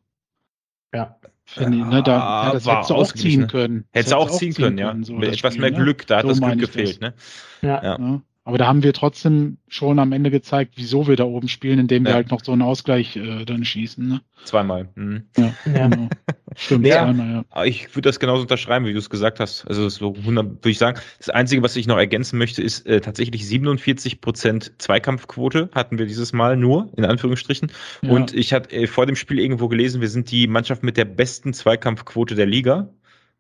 Ja. 0.94 1.18
Finde 1.44 1.78
ich, 1.78 1.84
ne, 1.84 2.02
da, 2.02 2.18
ja, 2.18 2.52
das 2.52 2.66
hättest 2.66 2.90
du 2.90 2.94
auch 2.94 3.12
ziehen 3.12 3.46
können. 3.46 3.86
Hättest 3.92 4.12
du 4.12 4.16
auch 4.16 4.30
ziehen 4.30 4.52
können, 4.52 4.76
können, 4.76 4.98
ja. 5.00 5.04
So 5.06 5.14
Mit 5.14 5.32
etwas 5.32 5.54
Spiel, 5.54 5.62
mehr 5.62 5.70
ne? 5.70 5.78
Glück, 5.78 6.06
da 6.06 6.18
hat 6.18 6.22
so 6.24 6.28
das 6.28 6.40
Glück 6.40 6.58
gefehlt, 6.58 7.00
das. 7.00 7.00
ne? 7.00 7.14
Ja. 7.62 7.82
ja. 7.82 8.20
Aber 8.48 8.56
da 8.56 8.66
haben 8.66 8.82
wir 8.82 8.94
trotzdem 8.94 9.58
schon 9.68 9.98
am 9.98 10.10
Ende 10.10 10.30
gezeigt, 10.30 10.72
wieso 10.76 11.06
wir 11.06 11.16
da 11.16 11.24
oben 11.24 11.48
spielen, 11.48 11.78
indem 11.78 12.06
wir 12.06 12.14
halt 12.14 12.30
noch 12.30 12.42
so 12.42 12.52
einen 12.52 12.62
Ausgleich 12.62 13.14
äh, 13.14 13.44
dann 13.44 13.62
schießen. 13.62 14.08
Ne? 14.08 14.22
Zweimal. 14.44 14.88
Mhm. 14.94 15.24
Ja, 15.36 15.52
genau. 15.66 16.08
Stimmt, 16.56 16.86
ja. 16.86 17.04
zweimal, 17.04 17.44
ja. 17.54 17.64
Ich 17.64 17.94
würde 17.94 18.08
das 18.08 18.18
genauso 18.18 18.40
unterschreiben, 18.40 18.86
wie 18.86 18.94
du 18.94 19.00
es 19.00 19.10
gesagt 19.10 19.38
hast. 19.38 19.68
Also 19.68 19.90
so 19.90 20.14
100, 20.14 20.46
würde 20.46 20.70
ich 20.70 20.78
sagen. 20.78 20.98
Das 21.18 21.28
Einzige, 21.28 21.62
was 21.62 21.76
ich 21.76 21.86
noch 21.86 21.98
ergänzen 21.98 22.38
möchte, 22.38 22.62
ist 22.62 22.86
äh, 22.86 23.02
tatsächlich 23.02 23.46
47 23.46 24.22
Prozent 24.22 24.72
Zweikampfquote 24.78 25.68
hatten 25.74 25.98
wir 25.98 26.06
dieses 26.06 26.32
Mal 26.32 26.56
nur, 26.56 26.90
in 26.96 27.04
Anführungsstrichen. 27.04 27.70
Ja. 28.00 28.10
Und 28.12 28.32
ich 28.32 28.54
hatte 28.54 28.74
äh, 28.74 28.86
vor 28.86 29.04
dem 29.04 29.16
Spiel 29.16 29.40
irgendwo 29.40 29.68
gelesen, 29.68 30.00
wir 30.00 30.08
sind 30.08 30.30
die 30.30 30.46
Mannschaft 30.46 30.82
mit 30.82 30.96
der 30.96 31.04
besten 31.04 31.52
Zweikampfquote 31.52 32.34
der 32.34 32.46
Liga. 32.46 32.88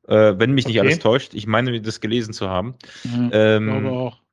Äh, 0.06 0.34
wenn 0.38 0.52
mich 0.52 0.66
nicht 0.66 0.78
okay. 0.78 0.86
alles 0.86 0.98
täuscht. 0.98 1.32
Ich 1.32 1.46
meine, 1.46 1.80
das 1.80 2.02
gelesen 2.02 2.34
zu 2.34 2.50
haben. 2.50 2.74
Ja, 3.04 3.56
ähm, 3.56 3.64
glaube 3.64 3.90
auch. 3.90 4.27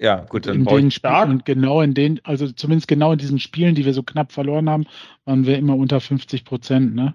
Ja, 0.00 0.24
gut, 0.28 0.46
dann 0.46 0.54
in 0.56 0.64
den 0.64 0.90
Spielen 0.90 1.30
und 1.30 1.44
genau 1.44 1.82
in 1.82 1.92
den, 1.92 2.20
also 2.24 2.50
zumindest 2.52 2.86
genau 2.86 3.12
in 3.12 3.18
diesen 3.18 3.40
Spielen, 3.40 3.74
die 3.74 3.84
wir 3.84 3.94
so 3.94 4.04
knapp 4.04 4.30
verloren 4.32 4.70
haben, 4.70 4.86
waren 5.24 5.44
wir 5.44 5.58
immer 5.58 5.76
unter 5.76 6.00
50 6.00 6.44
Prozent, 6.44 6.94
ne? 6.94 7.14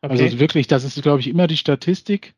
Okay. 0.00 0.22
Also 0.22 0.38
wirklich, 0.38 0.68
das 0.68 0.84
ist, 0.84 1.02
glaube 1.02 1.20
ich, 1.20 1.28
immer 1.28 1.48
die 1.48 1.56
Statistik. 1.56 2.34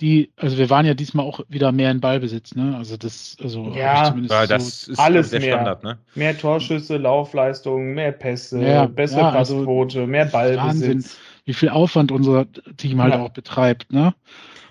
Die, 0.00 0.32
also 0.36 0.56
wir 0.56 0.70
waren 0.70 0.86
ja 0.86 0.94
diesmal 0.94 1.26
auch 1.26 1.40
wieder 1.48 1.70
mehr 1.70 1.90
in 1.90 2.00
Ballbesitz, 2.00 2.54
ne? 2.54 2.74
Also 2.76 2.96
das, 2.96 3.36
also 3.40 3.72
ja, 3.76 4.04
zumindest 4.04 4.32
ja, 4.32 4.46
das 4.46 4.82
so 4.86 4.92
ist 4.92 4.98
alles 4.98 5.30
der 5.30 5.40
mehr. 5.40 5.52
Standard, 5.52 5.84
ne? 5.84 5.98
Mehr 6.14 6.36
Torschüsse, 6.36 6.96
Laufleistung, 6.96 7.92
mehr 7.92 8.12
Pässe, 8.12 8.64
ja, 8.64 8.86
bessere 8.86 9.20
ja, 9.20 9.30
also 9.30 9.58
Passquote, 9.58 9.98
also 9.98 10.10
mehr 10.10 10.24
Ballbesitz. 10.24 10.64
Wahnsinn, 10.64 11.04
wie 11.44 11.52
viel 11.52 11.68
Aufwand 11.68 12.10
unser 12.10 12.46
Team 12.78 13.02
halt 13.02 13.12
ja. 13.12 13.20
auch 13.20 13.30
betreibt, 13.30 13.92
ne? 13.92 14.14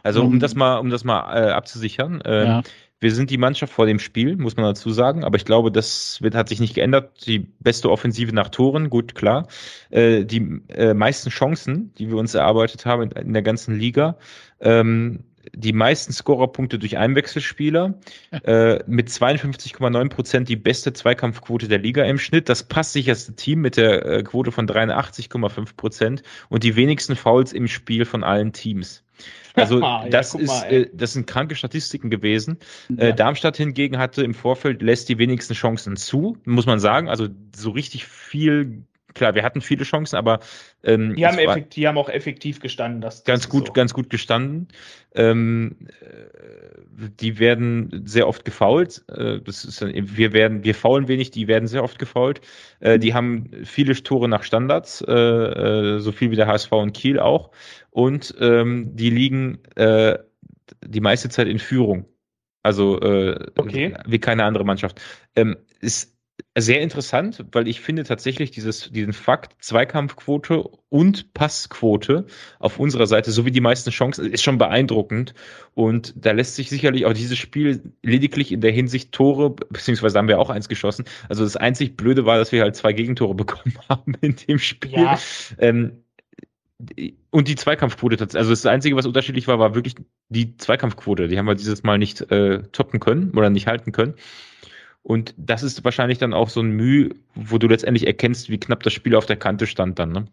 Also 0.03 0.21
um, 0.21 0.29
um 0.29 0.39
das 0.39 0.55
mal, 0.55 0.77
um 0.77 0.89
das 0.89 1.03
mal 1.03 1.37
äh, 1.37 1.51
abzusichern, 1.51 2.21
äh, 2.21 2.45
ja. 2.45 2.61
Wir 3.01 3.11
sind 3.11 3.31
die 3.31 3.37
Mannschaft 3.39 3.73
vor 3.73 3.87
dem 3.87 3.97
Spiel, 3.97 4.37
muss 4.37 4.55
man 4.55 4.65
dazu 4.65 4.91
sagen, 4.91 5.23
aber 5.23 5.35
ich 5.35 5.45
glaube, 5.45 5.71
das 5.71 6.21
wird, 6.21 6.35
hat 6.35 6.49
sich 6.49 6.59
nicht 6.59 6.75
geändert. 6.75 7.25
Die 7.25 7.39
beste 7.39 7.89
Offensive 7.89 8.33
nach 8.33 8.49
Toren, 8.49 8.91
gut, 8.91 9.15
klar. 9.15 9.47
Äh, 9.89 10.23
die 10.23 10.61
äh, 10.69 10.93
meisten 10.93 11.31
Chancen, 11.31 11.93
die 11.97 12.09
wir 12.09 12.17
uns 12.17 12.35
erarbeitet 12.35 12.85
haben 12.85 13.01
in, 13.01 13.11
in 13.11 13.33
der 13.33 13.41
ganzen 13.41 13.77
Liga, 13.77 14.17
ähm, 14.59 15.23
die 15.53 15.73
meisten 15.73 16.13
Scorerpunkte 16.13 16.77
durch 16.77 16.97
Einwechselspieler, 16.97 17.95
äh, 18.43 18.79
mit 18.85 19.09
52,9 19.09 20.09
Prozent 20.09 20.49
die 20.49 20.55
beste 20.55 20.93
Zweikampfquote 20.93 21.67
der 21.67 21.79
Liga 21.79 22.03
im 22.03 22.19
Schnitt, 22.19 22.49
das 22.49 22.63
passt 22.63 22.93
sicherste 22.93 23.35
Team 23.35 23.61
mit 23.61 23.77
der 23.77 24.05
äh, 24.05 24.23
Quote 24.23 24.51
von 24.51 24.67
83,5 24.67 25.75
Prozent 25.75 26.23
und 26.49 26.63
die 26.63 26.75
wenigsten 26.75 27.15
Fouls 27.15 27.53
im 27.53 27.67
Spiel 27.67 28.05
von 28.05 28.23
allen 28.23 28.53
Teams. 28.53 29.03
Also 29.53 29.81
das 30.09 30.31
ja, 30.31 30.39
ist, 30.39 30.47
mal, 30.47 30.63
äh, 30.71 30.89
das 30.93 31.11
sind 31.11 31.27
kranke 31.27 31.55
Statistiken 31.55 32.09
gewesen. 32.09 32.57
Ja. 32.87 33.07
Äh, 33.07 33.13
Darmstadt 33.13 33.57
hingegen 33.57 33.97
hatte 33.97 34.23
im 34.23 34.33
Vorfeld 34.33 34.81
lässt 34.81 35.09
die 35.09 35.17
wenigsten 35.17 35.53
Chancen 35.55 35.97
zu, 35.97 36.37
muss 36.45 36.65
man 36.65 36.79
sagen. 36.79 37.09
Also 37.09 37.27
so 37.53 37.71
richtig 37.71 38.05
viel 38.05 38.83
klar, 39.13 39.35
wir 39.35 39.43
hatten 39.43 39.61
viele 39.61 39.83
Chancen, 39.83 40.15
aber 40.15 40.39
ähm, 40.83 41.15
die, 41.15 41.25
haben 41.25 41.37
effektiv, 41.37 41.69
die 41.69 41.87
haben 41.87 41.97
auch 41.97 42.09
effektiv 42.09 42.59
gestanden. 42.59 43.01
Das, 43.01 43.17
das 43.17 43.25
ganz 43.25 43.49
gut, 43.49 43.67
so. 43.67 43.73
ganz 43.73 43.93
gut 43.93 44.09
gestanden. 44.09 44.67
Ähm, 45.13 45.75
äh, 46.01 47.09
die 47.19 47.39
werden 47.39 48.03
sehr 48.05 48.27
oft 48.27 48.45
gefault. 48.45 49.03
Äh, 49.09 49.39
das 49.41 49.65
ist, 49.65 49.81
wir 49.81 50.33
werden, 50.33 50.63
wir 50.63 50.75
faulen 50.75 51.07
wenig, 51.07 51.31
die 51.31 51.47
werden 51.47 51.67
sehr 51.67 51.83
oft 51.83 51.99
gefault. 51.99 52.41
Äh, 52.79 52.99
die 52.99 53.13
haben 53.13 53.51
viele 53.63 53.93
Tore 54.01 54.27
nach 54.27 54.43
Standards, 54.43 55.03
äh, 55.07 55.11
äh 55.13 55.99
so 55.99 56.11
viel 56.11 56.31
wie 56.31 56.35
der 56.35 56.47
HSV 56.47 56.71
und 56.71 56.93
Kiel 56.93 57.19
auch 57.19 57.51
und 57.91 58.33
ähm, 58.39 58.95
die 58.95 59.09
liegen 59.09 59.59
äh, 59.75 60.17
die 60.83 61.01
meiste 61.01 61.29
Zeit 61.29 61.47
in 61.47 61.59
Führung. 61.59 62.05
Also 62.63 62.99
äh, 63.01 63.47
okay. 63.57 63.95
wie 64.05 64.19
keine 64.19 64.45
andere 64.45 64.65
Mannschaft. 64.65 65.01
Ähm, 65.35 65.57
ist 65.79 66.15
sehr 66.57 66.81
interessant, 66.81 67.45
weil 67.53 67.67
ich 67.67 67.79
finde 67.79 68.03
tatsächlich 68.03 68.51
dieses, 68.51 68.91
diesen 68.91 69.13
Fakt 69.13 69.63
Zweikampfquote 69.63 70.69
und 70.89 71.33
Passquote 71.33 72.25
auf 72.59 72.77
unserer 72.77 73.07
Seite 73.07 73.31
sowie 73.31 73.51
die 73.51 73.61
meisten 73.61 73.89
Chancen 73.89 74.29
ist 74.29 74.43
schon 74.43 74.57
beeindruckend. 74.57 75.33
Und 75.75 76.13
da 76.17 76.31
lässt 76.31 76.55
sich 76.55 76.69
sicherlich 76.69 77.05
auch 77.05 77.13
dieses 77.13 77.37
Spiel 77.37 77.93
lediglich 78.03 78.51
in 78.51 78.59
der 78.59 78.71
Hinsicht 78.71 79.13
Tore, 79.13 79.51
beziehungsweise 79.51 80.17
haben 80.17 80.27
wir 80.27 80.39
auch 80.39 80.49
eins 80.49 80.67
geschossen. 80.67 81.05
Also 81.29 81.45
das 81.45 81.55
einzig 81.55 81.95
Blöde 81.95 82.25
war, 82.25 82.37
dass 82.37 82.51
wir 82.51 82.61
halt 82.61 82.75
zwei 82.75 82.91
Gegentore 82.91 83.33
bekommen 83.35 83.77
haben 83.87 84.13
in 84.19 84.35
dem 84.35 84.59
Spiel. 84.59 84.91
Ja. 84.91 85.19
Ähm, 85.57 86.03
und 87.29 87.47
die 87.47 87.55
Zweikampfquote, 87.55 88.17
also 88.37 88.49
das 88.49 88.65
Einzige, 88.65 88.95
was 88.95 89.05
unterschiedlich 89.05 89.47
war, 89.47 89.59
war 89.59 89.75
wirklich 89.75 89.95
die 90.29 90.57
Zweikampfquote. 90.57 91.27
Die 91.27 91.37
haben 91.37 91.45
wir 91.45 91.55
dieses 91.55 91.83
Mal 91.83 91.97
nicht 91.97 92.29
äh, 92.31 92.63
toppen 92.71 92.99
können 92.99 93.31
oder 93.37 93.49
nicht 93.49 93.67
halten 93.67 93.91
können. 93.91 94.15
Und 95.03 95.33
das 95.37 95.63
ist 95.63 95.83
wahrscheinlich 95.83 96.19
dann 96.19 96.33
auch 96.33 96.49
so 96.49 96.61
ein 96.61 96.71
Mühe, 96.71 97.09
wo 97.35 97.57
du 97.57 97.67
letztendlich 97.67 98.05
erkennst, 98.05 98.49
wie 98.49 98.59
knapp 98.59 98.83
das 98.83 98.93
Spiel 98.93 99.15
auf 99.15 99.25
der 99.25 99.37
Kante 99.37 99.65
stand 99.65 99.97
dann. 99.97 100.11
Ne? 100.11 100.25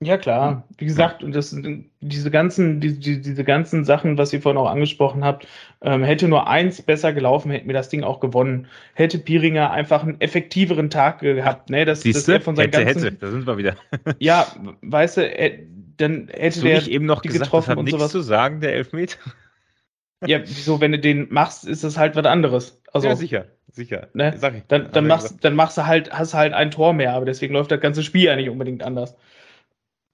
Ja, 0.00 0.16
klar. 0.16 0.64
Wie 0.76 0.84
gesagt, 0.84 1.24
und 1.24 1.34
das 1.34 1.56
diese 2.00 2.30
ganzen, 2.30 2.80
die, 2.80 3.00
die, 3.00 3.20
diese 3.20 3.42
ganzen 3.42 3.84
Sachen, 3.84 4.16
was 4.16 4.32
ihr 4.32 4.40
vorhin 4.40 4.58
auch 4.58 4.70
angesprochen 4.70 5.24
habt, 5.24 5.48
ähm, 5.82 6.04
hätte 6.04 6.28
nur 6.28 6.46
eins 6.46 6.80
besser 6.80 7.12
gelaufen, 7.12 7.50
hätten 7.50 7.66
wir 7.66 7.74
das 7.74 7.88
Ding 7.88 8.04
auch 8.04 8.20
gewonnen. 8.20 8.68
Hätte 8.94 9.18
Piringer 9.18 9.72
einfach 9.72 10.04
einen 10.04 10.20
effektiveren 10.20 10.88
Tag 10.88 11.18
gehabt, 11.18 11.68
ne? 11.70 11.84
Das, 11.84 12.02
Siehste? 12.02 12.34
das 12.34 12.44
von 12.44 12.54
seinen 12.54 12.72
hätte, 12.72 12.84
ganzen, 12.84 13.02
hätte, 13.02 13.16
da 13.16 13.30
sind 13.32 13.46
wir 13.48 13.58
wieder. 13.58 13.74
ja, 14.20 14.46
weißt 14.82 15.16
du, 15.16 15.36
äh, 15.36 15.66
dann 15.96 16.28
hätte 16.28 16.46
Hast 16.46 16.62
der 16.62 16.86
eben 16.86 17.06
noch 17.06 17.22
gesagt, 17.22 17.46
getroffen 17.46 17.66
das 17.66 17.70
hat 17.72 17.78
und 17.78 17.84
nichts 17.86 17.98
sowas. 17.98 18.12
zu 18.12 18.20
sagen, 18.20 18.60
der 18.60 18.74
Elfmeter. 18.74 19.18
Ja, 20.26 20.40
wieso, 20.40 20.80
wenn 20.80 20.92
du 20.92 20.98
den 20.98 21.26
machst, 21.30 21.64
ist 21.64 21.84
das 21.84 21.96
halt 21.96 22.16
was 22.16 22.26
anderes. 22.26 22.77
Also, 22.92 23.08
ja, 23.08 23.16
sicher, 23.16 23.46
sicher. 23.70 24.08
Ne? 24.14 24.34
Sag 24.36 24.54
ich. 24.54 24.62
Dann, 24.68 24.90
dann, 24.92 25.06
machst, 25.06 25.44
dann 25.44 25.54
machst 25.54 25.76
du 25.76 25.86
halt, 25.86 26.12
hast 26.12 26.34
halt 26.34 26.52
ein 26.52 26.70
Tor 26.70 26.92
mehr, 26.92 27.12
aber 27.12 27.26
deswegen 27.26 27.54
läuft 27.54 27.70
das 27.70 27.80
ganze 27.80 28.02
Spiel 28.02 28.24
ja 28.24 28.36
nicht 28.36 28.48
unbedingt 28.48 28.82
anders. 28.82 29.16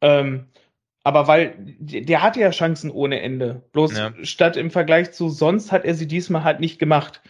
Ähm, 0.01 0.47
aber 1.05 1.29
weil 1.29 1.55
der 1.59 2.23
hatte 2.23 2.41
ja 2.41 2.51
Chancen 2.51 2.91
ohne 2.91 3.21
Ende. 3.21 3.63
Bloß 3.73 3.97
ja. 3.97 4.13
statt 4.23 4.57
im 4.57 4.71
Vergleich 4.71 5.13
zu 5.13 5.29
sonst 5.29 5.71
hat 5.71 5.85
er 5.85 5.95
sie 5.95 6.07
diesmal 6.07 6.45
halt 6.45 6.61
nicht 6.61 6.79
gemacht. 6.79 7.21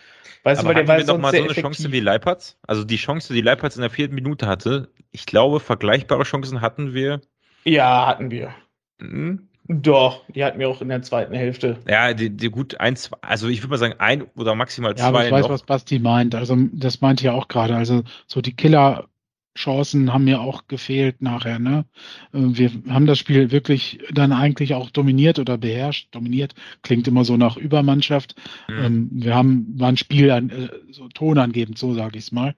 Weißt 0.45 0.61
aber 0.61 0.74
du, 0.74 0.86
weil 0.86 1.05
der 1.05 1.09
war 1.09 1.18
mal 1.18 1.30
so 1.30 1.38
eine 1.38 1.47
effektiv. 1.47 1.62
Chance 1.62 1.92
wie 1.92 2.01
Leipertz? 2.01 2.59
Also 2.66 2.84
die 2.84 2.97
Chance, 2.97 3.32
die 3.32 3.40
Leipertz 3.40 3.76
in 3.76 3.80
der 3.80 3.90
vierten 3.90 4.14
Minute 4.14 4.47
hatte, 4.47 4.90
ich 5.11 5.26
glaube, 5.26 5.59
vergleichbare 5.59 6.22
Chancen 6.22 6.61
hatten 6.61 6.95
wir. 6.95 7.20
Ja, 7.64 8.07
hatten 8.07 8.30
wir. 8.30 8.55
Mhm. 8.99 9.49
Doch, 9.66 10.22
die 10.28 10.44
hatten 10.44 10.58
wir 10.58 10.68
auch 10.68 10.82
in 10.82 10.88
der 10.88 11.02
zweiten 11.02 11.34
Hälfte. 11.34 11.78
Ja, 11.88 12.12
die, 12.12 12.30
die 12.30 12.50
gut 12.50 12.80
eins, 12.80 13.10
also 13.22 13.48
ich 13.48 13.62
würde 13.62 13.70
mal 13.70 13.78
sagen, 13.78 13.94
ein 13.98 14.22
oder 14.36 14.54
maximal 14.54 14.94
zwei. 14.94 15.02
Ja, 15.02 15.08
aber 15.08 15.26
ich 15.26 15.32
weiß, 15.32 15.44
noch. 15.44 15.50
was 15.50 15.62
Basti 15.62 15.98
meint. 15.98 16.34
Also 16.34 16.56
das 16.72 17.00
meint 17.00 17.22
ja 17.22 17.32
auch 17.32 17.48
gerade. 17.48 17.74
Also 17.74 18.02
so 18.26 18.42
die 18.42 18.54
Killer 18.54 19.08
Chancen 19.56 20.12
haben 20.12 20.24
mir 20.24 20.40
auch 20.40 20.66
gefehlt 20.66 21.22
nachher. 21.22 21.58
Ne? 21.58 21.84
Äh, 22.32 22.38
wir 22.40 22.70
haben 22.88 23.06
das 23.06 23.18
Spiel 23.18 23.50
wirklich 23.50 24.00
dann 24.12 24.32
eigentlich 24.32 24.74
auch 24.74 24.90
dominiert 24.90 25.38
oder 25.38 25.56
beherrscht. 25.56 26.08
Dominiert 26.14 26.54
klingt 26.82 27.08
immer 27.08 27.24
so 27.24 27.36
nach 27.36 27.56
Übermannschaft. 27.56 28.34
Mhm. 28.68 29.10
Wir 29.12 29.34
haben 29.34 29.66
war 29.76 29.88
ein 29.88 29.96
Spiel 29.96 30.30
an, 30.30 30.50
äh, 30.50 30.68
so 30.90 31.08
tonangebend, 31.08 31.78
so 31.78 31.94
sage 31.94 32.18
ich 32.18 32.24
es 32.24 32.32
mal. 32.32 32.54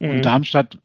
Mhm. 0.00 0.10
Und 0.10 0.24
Darmstadt, 0.24 0.78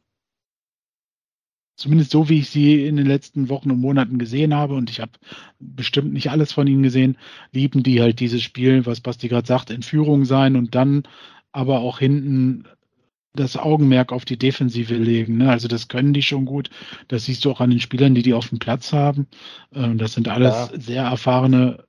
zumindest 1.76 2.10
so 2.10 2.28
wie 2.28 2.40
ich 2.40 2.50
sie 2.50 2.86
in 2.86 2.96
den 2.96 3.06
letzten 3.06 3.48
Wochen 3.48 3.70
und 3.70 3.80
Monaten 3.80 4.18
gesehen 4.18 4.54
habe, 4.54 4.74
und 4.74 4.90
ich 4.90 5.00
habe 5.00 5.12
bestimmt 5.60 6.12
nicht 6.12 6.30
alles 6.30 6.52
von 6.52 6.66
ihnen 6.66 6.82
gesehen, 6.82 7.16
lieben 7.52 7.82
die 7.82 8.00
halt 8.00 8.18
dieses 8.18 8.42
Spiel, 8.42 8.86
was 8.86 9.00
Basti 9.00 9.28
gerade 9.28 9.46
sagt, 9.46 9.70
in 9.70 9.82
Führung 9.82 10.24
sein 10.24 10.56
und 10.56 10.74
dann 10.74 11.04
aber 11.52 11.80
auch 11.80 11.98
hinten 11.98 12.64
das 13.34 13.56
Augenmerk 13.56 14.12
auf 14.12 14.24
die 14.24 14.38
Defensive 14.38 14.94
legen. 14.94 15.36
Ne? 15.36 15.50
Also 15.50 15.68
das 15.68 15.88
können 15.88 16.14
die 16.14 16.22
schon 16.22 16.46
gut. 16.46 16.70
Das 17.08 17.26
siehst 17.26 17.44
du 17.44 17.50
auch 17.50 17.60
an 17.60 17.70
den 17.70 17.80
Spielern, 17.80 18.14
die 18.14 18.22
die 18.22 18.34
auf 18.34 18.48
dem 18.48 18.58
Platz 18.58 18.92
haben. 18.92 19.26
Ähm, 19.74 19.98
das 19.98 20.14
sind 20.14 20.28
alles 20.28 20.54
ja. 20.54 20.80
sehr 20.80 21.02
erfahrene, 21.04 21.84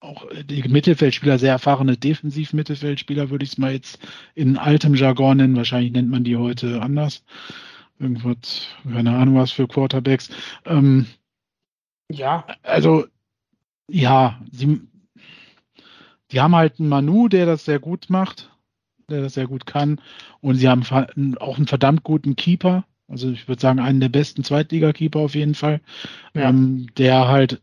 auch 0.00 0.26
die 0.44 0.62
Mittelfeldspieler, 0.68 1.38
sehr 1.38 1.52
erfahrene 1.52 1.96
Defensiv-Mittelfeldspieler, 1.96 3.30
würde 3.30 3.44
ich 3.44 3.52
es 3.52 3.58
mal 3.58 3.72
jetzt 3.72 3.98
in 4.34 4.58
altem 4.58 4.94
Jargon 4.94 5.38
nennen. 5.38 5.56
Wahrscheinlich 5.56 5.92
nennt 5.92 6.10
man 6.10 6.24
die 6.24 6.36
heute 6.36 6.82
anders. 6.82 7.24
Irgendwas, 7.98 8.66
keine 8.90 9.16
Ahnung 9.16 9.36
was 9.36 9.52
für 9.52 9.68
Quarterbacks. 9.68 10.30
Ähm, 10.64 11.06
ja. 12.10 12.46
Also, 12.62 13.06
ja, 13.88 14.40
sie, 14.50 14.80
die 16.32 16.40
haben 16.40 16.56
halt 16.56 16.80
einen 16.80 16.88
Manu, 16.88 17.28
der 17.28 17.46
das 17.46 17.64
sehr 17.64 17.78
gut 17.78 18.10
macht 18.10 18.50
der 19.08 19.22
das 19.22 19.34
sehr 19.34 19.46
gut 19.46 19.66
kann. 19.66 20.00
Und 20.40 20.56
sie 20.56 20.68
haben 20.68 20.82
auch 21.38 21.56
einen 21.56 21.66
verdammt 21.66 22.02
guten 22.04 22.36
Keeper. 22.36 22.84
Also 23.08 23.30
ich 23.30 23.48
würde 23.48 23.60
sagen, 23.60 23.80
einen 23.80 24.00
der 24.00 24.08
besten 24.08 24.44
Zweitliga-Keeper 24.44 25.20
auf 25.20 25.34
jeden 25.34 25.54
Fall, 25.54 25.80
ja. 26.34 26.48
ähm, 26.48 26.86
der 26.96 27.28
halt 27.28 27.60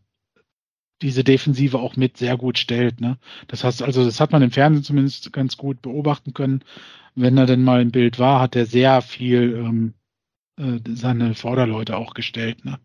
diese 1.01 1.23
Defensive 1.23 1.79
auch 1.79 1.95
mit 1.95 2.17
sehr 2.17 2.37
gut 2.37 2.59
stellt. 2.59 3.01
Ne? 3.01 3.17
Das 3.47 3.63
heißt, 3.63 3.81
also 3.81 4.05
das 4.05 4.19
hat 4.19 4.31
man 4.31 4.43
im 4.43 4.51
Fernsehen 4.51 4.83
zumindest 4.83 5.33
ganz 5.33 5.57
gut 5.57 5.81
beobachten 5.81 6.33
können. 6.33 6.63
Wenn 7.15 7.37
er 7.37 7.47
denn 7.47 7.63
mal 7.63 7.81
im 7.81 7.91
Bild 7.91 8.19
war, 8.19 8.39
hat 8.39 8.55
er 8.55 8.67
sehr 8.67 9.01
viel 9.01 9.55
ähm, 9.55 9.93
äh, 10.61 10.79
seine 10.93 11.33
Vorderleute 11.33 11.97
auch 11.97 12.13
gestellt. 12.13 12.63
Ne? 12.63 12.79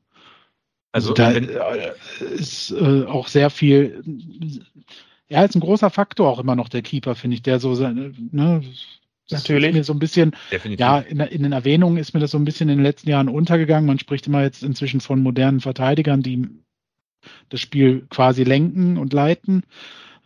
Also, 0.92 1.14
also 1.14 1.14
da 1.14 1.32
äh, 1.32 1.92
ist 2.34 2.70
äh, 2.70 3.04
auch 3.04 3.28
sehr 3.28 3.50
viel 3.50 4.02
ja, 5.28 5.44
ist 5.44 5.56
ein 5.56 5.60
großer 5.60 5.90
Faktor 5.90 6.28
auch 6.28 6.38
immer 6.38 6.56
noch 6.56 6.68
der 6.68 6.82
Keeper, 6.82 7.14
finde 7.14 7.34
ich, 7.34 7.42
der 7.42 7.58
so, 7.58 7.74
ne, 7.74 8.62
Natürlich. 9.28 9.74
mir 9.74 9.82
so 9.82 9.92
ein 9.92 9.98
bisschen, 9.98 10.36
Definitiv. 10.52 10.80
ja, 10.80 10.98
in, 11.00 11.18
in, 11.18 11.42
den 11.42 11.52
Erwähnungen 11.52 11.96
ist 11.96 12.14
mir 12.14 12.20
das 12.20 12.30
so 12.30 12.38
ein 12.38 12.44
bisschen 12.44 12.68
in 12.68 12.78
den 12.78 12.84
letzten 12.84 13.10
Jahren 13.10 13.28
untergegangen. 13.28 13.86
Man 13.86 13.98
spricht 13.98 14.28
immer 14.28 14.42
jetzt 14.42 14.62
inzwischen 14.62 15.00
von 15.00 15.22
modernen 15.22 15.60
Verteidigern, 15.60 16.22
die 16.22 16.48
das 17.48 17.60
Spiel 17.60 18.06
quasi 18.08 18.44
lenken 18.44 18.98
und 18.98 19.12
leiten. 19.12 19.64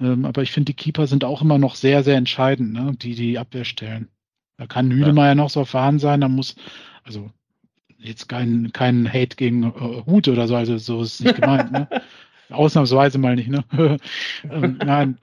Ähm, 0.01 0.27
aber 0.27 0.43
ich 0.43 0.53
finde, 0.53 0.67
die 0.67 0.77
Keeper 0.77 1.07
sind 1.07 1.25
auch 1.25 1.41
immer 1.41 1.57
noch 1.57 1.77
sehr, 1.77 2.05
sehr 2.05 2.17
entscheidend, 2.17 2.75
ne, 2.75 2.95
die 3.01 3.15
die 3.15 3.39
Abwehr 3.39 3.65
stellen. 3.65 4.09
Da 4.59 4.67
kann 4.67 4.91
Hüdemeyer 4.91 5.29
ja. 5.29 5.35
noch 5.35 5.49
so 5.49 5.61
erfahren 5.61 5.99
sein, 5.99 6.21
da 6.21 6.29
muss, 6.29 6.57
also 7.03 7.31
jetzt 8.03 8.29
kein, 8.29 8.73
kein 8.73 9.09
Hate 9.09 9.37
gegen 9.37 9.65
äh, 9.65 10.03
Hut 10.07 10.29
oder 10.29 10.49
so, 10.49 10.57
also 10.57 10.79
so 10.79 11.03
ist 11.03 11.15
es 11.15 11.21
nicht 11.21 11.37
gemeint, 11.37 11.73
ne? 11.73 11.89
Ausnahmsweise 12.51 13.19
mal 13.19 13.37
nicht, 13.37 13.49
ne? 13.49 13.65
ähm, 14.51 14.79
nein, 14.85 15.19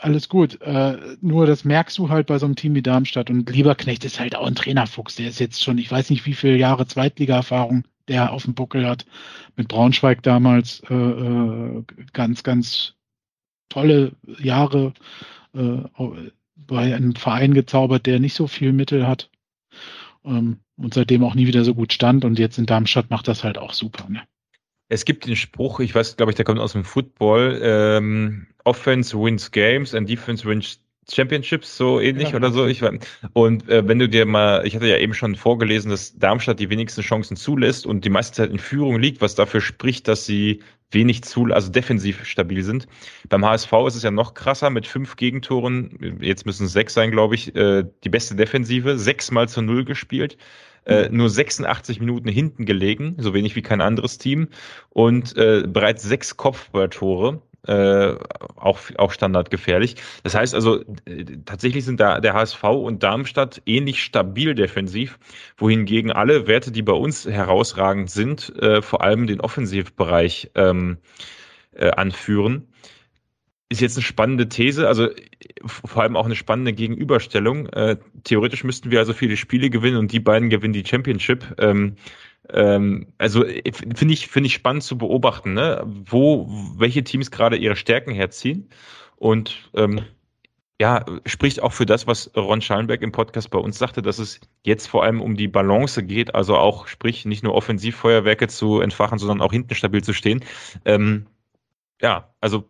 alles 0.00 0.28
gut. 0.28 0.60
Äh, 0.62 0.98
nur 1.20 1.46
das 1.46 1.64
merkst 1.64 1.96
du 1.98 2.08
halt 2.08 2.26
bei 2.26 2.38
so 2.38 2.46
einem 2.46 2.56
Team 2.56 2.74
wie 2.74 2.82
Darmstadt. 2.82 3.30
Und 3.30 3.48
Lieberknecht 3.50 4.04
ist 4.04 4.18
halt 4.18 4.34
auch 4.34 4.46
ein 4.46 4.54
Trainerfuchs. 4.54 5.16
Der 5.16 5.28
ist 5.28 5.38
jetzt 5.40 5.62
schon, 5.62 5.78
ich 5.78 5.90
weiß 5.90 6.10
nicht, 6.10 6.26
wie 6.26 6.34
viele 6.34 6.56
Jahre 6.56 6.86
Zweitliga-Erfahrung 6.86 7.84
der 8.08 8.32
auf 8.32 8.44
dem 8.44 8.54
Buckel 8.54 8.86
hat. 8.88 9.06
Mit 9.56 9.68
Braunschweig 9.68 10.22
damals 10.22 10.82
äh, 10.90 10.94
äh 10.94 11.84
ganz, 12.12 12.42
ganz 12.42 12.94
tolle 13.68 14.12
Jahre 14.38 14.94
äh, 15.54 15.82
bei 16.56 16.94
einem 16.94 17.14
Verein 17.14 17.54
gezaubert, 17.54 18.06
der 18.06 18.18
nicht 18.18 18.34
so 18.34 18.46
viel 18.46 18.72
Mittel 18.72 19.06
hat. 19.06 19.30
Ähm, 20.24 20.60
und 20.76 20.94
seitdem 20.94 21.24
auch 21.24 21.34
nie 21.34 21.46
wieder 21.46 21.64
so 21.64 21.74
gut 21.74 21.92
stand. 21.92 22.24
Und 22.24 22.38
jetzt 22.38 22.58
in 22.58 22.66
Darmstadt 22.66 23.10
macht 23.10 23.28
das 23.28 23.44
halt 23.44 23.58
auch 23.58 23.72
super. 23.72 24.08
Ne? 24.08 24.22
Es 24.88 25.04
gibt 25.04 25.26
den 25.26 25.36
Spruch, 25.36 25.80
ich 25.80 25.94
weiß, 25.94 26.16
glaube 26.16 26.32
ich, 26.32 26.36
der 26.36 26.44
kommt 26.44 26.58
aus 26.58 26.72
dem 26.72 26.84
Football, 26.84 27.60
ähm, 27.62 28.48
Offense 28.64 29.16
wins 29.16 29.50
games 29.50 29.94
and 29.94 30.08
Defense 30.08 30.46
wins 30.46 30.80
Championships, 31.14 31.76
so 31.76 32.00
ähnlich 32.00 32.30
ja, 32.30 32.36
oder 32.36 32.50
so. 32.52 32.66
Ich, 32.66 32.82
und 33.32 33.68
äh, 33.68 33.86
wenn 33.86 33.98
du 33.98 34.08
dir 34.08 34.26
mal, 34.26 34.66
ich 34.66 34.74
hatte 34.74 34.86
ja 34.86 34.98
eben 34.98 35.14
schon 35.14 35.36
vorgelesen, 35.36 35.90
dass 35.90 36.16
Darmstadt 36.16 36.60
die 36.60 36.70
wenigsten 36.70 37.02
Chancen 37.02 37.36
zulässt 37.36 37.86
und 37.86 38.04
die 38.04 38.10
meiste 38.10 38.36
Zeit 38.36 38.50
in 38.50 38.58
Führung 38.58 38.98
liegt, 38.98 39.20
was 39.20 39.34
dafür 39.34 39.60
spricht, 39.60 40.08
dass 40.08 40.26
sie 40.26 40.60
wenig 40.90 41.22
zu, 41.22 41.44
also 41.44 41.70
defensiv 41.70 42.24
stabil 42.24 42.62
sind. 42.62 42.86
Beim 43.28 43.44
HSV 43.44 43.72
ist 43.86 43.94
es 43.94 44.02
ja 44.02 44.10
noch 44.10 44.34
krasser 44.34 44.70
mit 44.70 44.86
fünf 44.86 45.16
Gegentoren, 45.16 46.18
jetzt 46.20 46.46
müssen 46.46 46.66
es 46.66 46.72
sechs 46.72 46.94
sein, 46.94 47.10
glaube 47.10 47.36
ich, 47.36 47.54
äh, 47.54 47.84
die 48.02 48.08
beste 48.08 48.34
Defensive, 48.34 48.98
sechsmal 48.98 49.48
zu 49.48 49.62
null 49.62 49.84
gespielt 49.84 50.36
äh, 50.86 51.08
nur 51.10 51.28
86 51.28 52.00
Minuten 52.00 52.28
hinten 52.28 52.64
gelegen, 52.64 53.16
so 53.18 53.34
wenig 53.34 53.56
wie 53.56 53.62
kein 53.62 53.80
anderes 53.80 54.18
Team 54.18 54.48
und 54.90 55.36
äh, 55.36 55.64
bereits 55.66 56.02
sechs 56.02 56.36
Kopfballtore. 56.36 57.42
Äh, 57.66 58.14
auch, 58.56 58.78
auch 58.96 59.12
standardgefährlich. 59.12 59.96
Das 60.22 60.34
heißt 60.34 60.54
also, 60.54 60.80
äh, 61.04 61.24
tatsächlich 61.44 61.84
sind 61.84 62.00
da 62.00 62.18
der 62.20 62.32
HSV 62.32 62.64
und 62.64 63.02
Darmstadt 63.02 63.60
ähnlich 63.66 64.02
stabil 64.02 64.54
defensiv, 64.54 65.18
wohingegen 65.58 66.10
alle 66.10 66.46
Werte, 66.46 66.72
die 66.72 66.80
bei 66.80 66.94
uns 66.94 67.26
herausragend 67.26 68.10
sind, 68.10 68.50
äh, 68.56 68.80
vor 68.80 69.02
allem 69.02 69.26
den 69.26 69.42
Offensivbereich 69.42 70.52
ähm, 70.54 70.98
äh, 71.72 71.90
anführen 71.90 72.66
ist 73.70 73.80
jetzt 73.80 73.96
eine 73.96 74.04
spannende 74.04 74.48
These, 74.48 74.88
also 74.88 75.08
vor 75.64 76.02
allem 76.02 76.16
auch 76.16 76.26
eine 76.26 76.34
spannende 76.34 76.72
Gegenüberstellung. 76.72 77.68
Äh, 77.68 77.96
theoretisch 78.24 78.64
müssten 78.64 78.90
wir 78.90 78.98
also 78.98 79.12
viele 79.12 79.36
Spiele 79.36 79.70
gewinnen 79.70 79.96
und 79.96 80.12
die 80.12 80.18
beiden 80.18 80.50
gewinnen 80.50 80.72
die 80.72 80.84
Championship. 80.84 81.54
Ähm, 81.58 81.94
ähm, 82.54 83.12
also 83.18 83.44
äh, 83.44 83.72
finde 83.72 84.14
ich 84.14 84.28
finde 84.28 84.48
ich 84.48 84.54
spannend 84.54 84.82
zu 84.82 84.98
beobachten, 84.98 85.54
ne? 85.54 85.82
wo 85.86 86.48
welche 86.76 87.04
Teams 87.04 87.30
gerade 87.30 87.56
ihre 87.56 87.76
Stärken 87.76 88.12
herziehen 88.12 88.68
und 89.16 89.70
ähm, 89.74 90.02
ja, 90.80 91.04
spricht 91.26 91.62
auch 91.62 91.74
für 91.74 91.84
das, 91.84 92.06
was 92.06 92.30
Ron 92.34 92.62
Schallenberg 92.62 93.02
im 93.02 93.12
Podcast 93.12 93.50
bei 93.50 93.58
uns 93.58 93.76
sagte, 93.76 94.00
dass 94.00 94.18
es 94.18 94.40
jetzt 94.64 94.86
vor 94.86 95.04
allem 95.04 95.20
um 95.20 95.36
die 95.36 95.46
Balance 95.46 96.02
geht, 96.02 96.34
also 96.34 96.56
auch, 96.56 96.86
sprich, 96.86 97.26
nicht 97.26 97.44
nur 97.44 97.54
Offensivfeuerwerke 97.54 98.48
zu 98.48 98.80
entfachen, 98.80 99.18
sondern 99.18 99.42
auch 99.42 99.52
hinten 99.52 99.74
stabil 99.74 100.02
zu 100.02 100.14
stehen. 100.14 100.42
Ähm, 100.86 101.26
ja, 102.00 102.32
also 102.40 102.64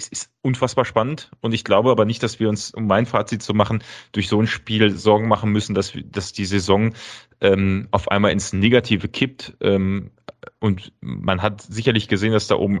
es 0.00 0.08
ist 0.08 0.30
unfassbar 0.42 0.84
spannend 0.84 1.30
und 1.40 1.52
ich 1.52 1.64
glaube 1.64 1.90
aber 1.90 2.04
nicht, 2.04 2.22
dass 2.22 2.40
wir 2.40 2.48
uns, 2.48 2.72
um 2.72 2.86
mein 2.86 3.06
Fazit 3.06 3.42
zu 3.42 3.54
machen, 3.54 3.82
durch 4.12 4.28
so 4.28 4.40
ein 4.40 4.46
Spiel 4.46 4.90
Sorgen 4.96 5.28
machen 5.28 5.52
müssen, 5.52 5.74
dass, 5.74 5.92
dass 6.04 6.32
die 6.32 6.46
Saison 6.46 6.94
ähm, 7.40 7.88
auf 7.90 8.10
einmal 8.10 8.32
ins 8.32 8.52
Negative 8.52 9.08
kippt. 9.08 9.56
Ähm, 9.60 10.10
und 10.58 10.92
man 11.00 11.42
hat 11.42 11.60
sicherlich 11.62 12.08
gesehen, 12.08 12.32
dass 12.32 12.46
da 12.46 12.56
oben 12.56 12.80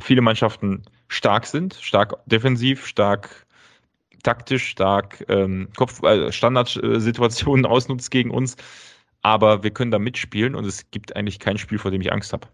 viele 0.00 0.22
Mannschaften 0.22 0.82
stark 1.08 1.46
sind, 1.46 1.74
stark 1.74 2.14
defensiv, 2.26 2.86
stark 2.86 3.46
taktisch, 4.22 4.68
stark 4.68 5.24
ähm, 5.28 5.68
Kopf, 5.76 6.02
äh, 6.02 6.32
Standardsituationen 6.32 7.66
ausnutzt 7.66 8.10
gegen 8.10 8.30
uns. 8.30 8.56
aber 9.22 9.62
wir 9.62 9.70
können 9.70 9.90
da 9.90 9.98
mitspielen 9.98 10.54
und 10.54 10.64
es 10.64 10.90
gibt 10.90 11.16
eigentlich 11.16 11.38
kein 11.38 11.58
Spiel, 11.58 11.78
vor 11.78 11.90
dem 11.90 12.00
ich 12.00 12.12
Angst 12.12 12.32
habe. 12.32 12.48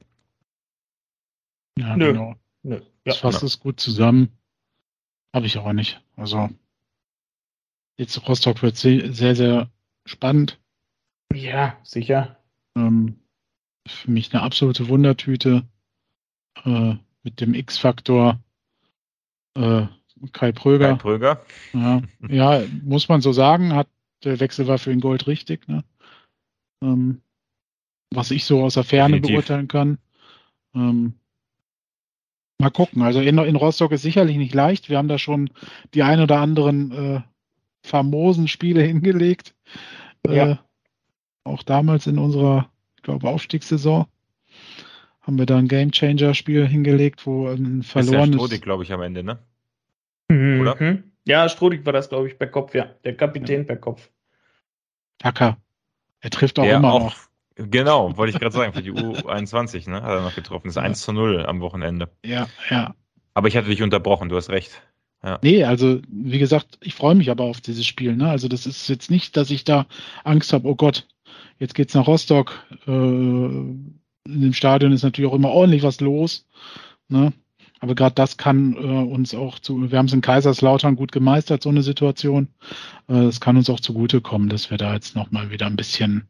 Ja, 1.78 1.96
Nö. 1.96 2.12
genau. 2.12 2.34
Nö. 2.62 2.80
Ja, 3.04 3.12
das 3.12 3.18
fasst 3.18 3.40
genau. 3.40 3.46
es 3.46 3.60
gut 3.60 3.80
zusammen. 3.80 4.30
Habe 5.34 5.46
ich 5.46 5.58
aber 5.58 5.72
nicht. 5.72 6.00
Also 6.16 6.48
jetzt 7.98 8.28
Rostock 8.28 8.62
wird 8.62 8.76
sehr, 8.76 9.12
sehr 9.12 9.70
spannend. 10.06 10.60
Ja, 11.32 11.76
sicher. 11.82 12.38
Ähm, 12.76 13.20
für 13.86 14.10
mich 14.10 14.32
eine 14.32 14.42
absolute 14.42 14.88
Wundertüte 14.88 15.64
äh, 16.64 16.94
mit 17.22 17.40
dem 17.40 17.54
X-Faktor 17.54 18.40
äh, 19.54 19.86
Kai 20.32 20.52
Pröger. 20.52 20.92
Kai 20.92 20.98
Pröger. 20.98 21.44
Ja, 21.72 22.02
ja, 22.28 22.62
muss 22.82 23.08
man 23.08 23.20
so 23.20 23.32
sagen, 23.32 23.74
hat 23.74 23.88
der 24.22 24.40
Wechsel 24.40 24.66
war 24.66 24.78
für 24.78 24.92
ihn 24.92 25.00
Gold 25.00 25.26
richtig. 25.26 25.68
Ne? 25.68 25.84
Ähm, 26.82 27.22
was 28.10 28.30
ich 28.30 28.44
so 28.44 28.62
aus 28.62 28.74
der 28.74 28.84
Ferne 28.84 29.16
Definitiv. 29.20 29.46
beurteilen 29.46 29.68
kann. 29.68 29.98
Ähm, 30.74 31.14
mal 32.58 32.70
gucken. 32.70 33.02
Also 33.02 33.20
in, 33.20 33.38
in, 33.38 33.56
Rostock 33.56 33.92
ist 33.92 34.02
sicherlich 34.02 34.36
nicht 34.36 34.54
leicht. 34.54 34.88
Wir 34.88 34.98
haben 34.98 35.08
da 35.08 35.18
schon 35.18 35.50
die 35.92 36.02
ein 36.02 36.20
oder 36.20 36.40
anderen 36.40 36.92
äh, 36.92 37.20
famosen 37.82 38.48
Spiele 38.48 38.82
hingelegt. 38.84 39.54
Äh, 40.26 40.36
ja. 40.36 40.58
Auch 41.44 41.62
damals 41.62 42.06
in 42.06 42.18
unserer, 42.18 42.70
ich 42.96 43.02
glaube, 43.02 43.28
Aufstiegssaison 43.28 44.06
haben 45.20 45.38
wir 45.38 45.46
da 45.46 45.56
ein 45.56 45.68
Game 45.68 45.90
Changer 45.90 46.34
Spiel 46.34 46.66
hingelegt, 46.66 47.26
wo 47.26 47.48
ein 47.48 47.82
verlorenes. 47.82 48.52
Ist 48.52 48.62
glaube 48.62 48.82
ich, 48.82 48.92
am 48.92 49.02
Ende, 49.02 49.22
ne? 49.22 49.38
Mhm. 50.28 50.60
Oder? 50.60 50.98
Ja, 51.26 51.48
Strodig 51.48 51.84
war 51.86 51.92
das, 51.92 52.08
glaube 52.08 52.28
ich, 52.28 52.38
per 52.38 52.48
Kopf, 52.48 52.74
ja. 52.74 52.90
Der 53.04 53.16
Kapitän 53.16 53.60
ja. 53.60 53.64
per 53.64 53.76
Kopf. 53.76 54.10
Tacker. 55.18 55.56
Er 56.20 56.30
trifft 56.30 56.58
auch 56.58 56.64
ja, 56.64 56.76
immer 56.76 56.92
auch, 56.92 57.00
noch. 57.04 57.16
Genau, 57.56 58.16
wollte 58.16 58.32
ich 58.32 58.40
gerade 58.40 58.54
sagen, 58.54 58.72
für 58.72 58.82
die 58.82 58.92
U21, 58.92 59.88
ne? 59.88 60.02
Hat 60.02 60.10
er 60.10 60.22
noch 60.22 60.34
getroffen. 60.34 60.66
Das 60.66 60.72
ist 60.72 60.76
ja. 60.76 60.82
1 60.82 61.00
zu 61.02 61.12
0 61.12 61.46
am 61.46 61.60
Wochenende. 61.60 62.10
Ja, 62.24 62.48
ja. 62.68 62.94
Aber 63.32 63.48
ich 63.48 63.56
hatte 63.56 63.68
dich 63.68 63.82
unterbrochen, 63.82 64.28
du 64.28 64.36
hast 64.36 64.50
recht. 64.50 64.82
Ja. 65.22 65.38
Nee, 65.42 65.64
also 65.64 66.00
wie 66.08 66.38
gesagt, 66.38 66.78
ich 66.82 66.94
freue 66.94 67.14
mich 67.14 67.30
aber 67.30 67.44
auf 67.44 67.60
dieses 67.60 67.86
Spiel. 67.86 68.16
Ne? 68.16 68.28
Also 68.28 68.48
das 68.48 68.66
ist 68.66 68.88
jetzt 68.88 69.10
nicht, 69.10 69.36
dass 69.36 69.50
ich 69.50 69.64
da 69.64 69.86
Angst 70.22 70.52
habe, 70.52 70.68
oh 70.68 70.74
Gott, 70.74 71.06
jetzt 71.58 71.74
geht's 71.74 71.94
nach 71.94 72.06
Rostock. 72.06 72.64
Äh, 72.86 72.90
in 72.90 74.00
dem 74.26 74.52
Stadion 74.52 74.92
ist 74.92 75.02
natürlich 75.02 75.30
auch 75.30 75.34
immer 75.34 75.50
ordentlich 75.50 75.82
was 75.82 76.00
los. 76.00 76.46
Ne? 77.08 77.32
Aber 77.80 77.94
gerade 77.94 78.14
das 78.14 78.36
kann 78.36 78.74
äh, 78.74 78.78
uns 78.78 79.34
auch 79.34 79.58
zu, 79.58 79.90
wir 79.90 79.98
haben 79.98 80.06
es 80.06 80.12
in 80.12 80.20
Kaiserslautern 80.20 80.96
gut 80.96 81.12
gemeistert, 81.12 81.62
so 81.62 81.70
eine 81.70 81.82
Situation. 81.82 82.48
Äh, 83.08 83.24
es 83.24 83.40
kann 83.40 83.56
uns 83.56 83.70
auch 83.70 83.80
zugutekommen, 83.80 84.48
dass 84.48 84.70
wir 84.70 84.78
da 84.78 84.94
jetzt 84.94 85.16
nochmal 85.16 85.50
wieder 85.50 85.66
ein 85.66 85.76
bisschen 85.76 86.28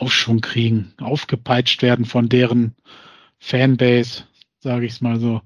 Aufschwung 0.00 0.40
kriegen, 0.40 0.92
aufgepeitscht 0.98 1.82
werden 1.82 2.04
von 2.04 2.28
deren 2.28 2.74
Fanbase, 3.38 4.24
sage 4.58 4.86
ich 4.86 4.92
es 4.92 5.00
mal 5.00 5.18
so. 5.18 5.40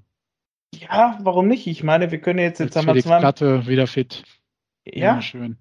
Ja, 0.73 1.17
warum 1.21 1.47
nicht? 1.47 1.67
Ich 1.67 1.83
meine, 1.83 2.11
wir 2.11 2.19
können 2.19 2.39
jetzt 2.39 2.59
jetzt, 2.59 2.75
jetzt 2.75 2.87
haben 2.87 2.95
wir 2.95 3.01
Platte 3.01 3.67
wieder 3.67 3.87
fit. 3.87 4.23
Ja, 4.85 5.15
ja, 5.15 5.21
schön. 5.21 5.57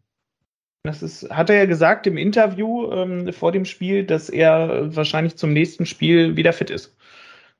Das 0.82 1.02
ist, 1.02 1.28
hat 1.30 1.50
er 1.50 1.56
ja 1.56 1.66
gesagt 1.66 2.06
im 2.06 2.16
Interview 2.16 2.90
ähm, 2.90 3.32
vor 3.32 3.52
dem 3.52 3.64
Spiel, 3.64 4.04
dass 4.04 4.28
er 4.28 4.94
wahrscheinlich 4.96 5.36
zum 5.36 5.52
nächsten 5.52 5.84
Spiel 5.84 6.36
wieder 6.36 6.52
fit 6.52 6.70
ist. 6.70 6.96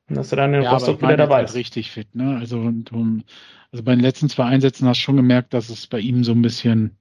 Und 0.09 0.17
dass 0.17 0.33
er 0.33 0.37
dann 0.37 0.55
in 0.55 0.63
ja, 0.63 0.73
Rostock 0.73 1.03
wieder 1.03 1.17
dabei 1.17 1.37
halt 1.37 1.51
ist. 1.51 1.55
richtig 1.55 1.91
fit, 1.91 2.15
ne? 2.15 2.39
Also, 2.39 2.59
und, 2.59 2.91
also 3.71 3.85
bei 3.85 3.93
den 3.95 4.01
letzten 4.01 4.29
zwei 4.29 4.45
Einsätzen 4.47 4.89
hast 4.89 4.99
du 4.99 5.03
schon 5.03 5.17
gemerkt, 5.17 5.53
dass 5.53 5.69
es 5.69 5.87
bei 5.87 6.01
ihm 6.01 6.25
so 6.25 6.33
ein 6.33 6.43
bisschen 6.43 6.97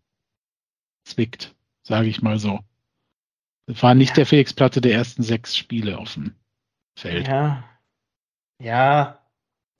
zwickt, 1.06 1.56
sage 1.84 2.07
ich 2.07 2.22
mal 2.22 2.38
so. 2.38 2.60
Das 3.70 3.84
war 3.84 3.94
nicht 3.94 4.10
ja. 4.10 4.16
der 4.16 4.26
Felix 4.26 4.54
Platte 4.54 4.82
der 4.82 4.94
ersten 4.94 5.24
sechs 5.24 5.56
Spiele 5.56 5.98
auf 5.98 6.14
dem 6.16 6.34
Feld. 6.96 7.28
Ja. 7.28 7.64
Ja, 8.62 9.20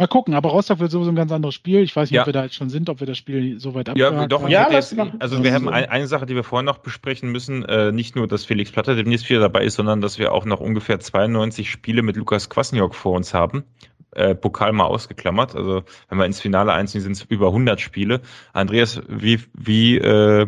Mal 0.02 0.07
gucken, 0.07 0.34
aber 0.34 0.52
Rostock 0.52 0.80
wird 0.80 0.91
sowieso 0.91 1.11
ein 1.11 1.16
ganz 1.18 1.30
anderes 1.34 1.53
Spiel. 1.56 1.82
Ich 1.82 1.94
weiß 1.94 2.10
nicht, 2.10 2.16
ja. 2.16 2.22
ob 2.22 2.28
wir 2.28 2.34
da 2.34 2.44
jetzt 2.44 2.56
schon 2.56 2.70
sind, 2.70 2.90
ob 2.90 3.02
wir 3.02 3.07
das 3.07 3.18
Spiel 3.18 3.60
so 3.60 3.76
weit 3.76 3.90
Ja, 3.98 4.28
doch, 4.28 4.48
ja, 4.48 4.72
jetzt, 4.72 4.95
also 5.20 5.44
wir 5.44 5.53
haben 5.53 5.68
ein, 5.68 5.90
eine 5.90 6.07
Sache, 6.07 6.26
die 6.26 6.36
wir 6.36 6.45
vorher 6.45 6.64
noch 6.64 6.78
besprechen 6.78 7.34
müssen. 7.34 7.66
Äh, 7.66 7.91
nicht 7.91 8.16
nur, 8.16 8.26
dass 8.26 8.45
Felix 8.45 8.72
Platter 8.72 8.95
demnächst 8.95 9.30
wieder 9.30 9.41
dabei 9.41 9.66
ist, 9.66 9.76
sondern 9.76 9.99
dass 9.99 10.18
wir 10.18 10.32
auch 10.32 10.45
noch 10.45 10.61
ungefähr 10.61 11.02
92 11.02 11.70
Spiele 11.70 12.02
mit 12.02 12.16
Lukas 12.16 12.49
Kwasniok 12.49 12.95
vor 12.95 13.11
uns 13.11 13.34
haben. 13.34 13.66
Äh, 14.11 14.36
Pokal 14.36 14.72
mal 14.72 14.86
ausgeklammert. 14.86 15.53
Also 15.57 15.84
wenn 16.07 16.18
wir 16.18 16.26
ins 16.26 16.40
Finale 16.40 16.72
einziehen, 16.72 17.02
sind 17.02 17.18
es 17.18 17.24
über 17.24 17.48
100 17.48 17.82
Spiele. 17.82 18.22
Andreas, 18.53 19.02
wie, 19.10 19.41
wie 19.53 19.98
äh, 19.98 20.48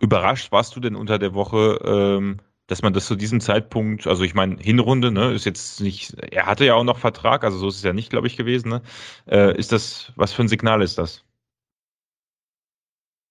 überrascht 0.00 0.52
warst 0.52 0.74
du 0.74 0.80
denn 0.80 0.96
unter 0.96 1.18
der 1.18 1.34
Woche? 1.34 1.80
Ähm, 1.84 2.38
dass 2.70 2.82
man 2.82 2.92
das 2.92 3.06
zu 3.06 3.16
diesem 3.16 3.40
Zeitpunkt, 3.40 4.06
also 4.06 4.22
ich 4.22 4.34
meine, 4.34 4.56
Hinrunde, 4.60 5.10
ne, 5.10 5.32
ist 5.32 5.44
jetzt 5.44 5.80
nicht, 5.80 6.14
er 6.32 6.46
hatte 6.46 6.64
ja 6.64 6.74
auch 6.74 6.84
noch 6.84 6.98
Vertrag, 6.98 7.42
also 7.42 7.58
so 7.58 7.68
ist 7.68 7.76
es 7.76 7.82
ja 7.82 7.92
nicht, 7.92 8.10
glaube 8.10 8.28
ich, 8.28 8.36
gewesen, 8.36 8.68
ne? 8.68 8.82
Äh, 9.26 9.58
ist 9.58 9.72
das, 9.72 10.12
was 10.14 10.32
für 10.32 10.42
ein 10.42 10.48
Signal 10.48 10.80
ist 10.80 10.96
das? 10.96 11.24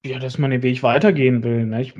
Ja, 0.06 0.20
dass 0.20 0.38
man 0.38 0.52
den 0.52 0.62
Weg 0.62 0.84
weitergehen 0.84 1.42
will, 1.42 1.66
ne? 1.66 1.82
Ich, 1.82 1.94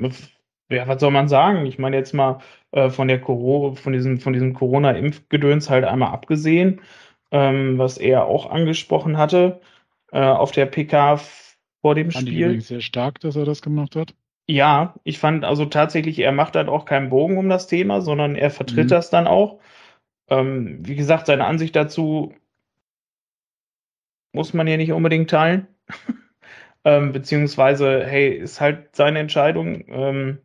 ja, 0.70 0.86
was 0.86 1.00
soll 1.00 1.12
man 1.12 1.28
sagen? 1.28 1.64
Ich 1.64 1.78
meine 1.78 1.96
jetzt 1.96 2.12
mal 2.12 2.40
äh, 2.72 2.90
von 2.90 3.08
der 3.08 3.22
Corona, 3.22 3.74
von 3.74 3.94
diesem, 3.94 4.20
von 4.20 4.34
diesem 4.34 4.52
Corona-Impfgedöns 4.52 5.70
halt 5.70 5.86
einmal 5.86 6.12
abgesehen, 6.12 6.82
ähm, 7.30 7.78
was 7.78 7.96
er 7.96 8.26
auch 8.26 8.50
angesprochen 8.50 9.16
hatte 9.16 9.62
äh, 10.12 10.20
auf 10.20 10.52
der 10.52 10.66
PK 10.66 11.20
vor 11.80 11.94
dem 11.94 12.10
Fand 12.10 12.28
Spiel. 12.28 12.38
Ich 12.38 12.44
übrigens 12.44 12.68
sehr 12.68 12.80
stark, 12.82 13.18
dass 13.20 13.34
er 13.36 13.46
das 13.46 13.62
gemacht 13.62 13.96
hat. 13.96 14.14
Ja, 14.50 14.94
ich 15.04 15.20
fand 15.20 15.44
also 15.44 15.64
tatsächlich, 15.64 16.18
er 16.18 16.32
macht 16.32 16.56
halt 16.56 16.68
auch 16.68 16.84
keinen 16.84 17.08
Bogen 17.08 17.38
um 17.38 17.48
das 17.48 17.68
Thema, 17.68 18.00
sondern 18.00 18.34
er 18.34 18.50
vertritt 18.50 18.86
mhm. 18.86 18.88
das 18.88 19.08
dann 19.08 19.28
auch. 19.28 19.60
Ähm, 20.28 20.78
wie 20.82 20.96
gesagt, 20.96 21.26
seine 21.26 21.44
Ansicht 21.44 21.76
dazu 21.76 22.34
muss 24.32 24.52
man 24.52 24.66
ja 24.66 24.76
nicht 24.76 24.90
unbedingt 24.90 25.30
teilen. 25.30 25.68
ähm, 26.84 27.12
beziehungsweise, 27.12 28.04
hey, 28.04 28.30
ist 28.30 28.60
halt 28.60 28.96
seine 28.96 29.20
Entscheidung. 29.20 29.84
Ähm, 29.86 30.38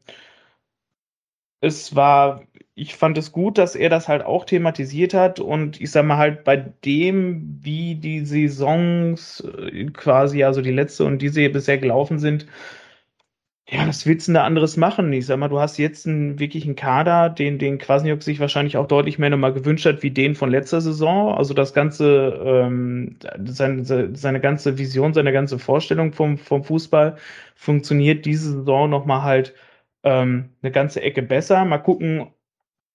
es 1.62 1.96
war, 1.96 2.44
ich 2.76 2.96
fand 2.96 3.18
es 3.18 3.32
gut, 3.32 3.58
dass 3.58 3.76
er 3.76 3.90
das 3.90 4.08
halt 4.08 4.24
auch 4.24 4.46
thematisiert 4.46 5.16
hat 5.16 5.40
und 5.40 5.82
ich 5.82 5.90
sag 5.90 6.06
mal 6.06 6.18
halt 6.18 6.44
bei 6.44 6.58
dem, 6.58 7.60
wie 7.64 7.96
die 7.96 8.24
Saisons 8.24 9.40
äh, 9.40 9.86
quasi, 9.86 10.44
also 10.44 10.62
die 10.62 10.72
letzte 10.72 11.06
und 11.06 11.24
diese 11.24 11.50
bisher 11.50 11.80
gelaufen 11.80 12.20
sind, 12.20 12.46
ja, 13.68 13.88
was 13.88 14.06
willst 14.06 14.28
du 14.28 14.32
denn 14.32 14.36
da 14.36 14.44
anderes 14.44 14.78
machen? 14.78 15.12
Ich 15.12 15.26
sag 15.26 15.38
mal, 15.38 15.48
du 15.48 15.60
hast 15.60 15.78
jetzt 15.78 16.06
einen 16.06 16.38
wirklichen 16.38 16.76
Kader, 16.76 17.30
den, 17.30 17.58
den 17.58 17.80
Kwasniok 17.80 18.22
sich 18.22 18.40
wahrscheinlich 18.40 18.78
auch 18.78 18.88
deutlich 18.88 19.18
mehr 19.18 19.32
nochmal 19.32 19.54
gewünscht 19.54 19.88
hat, 19.88 20.04
wie 20.04 20.12
den 20.12 20.36
von 20.36 20.52
letzter 20.52 20.82
Saison. 20.82 21.34
Also 21.36 21.56
das 21.56 21.74
ganze, 21.74 22.40
ähm, 22.46 23.18
seine, 23.44 24.16
seine 24.16 24.40
ganze 24.40 24.78
Vision, 24.78 25.14
seine 25.16 25.34
ganze 25.34 25.58
Vorstellung 25.58 26.14
vom, 26.14 26.38
vom 26.38 26.64
Fußball 26.64 27.18
funktioniert 27.56 28.26
diese 28.26 28.52
Saison 28.52 28.88
nochmal 28.88 29.24
halt 29.24 29.56
ähm, 30.04 30.50
eine 30.62 30.72
ganze 30.72 31.02
Ecke 31.02 31.24
besser. 31.24 31.66
Mal 31.66 31.80
gucken, 31.80 32.28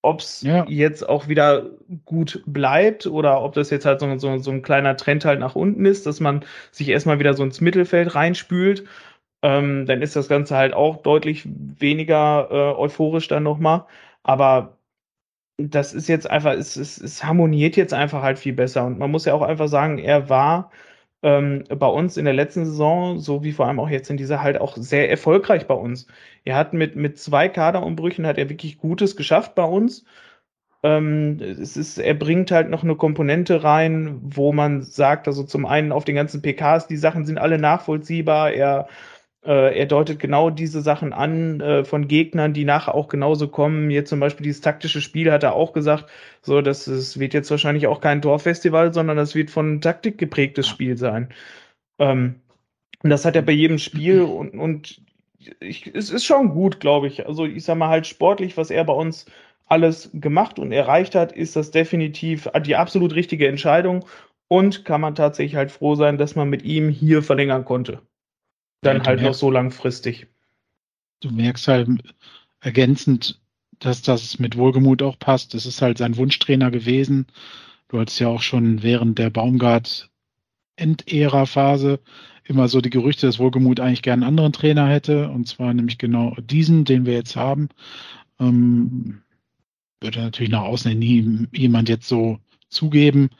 ob 0.02 0.20
es 0.20 0.42
ja. 0.42 0.64
jetzt 0.68 1.06
auch 1.08 1.26
wieder 1.28 1.66
gut 2.04 2.42
bleibt 2.46 3.06
oder 3.06 3.42
ob 3.42 3.54
das 3.54 3.70
jetzt 3.70 3.86
halt 3.86 4.00
so, 4.00 4.18
so, 4.18 4.38
so 4.38 4.50
ein 4.50 4.62
kleiner 4.62 4.96
Trend 4.96 5.24
halt 5.24 5.40
nach 5.40 5.56
unten 5.56 5.84
ist, 5.84 6.06
dass 6.06 6.20
man 6.20 6.44
sich 6.70 6.88
erstmal 6.88 7.18
wieder 7.18 7.34
so 7.34 7.42
ins 7.42 7.60
Mittelfeld 7.60 8.14
reinspült 8.14 8.84
ähm, 9.42 9.86
dann 9.86 10.02
ist 10.02 10.16
das 10.16 10.28
Ganze 10.28 10.56
halt 10.56 10.74
auch 10.74 10.98
deutlich 11.02 11.44
weniger 11.46 12.48
äh, 12.50 12.78
euphorisch 12.78 13.28
dann 13.28 13.42
nochmal. 13.42 13.86
Aber 14.22 14.78
das 15.58 15.92
ist 15.94 16.08
jetzt 16.08 16.30
einfach, 16.30 16.52
es, 16.54 16.76
es, 16.76 16.98
es 17.00 17.24
harmoniert 17.24 17.76
jetzt 17.76 17.94
einfach 17.94 18.22
halt 18.22 18.38
viel 18.38 18.54
besser. 18.54 18.84
Und 18.86 18.98
man 18.98 19.10
muss 19.10 19.24
ja 19.26 19.34
auch 19.34 19.42
einfach 19.42 19.68
sagen, 19.68 19.98
er 19.98 20.28
war 20.28 20.70
ähm, 21.22 21.64
bei 21.68 21.86
uns 21.86 22.16
in 22.16 22.24
der 22.24 22.34
letzten 22.34 22.64
Saison, 22.64 23.18
so 23.20 23.44
wie 23.44 23.52
vor 23.52 23.66
allem 23.66 23.80
auch 23.80 23.90
jetzt 23.90 24.10
in 24.10 24.16
dieser, 24.16 24.42
halt 24.42 24.60
auch 24.60 24.76
sehr 24.76 25.10
erfolgreich 25.10 25.66
bei 25.66 25.74
uns. 25.74 26.06
Er 26.44 26.56
hat 26.56 26.72
mit, 26.74 26.96
mit 26.96 27.18
zwei 27.18 27.48
Kaderumbrüchen 27.48 28.26
hat 28.26 28.38
er 28.38 28.48
wirklich 28.48 28.78
Gutes 28.78 29.16
geschafft 29.16 29.54
bei 29.54 29.64
uns. 29.64 30.04
Ähm, 30.82 31.38
es 31.40 31.76
ist, 31.76 31.98
er 31.98 32.14
bringt 32.14 32.50
halt 32.50 32.70
noch 32.70 32.82
eine 32.82 32.96
Komponente 32.96 33.62
rein, 33.64 34.18
wo 34.22 34.52
man 34.52 34.82
sagt, 34.82 35.28
also 35.28 35.42
zum 35.44 35.66
einen 35.66 35.92
auf 35.92 36.04
den 36.04 36.14
ganzen 36.14 36.40
PKs, 36.42 36.86
die 36.86 36.96
Sachen 36.96 37.26
sind 37.26 37.38
alle 37.38 37.58
nachvollziehbar. 37.58 38.52
Er 38.52 38.88
äh, 39.44 39.78
er 39.78 39.86
deutet 39.86 40.18
genau 40.18 40.50
diese 40.50 40.82
Sachen 40.82 41.12
an 41.12 41.60
äh, 41.60 41.84
von 41.84 42.08
Gegnern, 42.08 42.52
die 42.52 42.64
nachher 42.64 42.94
auch 42.94 43.08
genauso 43.08 43.48
kommen. 43.48 43.90
Jetzt 43.90 44.10
zum 44.10 44.20
Beispiel 44.20 44.44
dieses 44.44 44.60
taktische 44.60 45.00
Spiel 45.00 45.32
hat 45.32 45.42
er 45.42 45.54
auch 45.54 45.72
gesagt, 45.72 46.10
so 46.42 46.60
dass 46.60 46.86
es 46.86 47.18
wird 47.18 47.34
jetzt 47.34 47.50
wahrscheinlich 47.50 47.86
auch 47.86 48.00
kein 48.00 48.22
Torfestival, 48.22 48.92
sondern 48.92 49.16
das 49.16 49.34
wird 49.34 49.50
von 49.50 49.80
Taktik 49.80 50.18
geprägtes 50.18 50.68
Spiel 50.68 50.96
sein. 50.96 51.30
Ähm, 51.98 52.36
und 53.02 53.10
das 53.10 53.24
hat 53.24 53.36
er 53.36 53.42
bei 53.42 53.52
jedem 53.52 53.78
Spiel 53.78 54.22
und, 54.22 54.50
und 54.58 55.02
ich, 55.60 55.94
es 55.94 56.10
ist 56.10 56.24
schon 56.26 56.50
gut, 56.50 56.80
glaube 56.80 57.06
ich. 57.08 57.26
Also 57.26 57.46
ich 57.46 57.64
sag 57.64 57.78
mal 57.78 57.88
halt 57.88 58.06
sportlich, 58.06 58.56
was 58.56 58.70
er 58.70 58.84
bei 58.84 58.92
uns 58.92 59.26
alles 59.66 60.10
gemacht 60.14 60.58
und 60.58 60.72
erreicht 60.72 61.14
hat, 61.14 61.32
ist 61.32 61.56
das 61.56 61.70
definitiv 61.70 62.48
die 62.66 62.76
absolut 62.76 63.14
richtige 63.14 63.48
Entscheidung 63.48 64.04
und 64.48 64.84
kann 64.84 65.00
man 65.00 65.14
tatsächlich 65.14 65.56
halt 65.56 65.70
froh 65.70 65.94
sein, 65.94 66.18
dass 66.18 66.36
man 66.36 66.50
mit 66.50 66.62
ihm 66.64 66.90
hier 66.90 67.22
verlängern 67.22 67.64
konnte 67.64 68.00
dann 68.82 68.98
halt 68.98 69.20
merkst, 69.20 69.24
noch 69.24 69.34
so 69.34 69.50
langfristig. 69.50 70.28
Du 71.20 71.30
merkst 71.30 71.68
halt 71.68 71.88
ergänzend 72.60 73.40
dass 73.80 74.02
das 74.02 74.38
mit 74.38 74.56
Wohlgemut 74.56 75.02
auch 75.02 75.18
passt. 75.18 75.54
Das 75.54 75.66
ist 75.66 75.82
halt 75.82 75.98
sein 75.98 76.16
Wunschtrainer 76.16 76.70
gewesen. 76.70 77.26
Du 77.88 77.98
hattest 77.98 78.20
ja 78.20 78.28
auch 78.28 78.42
schon 78.42 78.82
während 78.82 79.18
der 79.18 79.30
Baumgart 79.30 80.10
Endära-Phase 80.76 81.98
immer 82.44 82.68
so 82.68 82.80
die 82.80 82.90
Gerüchte, 82.90 83.26
dass 83.26 83.38
Wohlgemut 83.38 83.80
eigentlich 83.80 84.02
gerne 84.02 84.22
einen 84.22 84.28
anderen 84.28 84.52
Trainer 84.52 84.88
hätte, 84.88 85.28
und 85.30 85.48
zwar 85.48 85.74
nämlich 85.74 85.98
genau 85.98 86.36
diesen, 86.40 86.84
den 86.84 87.06
wir 87.06 87.14
jetzt 87.14 87.36
haben. 87.36 87.68
Ähm, 88.38 89.22
würde 90.00 90.20
natürlich 90.20 90.50
nach 90.50 90.62
außen 90.62 90.98
nie 90.98 91.48
jemand 91.52 91.88
jetzt 91.88 92.08
so 92.08 92.38
zugeben, 92.68 93.30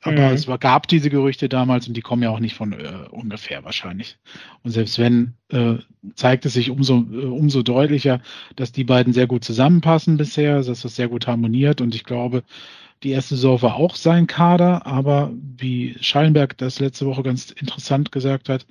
aber 0.00 0.28
mhm. 0.28 0.34
es 0.34 0.46
gab 0.60 0.86
diese 0.86 1.10
Gerüchte 1.10 1.48
damals 1.48 1.88
und 1.88 1.96
die 1.96 2.02
kommen 2.02 2.22
ja 2.22 2.30
auch 2.30 2.38
nicht 2.38 2.54
von 2.54 2.72
äh, 2.72 3.08
ungefähr 3.10 3.64
wahrscheinlich. 3.64 4.18
Und 4.62 4.70
selbst 4.70 4.98
wenn, 4.98 5.34
äh, 5.48 5.74
zeigt 6.14 6.46
es 6.46 6.52
sich 6.52 6.70
umso, 6.70 7.04
äh, 7.10 7.24
umso 7.24 7.62
deutlicher, 7.62 8.20
dass 8.54 8.70
die 8.70 8.84
beiden 8.84 9.12
sehr 9.12 9.26
gut 9.26 9.44
zusammenpassen 9.44 10.16
bisher, 10.16 10.62
dass 10.62 10.82
das 10.82 10.94
sehr 10.94 11.08
gut 11.08 11.26
harmoniert. 11.26 11.80
Und 11.80 11.96
ich 11.96 12.04
glaube, 12.04 12.44
die 13.02 13.10
erste 13.10 13.34
Saison 13.34 13.60
war 13.62 13.74
auch 13.76 13.96
sein 13.96 14.28
Kader, 14.28 14.86
aber 14.86 15.32
wie 15.56 15.96
Schallenberg 16.00 16.56
das 16.58 16.78
letzte 16.78 17.06
Woche 17.06 17.24
ganz 17.24 17.50
interessant 17.50 18.12
gesagt 18.12 18.48
hat, 18.48 18.66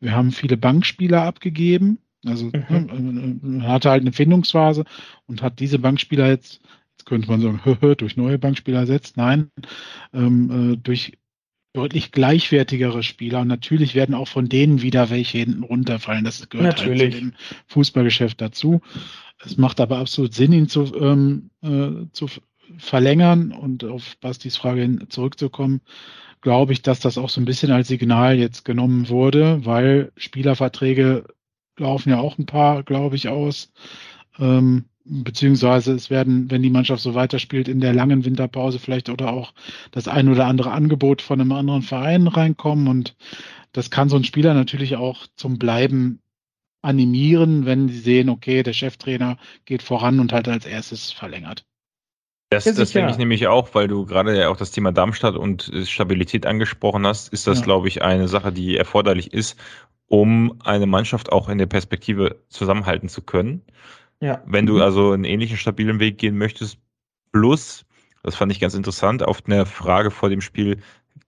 wir 0.00 0.12
haben 0.12 0.30
viele 0.30 0.58
Bankspieler 0.58 1.22
abgegeben. 1.22 1.98
Also 2.26 2.46
mhm. 2.46 3.40
Ne, 3.42 3.60
äh, 3.64 3.68
hatte 3.68 3.90
halt 3.90 4.02
eine 4.02 4.12
Findungsphase 4.12 4.84
und 5.26 5.42
hat 5.42 5.58
diese 5.58 5.78
Bankspieler 5.78 6.28
jetzt 6.28 6.60
könnte 7.06 7.28
man 7.28 7.40
sagen, 7.40 7.60
durch 7.96 8.16
neue 8.16 8.38
Bankspieler 8.38 8.80
ersetzt. 8.80 9.16
Nein, 9.16 9.50
ähm, 10.12 10.72
äh, 10.72 10.76
durch 10.76 11.12
deutlich 11.72 12.10
gleichwertigere 12.12 13.02
Spieler. 13.02 13.40
Und 13.40 13.48
natürlich 13.48 13.94
werden 13.94 14.14
auch 14.14 14.28
von 14.28 14.48
denen 14.48 14.82
wieder 14.82 15.10
welche 15.10 15.38
hinten 15.38 15.62
runterfallen. 15.62 16.24
Das 16.24 16.48
gehört 16.48 16.78
natürlich. 16.78 17.02
Halt 17.02 17.14
zu 17.14 17.20
dem 17.20 17.32
Fußballgeschäft 17.68 18.40
dazu. 18.40 18.80
Es 19.44 19.58
macht 19.58 19.80
aber 19.80 19.98
absolut 19.98 20.34
Sinn, 20.34 20.52
ihn 20.52 20.68
zu, 20.68 20.94
ähm, 20.98 21.50
äh, 21.62 22.06
zu 22.12 22.28
verlängern 22.78 23.52
und 23.52 23.84
auf 23.84 24.16
Bastis 24.18 24.56
Frage 24.56 24.80
hin 24.82 25.06
zurückzukommen. 25.08 25.82
Glaube 26.40 26.72
ich, 26.72 26.82
dass 26.82 27.00
das 27.00 27.18
auch 27.18 27.28
so 27.28 27.40
ein 27.40 27.44
bisschen 27.44 27.72
als 27.72 27.88
Signal 27.88 28.38
jetzt 28.38 28.64
genommen 28.64 29.08
wurde, 29.08 29.64
weil 29.64 30.12
Spielerverträge 30.16 31.24
laufen 31.78 32.10
ja 32.10 32.18
auch 32.18 32.38
ein 32.38 32.46
paar, 32.46 32.82
glaube 32.82 33.16
ich, 33.16 33.28
aus. 33.28 33.72
Ähm, 34.38 34.86
beziehungsweise 35.08 35.94
es 35.94 36.10
werden, 36.10 36.50
wenn 36.50 36.62
die 36.62 36.70
Mannschaft 36.70 37.02
so 37.02 37.14
weiterspielt, 37.14 37.68
in 37.68 37.80
der 37.80 37.94
langen 37.94 38.24
Winterpause 38.24 38.78
vielleicht 38.78 39.08
oder 39.08 39.32
auch 39.32 39.52
das 39.90 40.08
ein 40.08 40.28
oder 40.28 40.46
andere 40.46 40.72
Angebot 40.72 41.22
von 41.22 41.40
einem 41.40 41.52
anderen 41.52 41.82
Verein 41.82 42.26
reinkommen 42.26 42.88
und 42.88 43.16
das 43.72 43.90
kann 43.90 44.08
so 44.08 44.16
ein 44.16 44.24
Spieler 44.24 44.54
natürlich 44.54 44.96
auch 44.96 45.26
zum 45.36 45.58
Bleiben 45.58 46.20
animieren, 46.82 47.66
wenn 47.66 47.88
sie 47.88 47.98
sehen, 47.98 48.28
okay, 48.28 48.62
der 48.62 48.72
Cheftrainer 48.72 49.38
geht 49.64 49.82
voran 49.82 50.20
und 50.20 50.32
halt 50.32 50.48
als 50.48 50.66
erstes 50.66 51.12
verlängert. 51.12 51.64
Das, 52.48 52.64
das 52.64 52.92
denke 52.92 53.10
ich 53.10 53.18
nämlich 53.18 53.48
auch, 53.48 53.74
weil 53.74 53.88
du 53.88 54.06
gerade 54.06 54.38
ja 54.38 54.48
auch 54.48 54.56
das 54.56 54.70
Thema 54.70 54.92
Darmstadt 54.92 55.34
und 55.34 55.70
Stabilität 55.84 56.46
angesprochen 56.46 57.04
hast, 57.04 57.32
ist 57.32 57.48
das, 57.48 57.58
ja. 57.58 57.64
glaube 57.64 57.88
ich, 57.88 58.02
eine 58.02 58.28
Sache, 58.28 58.52
die 58.52 58.76
erforderlich 58.76 59.32
ist, 59.32 59.58
um 60.06 60.60
eine 60.64 60.86
Mannschaft 60.86 61.32
auch 61.32 61.48
in 61.48 61.58
der 61.58 61.66
Perspektive 61.66 62.36
zusammenhalten 62.48 63.08
zu 63.08 63.22
können. 63.22 63.62
Ja. 64.20 64.42
Wenn 64.46 64.66
du 64.66 64.74
mhm. 64.74 64.82
also 64.82 65.12
einen 65.12 65.24
ähnlichen 65.24 65.56
stabilen 65.56 66.00
Weg 66.00 66.18
gehen 66.18 66.38
möchtest, 66.38 66.78
plus, 67.32 67.84
das 68.22 68.34
fand 68.34 68.52
ich 68.52 68.60
ganz 68.60 68.74
interessant, 68.74 69.22
auf 69.22 69.42
eine 69.46 69.66
Frage 69.66 70.10
vor 70.10 70.28
dem 70.30 70.40
Spiel 70.40 70.78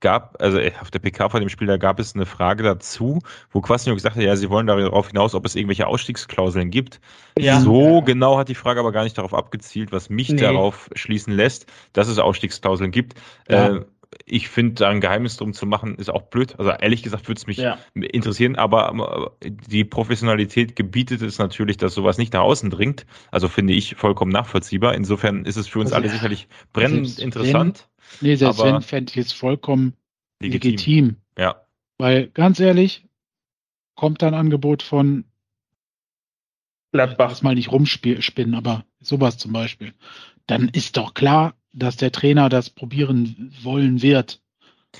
gab, 0.00 0.40
also 0.40 0.58
äh, 0.58 0.72
auf 0.80 0.90
der 0.90 1.00
PK 1.00 1.28
vor 1.28 1.40
dem 1.40 1.48
Spiel, 1.48 1.66
da 1.66 1.76
gab 1.76 1.98
es 1.98 2.14
eine 2.14 2.26
Frage 2.26 2.62
dazu, 2.62 3.20
wo 3.50 3.60
Quasniok 3.60 3.96
gesagt 3.96 4.16
hat, 4.16 4.22
ja, 4.22 4.36
sie 4.36 4.50
wollen 4.50 4.66
darauf 4.66 5.08
hinaus, 5.08 5.34
ob 5.34 5.44
es 5.44 5.56
irgendwelche 5.56 5.86
Ausstiegsklauseln 5.86 6.70
gibt. 6.70 7.00
Ja. 7.38 7.60
So 7.60 8.02
genau 8.02 8.38
hat 8.38 8.48
die 8.48 8.54
Frage 8.54 8.80
aber 8.80 8.92
gar 8.92 9.04
nicht 9.04 9.18
darauf 9.18 9.34
abgezielt, 9.34 9.92
was 9.92 10.08
mich 10.08 10.30
nee. 10.30 10.40
darauf 10.40 10.88
schließen 10.94 11.32
lässt, 11.32 11.66
dass 11.92 12.08
es 12.08 12.18
Ausstiegsklauseln 12.18 12.90
gibt. 12.90 13.14
Ja. 13.48 13.76
Äh, 13.76 13.84
ich 14.24 14.48
finde, 14.48 14.74
da 14.74 14.88
ein 14.88 15.00
Geheimnis 15.00 15.36
drum 15.36 15.52
zu 15.52 15.66
machen, 15.66 15.96
ist 15.96 16.10
auch 16.10 16.22
blöd. 16.22 16.58
Also 16.58 16.70
ehrlich 16.70 17.02
gesagt 17.02 17.28
würde 17.28 17.38
es 17.38 17.46
mich 17.46 17.58
ja. 17.58 17.78
interessieren, 17.94 18.56
aber 18.56 19.36
die 19.42 19.84
Professionalität 19.84 20.76
gebietet 20.76 21.22
es 21.22 21.38
natürlich, 21.38 21.76
dass 21.76 21.94
sowas 21.94 22.18
nicht 22.18 22.32
nach 22.32 22.40
außen 22.40 22.70
dringt. 22.70 23.06
Also 23.30 23.48
finde 23.48 23.74
ich 23.74 23.96
vollkommen 23.96 24.32
nachvollziehbar. 24.32 24.94
Insofern 24.94 25.44
ist 25.44 25.56
es 25.56 25.68
für 25.68 25.80
uns 25.80 25.92
also, 25.92 26.02
alle 26.02 26.12
sicherlich 26.12 26.48
brennend 26.72 27.18
interessant. 27.18 27.88
Wenn, 28.20 28.30
nee, 28.30 28.36
selbst 28.36 28.62
wenn 28.62 28.80
fände 28.80 29.12
ich 29.12 29.18
es 29.18 29.32
vollkommen 29.32 29.94
legitim. 30.40 30.70
legitim. 30.70 31.16
Ja. 31.36 31.62
Weil 31.98 32.28
ganz 32.28 32.60
ehrlich, 32.60 33.04
kommt 33.94 34.22
da 34.22 34.28
ein 34.28 34.34
Angebot 34.34 34.82
von 34.82 35.24
Gladbach. 36.92 37.42
mal 37.42 37.54
nicht 37.54 37.70
rumspinnen, 37.70 38.54
aber 38.54 38.84
sowas 39.00 39.36
zum 39.36 39.52
Beispiel. 39.52 39.92
Dann 40.46 40.68
ist 40.68 40.96
doch 40.96 41.12
klar, 41.12 41.57
dass 41.78 41.96
der 41.96 42.12
Trainer 42.12 42.48
das 42.48 42.70
probieren 42.70 43.52
wollen 43.62 44.02
wird. 44.02 44.40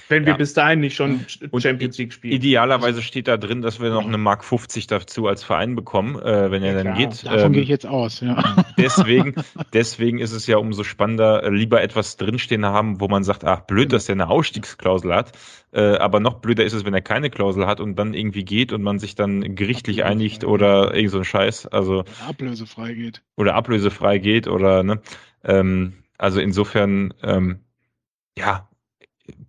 Wenn 0.09 0.27
wir 0.27 0.33
ja. 0.33 0.37
bis 0.37 0.53
dahin 0.53 0.81
nicht 0.81 0.95
schon 0.95 1.25
und 1.51 1.63
Champions 1.63 1.97
League 1.97 2.13
spielen. 2.13 2.35
Idealerweise 2.35 3.01
steht 3.01 3.27
da 3.27 3.39
drin, 3.39 3.63
dass 3.63 3.81
wir 3.81 3.89
noch 3.89 4.07
eine 4.07 4.19
Mark 4.19 4.45
50 4.45 4.87
dazu 4.87 5.27
als 5.27 5.43
Verein 5.43 5.75
bekommen, 5.75 6.17
äh, 6.17 6.51
wenn 6.51 6.63
ja, 6.63 6.71
er 6.71 6.85
dann 6.85 6.95
klar. 6.95 7.09
geht. 7.09 7.27
Davon 7.27 7.41
ähm, 7.41 7.53
gehe 7.55 7.63
ich 7.63 7.69
jetzt 7.71 7.87
aus, 7.87 8.21
ja. 8.21 8.67
Deswegen, 8.79 9.35
deswegen 9.73 10.19
ist 10.19 10.33
es 10.33 10.47
ja 10.47 10.59
umso 10.59 10.85
spannender, 10.85 11.51
lieber 11.51 11.83
etwas 11.83 12.17
drinstehen 12.19 12.67
haben, 12.67 13.01
wo 13.01 13.09
man 13.09 13.25
sagt, 13.25 13.45
ach, 13.45 13.61
blöd, 13.61 13.93
dass 13.93 14.09
er 14.09 14.15
eine 14.15 14.29
Ausstiegsklausel 14.29 15.15
hat. 15.15 15.33
Äh, 15.73 15.97
aber 15.97 16.21
noch 16.21 16.35
blöder 16.35 16.65
ist 16.65 16.75
es, 16.75 16.85
wenn 16.85 16.95
er 16.95 17.01
keine 17.01 17.31
Klausel 17.31 17.67
hat 17.67 17.81
und 17.81 17.97
dann 17.97 18.13
irgendwie 18.13 18.45
geht 18.45 18.73
und 18.73 18.83
man 18.83 18.99
sich 18.99 19.15
dann 19.15 19.55
gerichtlich 19.55 20.05
einigt 20.05 20.45
oder 20.45 20.95
irgend 20.95 21.13
so 21.13 21.19
ein 21.19 21.25
Scheiß. 21.25 21.67
Also. 21.67 22.01
Oder 22.01 22.29
ablösefrei 22.29 22.93
geht. 22.93 23.23
Oder 23.37 23.55
ablösefrei 23.55 24.19
geht 24.19 24.49
oder, 24.49 24.83
ne. 24.83 25.01
Ähm, 25.45 25.95
also 26.19 26.41
insofern, 26.41 27.15
ähm, 27.23 27.61
ja, 28.37 28.69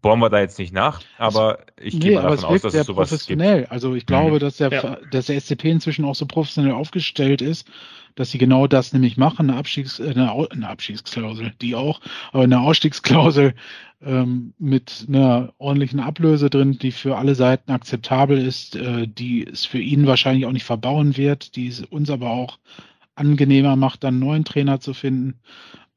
bohren 0.01 0.19
wir 0.19 0.29
da 0.29 0.39
jetzt 0.39 0.59
nicht 0.59 0.73
nach, 0.73 1.01
aber 1.17 1.59
ich 1.79 1.93
nee, 1.95 1.99
gehe 1.99 2.15
mal 2.15 2.23
davon 2.23 2.45
aus, 2.45 2.61
dass 2.61 2.73
es 2.73 2.85
sowas 2.85 3.09
professionell. 3.09 3.61
gibt. 3.61 3.71
Also 3.71 3.95
ich 3.95 4.05
glaube, 4.05 4.35
mhm. 4.35 4.39
dass, 4.39 4.57
der, 4.57 4.71
ja. 4.71 4.97
dass 5.11 5.27
der 5.27 5.39
SCP 5.39 5.65
inzwischen 5.65 6.05
auch 6.05 6.15
so 6.15 6.25
professionell 6.25 6.73
aufgestellt 6.73 7.41
ist, 7.41 7.67
dass 8.15 8.31
sie 8.31 8.37
genau 8.37 8.67
das 8.67 8.91
nämlich 8.93 9.17
machen, 9.17 9.49
eine, 9.49 9.57
Abstiegs, 9.57 9.99
äh, 9.99 10.09
eine, 10.09 10.31
eine 10.51 10.69
Abstiegsklausel, 10.69 11.53
die 11.61 11.75
auch, 11.75 12.01
aber 12.31 12.43
eine 12.43 12.61
Ausstiegsklausel 12.61 13.53
ähm, 14.01 14.53
mit 14.57 15.05
einer 15.07 15.53
ordentlichen 15.57 15.99
Ablöse 15.99 16.49
drin, 16.49 16.77
die 16.79 16.91
für 16.91 17.17
alle 17.17 17.35
Seiten 17.35 17.71
akzeptabel 17.71 18.37
ist, 18.37 18.75
äh, 18.75 19.07
die 19.07 19.45
es 19.47 19.65
für 19.65 19.79
ihn 19.79 20.07
wahrscheinlich 20.07 20.45
auch 20.45 20.51
nicht 20.51 20.65
verbauen 20.65 21.17
wird, 21.17 21.55
die 21.55 21.67
es 21.67 21.81
uns 21.81 22.09
aber 22.09 22.29
auch 22.29 22.59
angenehmer 23.15 23.75
macht, 23.75 24.03
dann 24.03 24.15
einen 24.15 24.19
neuen 24.19 24.45
Trainer 24.45 24.79
zu 24.79 24.93
finden. 24.93 25.39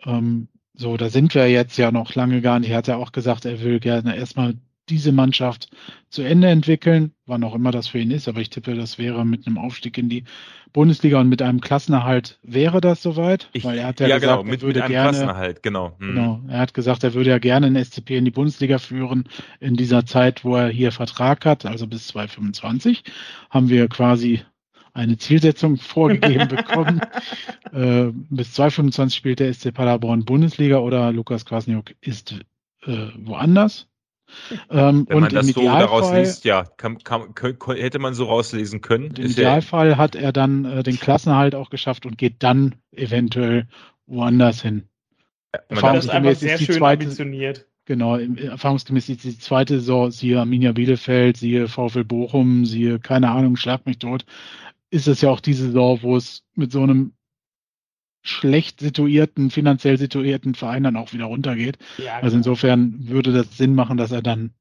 Ähm, 0.04 0.48
so, 0.74 0.96
da 0.96 1.10
sind 1.10 1.34
wir 1.34 1.50
jetzt 1.50 1.76
ja 1.76 1.92
noch 1.92 2.14
lange 2.14 2.40
gar 2.40 2.58
nicht. 2.58 2.70
Er 2.70 2.78
hat 2.78 2.88
ja 2.88 2.96
auch 2.96 3.12
gesagt, 3.12 3.44
er 3.44 3.60
will 3.62 3.80
gerne 3.80 4.16
erstmal 4.16 4.54
diese 4.88 5.12
Mannschaft 5.12 5.68
zu 6.10 6.22
Ende 6.22 6.48
entwickeln, 6.48 7.12
wann 7.26 7.44
auch 7.44 7.54
immer 7.54 7.70
das 7.70 7.88
für 7.88 7.98
ihn 7.98 8.10
ist. 8.10 8.28
Aber 8.28 8.40
ich 8.40 8.50
tippe, 8.50 8.74
das 8.74 8.98
wäre 8.98 9.24
mit 9.24 9.46
einem 9.46 9.58
Aufstieg 9.58 9.96
in 9.96 10.08
die 10.08 10.24
Bundesliga 10.72 11.20
und 11.20 11.28
mit 11.28 11.42
einem 11.42 11.60
Klassenerhalt 11.60 12.38
wäre 12.42 12.80
das 12.80 13.02
soweit. 13.02 13.48
Ich, 13.52 13.64
weil 13.64 13.78
er 13.78 13.88
hat 13.88 14.00
ja, 14.00 14.08
ja 14.08 14.18
gesagt, 14.18 14.40
genau, 14.40 14.50
mit, 14.50 14.60
er 14.60 14.66
würde 14.66 14.78
mit 14.80 14.84
einem 14.84 14.92
gerne, 14.92 15.10
Klassenerhalt, 15.10 15.62
genau. 15.62 15.92
Hm. 15.98 16.08
Genau, 16.08 16.40
er 16.48 16.58
hat 16.58 16.74
gesagt, 16.74 17.04
er 17.04 17.14
würde 17.14 17.30
ja 17.30 17.38
gerne 17.38 17.66
einen 17.66 17.84
SCP 17.84 18.16
in 18.16 18.24
die 18.24 18.30
Bundesliga 18.30 18.78
führen 18.78 19.24
in 19.60 19.76
dieser 19.76 20.06
Zeit, 20.06 20.44
wo 20.44 20.56
er 20.56 20.68
hier 20.68 20.90
Vertrag 20.90 21.44
hat, 21.44 21.66
also 21.66 21.86
bis 21.86 22.08
2025. 22.08 23.04
Haben 23.50 23.68
wir 23.68 23.88
quasi 23.88 24.40
eine 24.92 25.16
Zielsetzung 25.16 25.76
vorgegeben 25.76 26.48
bekommen. 26.48 27.00
äh, 27.72 28.10
bis 28.30 28.52
2025 28.54 29.16
spielt 29.16 29.40
der 29.40 29.52
SC 29.52 29.72
Paderborn 29.72 30.24
Bundesliga 30.24 30.78
oder 30.78 31.12
Lukas 31.12 31.44
Kwasniok 31.44 31.94
ist 32.00 32.34
äh, 32.84 33.08
woanders. 33.16 33.88
Ähm, 34.70 35.04
Wenn 35.10 35.20
man 35.20 35.34
das 35.34 35.48
so 35.48 35.62
daraus 35.62 36.10
liest, 36.10 36.46
ja, 36.46 36.64
kann, 36.78 36.96
kann, 37.04 37.34
hätte 37.74 37.98
man 37.98 38.14
so 38.14 38.24
rauslesen 38.24 38.80
können. 38.80 39.14
Im 39.16 39.26
Idealfall 39.26 39.90
ja, 39.90 39.96
hat 39.98 40.14
er 40.14 40.32
dann 40.32 40.64
äh, 40.64 40.82
den 40.82 40.98
Klassenhalt 40.98 41.54
auch 41.54 41.68
geschafft 41.68 42.06
und 42.06 42.16
geht 42.16 42.42
dann 42.42 42.76
eventuell 42.92 43.66
woanders 44.06 44.62
hin. 44.62 44.84
Ja, 45.54 45.60
erfahrungsgemäß 45.68 46.42
ist, 46.42 46.60
ist 46.60 46.68
die 46.68 46.72
zweite, 46.72 47.02
ambitioniert. 47.02 47.66
Genau, 47.84 48.16
erfahrungsgemäß 48.16 49.10
ist 49.10 49.24
die 49.24 49.38
zweite 49.38 49.80
Saison, 49.80 50.10
siehe 50.10 50.38
Arminia 50.38 50.72
Bielefeld, 50.72 51.36
siehe 51.36 51.68
VfL 51.68 52.04
Bochum, 52.04 52.64
siehe, 52.64 53.00
keine 53.00 53.30
Ahnung, 53.30 53.56
schlag 53.56 53.84
mich 53.84 53.98
tot, 53.98 54.24
ist 54.92 55.08
es 55.08 55.22
ja 55.22 55.30
auch 55.30 55.40
diese 55.40 55.66
Saison, 55.66 56.02
wo 56.02 56.16
es 56.16 56.44
mit 56.54 56.70
so 56.70 56.82
einem 56.82 57.14
schlecht 58.22 58.80
situierten, 58.80 59.50
finanziell 59.50 59.98
situierten 59.98 60.54
Verein 60.54 60.84
dann 60.84 60.96
auch 60.96 61.12
wieder 61.12 61.24
runtergeht. 61.24 61.78
Ja, 61.98 62.16
also 62.16 62.28
genau. 62.28 62.36
insofern 62.36 63.08
würde 63.08 63.32
das 63.32 63.56
Sinn 63.56 63.74
machen, 63.74 63.96
dass 63.96 64.12
er 64.12 64.22
dann 64.22 64.52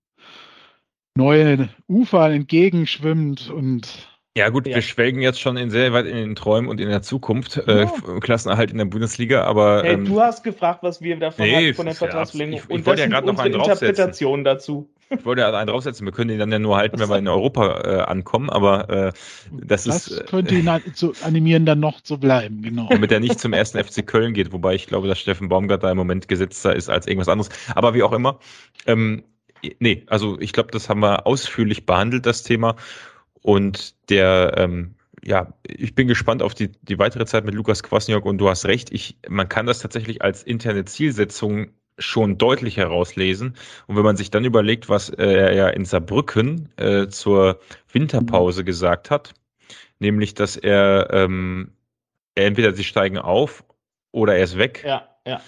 neue 1.16 1.70
Ufer 1.88 2.32
entgegenschwimmt 2.32 3.50
und 3.50 4.08
ja 4.38 4.48
gut, 4.48 4.66
ja. 4.66 4.76
wir 4.76 4.82
schwelgen 4.82 5.22
jetzt 5.22 5.42
schon 5.42 5.58
in 5.58 5.70
sehr 5.70 5.92
weit 5.92 6.06
in 6.06 6.16
den 6.16 6.36
Träumen 6.36 6.70
und 6.70 6.80
in 6.80 6.88
der 6.88 7.02
Zukunft. 7.02 7.58
Äh, 7.68 7.82
ja. 7.82 7.84
Äh, 7.84 8.20
Klassenerhalt 8.22 8.72
in 8.72 8.78
der 8.78 8.86
Bundesliga, 8.86 9.44
aber. 9.44 9.84
Hey, 9.84 9.96
ähm, 9.96 10.06
du 10.06 10.22
hast 10.22 10.46
gefragt, 10.46 10.84
was 10.84 11.02
wir 11.02 11.18
davon 11.18 11.46
nee, 11.46 11.66
hatten 11.66 11.74
von 11.74 11.86
der 11.86 11.96
Vertragsverlängerung. 11.96 12.60
Ja, 12.60 12.64
ich, 12.64 12.70
ich, 12.70 12.76
und 12.78 12.86
wollte 12.86 13.02
ja 13.02 13.08
gerade 13.10 13.28
noch 13.28 13.38
einen 13.38 13.56
Interpretation 13.56 14.46
dazu. 14.46 14.90
Ich 15.12 15.26
wollte 15.26 15.42
ja 15.42 15.52
einen 15.52 15.68
draufsetzen. 15.68 16.06
Wir 16.06 16.14
können 16.14 16.30
ihn 16.30 16.40
dann 16.40 16.52
ja 16.52 16.60
nur 16.60 16.78
halten, 16.78 17.00
wenn 17.00 17.10
wir 17.10 17.18
in 17.18 17.28
Europa 17.28 17.82
äh, 17.82 18.02
ankommen. 18.02 18.50
Aber 18.50 18.90
äh, 18.90 19.12
das, 19.52 19.84
das 19.84 20.08
ist. 20.08 20.20
Das 20.20 20.26
könnte 20.28 20.56
ihn 20.56 20.70
zu 20.94 21.14
animieren, 21.24 21.66
dann 21.66 21.80
noch 21.80 22.02
zu 22.02 22.18
bleiben, 22.18 22.62
genau. 22.62 22.88
Damit 22.90 23.12
er 23.12 23.20
nicht 23.20 23.40
zum 23.40 23.54
ersten 23.54 23.84
FC 23.84 24.06
Köln 24.06 24.34
geht. 24.34 24.52
Wobei 24.54 24.76
ich 24.76 24.88
glaube, 24.88 25.08
dass 25.08 25.20
Steffen 25.20 25.50
Baumgart 25.50 25.84
da 25.84 25.92
im 25.92 25.98
Moment 25.98 26.28
gesetzter 26.28 26.76
ist 26.76 26.90
als 26.90 27.08
irgendwas 27.08 27.30
anderes. 27.30 27.50
Aber 27.76 27.94
wie 27.94 28.04
auch 28.04 28.14
immer. 28.14 28.40
Ähm, 28.86 29.24
nee, 29.80 30.04
also 30.08 30.40
ich 30.40 30.54
glaube, 30.54 30.72
das 30.72 30.90
haben 30.90 31.02
wir 31.02 31.28
ausführlich 31.28 31.86
behandelt, 31.86 32.26
das 32.26 32.44
Thema. 32.44 32.76
Und 33.42 33.96
der, 34.10 34.54
ähm, 34.58 34.96
ja, 35.24 35.54
ich 35.68 35.96
bin 35.96 36.08
gespannt 36.08 36.42
auf 36.42 36.54
die, 36.54 36.72
die 36.82 37.00
weitere 37.00 37.26
Zeit 37.26 37.46
mit 37.46 37.54
Lukas 37.54 37.84
Kwasniok 37.84 38.26
und 38.26 38.38
du 38.38 38.50
hast 38.50 38.66
recht, 38.66 38.92
ich, 38.92 39.18
man 39.28 39.50
kann 39.50 39.66
das 39.66 39.80
tatsächlich 39.80 40.22
als 40.22 40.44
interne 40.44 40.86
Zielsetzung 40.86 41.72
schon 42.02 42.38
deutlich 42.38 42.78
herauslesen. 42.78 43.56
Und 43.88 43.96
wenn 43.96 44.04
man 44.04 44.18
sich 44.18 44.32
dann 44.32 44.46
überlegt, 44.46 44.90
was 44.90 45.10
er 45.10 45.54
ja 45.54 45.70
in 45.70 45.86
Saarbrücken 45.86 46.70
äh, 46.78 47.08
zur 47.08 47.60
Winterpause 47.92 48.64
gesagt 48.64 49.10
hat, 49.12 49.34
nämlich, 50.00 50.34
dass 50.34 50.58
er, 50.58 51.10
ähm, 51.12 51.72
entweder 52.36 52.74
sie 52.74 52.84
steigen 52.84 53.18
auf 53.18 53.64
oder 54.12 54.36
er 54.36 54.44
ist 54.44 54.58
weg. 54.58 54.84
Ja, 54.86 55.08
ja. 55.26 55.42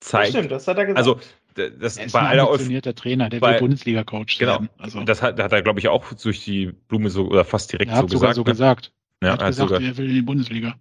Zeigt, 0.00 0.26
das 0.26 0.30
stimmt, 0.30 0.52
das 0.52 0.68
hat 0.68 0.78
er 0.78 0.86
gesagt. 0.86 0.98
Also 0.98 1.20
das 1.54 1.96
er 1.96 2.06
ist 2.06 2.12
bei 2.12 2.20
ein 2.20 2.26
aller 2.26 2.46
ambitionierter 2.48 2.94
Trainer, 2.94 3.28
der 3.28 3.40
bei- 3.40 3.54
will 3.54 3.60
Bundesliga-Coach 3.60 4.38
Genau. 4.38 4.52
werden. 4.52 4.68
Also, 4.78 5.02
das 5.02 5.22
hat, 5.22 5.40
hat 5.40 5.52
er, 5.52 5.62
glaube 5.62 5.80
ich, 5.80 5.88
auch 5.88 6.12
durch 6.12 6.44
die 6.44 6.66
Blume 6.66 7.10
so 7.10 7.26
oder 7.26 7.44
fast 7.44 7.72
direkt 7.72 7.90
er 7.90 7.96
so 7.96 8.02
hat 8.02 8.10
sogar 8.10 8.28
gesagt. 8.30 8.36
so 8.36 8.42
ne? 8.42 8.52
gesagt. 8.52 8.92
Ja, 9.22 9.28
er 9.28 9.32
hat 9.32 9.40
hat 9.40 9.46
gesagt, 9.48 9.68
sogar, 9.70 9.82
er 9.82 9.96
will 9.96 10.08
in 10.08 10.14
die 10.14 10.22
Bundesliga. 10.22 10.78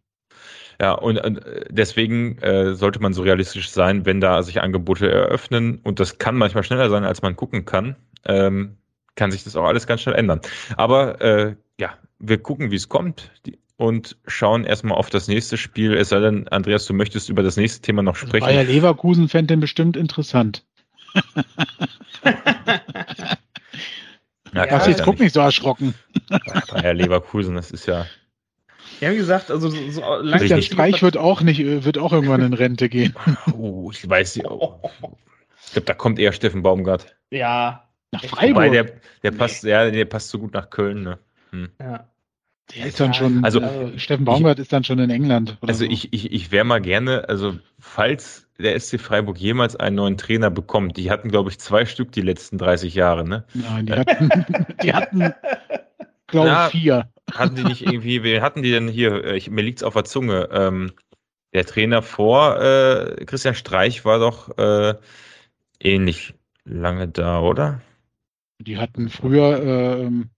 Ja 0.81 0.93
und, 0.93 1.17
und 1.17 1.45
äh, 1.45 1.65
deswegen 1.69 2.37
äh, 2.39 2.75
sollte 2.75 2.99
man 2.99 3.13
so 3.13 3.21
realistisch 3.21 3.69
sein, 3.69 4.05
wenn 4.05 4.21
da 4.21 4.43
sich 4.43 4.61
Angebote 4.61 5.09
eröffnen 5.11 5.79
und 5.83 5.99
das 5.99 6.17
kann 6.17 6.35
manchmal 6.35 6.63
schneller 6.63 6.89
sein, 6.89 7.03
als 7.03 7.21
man 7.21 7.35
gucken 7.35 7.65
kann, 7.65 7.95
ähm, 8.25 8.77
kann 9.15 9.31
sich 9.31 9.43
das 9.43 9.55
auch 9.55 9.65
alles 9.65 9.87
ganz 9.87 10.01
schnell 10.01 10.15
ändern. 10.15 10.41
Aber 10.75 11.21
äh, 11.21 11.55
ja, 11.79 11.93
wir 12.19 12.37
gucken, 12.37 12.71
wie 12.71 12.75
es 12.75 12.89
kommt 12.89 13.31
und 13.77 14.17
schauen 14.25 14.63
erstmal 14.63 14.97
auf 14.97 15.09
das 15.09 15.27
nächste 15.27 15.57
Spiel. 15.57 15.93
Es 15.93 16.09
sei 16.09 16.19
denn, 16.19 16.47
Andreas, 16.47 16.85
du 16.85 16.93
möchtest 16.93 17.29
über 17.29 17.43
das 17.43 17.57
nächste 17.57 17.81
Thema 17.81 18.01
noch 18.03 18.15
Also 18.15 18.27
sprechen. 18.27 18.45
Bayer 18.45 18.63
Leverkusen 18.63 19.29
fände 19.29 19.53
den 19.53 19.59
bestimmt 19.59 19.95
interessant. 19.95 20.65
ja, 24.53 24.65
Ja, 24.65 24.65
jetzt 24.65 24.87
ich 24.87 25.03
guck 25.03 25.19
nicht 25.19 25.33
so 25.33 25.39
erschrocken. 25.39 25.93
Bayer 26.71 26.93
Leverkusen, 26.93 27.55
das 27.55 27.71
ist 27.71 27.85
ja. 27.85 28.05
Ja, 29.01 29.11
wie 29.11 29.17
gesagt, 29.17 29.51
also 29.51 29.69
so, 29.69 29.77
so 29.91 30.01
Richtig. 30.03 30.31
Christian 30.39 30.61
Streich 30.61 31.01
wird 31.01 31.17
auch 31.17 31.41
nicht, 31.41 31.59
äh, 31.59 31.83
wird 31.85 31.97
auch 31.97 32.13
irgendwann 32.13 32.41
in 32.41 32.53
Rente 32.53 32.89
gehen. 32.89 33.15
Oh, 33.53 33.91
ich 33.91 34.07
weiß 34.07 34.37
nicht. 34.37 34.47
Oh. 34.49 34.79
Ich 35.65 35.73
glaube, 35.73 35.85
da 35.85 35.93
kommt 35.93 36.19
eher 36.19 36.31
Steffen 36.31 36.63
Baumgart. 36.63 37.15
Ja, 37.29 37.87
Nach? 38.11 38.23
Freiburg. 38.23 38.55
Wobei 38.55 38.69
der, 38.69 38.85
der 39.23 39.31
passt, 39.31 39.63
ja, 39.63 39.89
der 39.89 40.05
passt 40.05 40.29
so 40.29 40.39
gut 40.39 40.53
nach 40.53 40.69
Köln. 40.69 41.03
Ne? 41.03 41.19
ja. 41.79 42.07
der 42.75 42.85
ist 42.85 42.99
dann 42.99 43.13
schon, 43.13 43.43
Also, 43.43 43.59
äh, 43.61 43.97
Steffen 43.99 44.25
Baumgart 44.25 44.59
ist 44.59 44.71
dann 44.73 44.83
schon 44.83 44.99
in 44.99 45.09
England. 45.09 45.57
oder 45.61 45.69
Also 45.69 45.85
so. 45.85 45.91
ich, 45.91 46.13
ich, 46.13 46.31
ich 46.31 46.51
wäre 46.51 46.65
mal 46.65 46.81
gerne, 46.81 47.27
also 47.29 47.55
falls 47.79 48.47
der 48.59 48.79
SC 48.79 48.99
Freiburg 48.99 49.37
jemals 49.37 49.75
einen 49.75 49.97
neuen 49.97 50.17
Trainer 50.17 50.49
bekommt, 50.49 50.97
die 50.97 51.11
hatten, 51.11 51.29
glaube 51.29 51.49
ich, 51.49 51.59
zwei 51.59 51.85
Stück 51.85 52.11
die 52.11 52.21
letzten 52.21 52.57
30 52.57 52.95
Jahre, 52.95 53.27
ne? 53.27 53.43
Nein, 53.53 53.85
die 53.85 53.93
hatten, 53.93 54.29
die 54.83 54.93
hatten 54.93 55.33
glaube 56.27 56.49
ich, 56.49 56.81
vier. 56.81 57.09
Hatten 57.33 57.55
die 57.55 57.63
nicht 57.63 57.81
irgendwie, 57.81 58.23
wen 58.23 58.41
hatten 58.41 58.63
die 58.63 58.71
denn 58.71 58.87
hier? 58.87 59.23
Äh, 59.23 59.37
Ich, 59.37 59.49
mir 59.49 59.61
liegt's 59.61 59.83
auf 59.83 59.93
der 59.93 60.05
Zunge. 60.05 60.49
Ähm, 60.51 60.93
der 61.53 61.65
Trainer 61.65 62.01
vor 62.01 62.59
äh, 62.61 63.25
Christian 63.25 63.55
Streich 63.55 64.05
war 64.05 64.19
doch 64.19 64.57
äh, 64.57 64.95
ähnlich 65.79 66.35
lange 66.65 67.07
da, 67.07 67.39
oder? 67.41 67.81
Die 68.59 68.77
hatten 68.77 69.09
früher 69.09 69.61
ähm, 69.63 70.29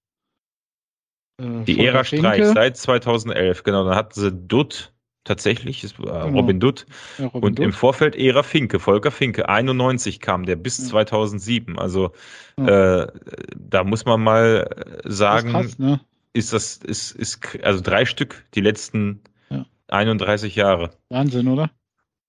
äh, 1.39 1.63
Die 1.63 1.85
Ära 1.85 2.03
Streich 2.03 2.45
seit 2.45 2.77
2011, 2.77 3.63
genau. 3.63 3.83
Dann 3.85 3.95
hatten 3.95 4.19
sie 4.19 4.31
Dutt, 4.31 4.93
tatsächlich, 5.23 5.83
ist, 5.83 5.99
äh, 5.99 6.09
Robin 6.09 6.59
Dutt. 6.59 6.85
ja, 7.17 7.27
Robin 7.27 7.43
Und 7.49 7.59
im 7.59 7.71
Dutt. 7.71 7.75
Vorfeld 7.75 8.15
Ära 8.15 8.43
Finke, 8.43 8.79
Volker 8.79 9.11
Finke, 9.11 9.47
91 9.49 10.19
kam 10.19 10.45
der 10.45 10.55
bis 10.57 10.77
Ja. 10.79 10.85
2007. 10.85 11.79
Also 11.79 12.11
äh, 12.57 13.07
da 13.55 13.83
muss 13.83 14.05
man 14.05 14.21
mal 14.21 15.01
äh, 15.03 15.09
sagen, 15.09 15.51
krass, 15.51 15.79
ne? 15.79 16.01
Ist 16.33 16.53
das, 16.53 16.77
ist, 16.77 17.11
ist, 17.11 17.39
also 17.63 17.81
drei 17.81 18.05
Stück 18.05 18.45
die 18.53 18.61
letzten 18.61 19.21
Ja. 19.49 19.65
31 19.87 20.55
Jahre. 20.55 20.91
Wahnsinn, 21.09 21.47
oder? 21.47 21.71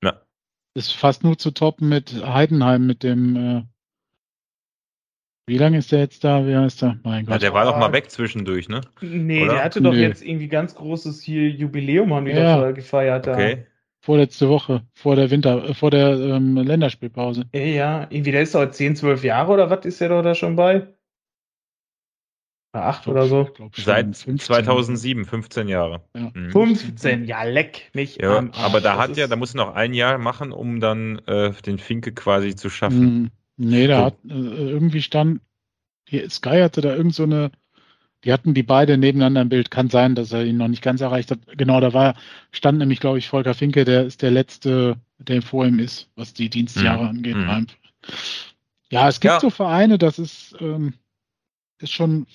Ja. 0.02 0.22
Ist 0.74 0.92
fast 0.92 1.22
nur 1.24 1.36
zu 1.38 1.50
toppen 1.50 1.88
mit 1.88 2.24
Heidenheim, 2.24 2.86
mit 2.86 3.02
dem 3.02 3.36
äh, 3.36 3.62
wie 5.46 5.58
lange 5.58 5.78
ist 5.78 5.90
der 5.90 5.98
jetzt 6.00 6.22
da? 6.22 6.46
Wie 6.46 6.54
heißt 6.56 6.82
der? 6.82 6.98
Mein 7.02 7.24
Ja, 7.24 7.32
Gott. 7.32 7.42
der 7.42 7.52
war 7.52 7.64
doch 7.64 7.76
mal 7.76 7.92
weg 7.92 8.08
zwischendurch, 8.10 8.68
ne? 8.68 8.82
Nee, 9.00 9.42
Oder? 9.42 9.54
der 9.54 9.64
hatte 9.64 9.82
doch 9.82 9.92
Nee. 9.92 10.02
jetzt 10.02 10.22
irgendwie 10.22 10.46
ganz 10.46 10.76
großes 10.76 11.20
hier 11.22 11.50
Jubiläum, 11.50 12.14
haben 12.14 12.26
die 12.26 12.32
Ja. 12.32 12.68
doch 12.68 12.72
gefeiert 12.74 13.26
da. 13.26 13.32
Okay. 13.34 13.66
Vorletzte 14.02 14.48
Woche, 14.48 14.86
vor 14.94 15.16
der 15.16 15.30
Winter, 15.30 15.68
äh, 15.70 15.74
vor 15.74 15.90
der 15.90 16.12
ähm, 16.18 16.56
Länderspielpause. 16.56 17.46
Ja, 17.52 17.60
ja, 17.60 18.06
irgendwie, 18.10 18.30
der 18.30 18.42
ist 18.42 18.54
doch 18.54 18.70
10, 18.70 18.94
12 18.96 19.24
Jahre 19.24 19.52
oder 19.52 19.68
was 19.70 19.84
ist 19.84 20.00
der 20.00 20.08
doch 20.10 20.22
da 20.22 20.34
schon 20.34 20.54
bei? 20.56 20.86
Oder 22.72 22.86
8 22.86 23.08
oder 23.08 23.26
so. 23.26 23.50
Schon 23.56 23.70
Seit 23.76 24.16
15. 24.16 24.38
2007, 24.38 25.24
15 25.24 25.68
Jahre. 25.68 26.02
Ja. 26.16 26.30
Mhm. 26.34 26.50
15, 26.50 27.24
ja, 27.24 27.42
leck 27.42 27.90
mich 27.94 28.16
Ja, 28.16 28.38
am 28.38 28.50
Arsch. 28.52 28.58
aber 28.58 28.80
da 28.80 28.96
Das 28.96 29.08
hat 29.08 29.16
ja, 29.16 29.26
da 29.26 29.36
muss 29.36 29.54
er 29.54 29.56
noch 29.58 29.74
ein 29.74 29.92
Jahr 29.92 30.18
machen, 30.18 30.52
um 30.52 30.78
dann 30.78 31.18
äh, 31.26 31.52
den 31.66 31.78
Finke 31.78 32.12
quasi 32.12 32.54
zu 32.54 32.70
schaffen. 32.70 33.00
Hm, 33.00 33.30
Nee, 33.56 33.88
da 33.88 33.98
So. 33.98 34.04
hat 34.04 34.14
äh, 34.28 34.32
irgendwie 34.70 35.02
stand, 35.02 35.40
hier, 36.08 36.30
Sky 36.30 36.60
hatte 36.62 36.80
da 36.80 36.94
irgend 36.94 37.14
so 37.14 37.24
eine, 37.24 37.50
die 38.24 38.32
hatten 38.32 38.54
die 38.54 38.62
beide 38.62 38.96
nebeneinander 38.96 39.42
im 39.42 39.48
Bild. 39.50 39.70
Kann 39.70 39.90
sein, 39.90 40.14
dass 40.14 40.32
er 40.32 40.44
ihn 40.44 40.56
noch 40.56 40.68
nicht 40.68 40.82
ganz 40.82 41.00
erreicht 41.00 41.30
hat. 41.30 41.40
Genau, 41.58 41.80
da 41.80 41.92
war, 41.92 42.14
stand 42.52 42.78
nämlich, 42.78 43.00
glaube 43.00 43.18
ich, 43.18 43.28
Volker 43.28 43.54
Finke, 43.54 43.84
der 43.84 44.06
ist 44.06 44.22
der 44.22 44.30
letzte, 44.30 44.96
der 45.18 45.42
vor 45.42 45.66
ihm 45.66 45.78
ist, 45.78 46.08
was 46.16 46.32
die 46.34 46.48
Dienstjahre 46.48 47.02
Mhm. 47.02 47.08
angeht. 47.08 47.36
Mhm. 47.36 47.66
Ja, 48.90 49.08
es 49.08 49.20
gibt 49.20 49.34
Ja. 49.34 49.40
so 49.40 49.50
Vereine, 49.50 49.98
das 49.98 50.18
ist, 50.18 50.56
ähm, 50.60 50.94
ist 51.80 51.92
schon 51.92 52.26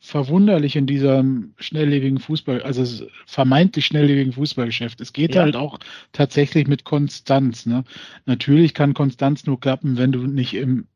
verwunderlich 0.00 0.76
in 0.76 0.86
diesem 0.86 1.54
schnelllebigen 1.58 2.18
Fußball, 2.18 2.62
also 2.62 3.06
vermeintlich 3.26 3.86
schnelllebigen 3.86 4.32
Fußballgeschäft. 4.32 5.00
Es 5.00 5.12
geht 5.12 5.34
Ja. 5.34 5.42
halt 5.42 5.56
auch 5.56 5.78
tatsächlich 6.12 6.66
mit 6.66 6.84
Konstanz. 6.84 7.64
Ne? 7.66 7.84
Natürlich 8.26 8.74
kann 8.74 8.94
Konstanz 8.94 9.46
nur 9.46 9.58
klappen, 9.60 9.96
wenn 9.96 10.12
du 10.12 10.26
nicht 10.26 10.54
im, 10.54 10.86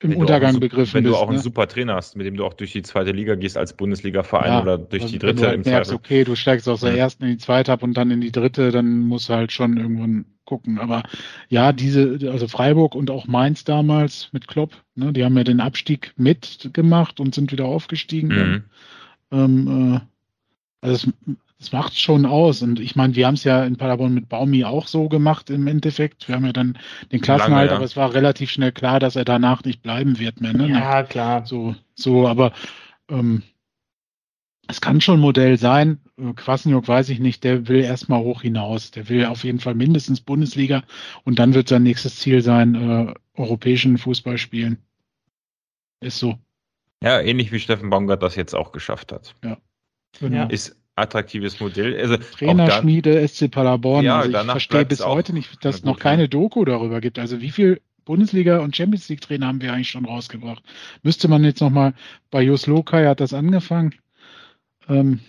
im 0.00 0.12
Wenn 0.12 0.18
Untergang 0.18 0.54
ein 0.54 0.60
begriffen 0.60 0.94
Wenn 0.94 1.04
bist. 1.04 1.14
du 1.14 1.18
auch 1.18 1.28
einen 1.28 1.36
ne? 1.36 1.42
super 1.42 1.68
Trainer 1.68 1.94
hast, 1.94 2.16
mit 2.16 2.26
dem 2.26 2.36
du 2.36 2.44
auch 2.44 2.54
durch 2.54 2.72
die 2.72 2.82
zweite 2.82 3.12
Liga 3.12 3.34
gehst 3.34 3.56
als 3.58 3.74
Bundesliga-Verein 3.74 4.48
Ja, 4.48 4.62
oder 4.62 4.78
durch 4.78 5.06
die 5.06 5.12
Also 5.12 5.12
wenn 5.12 5.20
dritte 5.20 5.34
du 5.42 5.46
halt 5.46 5.66
im 5.66 5.72
merkst, 5.72 5.92
okay, 5.92 6.24
du 6.24 6.36
steigst 6.36 6.68
aus 6.68 6.80
der 6.80 6.96
ersten 6.96 7.24
in 7.24 7.30
die 7.30 7.38
zweite 7.38 7.72
ab 7.72 7.82
und 7.82 7.94
dann 7.94 8.10
in 8.10 8.20
die 8.20 8.32
dritte, 8.32 8.70
dann 8.70 9.00
musst 9.00 9.28
du 9.28 9.34
halt 9.34 9.52
schon 9.52 9.76
irgendwann 9.76 10.24
gucken. 10.46 10.78
Aber 10.78 11.02
ja, 11.48 11.72
diese, 11.72 12.18
also 12.30 12.48
Freiburg 12.48 12.94
und 12.94 13.10
auch 13.10 13.26
Mainz 13.26 13.64
damals 13.64 14.30
mit 14.32 14.48
Klopp, 14.48 14.72
ne, 14.94 15.12
die 15.12 15.24
haben 15.24 15.36
ja 15.36 15.44
den 15.44 15.60
Abstieg 15.60 16.12
mitgemacht 16.16 17.20
und 17.20 17.34
sind 17.34 17.52
wieder 17.52 17.66
aufgestiegen. 17.66 18.28
Mhm. 18.28 18.64
Ähm, 19.32 19.94
äh, 19.94 20.00
also 20.80 21.08
es, 21.08 21.36
es 21.60 21.72
macht 21.72 21.98
schon 21.98 22.24
aus. 22.24 22.62
Und 22.62 22.80
ich 22.80 22.96
meine, 22.96 23.14
wir 23.14 23.26
haben 23.26 23.34
es 23.34 23.44
ja 23.44 23.64
in 23.64 23.76
Paderborn 23.76 24.14
mit 24.14 24.28
Baumi 24.28 24.64
auch 24.64 24.86
so 24.86 25.08
gemacht 25.08 25.50
im 25.50 25.66
Endeffekt. 25.66 26.26
Wir 26.26 26.36
haben 26.36 26.46
ja 26.46 26.52
dann 26.52 26.78
den 27.12 27.20
Klassenhalt, 27.20 27.52
Lange, 27.52 27.70
ja. 27.70 27.76
aber 27.76 27.84
es 27.84 27.96
war 27.96 28.14
relativ 28.14 28.50
schnell 28.50 28.72
klar, 28.72 28.98
dass 28.98 29.14
er 29.14 29.26
danach 29.26 29.62
nicht 29.64 29.82
bleiben 29.82 30.18
wird 30.18 30.40
mehr. 30.40 30.54
Ne? 30.54 30.70
Ja, 30.70 31.02
klar. 31.02 31.44
So, 31.44 31.76
so, 31.94 32.26
aber 32.26 32.52
ähm, 33.10 33.42
es 34.68 34.80
kann 34.80 35.02
schon 35.02 35.18
ein 35.18 35.22
Modell 35.22 35.58
sein. 35.58 36.00
Kwasniok 36.36 36.88
weiß 36.88 37.10
ich 37.10 37.20
nicht, 37.20 37.44
der 37.44 37.68
will 37.68 37.80
erstmal 37.80 38.20
hoch 38.20 38.40
hinaus. 38.40 38.90
Der 38.90 39.10
will 39.10 39.26
auf 39.26 39.44
jeden 39.44 39.60
Fall 39.60 39.74
mindestens 39.74 40.22
Bundesliga 40.22 40.82
und 41.24 41.38
dann 41.38 41.52
wird 41.52 41.68
sein 41.68 41.82
nächstes 41.82 42.16
Ziel 42.16 42.40
sein, 42.40 42.74
äh, 42.74 43.14
europäischen 43.38 43.98
Fußball 43.98 44.38
spielen. 44.38 44.78
Ist 46.00 46.18
so. 46.18 46.38
Ja, 47.02 47.20
ähnlich 47.20 47.52
wie 47.52 47.60
Steffen 47.60 47.90
Baumgart 47.90 48.22
das 48.22 48.36
jetzt 48.36 48.54
auch 48.54 48.72
geschafft 48.72 49.12
hat. 49.12 49.34
Genau. 50.18 50.36
Ja. 50.36 50.44
Ist 50.44 50.79
attraktives 51.00 51.58
Modell. 51.60 51.98
Also 51.98 52.16
Trainerschmiede 52.16 53.26
SC 53.26 53.50
Paderborn. 53.50 54.04
Ja, 54.04 54.20
also 54.20 54.30
ich 54.38 54.44
verstehe 54.44 54.84
bis 54.84 55.04
heute 55.04 55.32
nicht, 55.32 55.64
dass 55.64 55.76
es 55.76 55.84
noch 55.84 55.98
keine 55.98 56.28
Doku 56.28 56.64
darüber 56.64 57.00
gibt. 57.00 57.18
Also 57.18 57.40
wie 57.40 57.50
viel 57.50 57.80
Bundesliga 58.04 58.58
und 58.60 58.74
Champions 58.76 59.08
League 59.08 59.20
Trainer 59.20 59.46
haben 59.48 59.60
wir 59.60 59.72
eigentlich 59.72 59.90
schon 59.90 60.04
rausgebracht? 60.04 60.62
Müsste 61.02 61.28
man 61.28 61.44
jetzt 61.44 61.60
noch 61.60 61.70
mal 61.70 61.94
bei 62.30 62.42
Jos 62.42 62.66
Lokai 62.66 63.06
hat 63.06 63.20
das 63.20 63.32
angefangen. 63.34 63.94
Ähm, 64.88 65.20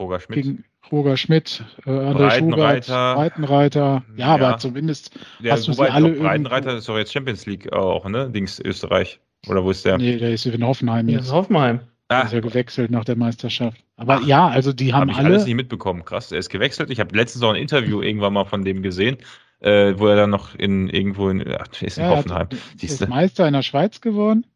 Roger 0.00 0.20
Schmidt. 0.20 0.34
gegen 0.42 0.64
Roger 0.90 1.16
Schmidt, 1.16 1.62
äh, 1.86 1.90
André 1.90 2.30
Schubert, 2.38 2.86
Breitenreiter. 2.86 4.02
Ja, 4.16 4.26
Ja. 4.26 4.34
aber 4.46 4.58
zumindest, 4.58 5.12
Der, 5.40 5.52
hast 5.52 5.68
du 5.68 5.72
sie 5.72 5.88
alle 5.88 6.10
Breitenreiter 6.10 6.76
ist 6.78 6.88
doch 6.88 6.96
jetzt 6.96 7.12
Champions 7.12 7.46
League 7.46 7.72
auch, 7.72 8.08
ne? 8.08 8.28
Dings 8.30 8.58
Österreich. 8.58 9.20
Oder 9.48 9.62
wo 9.62 9.70
ist 9.70 9.84
der? 9.84 9.98
nee, 9.98 10.16
der 10.18 10.32
ist 10.32 10.46
in 10.46 10.64
Hoffenheim 10.66 11.06
Das 11.06 11.14
jetzt. 11.14 11.24
ist 11.26 11.32
Hoffenheim. 11.32 11.80
Ah, 12.10 12.22
ist 12.22 12.32
ja 12.32 12.40
gewechselt 12.40 12.90
nach 12.90 13.04
der 13.04 13.16
Meisterschaft. 13.16 13.84
Aber 13.96 14.16
Ach. 14.16 14.26
ja, 14.26 14.48
also 14.48 14.72
die 14.72 14.92
haben 14.92 15.02
habe 15.02 15.12
ich 15.12 15.18
alle. 15.18 15.28
alles 15.28 15.44
nicht 15.46 15.54
mitbekommen. 15.54 16.04
Krass, 16.04 16.32
er 16.32 16.38
ist 16.38 16.48
gewechselt. 16.50 16.90
Ich 16.90 16.98
habe 17.00 17.14
letztens 17.16 17.42
noch 17.42 17.50
ein 17.50 17.56
Interview 17.56 18.02
irgendwann 18.02 18.32
mal 18.32 18.44
von 18.46 18.64
dem 18.64 18.82
gesehen. 18.82 19.18
äh, 19.62 19.98
wo 19.98 20.06
er 20.08 20.16
dann 20.16 20.30
noch 20.30 20.54
in 20.54 20.88
irgendwo 20.88 21.28
in, 21.28 21.46
ach, 21.54 21.68
ist 21.82 21.98
in 21.98 22.04
Ja, 22.04 22.10
er 22.12 22.16
Hoffenheim. 22.16 22.48
ist? 22.80 23.06
Meister 23.08 23.46
in 23.46 23.52
der 23.52 23.62
Schweiz 23.62 24.00
geworden 24.00 24.46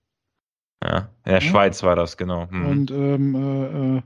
Ja. 0.82 1.10
In 1.26 1.32
der 1.32 1.40
Ja. 1.40 1.40
Schweiz 1.42 1.82
war 1.82 1.94
das, 1.96 2.16
genau. 2.16 2.46
Mhm. 2.50 2.66
und 2.66 2.90
ähm, 2.90 3.34
äh, 3.34 3.98
äh, 3.98 4.02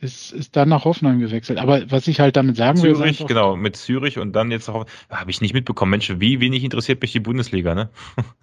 ist, 0.00 0.32
ist 0.32 0.54
dann 0.56 0.68
nach 0.68 0.84
Hoffenheim 0.84 1.18
gewechselt. 1.18 1.58
Aber 1.58 1.90
was 1.90 2.06
ich 2.06 2.20
halt 2.20 2.36
damit 2.36 2.56
sagen 2.56 2.82
will, 2.82 2.92
ist 2.92 2.98
Zürich, 2.98 3.26
genau, 3.26 3.56
mit 3.56 3.76
Zürich 3.76 4.18
und 4.18 4.32
dann 4.32 4.50
jetzt 4.50 4.68
noch, 4.68 4.86
habe 5.10 5.30
ich 5.30 5.40
nicht 5.40 5.54
mitbekommen. 5.54 5.90
Mensch, 5.90 6.12
wie 6.18 6.40
wenig 6.40 6.62
interessiert 6.64 7.00
mich 7.02 7.12
die 7.12 7.20
Bundesliga, 7.20 7.74
ne? 7.74 7.90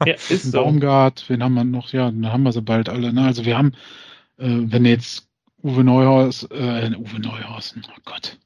Ja, 0.06 0.14
ist 0.14 0.32
Ist 0.32 0.44
so. 0.52 0.64
Baumgart, 0.64 1.26
wen 1.30 1.42
haben 1.44 1.54
wir 1.54 1.64
noch? 1.64 1.94
Ja, 1.94 2.06
dann 2.12 2.32
haben 2.32 2.44
wir 2.44 2.52
sie 2.52 2.62
bald 2.62 2.90
alle. 2.90 3.14
Ne? 3.14 3.24
Also 3.24 3.46
wir 3.46 3.58
haben, 3.58 3.74
äh, 4.38 4.48
wenn 4.66 4.86
jetzt 4.86 5.28
Uwe 5.64 5.84
Neuhaus, 5.84 6.44
äh, 6.44 6.92
Uwe 6.96 7.20
Neuhausen, 7.20 7.82
oh 7.90 8.00
Gott. 8.04 8.38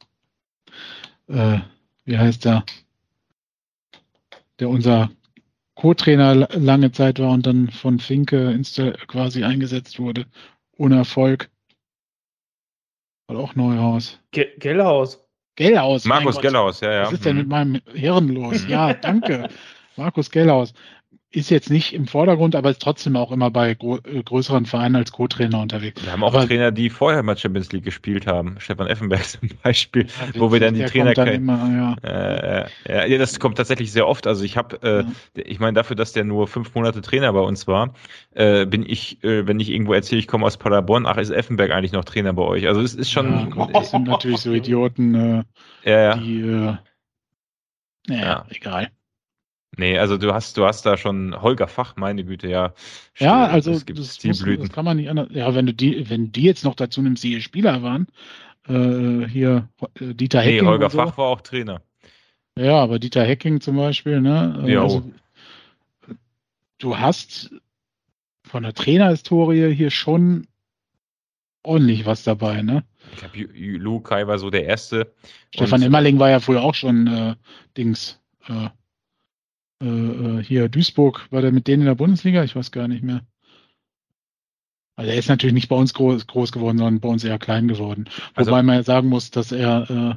Äh, 1.27 1.59
wie 2.05 2.17
heißt 2.17 2.45
der? 2.45 2.63
Der 4.59 4.69
unser 4.69 5.09
Co-Trainer 5.75 6.35
la- 6.35 6.49
lange 6.53 6.91
Zeit 6.91 7.19
war 7.19 7.31
und 7.31 7.45
dann 7.45 7.69
von 7.69 7.99
Finke 7.99 8.59
quasi 9.07 9.43
eingesetzt 9.43 9.99
wurde. 9.99 10.25
Ohne 10.77 10.97
Erfolg. 10.97 11.49
War 13.29 13.37
auch 13.39 13.55
Neuhaus. 13.55 14.19
Ge 14.31 14.47
Gellhaus. 14.57 15.23
Gellhaus. 15.55 16.05
Markus. 16.05 16.39
Gellhaus, 16.41 16.81
ja, 16.81 16.91
ja. 16.91 17.03
Was 17.03 17.13
ist 17.13 17.25
denn 17.25 17.35
Mhm. 17.35 17.41
mit 17.41 17.47
meinem 17.49 17.81
Hirn 17.93 18.29
los? 18.29 18.67
Ja, 18.67 18.93
danke. 18.93 19.47
Markus 19.97 20.31
Gellhaus 20.31 20.73
ist 21.31 21.51
jetzt 21.51 21.69
nicht 21.69 21.93
im 21.93 22.07
Vordergrund, 22.07 22.55
aber 22.55 22.71
ist 22.71 22.81
trotzdem 22.81 23.15
auch 23.15 23.31
immer 23.31 23.51
bei 23.51 23.71
äh, 23.71 23.75
größeren 24.23 24.65
Vereinen 24.65 24.95
als 24.95 25.11
Co-Trainer 25.11 25.61
unterwegs. 25.61 26.03
Wir 26.03 26.11
haben 26.11 26.23
auch 26.23 26.33
Aber- 26.33 26.47
Trainer, 26.47 26.71
die 26.71 26.89
vorher 26.89 27.21
mal 27.21 27.37
Champions 27.37 27.71
League 27.71 27.83
gespielt 27.83 28.25
haben. 28.25 28.55
Stefan 28.59 28.87
Effenberg 28.87 29.23
zum 29.29 29.47
Beispiel. 29.61 30.07
Ja, 30.33 30.39
Wo 30.41 30.51
wir 30.51 30.59
dann 30.59 30.73
die 30.73 30.83
Trainer 30.85 31.13
dann 31.13 31.27
kennen. 31.27 31.47
immer, 31.47 31.95
ja. 32.03 32.09
Äh, 32.09 32.69
ja, 32.87 33.05
ja, 33.05 33.17
das 33.19 33.39
kommt 33.39 33.57
tatsächlich 33.57 33.91
sehr 33.91 34.07
oft. 34.07 34.25
Also 34.25 34.43
ich 34.43 34.57
habe, 34.57 34.81
äh, 34.81 35.01
Ja. 35.03 35.43
ich 35.45 35.59
meine, 35.59 35.73
dafür, 35.73 35.95
dass 35.95 36.13
der 36.13 36.23
nur 36.23 36.47
fünf 36.47 36.73
Monate 36.73 37.01
Trainer 37.01 37.31
bei 37.31 37.41
uns 37.41 37.67
war, 37.67 37.93
äh, 38.33 38.65
bin 38.65 38.83
ich, 38.83 39.23
äh, 39.23 39.45
wenn 39.45 39.59
ich 39.59 39.69
irgendwo 39.69 39.93
erzähle, 39.93 40.19
ich 40.19 40.27
komme 40.27 40.47
aus 40.47 40.57
Paderborn, 40.57 41.05
ach, 41.05 41.17
ist 41.17 41.29
Effenberg 41.29 41.69
eigentlich 41.69 41.91
noch 41.91 42.05
Trainer 42.05 42.33
bei 42.33 42.43
euch? 42.43 42.67
Also 42.67 42.81
es 42.81 42.95
ist 42.95 43.11
schon, 43.11 43.53
ja, 43.55 43.67
das 43.73 43.91
sind 43.91 44.07
natürlich 44.07 44.39
so 44.39 44.51
Idioten, 44.51 45.13
äh, 45.13 45.43
ja, 45.85 45.99
ja. 46.01 46.17
die, 46.17 46.39
äh, 46.41 46.73
naja, 48.07 48.23
Ja. 48.23 48.45
egal. 48.49 48.89
Nee, 49.77 49.97
also 49.97 50.17
du 50.17 50.33
hast, 50.33 50.57
du 50.57 50.65
hast 50.65 50.85
da 50.85 50.97
schon 50.97 51.39
Holger 51.41 51.67
Fach, 51.67 51.95
meine 51.95 52.25
Güte, 52.25 52.47
ja. 52.49 52.73
Ja, 53.17 53.45
also 53.45 53.71
es 53.71 53.85
gibt 53.85 53.99
das, 53.99 54.23
muss, 54.23 54.43
das 54.43 54.69
kann 54.71 54.85
man 54.85 54.97
nicht 54.97 55.09
anders. 55.09 55.29
Ja, 55.31 55.53
wenn 55.53 55.67
du 55.67 55.73
die, 55.73 56.09
wenn 56.09 56.31
die 56.31 56.43
jetzt 56.43 56.65
noch 56.65 56.75
dazu 56.75 57.01
nimmst, 57.01 57.23
die 57.23 57.41
Spieler 57.41 57.83
waren, 57.83 58.07
äh, 58.67 59.27
hier 59.27 59.69
äh, 59.99 60.13
Dieter 60.13 60.39
Nee, 60.41 60.53
Hecking. 60.53 60.67
Holger 60.67 60.85
und 60.85 60.91
so. 60.91 60.97
Fach 60.97 61.17
war 61.17 61.27
auch 61.27 61.41
Trainer. 61.41 61.81
Ja, 62.57 62.77
aber 62.77 62.99
Dieter 62.99 63.23
Hecking 63.23 63.61
zum 63.61 63.77
Beispiel, 63.77 64.21
ne? 64.21 64.63
äh, 64.65 64.73
Jo. 64.73 64.83
Also, 64.83 65.11
du 66.79 66.97
hast 66.97 67.51
von 68.43 68.63
der 68.63 68.73
Trainerhistorie 68.73 69.73
hier 69.73 69.91
schon 69.91 70.47
ordentlich 71.63 72.05
was 72.05 72.23
dabei, 72.23 72.61
ne? 72.63 72.83
Ich 73.11 73.19
glaube, 73.19 73.37
Lukai 73.77 74.27
war 74.27 74.39
so 74.39 74.49
der 74.49 74.65
Erste. 74.65 75.13
Stefan 75.53 75.81
Emmerling 75.81 76.19
war 76.19 76.29
ja 76.29 76.39
früher 76.39 76.63
auch 76.63 76.73
schon 76.73 77.07
äh, 77.07 77.35
Dings. 77.77 78.19
Äh, 78.47 78.69
äh, 79.81 79.85
äh, 79.85 80.43
hier 80.43 80.69
Duisburg, 80.69 81.27
war 81.31 81.41
der 81.41 81.51
mit 81.51 81.67
denen 81.67 81.81
in 81.83 81.87
der 81.87 81.95
Bundesliga? 81.95 82.43
Ich 82.43 82.55
weiß 82.55 82.71
gar 82.71 82.87
nicht 82.87 83.03
mehr. 83.03 83.21
Also 84.95 85.11
er 85.11 85.17
ist 85.17 85.29
natürlich 85.29 85.53
nicht 85.53 85.69
bei 85.69 85.75
uns 85.77 85.93
groß, 85.93 86.27
groß 86.27 86.51
geworden, 86.51 86.77
sondern 86.77 86.99
bei 86.99 87.07
uns 87.09 87.23
eher 87.23 87.39
klein 87.39 87.67
geworden. 87.67 88.05
Also- 88.35 88.51
Wobei 88.51 88.63
man 88.63 88.75
ja 88.75 88.83
sagen 88.83 89.07
muss, 89.07 89.31
dass 89.31 89.51
er 89.51 89.89
äh, 89.89 90.15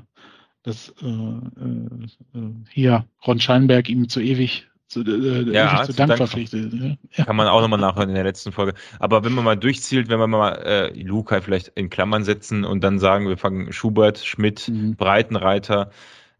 dass 0.65 0.91
äh, 1.03 1.07
äh, 1.07 2.39
äh, 2.39 2.51
hier 2.71 3.05
Ron 3.27 3.41
Scheinberg 3.41 3.89
ihm 3.89 4.09
zu 4.09 4.21
ewig 4.21 4.69
zu, 4.87 5.01
äh, 5.03 5.53
Ja, 5.53 5.79
ewig 5.79 5.87
zu 5.87 5.93
Dank 5.97 6.09
Dank. 6.09 6.19
verpflichtet. 6.19 6.73
Ne? 6.73 6.99
Ja. 7.17 7.25
Kann 7.25 7.35
man 7.37 7.49
auch 7.49 7.61
nochmal 7.61 7.81
nachhören 7.81 8.09
in 8.11 8.15
der 8.15 8.23
letzten 8.25 8.53
Folge. 8.53 8.75
Aber 9.01 9.25
wenn 9.25 9.33
man 9.33 9.45
mal 9.45 9.57
durchzielt, 9.57 10.09
wenn 10.09 10.19
wir 10.21 10.27
mal 10.29 10.53
äh, 10.65 11.01
Lukai 11.03 11.41
vielleicht 11.41 11.69
in 11.69 11.91
Klammern 11.91 12.23
setzen 12.25 12.65
und 12.65 12.83
dann 12.85 12.99
sagen, 13.01 13.27
wir 13.29 13.37
fangen 13.39 13.73
Schubert, 13.73 14.19
Schmidt, 14.19 14.69
Mhm. 14.69 14.95
Breitenreiter, 14.97 15.91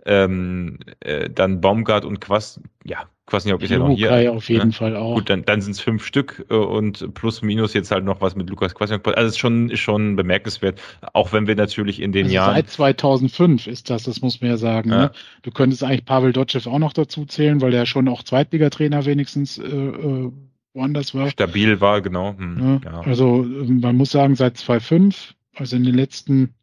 ähm, 0.05 0.79
äh, 1.01 1.31
dann 1.31 1.61
Baumgart 1.61 2.05
und 2.05 2.21
Quast, 2.21 2.61
ja, 2.85 3.07
Kwasniok 3.27 3.63
ist 3.63 3.71
ja 3.71 3.79
noch 3.79 3.91
hier. 3.97 4.33
Auf 4.33 4.49
jeden 4.49 4.69
ne? 4.69 4.73
Fall 4.73 4.97
auch. 4.97 5.15
Gut, 5.15 5.31
dann, 5.31 5.45
dann 5.45 5.61
sind 5.61 5.73
es 5.73 5.81
fünf 5.81 6.05
Stück 6.05 6.45
äh, 6.51 6.55
und 6.55 7.15
plus 7.15 7.41
minus 7.41 7.73
jetzt 7.73 7.91
halt 7.91 8.05
noch 8.05 8.21
was 8.21 8.35
mit 8.35 8.51
Lukas 8.51 8.75
Kwasniok. 8.75 9.07
Also 9.07 9.21
es 9.21 9.33
ist 9.33 9.39
schon, 9.39 9.71
ist 9.71 9.81
schon 9.81 10.17
bemerkenswert, 10.17 10.81
auch 11.13 11.33
wenn 11.33 11.47
wir 11.47 11.55
natürlich 11.55 12.01
in 12.01 12.13
den 12.13 12.25
Also 12.25 12.35
Jahren. 12.35 12.57
Seit 12.57 12.71
2005 12.71 13.67
ist 13.69 13.91
das, 13.91 14.03
das 14.05 14.21
muss 14.23 14.41
man 14.41 14.51
ja 14.51 14.57
sagen. 14.57 14.91
Ja. 14.91 14.97
Ne? 14.97 15.11
Du 15.43 15.51
könntest 15.53 15.85
eigentlich 15.85 16.05
Pavel 16.05 16.33
Dotschew 16.33 16.69
auch 16.69 16.79
noch 16.79 16.93
dazu 16.93 17.25
zählen, 17.25 17.61
weil 17.61 17.71
der 17.71 17.87
schon 17.87 18.09
auch 18.09 18.25
Zweitligatrainer 18.25 19.05
wenigstens 19.07 19.59
äh, 19.59 19.67
äh, 19.67 20.33
woanders 20.75 21.15
war. 21.15 21.31
stabil 21.31 21.81
war, 21.81 22.01
genau. 22.01 22.37
Hm, 22.37 22.55
Ne? 22.55 22.81
ja. 22.85 23.01
Also 23.03 23.45
ähm, 23.45 23.81
man 23.81 23.97
muss 23.97 24.11
sagen, 24.11 24.35
seit 24.35 24.57
2005, 24.57 25.35
also 25.55 25.77
in 25.77 25.85
den 25.85 25.95
letzten 25.95 26.55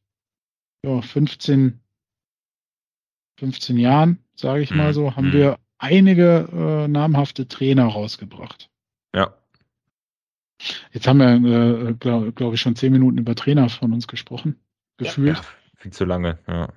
ja, 0.85 1.01
15, 1.01 1.79
15 3.39 3.77
Jahren, 3.77 4.19
sage 4.35 4.61
ich 4.61 4.71
mal 4.71 4.89
Mhm. 4.89 4.93
so, 4.93 5.15
haben 5.15 5.27
Mhm. 5.29 5.33
wir 5.33 5.57
einige 5.77 6.47
äh, 6.53 6.87
namhafte 6.87 7.47
Trainer 7.47 7.85
rausgebracht. 7.85 8.69
ja. 9.15 9.33
Jetzt 10.91 11.07
haben 11.07 11.19
wir, 11.19 11.89
äh, 11.89 11.93
glaube 11.93 12.33
glaub 12.33 12.53
ich, 12.53 12.59
schon 12.59 12.75
zehn 12.75 12.91
Minuten 12.91 13.17
über 13.17 13.33
Trainer 13.33 13.69
von 13.69 13.93
uns 13.93 14.07
gesprochen. 14.09 14.59
Gefühlt. 14.97 15.37
ja, 15.37 15.43
viel 15.77 15.91
zu 15.93 16.03
lange. 16.03 16.37
Ja. 16.47 16.67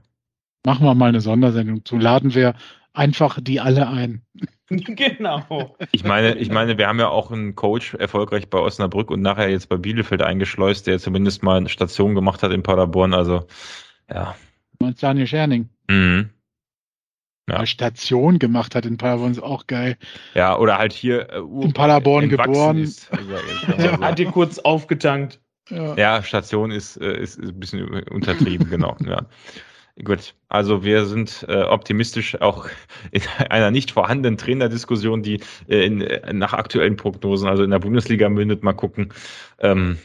Machen 0.65 0.87
wir 0.87 0.95
mal 0.95 1.09
eine 1.09 1.21
Sondersendung 1.21 1.85
zu. 1.85 1.99
Laden 1.99 2.33
wir 2.33 2.55
einfach 2.93 3.41
die 3.43 3.59
alle 3.59 3.89
ein. 3.89 4.23
genau. 4.69 5.77
Ich 5.91 6.05
meine, 6.05 6.37
ich 6.37 6.49
meine, 6.51 6.79
wir 6.79 6.87
haben 6.87 7.01
ja 7.01 7.09
auch 7.09 7.33
einen 7.33 7.57
Coach 7.57 7.95
erfolgreich 7.95 8.49
bei 8.49 8.59
Osnabrück 8.61 9.11
und 9.11 9.21
nachher 9.21 9.51
jetzt 9.51 9.69
bei 9.69 9.77
Bielefeld 9.79 10.23
eingeschleust, 10.23 10.87
der 10.87 11.01
zumindest 11.01 11.43
mal 11.43 11.57
eine 11.57 11.69
Station 11.69 12.15
gemacht 12.15 12.45
hat 12.45 12.53
in 12.53 12.63
Paderborn. 12.63 13.15
Also, 13.15 13.47
ja. 14.09 14.37
Du 14.79 14.85
meinst 14.87 15.03
Daniel 15.03 15.27
Scherning. 15.27 15.69
Mhm. 15.91 16.31
Ja. 17.49 17.57
Eine 17.57 17.67
Station 17.67 18.39
gemacht 18.39 18.75
hat 18.75 18.87
in 18.87 18.99
Paderborn, 18.99 19.33
ist 19.33 19.43
auch 19.43 19.67
geil. 19.67 19.97
Ja, 20.35 20.57
oder 20.59 20.79
halt 20.79 20.93
hier 20.93 21.29
äh, 21.31 21.39
In 21.39 21.73
Paderborn 21.73 22.29
geboren. 22.29 22.79
Ist. 22.79 23.11
Also, 23.13 23.29
man 23.99 24.01
Hat 24.01 24.19
ihr 24.21 24.31
kurz 24.31 24.61
aufgetankt. 24.61 25.41
Ja. 25.69 25.97
ja, 25.97 26.23
Station 26.23 26.71
ist, 26.71 26.97
äh, 26.99 27.21
ist, 27.21 27.39
ist 27.39 27.51
ein 27.51 27.61
bisschen 27.61 27.89
untertrieben, 28.11 28.69
genau. 28.71 28.97
Ja. 29.05 29.27
Gut, 30.05 30.35
also 30.49 30.85
wir 30.85 31.05
sind 31.05 31.45
äh, 31.49 31.63
optimistisch 31.63 32.41
auch 32.41 32.69
in 33.11 33.23
einer 33.51 33.71
nicht 33.71 33.91
vorhandenen 33.91 34.39
Trainerdiskussion, 34.39 35.23
die 35.23 35.41
äh, 35.69 35.85
in, 35.85 36.01
äh, 36.01 36.33
nach 36.33 36.55
aktuellen 36.55 36.97
Prognosen, 36.97 37.49
also 37.49 37.63
in 37.63 37.71
der 37.71 37.79
Bundesliga 37.79 38.29
mündet, 38.29 38.63
mal 38.63 38.73
gucken. 38.73 39.13
Ähm, 39.59 39.99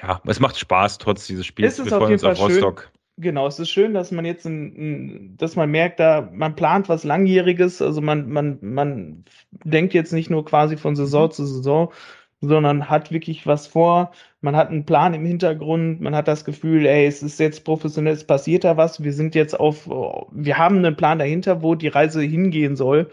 ja, 0.00 0.20
es 0.26 0.38
macht 0.38 0.58
Spaß 0.58 0.98
trotz 0.98 1.26
dieses 1.26 1.46
Spiels. 1.46 1.78
Wir 1.78 1.84
auf 1.84 1.88
freuen 1.90 2.10
jeden 2.10 2.12
uns 2.12 2.24
auf 2.24 2.38
Fall 2.38 2.50
schön. 2.50 2.74
Genau, 3.16 3.46
es 3.46 3.60
ist 3.60 3.70
schön, 3.70 3.94
dass 3.94 4.10
man 4.10 4.24
jetzt, 4.24 4.44
ein, 4.44 4.74
ein, 4.76 5.36
dass 5.36 5.54
man 5.54 5.70
merkt, 5.70 6.00
da 6.00 6.28
man 6.32 6.56
plant 6.56 6.88
was 6.88 7.04
Langjähriges. 7.04 7.80
Also 7.80 8.00
man, 8.00 8.28
man, 8.28 8.58
man 8.60 9.24
denkt 9.64 9.94
jetzt 9.94 10.12
nicht 10.12 10.30
nur 10.30 10.44
quasi 10.44 10.76
von 10.76 10.96
Saison 10.96 11.30
zu 11.30 11.46
Saison, 11.46 11.92
sondern 12.40 12.90
hat 12.90 13.12
wirklich 13.12 13.46
was 13.46 13.68
vor. 13.68 14.10
Man 14.40 14.56
hat 14.56 14.70
einen 14.70 14.84
Plan 14.84 15.14
im 15.14 15.24
Hintergrund. 15.24 16.00
Man 16.00 16.16
hat 16.16 16.26
das 16.26 16.44
Gefühl, 16.44 16.86
ey, 16.86 17.06
es 17.06 17.22
ist 17.22 17.38
jetzt 17.38 17.64
professionell, 17.64 18.14
es 18.14 18.26
passiert 18.26 18.64
da 18.64 18.76
was. 18.76 19.02
Wir 19.02 19.12
sind 19.12 19.36
jetzt 19.36 19.58
auf, 19.58 19.86
wir 19.86 20.58
haben 20.58 20.78
einen 20.78 20.96
Plan 20.96 21.20
dahinter, 21.20 21.62
wo 21.62 21.76
die 21.76 21.88
Reise 21.88 22.20
hingehen 22.20 22.74
soll. 22.74 23.10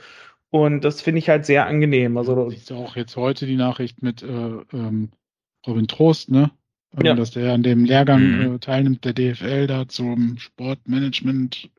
Und 0.49 0.84
das 0.84 1.02
finde 1.02 1.19
ich 1.19 1.30
halt 1.30 1.45
sehr 1.45 1.68
angenehm. 1.68 2.18
Also 2.18 2.49
Siehst 2.49 2.72
du 2.72 2.76
auch 2.76 2.95
jetzt 2.95 3.15
heute 3.15 3.45
die 3.45 3.56
Nachricht 3.56 4.02
mit 4.02 4.23
äh, 4.23 4.26
ähm, 4.73 5.11
Robin 5.65 5.88
Trost, 5.88 6.32
ne? 6.32 6.52
Ähm, 6.97 7.05
Ja. 7.05 7.15
Dass 7.15 7.31
der 7.31 7.53
an 7.53 7.63
dem 7.63 7.85
Lehrgang 7.85 8.22
Mhm. 8.49 8.55
äh, 8.55 8.59
teilnimmt, 8.59 9.05
der 9.05 9.13
DFL 9.13 9.68
da 9.68 9.88
zum 9.88 10.38
Sportmanagement 10.38 11.69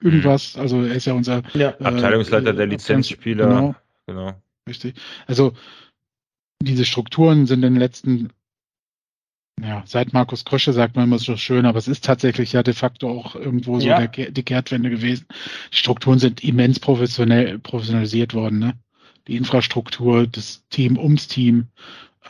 irgendwas. 0.00 0.56
Also 0.56 0.82
er 0.82 0.94
ist 0.94 1.06
ja 1.06 1.14
unser 1.14 1.42
ja, 1.54 1.70
äh, 1.78 1.84
Abteilungsleiter 1.84 2.50
äh, 2.50 2.54
der 2.56 2.66
Lizenzspieler. 2.66 3.46
Genau, 3.46 3.74
Genau. 4.06 4.32
richtig. 4.68 4.94
Also 5.26 5.54
diese 6.62 6.84
Strukturen 6.84 7.46
sind 7.46 7.62
in 7.62 7.74
den 7.74 7.80
letzten, 7.80 8.30
ja, 9.60 9.82
seit 9.86 10.12
Markus 10.12 10.44
Krösche 10.44 10.72
sagt 10.72 10.96
man 10.96 11.04
immer 11.04 11.18
so 11.18 11.36
schön, 11.36 11.66
aber 11.66 11.78
es 11.78 11.88
ist 11.88 12.04
tatsächlich 12.04 12.52
ja 12.52 12.62
de 12.62 12.74
facto 12.74 13.08
auch 13.08 13.34
irgendwo 13.36 13.78
so 13.80 13.86
Ja. 13.86 14.06
der, 14.06 14.30
die 14.32 14.42
Kehrtwende 14.42 14.90
gewesen. 14.90 15.26
Die 15.72 15.76
Strukturen 15.76 16.18
sind 16.18 16.42
immens 16.44 16.78
professionell, 16.80 17.58
professionalisiert 17.58 18.34
worden, 18.34 18.58
ne? 18.58 18.74
Die 19.28 19.36
Infrastruktur, 19.36 20.26
das 20.26 20.66
Team 20.68 20.98
ums 20.98 21.28
Team, 21.28 21.68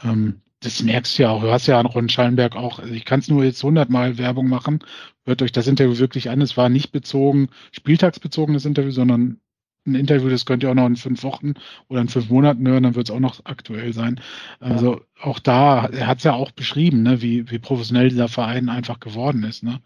ähm, 0.05 0.42
das 0.63 0.83
merkst 0.83 1.19
du 1.19 1.25
ja 1.25 1.31
auch. 1.31 1.43
Du 1.43 1.51
hast 1.51 1.67
ja 1.67 1.79
an 1.79 1.87
Ron 1.87 2.09
Schallenberg 2.09 2.57
auch, 2.57 2.79
also 2.79 2.93
ich 2.95 3.05
kann 3.05 3.21
es 3.21 3.29
nur 3.29 3.45
jetzt 3.45 3.63
hundertmal 3.63 4.19
Werbung 4.19 4.49
machen. 4.49 4.81
Hört 5.25 5.43
euch 5.43 5.53
das 5.53 5.67
Interview 5.67 5.99
wirklich 5.99 6.31
an. 6.31 6.41
Es 6.41 6.57
war 6.57 6.69
nicht 6.69 6.93
bezogen, 6.93 7.49
spieltagsbezogenes 7.73 8.65
Interview, 8.65 8.91
sondern 8.91 9.41
ein 9.85 9.95
Interview, 9.97 10.29
das 10.29 10.47
könnt 10.47 10.63
ihr 10.63 10.71
auch 10.71 10.75
noch 10.75 10.87
in 10.87 10.97
fünf 10.97 11.25
Wochen 11.25 11.55
oder 11.89 12.01
in 12.01 12.09
fünf 12.09 12.31
Monaten 12.31 12.67
hören, 12.69 12.85
dann 12.85 12.95
wird 12.95 13.09
es 13.09 13.15
auch 13.15 13.21
noch 13.21 13.41
aktuell 13.45 13.93
sein. 13.93 14.21
Also 14.61 15.01
auch 15.21 15.41
da, 15.41 15.87
er 15.87 16.07
hat 16.07 16.19
es 16.19 16.25
ja 16.25 16.35
auch 16.35 16.53
beschrieben, 16.53 17.03
ne, 17.03 17.21
wie, 17.21 17.51
wie 17.51 17.59
professionell 17.59 18.09
dieser 18.09 18.29
Verein 18.29 18.69
einfach 18.69 19.01
geworden 19.01 19.43
ist. 19.43 19.65
Ne? 19.65 19.81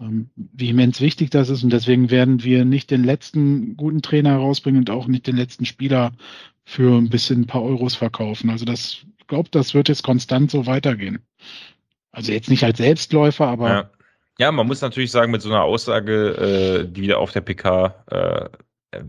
Ähm, 0.00 0.30
wie 0.36 0.68
immens 0.68 1.00
wichtig 1.00 1.30
das 1.30 1.48
ist 1.48 1.64
und 1.64 1.72
deswegen 1.72 2.10
werden 2.10 2.44
wir 2.44 2.64
nicht 2.64 2.90
den 2.90 3.02
letzten 3.02 3.76
guten 3.76 4.02
Trainer 4.02 4.30
herausbringen 4.30 4.80
und 4.80 4.90
auch 4.90 5.08
nicht 5.08 5.26
den 5.26 5.36
letzten 5.36 5.64
Spieler 5.64 6.12
für 6.64 6.96
ein 6.96 7.08
bisschen 7.08 7.42
ein 7.42 7.46
paar 7.46 7.62
Euros 7.62 7.96
verkaufen. 7.96 8.48
Also 8.50 8.64
das, 8.64 9.04
glaube, 9.32 9.48
das 9.50 9.72
wird 9.72 9.88
jetzt 9.88 10.02
konstant 10.02 10.50
so 10.50 10.66
weitergehen. 10.66 11.20
Also 12.10 12.32
jetzt 12.32 12.50
nicht 12.50 12.64
als 12.64 12.76
Selbstläufer, 12.76 13.46
aber 13.46 13.68
ja. 13.70 13.90
ja 14.38 14.52
man 14.52 14.66
muss 14.66 14.82
natürlich 14.82 15.10
sagen, 15.10 15.32
mit 15.32 15.40
so 15.40 15.48
einer 15.48 15.62
Aussage, 15.62 16.84
äh, 16.84 16.92
die 16.92 17.06
da 17.06 17.16
auf 17.16 17.32
der 17.32 17.40
PK 17.40 18.50
äh, 18.92 19.00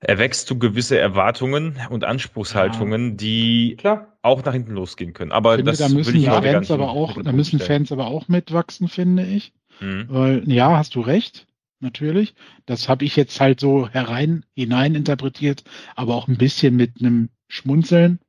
erwächst 0.00 0.50
du 0.50 0.58
gewisse 0.58 0.98
Erwartungen 0.98 1.78
und 1.88 2.04
Anspruchshaltungen, 2.04 3.12
ja. 3.12 3.16
die 3.16 3.76
Klar. 3.78 4.18
auch 4.20 4.44
nach 4.44 4.52
hinten 4.52 4.72
losgehen 4.72 5.14
können. 5.14 5.32
Aber 5.32 5.56
finde, 5.56 5.72
das 5.72 5.78
da 5.78 5.88
müssen 5.88 6.12
will 6.12 6.20
ich 6.20 6.26
Fans 6.26 6.70
aber 6.70 6.90
auch, 6.90 7.22
da 7.22 7.32
müssen 7.32 7.58
Fans 7.58 7.90
aber 7.92 8.06
auch 8.06 8.28
mitwachsen, 8.28 8.88
finde 8.88 9.24
ich. 9.24 9.54
Mhm. 9.80 10.08
Weil, 10.10 10.42
ja, 10.46 10.76
hast 10.76 10.94
du 10.94 11.00
recht, 11.00 11.46
natürlich. 11.78 12.34
Das 12.66 12.90
habe 12.90 13.06
ich 13.06 13.16
jetzt 13.16 13.40
halt 13.40 13.60
so 13.60 13.88
herein 13.88 14.44
hinein 14.54 14.94
interpretiert, 14.94 15.64
aber 15.96 16.16
auch 16.16 16.28
ein 16.28 16.36
bisschen 16.36 16.76
mit 16.76 17.00
einem 17.00 17.30
Schmunzeln, 17.48 18.20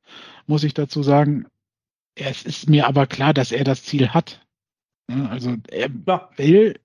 muss 0.51 0.63
ich 0.63 0.73
dazu 0.73 1.01
sagen. 1.01 1.47
Es 2.13 2.43
ist 2.43 2.69
mir 2.69 2.87
aber 2.87 3.07
klar, 3.07 3.33
dass 3.33 3.51
er 3.51 3.63
das 3.63 3.83
Ziel 3.83 4.09
hat. 4.09 4.45
Also 5.07 5.55
er 5.69 5.89
will 6.37 6.79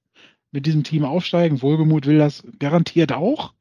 mit 0.53 0.67
diesem 0.67 0.85
Team 0.85 1.05
aufsteigen. 1.05 1.63
Wohlgemut 1.63 2.07
will 2.07 2.19
das 2.19 2.45
garantiert 2.59 3.13
auch. 3.13 3.53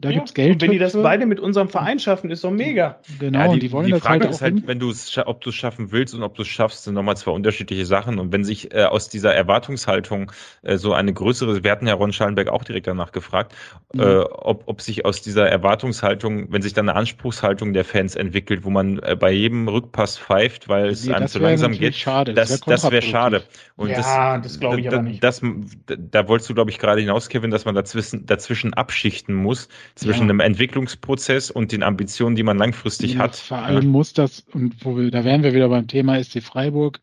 Da 0.00 0.10
ja, 0.10 0.18
gibt's 0.18 0.32
Geld. 0.32 0.52
Und 0.52 0.62
wenn 0.62 0.70
die 0.70 0.78
das 0.78 0.92
beide 0.92 1.26
mit 1.26 1.40
unserem 1.40 1.68
Verein 1.68 1.98
schaffen, 1.98 2.30
ist 2.30 2.44
doch 2.44 2.52
mega. 2.52 3.00
Genau, 3.18 3.38
ja, 3.38 3.48
die, 3.48 3.58
die, 3.58 3.72
wollen 3.72 3.86
die 3.86 3.92
das 3.92 4.02
Frage 4.02 4.26
halt 4.26 4.30
ist 4.32 4.40
halt, 4.40 4.64
wenn 4.68 4.78
du 4.78 4.90
es, 4.90 5.18
ob 5.18 5.40
du 5.40 5.50
es 5.50 5.56
schaffen 5.56 5.90
willst 5.90 6.14
und 6.14 6.22
ob 6.22 6.36
du 6.36 6.42
es 6.42 6.48
schaffst, 6.48 6.84
sind 6.84 6.94
nochmal 6.94 7.16
zwei 7.16 7.32
unterschiedliche 7.32 7.84
Sachen. 7.84 8.20
Und 8.20 8.32
wenn 8.32 8.44
sich 8.44 8.72
äh, 8.72 8.84
aus 8.84 9.08
dieser 9.08 9.34
Erwartungshaltung 9.34 10.30
äh, 10.62 10.76
so 10.76 10.92
eine 10.92 11.12
größere, 11.12 11.64
wir 11.64 11.70
hatten 11.72 11.88
ja 11.88 11.94
Ron 11.94 12.12
Schallenberg 12.12 12.46
auch 12.46 12.62
direkt 12.62 12.86
danach 12.86 13.10
gefragt, 13.10 13.56
mhm. 13.92 14.00
äh, 14.00 14.18
ob, 14.18 14.68
ob 14.68 14.80
sich 14.80 15.04
aus 15.04 15.20
dieser 15.20 15.48
Erwartungshaltung, 15.48 16.52
wenn 16.52 16.62
sich 16.62 16.74
dann 16.74 16.88
eine 16.88 16.96
Anspruchshaltung 16.96 17.72
der 17.72 17.84
Fans 17.84 18.14
entwickelt, 18.14 18.64
wo 18.64 18.70
man 18.70 19.00
äh, 19.00 19.16
bei 19.16 19.32
jedem 19.32 19.66
Rückpass 19.66 20.16
pfeift, 20.16 20.68
weil 20.68 20.90
es 20.90 21.06
nee, 21.06 21.12
einem 21.12 21.26
zu 21.26 21.40
langsam 21.40 21.72
geht, 21.72 21.96
schade. 21.96 22.34
das, 22.34 22.60
das 22.60 22.84
wäre 22.84 22.92
wär 22.92 23.02
schade. 23.02 23.42
Und 23.74 23.88
ja, 23.88 24.36
das, 24.36 24.52
das 24.52 24.60
glaube 24.60 24.80
ich 24.80 24.86
aber 24.86 25.02
nicht. 25.02 25.24
Das, 25.24 25.42
da 25.88 26.28
wolltest 26.28 26.48
du, 26.50 26.54
glaube 26.54 26.70
ich, 26.70 26.78
gerade 26.78 27.00
hinaus, 27.00 27.28
Kevin, 27.28 27.50
dass 27.50 27.64
man 27.64 27.74
dazwischen, 27.74 28.26
dazwischen 28.26 28.74
abschichten 28.74 29.34
muss 29.34 29.68
zwischen 29.94 30.24
ja. 30.24 30.30
einem 30.30 30.40
Entwicklungsprozess 30.40 31.50
und 31.50 31.72
den 31.72 31.82
Ambitionen, 31.82 32.36
die 32.36 32.42
man 32.42 32.58
langfristig 32.58 33.14
ja, 33.14 33.20
hat. 33.20 33.36
Vor 33.36 33.58
allem 33.58 33.82
ja. 33.84 33.88
muss 33.88 34.12
das, 34.12 34.40
und 34.52 34.84
wo 34.84 34.96
wir, 34.96 35.10
da 35.10 35.24
wären 35.24 35.42
wir 35.42 35.54
wieder 35.54 35.68
beim 35.68 35.88
Thema 35.88 36.22
SC 36.22 36.42
Freiburg, 36.42 37.00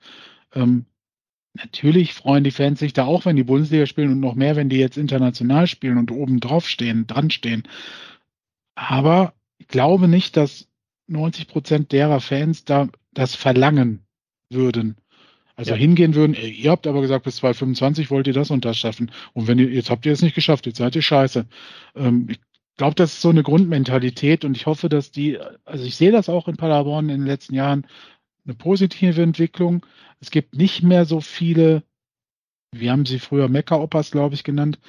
ähm, 0.53 0.85
natürlich 1.53 2.13
freuen 2.13 2.43
die 2.43 2.51
Fans 2.51 2.79
sich 2.79 2.93
da 2.93 3.05
auch, 3.05 3.25
wenn 3.25 3.35
die 3.35 3.43
Bundesliga 3.43 3.85
spielen 3.85 4.11
und 4.11 4.19
noch 4.19 4.35
mehr, 4.35 4.55
wenn 4.55 4.69
die 4.69 4.77
jetzt 4.77 4.97
international 4.97 5.67
spielen 5.67 5.97
und 5.97 6.11
oben 6.11 6.39
drauf 6.39 6.67
stehen, 6.67 7.07
dran 7.07 7.29
stehen. 7.29 7.63
Aber 8.75 9.33
ich 9.57 9.67
glaube 9.67 10.07
nicht, 10.07 10.37
dass 10.37 10.67
90 11.07 11.47
Prozent 11.47 11.91
derer 11.91 12.19
Fans 12.19 12.65
da 12.65 12.89
das 13.13 13.35
verlangen 13.35 14.05
würden. 14.49 14.97
Also 15.57 15.71
ja. 15.71 15.77
hingehen 15.77 16.15
würden, 16.15 16.35
ihr 16.35 16.69
habt 16.69 16.85
aber 16.85 16.99
gesagt, 16.99 17.23
bis 17.23 17.37
2025 17.37 18.11
wollt 18.11 18.27
ihr 18.27 18.33
das 18.33 18.51
und 18.51 18.65
das 18.65 18.77
schaffen. 18.77 19.11
Und 19.31 19.47
wenn 19.47 19.57
ihr, 19.57 19.69
jetzt 19.69 19.89
habt 19.89 20.05
ihr 20.05 20.11
es 20.11 20.21
nicht 20.21 20.35
geschafft, 20.35 20.65
jetzt 20.65 20.79
seid 20.79 20.95
ihr 20.97 21.01
scheiße. 21.01 21.45
Ähm, 21.95 22.27
ich 22.29 22.39
glaube, 22.77 22.95
das 22.95 23.13
ist 23.13 23.21
so 23.21 23.29
eine 23.29 23.43
Grundmentalität 23.43 24.45
und 24.45 24.55
ich 24.55 24.65
hoffe, 24.65 24.89
dass 24.89 25.11
die, 25.11 25.39
also 25.65 25.85
ich 25.85 25.95
sehe 25.95 26.11
das 26.11 26.29
auch 26.29 26.47
in 26.47 26.57
Paderborn 26.57 27.09
in 27.09 27.19
den 27.19 27.27
letzten 27.27 27.55
Jahren, 27.55 27.87
eine 28.45 28.55
positive 28.55 29.21
Entwicklung. 29.21 29.85
Es 30.19 30.31
gibt 30.31 30.55
nicht 30.55 30.83
mehr 30.83 31.05
so 31.05 31.21
viele, 31.21 31.83
wir 32.71 32.91
haben 32.91 33.05
sie 33.05 33.19
früher 33.19 33.47
Mecker-Opas, 33.47 34.11
glaube 34.11 34.35
ich, 34.35 34.43
genannt, 34.43 34.79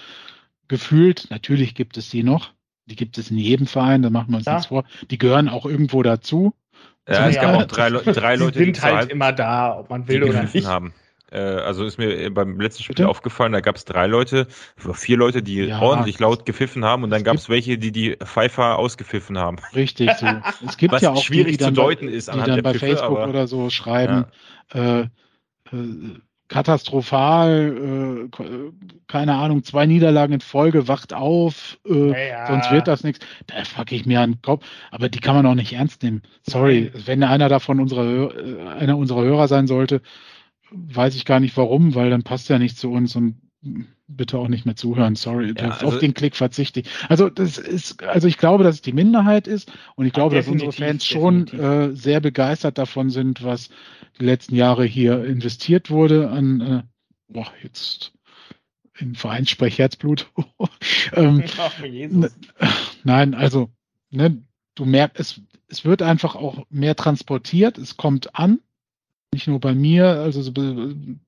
gefühlt. 0.68 1.28
Natürlich 1.30 1.74
gibt 1.74 1.96
es 1.96 2.10
sie 2.10 2.22
noch. 2.22 2.52
Die 2.86 2.96
gibt 2.96 3.18
es 3.18 3.30
in 3.30 3.38
jedem 3.38 3.66
Verein, 3.66 4.02
da 4.02 4.10
machen 4.10 4.30
wir 4.30 4.36
uns 4.36 4.46
ja. 4.46 4.54
nichts 4.54 4.66
vor. 4.66 4.84
Die 5.10 5.18
gehören 5.18 5.48
auch 5.48 5.66
irgendwo 5.66 6.02
dazu. 6.02 6.54
Ja, 7.08 7.28
es 7.28 7.36
gab 7.36 7.54
auch 7.54 7.64
drei, 7.66 7.90
drei 7.90 8.36
Leute, 8.36 8.58
die 8.58 8.64
sind 8.66 8.82
halt 8.82 9.10
immer 9.10 9.32
da, 9.32 9.78
ob 9.78 9.90
man 9.90 10.08
will 10.08 10.24
oder 10.24 10.42
nicht. 10.42 10.66
Haben. 10.66 10.92
Äh, 11.30 11.38
also 11.38 11.84
ist 11.84 11.98
mir 11.98 12.32
beim 12.32 12.60
letzten 12.60 12.84
Spiel 12.84 12.94
Bitte? 12.94 13.08
aufgefallen, 13.08 13.52
da 13.52 13.60
gab 13.60 13.76
es 13.76 13.84
drei 13.84 14.06
Leute, 14.06 14.46
vier 14.76 15.16
Leute, 15.16 15.42
die 15.42 15.56
ja, 15.56 15.80
ordentlich 15.80 16.20
laut 16.20 16.46
gepfiffen 16.46 16.84
haben 16.84 17.02
und 17.02 17.10
dann 17.10 17.24
gab 17.24 17.36
es 17.36 17.48
welche, 17.48 17.78
die 17.78 17.90
die 17.90 18.16
Pfeifer 18.24 18.78
ausgepfiffen 18.78 19.36
haben. 19.36 19.56
Richtig, 19.74 20.10
so. 20.12 20.26
Es 20.66 20.76
gibt 20.76 20.92
Was 20.92 21.02
ja 21.02 21.10
auch 21.10 21.22
schwierig 21.22 21.58
die, 21.58 21.64
die 21.64 21.64
zu 21.64 21.72
deuten 21.72 22.08
ist, 22.08 22.32
die 22.32 22.38
dann 22.38 22.62
bei 22.62 22.72
Pfiffe, 22.72 22.86
Facebook 22.86 23.18
aber, 23.18 23.28
oder 23.28 23.48
so 23.48 23.70
schreiben, 23.70 24.26
ja. 24.72 25.00
äh, 25.00 25.08
äh, 25.72 26.20
katastrophal, 26.48 28.28
äh, 28.30 28.42
keine 29.08 29.34
Ahnung, 29.34 29.64
zwei 29.64 29.86
Niederlagen 29.86 30.34
in 30.34 30.40
Folge, 30.40 30.86
wacht 30.86 31.12
auf, 31.12 31.78
äh, 31.88 32.28
ja. 32.28 32.46
sonst 32.46 32.70
wird 32.70 32.86
das 32.86 33.02
nichts. 33.02 33.24
Da 33.48 33.64
fuck 33.64 33.90
ich 33.90 34.06
mir 34.06 34.20
an 34.20 34.34
den 34.34 34.42
Kopf. 34.42 34.64
Aber 34.92 35.08
die 35.08 35.18
kann 35.18 35.34
man 35.34 35.46
auch 35.46 35.56
nicht 35.56 35.72
ernst 35.72 36.04
nehmen. 36.04 36.22
Sorry, 36.42 36.92
wenn 37.04 37.24
einer 37.24 37.48
davon 37.48 37.80
unsere, 37.80 38.32
äh, 38.32 38.68
einer 38.68 38.96
unserer 38.96 39.22
Hörer 39.22 39.48
sein 39.48 39.66
sollte, 39.66 40.02
weiß 40.76 41.14
ich 41.16 41.24
gar 41.24 41.40
nicht 41.40 41.56
warum, 41.56 41.94
weil 41.94 42.10
dann 42.10 42.22
passt 42.22 42.50
er 42.50 42.58
nicht 42.58 42.78
zu 42.78 42.90
uns 42.90 43.16
und 43.16 43.36
bitte 44.08 44.38
auch 44.38 44.48
nicht 44.48 44.66
mehr 44.66 44.76
zuhören. 44.76 45.16
Sorry, 45.16 45.54
ja, 45.56 45.70
also, 45.70 45.86
auf 45.86 45.98
den 45.98 46.14
Klick 46.14 46.36
verzichte 46.36 46.80
ich. 46.80 46.88
Also 47.08 47.28
das 47.28 47.58
ist, 47.58 48.02
also 48.02 48.28
ich 48.28 48.38
glaube, 48.38 48.64
dass 48.64 48.76
es 48.76 48.82
die 48.82 48.92
Minderheit 48.92 49.46
ist 49.46 49.72
und 49.96 50.06
ich 50.06 50.12
glaube, 50.12 50.36
dass 50.36 50.48
unsere 50.48 50.72
Fans 50.72 51.04
schon 51.04 51.48
äh, 51.48 51.94
sehr 51.94 52.20
begeistert 52.20 52.78
davon 52.78 53.10
sind, 53.10 53.42
was 53.42 53.70
die 54.20 54.24
letzten 54.24 54.54
Jahre 54.54 54.84
hier 54.84 55.24
investiert 55.24 55.90
wurde 55.90 56.30
an, 56.30 56.60
äh, 56.60 56.82
boah, 57.28 57.46
jetzt 57.62 58.12
im 58.98 59.14
Vereinssprech 59.14 59.78
Herzblut. 59.78 60.30
ähm, 61.12 61.44
Ach, 62.58 62.94
nein, 63.04 63.34
also 63.34 63.70
ne, 64.10 64.42
du 64.74 64.84
merkst, 64.84 65.18
es, 65.18 65.40
es 65.68 65.84
wird 65.84 66.02
einfach 66.02 66.36
auch 66.36 66.64
mehr 66.70 66.96
transportiert, 66.96 67.76
es 67.76 67.96
kommt 67.96 68.34
an 68.36 68.60
nicht 69.36 69.48
nur 69.48 69.60
bei 69.60 69.74
mir, 69.74 70.06
also 70.06 70.40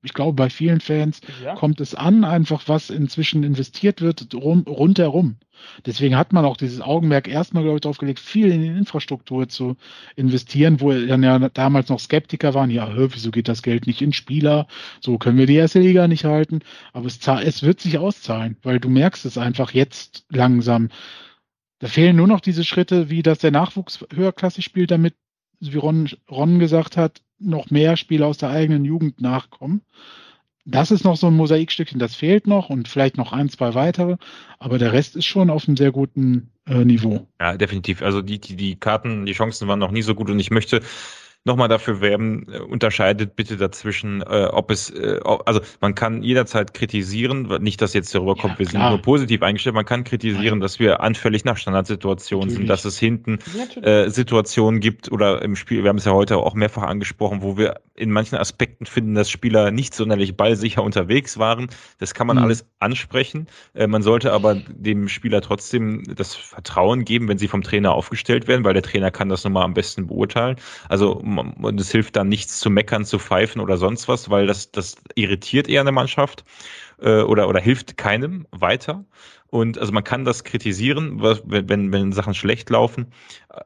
ich 0.02 0.14
glaube 0.14 0.32
bei 0.32 0.48
vielen 0.48 0.80
Fans 0.80 1.20
ja. 1.44 1.54
kommt 1.54 1.78
es 1.82 1.94
an, 1.94 2.24
einfach 2.24 2.62
was 2.68 2.88
inzwischen 2.88 3.44
investiert 3.44 4.00
wird 4.00 4.34
rum, 4.34 4.64
rundherum. 4.66 5.36
Deswegen 5.84 6.16
hat 6.16 6.32
man 6.32 6.46
auch 6.46 6.56
dieses 6.56 6.80
Augenmerk 6.80 7.28
erstmal, 7.28 7.64
glaube 7.64 7.76
ich, 7.76 7.80
darauf 7.82 7.98
gelegt, 7.98 8.20
viel 8.20 8.50
in 8.50 8.62
die 8.62 8.68
Infrastruktur 8.68 9.46
zu 9.46 9.76
investieren, 10.16 10.80
wo 10.80 10.90
dann 10.90 11.22
ja 11.22 11.38
damals 11.50 11.90
noch 11.90 12.00
Skeptiker 12.00 12.54
waren, 12.54 12.70
ja, 12.70 12.90
wieso 12.96 13.30
geht 13.30 13.48
das 13.48 13.62
Geld 13.62 13.86
nicht 13.86 14.00
in 14.00 14.14
Spieler? 14.14 14.66
So 15.00 15.18
können 15.18 15.36
wir 15.36 15.46
die 15.46 15.56
erste 15.56 15.80
Liga 15.80 16.08
nicht 16.08 16.24
halten. 16.24 16.60
Aber 16.94 17.06
es, 17.06 17.18
es 17.26 17.62
wird 17.62 17.80
sich 17.80 17.98
auszahlen, 17.98 18.56
weil 18.62 18.80
du 18.80 18.88
merkst 18.88 19.26
es 19.26 19.36
einfach 19.36 19.72
jetzt 19.72 20.24
langsam. 20.30 20.88
Da 21.80 21.88
fehlen 21.88 22.16
nur 22.16 22.26
noch 22.26 22.40
diese 22.40 22.64
Schritte, 22.64 23.10
wie 23.10 23.22
dass 23.22 23.40
der 23.40 23.50
Nachwuchs 23.50 24.06
höherklassig 24.14 24.64
spielt, 24.64 24.90
damit 24.90 25.14
wie 25.60 25.76
Ron, 25.76 26.08
Ron 26.30 26.58
gesagt 26.58 26.96
hat, 26.96 27.20
noch 27.38 27.70
mehr 27.70 27.96
Spieler 27.96 28.26
aus 28.26 28.38
der 28.38 28.50
eigenen 28.50 28.84
Jugend 28.84 29.20
nachkommen. 29.20 29.82
Das 30.64 30.90
ist 30.90 31.02
noch 31.02 31.16
so 31.16 31.28
ein 31.28 31.36
Mosaikstückchen, 31.36 31.98
das 31.98 32.14
fehlt 32.14 32.46
noch 32.46 32.68
und 32.68 32.88
vielleicht 32.88 33.16
noch 33.16 33.32
ein, 33.32 33.48
zwei 33.48 33.72
weitere, 33.72 34.16
aber 34.58 34.78
der 34.78 34.92
Rest 34.92 35.16
ist 35.16 35.24
schon 35.24 35.48
auf 35.48 35.66
einem 35.66 35.78
sehr 35.78 35.92
guten 35.92 36.50
äh, 36.66 36.84
Niveau. 36.84 37.26
Ja, 37.40 37.56
definitiv. 37.56 38.02
Also 38.02 38.20
die, 38.20 38.38
die, 38.38 38.54
die 38.54 38.76
Karten, 38.76 39.24
die 39.24 39.32
Chancen 39.32 39.66
waren 39.66 39.78
noch 39.78 39.92
nie 39.92 40.02
so 40.02 40.14
gut 40.14 40.28
und 40.28 40.38
ich 40.38 40.50
möchte 40.50 40.82
nochmal 41.48 41.68
dafür 41.68 42.00
werben, 42.00 42.46
äh, 42.52 42.58
unterscheidet 42.60 43.34
bitte 43.34 43.56
dazwischen, 43.56 44.22
äh, 44.22 44.48
ob 44.52 44.70
es, 44.70 44.90
äh, 44.90 45.18
also 45.44 45.60
man 45.80 45.96
kann 45.96 46.22
jederzeit 46.22 46.74
kritisieren, 46.74 47.48
nicht, 47.60 47.82
dass 47.82 47.94
jetzt 47.94 48.14
darüber 48.14 48.36
kommt, 48.36 48.54
ja, 48.54 48.58
wir 48.60 48.66
sind 48.66 48.80
nur 48.80 49.02
positiv 49.02 49.42
eingestellt, 49.42 49.74
man 49.74 49.84
kann 49.84 50.04
kritisieren, 50.04 50.58
Nein. 50.58 50.60
dass 50.60 50.78
wir 50.78 51.00
anfällig 51.00 51.44
nach 51.44 51.56
Standardsituationen 51.56 52.50
sind, 52.50 52.68
dass 52.68 52.84
es 52.84 52.98
hinten 52.98 53.38
äh, 53.82 54.08
Situationen 54.10 54.80
gibt 54.80 55.10
oder 55.10 55.42
im 55.42 55.56
Spiel, 55.56 55.82
wir 55.82 55.88
haben 55.88 55.98
es 55.98 56.04
ja 56.04 56.12
heute 56.12 56.36
auch 56.36 56.54
mehrfach 56.54 56.82
angesprochen, 56.82 57.42
wo 57.42 57.56
wir 57.56 57.80
in 57.98 58.12
manchen 58.12 58.36
Aspekten 58.36 58.86
finden, 58.86 59.14
dass 59.14 59.28
Spieler 59.28 59.70
nicht 59.70 59.94
sonderlich 59.94 60.36
ballsicher 60.36 60.82
unterwegs 60.82 61.38
waren. 61.38 61.68
Das 61.98 62.14
kann 62.14 62.26
man 62.26 62.36
mhm. 62.36 62.44
alles 62.44 62.66
ansprechen. 62.78 63.48
Äh, 63.74 63.86
man 63.86 64.02
sollte 64.02 64.32
aber 64.32 64.54
dem 64.54 65.08
Spieler 65.08 65.40
trotzdem 65.40 66.04
das 66.14 66.34
Vertrauen 66.34 67.04
geben, 67.04 67.28
wenn 67.28 67.38
sie 67.38 67.48
vom 67.48 67.62
Trainer 67.62 67.92
aufgestellt 67.92 68.46
werden, 68.46 68.64
weil 68.64 68.74
der 68.74 68.82
Trainer 68.82 69.10
kann 69.10 69.28
das 69.28 69.44
nochmal 69.44 69.64
am 69.64 69.74
besten 69.74 70.06
beurteilen. 70.06 70.56
Also 70.88 71.20
und 71.38 71.80
es 71.80 71.90
hilft 71.90 72.16
dann 72.16 72.28
nichts 72.28 72.60
zu 72.60 72.70
meckern, 72.70 73.04
zu 73.04 73.18
pfeifen 73.18 73.60
oder 73.60 73.76
sonst 73.76 74.08
was, 74.08 74.30
weil 74.30 74.46
das, 74.46 74.70
das 74.70 74.96
irritiert 75.14 75.68
eher 75.68 75.80
eine 75.80 75.92
Mannschaft 75.92 76.44
äh, 77.00 77.22
oder, 77.22 77.48
oder 77.48 77.60
hilft 77.60 77.96
keinem 77.96 78.46
weiter. 78.50 79.04
Und 79.50 79.78
also 79.78 79.92
man 79.92 80.04
kann 80.04 80.26
das 80.26 80.44
kritisieren, 80.44 81.22
wenn, 81.22 81.90
wenn, 81.90 82.12
Sachen 82.12 82.34
schlecht 82.34 82.68
laufen. 82.68 83.06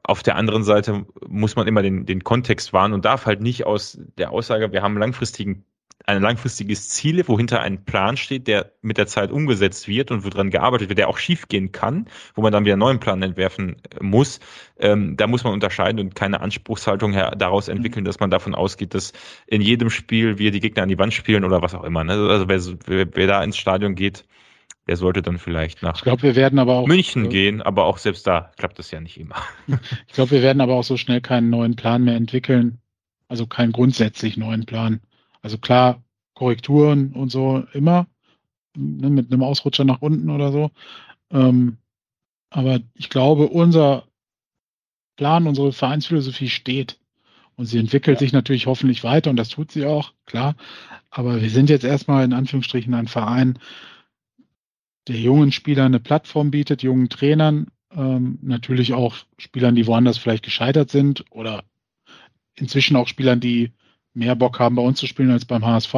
Auf 0.05 0.23
der 0.23 0.37
anderen 0.37 0.63
Seite 0.63 1.07
muss 1.27 1.57
man 1.57 1.67
immer 1.67 1.83
den, 1.83 2.07
den 2.07 2.23
Kontext 2.23 2.73
wahren 2.73 2.93
und 2.93 3.05
darf 3.05 3.27
halt 3.27 3.41
nicht 3.41 3.67
aus 3.67 3.99
der 4.17 4.31
Aussage, 4.31 4.71
wir 4.73 4.83
haben 4.83 4.97
langfristigen 4.97 5.65
ein 6.07 6.23
langfristiges 6.23 6.89
Ziel, 6.89 7.27
wohinter 7.29 7.61
ein 7.61 7.85
Plan 7.85 8.17
steht, 8.17 8.49
der 8.49 8.73
mit 8.83 8.99
der 8.99 9.07
Zeit 9.07 9.31
umgesetzt 9.31 9.89
wird 9.89 10.11
und 10.11 10.25
woran 10.25 10.51
gearbeitet 10.51 10.89
wird, 10.89 10.99
der 10.99 11.09
auch 11.09 11.19
schiefgehen 11.19 11.73
kann, 11.73 12.07
wo 12.35 12.43
man 12.43 12.53
dann 12.53 12.65
wieder 12.65 12.75
einen 12.75 12.81
neuen 12.81 13.01
Plan 13.01 13.23
entwerfen 13.23 13.77
äh, 13.77 14.03
muss. 14.03 14.41
Ähm, 14.79 15.17
da 15.17 15.27
muss 15.27 15.45
man 15.45 15.53
unterscheiden 15.53 16.01
und 16.01 16.15
keine 16.15 16.41
Anspruchshaltung 16.41 17.13
her 17.13 17.35
daraus 17.37 17.69
mhm. 17.69 17.77
entwickeln, 17.77 18.05
dass 18.05 18.21
man 18.21 18.31
davon 18.31 18.55
ausgeht, 18.55 18.95
dass 18.95 19.13
in 19.47 19.61
jedem 19.61 19.91
Spiel 19.91 20.39
wir 20.39 20.51
die 20.51 20.61
Gegner 20.61 20.83
an 20.83 20.89
die 20.89 20.99
Wand 20.99 21.15
spielen 21.15 21.45
oder 21.45 21.63
was 21.63 21.75
auch 21.75 21.85
immer. 21.85 22.05
Ne? 22.05 22.13
Also 22.13 22.49
wer, 22.49 22.61
wer, 22.87 23.07
wer 23.15 23.27
da 23.27 23.43
ins 23.45 23.57
Stadion 23.57 23.95
geht, 23.95 24.25
der 24.89 24.97
sollte 24.97 25.23
dann 25.23 25.39
vielleicht 25.39 25.83
nach 25.83 25.97
ich 25.97 26.03
glaub, 26.03 26.23
wir 26.23 26.35
werden 26.35 26.59
aber 26.59 26.75
auch, 26.75 26.87
München 26.89 27.27
äh, 27.27 27.29
gehen, 27.29 27.63
aber 27.63 27.85
auch 27.85 27.99
selbst 27.99 28.27
da 28.27 28.51
klappt 28.57 28.79
das 28.79 28.91
ja 28.91 29.01
nicht 29.01 29.19
immer. 29.19 29.37
ich 30.09 30.15
glaube, 30.15 30.33
wir 30.33 30.43
werden 30.43 30.61
aber 30.61 30.75
auch 30.75 30.85
so 30.85 30.97
schnell 30.97 31.21
keinen 31.21 31.51
neuen 31.51 31.77
Plan 31.77 32.03
mehr 32.03 32.17
entwickeln. 32.17 32.79
Also 33.29 33.47
keinen 33.47 33.73
grundsätzlich 33.73 34.37
neuen 34.37 34.67
Plan. 34.67 35.01
Also 35.43 35.59
klar, 35.59 36.03
Korrekturen 36.35 37.13
und 37.13 37.31
so 37.31 37.65
immer, 37.73 38.07
ne, 38.77 39.11
mit 39.11 39.33
einem 39.33 39.43
Ausrutscher 39.43 39.85
nach 39.85 40.01
unten 40.01 40.31
oder 40.31 40.53
so. 40.53 40.71
Ähm, 41.31 41.79
aber 42.51 42.81
ich 42.95 43.11
glaube, 43.11 43.49
unser 43.49 44.05
Plan, 45.17 45.47
unsere 45.47 45.73
Vereinsphilosophie 45.73 46.49
steht. 46.49 46.99
Und 47.55 47.67
sie 47.67 47.79
entwickelt 47.79 48.17
ja. 48.17 48.21
sich 48.21 48.33
natürlich 48.33 48.67
hoffentlich 48.67 49.05
weiter 49.05 49.31
und 49.31 49.37
das 49.37 49.51
tut 49.51 49.71
sie 49.71 49.85
auch, 49.85 50.15
klar. 50.25 50.57
Aber 51.11 51.43
wir 51.43 51.51
sind 51.51 51.69
jetzt 51.69 51.85
erstmal 51.85 52.25
in 52.25 52.33
Anführungsstrichen 52.33 52.95
ein 52.95 53.09
Verein, 53.09 53.59
der 55.07 55.17
jungen 55.17 55.53
Spielern 55.53 55.87
eine 55.87 56.01
Plattform 56.01 56.51
bietet, 56.51 56.83
jungen 56.83 57.09
Trainern, 57.09 57.67
ähm, 57.95 58.39
natürlich 58.43 58.95
auch 58.95 59.17
Spielern, 59.37 59.75
die 59.75 59.87
woanders 59.87 60.17
vielleicht 60.17 60.45
gescheitert 60.45 60.91
sind 60.91 61.25
oder 61.31 61.65
inzwischen 62.55 62.97
auch 62.97 63.09
Spielern, 63.09 63.41
die 63.41 63.73
mehr 64.15 64.37
Bock 64.37 64.59
haben, 64.59 64.77
bei 64.77 64.83
uns 64.83 64.99
zu 64.99 65.07
spielen 65.07 65.31
als 65.31 65.45
beim 65.45 65.65
HSV. 65.65 65.95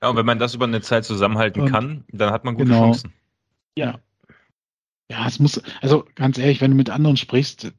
Ja, 0.00 0.10
und 0.10 0.16
wenn 0.16 0.26
man 0.26 0.38
das 0.38 0.54
über 0.54 0.66
eine 0.66 0.80
Zeit 0.80 1.04
zusammenhalten 1.04 1.62
und, 1.62 1.70
kann, 1.70 2.04
dann 2.12 2.30
hat 2.30 2.44
man 2.44 2.54
gute 2.54 2.68
genau, 2.68 2.84
Chancen. 2.84 3.12
Ja. 3.76 3.98
Ja, 5.10 5.26
es 5.26 5.38
muss, 5.38 5.60
also 5.80 6.06
ganz 6.14 6.38
ehrlich, 6.38 6.60
wenn 6.60 6.70
du 6.70 6.76
mit 6.76 6.90
anderen 6.90 7.16
sprichst, 7.16 7.72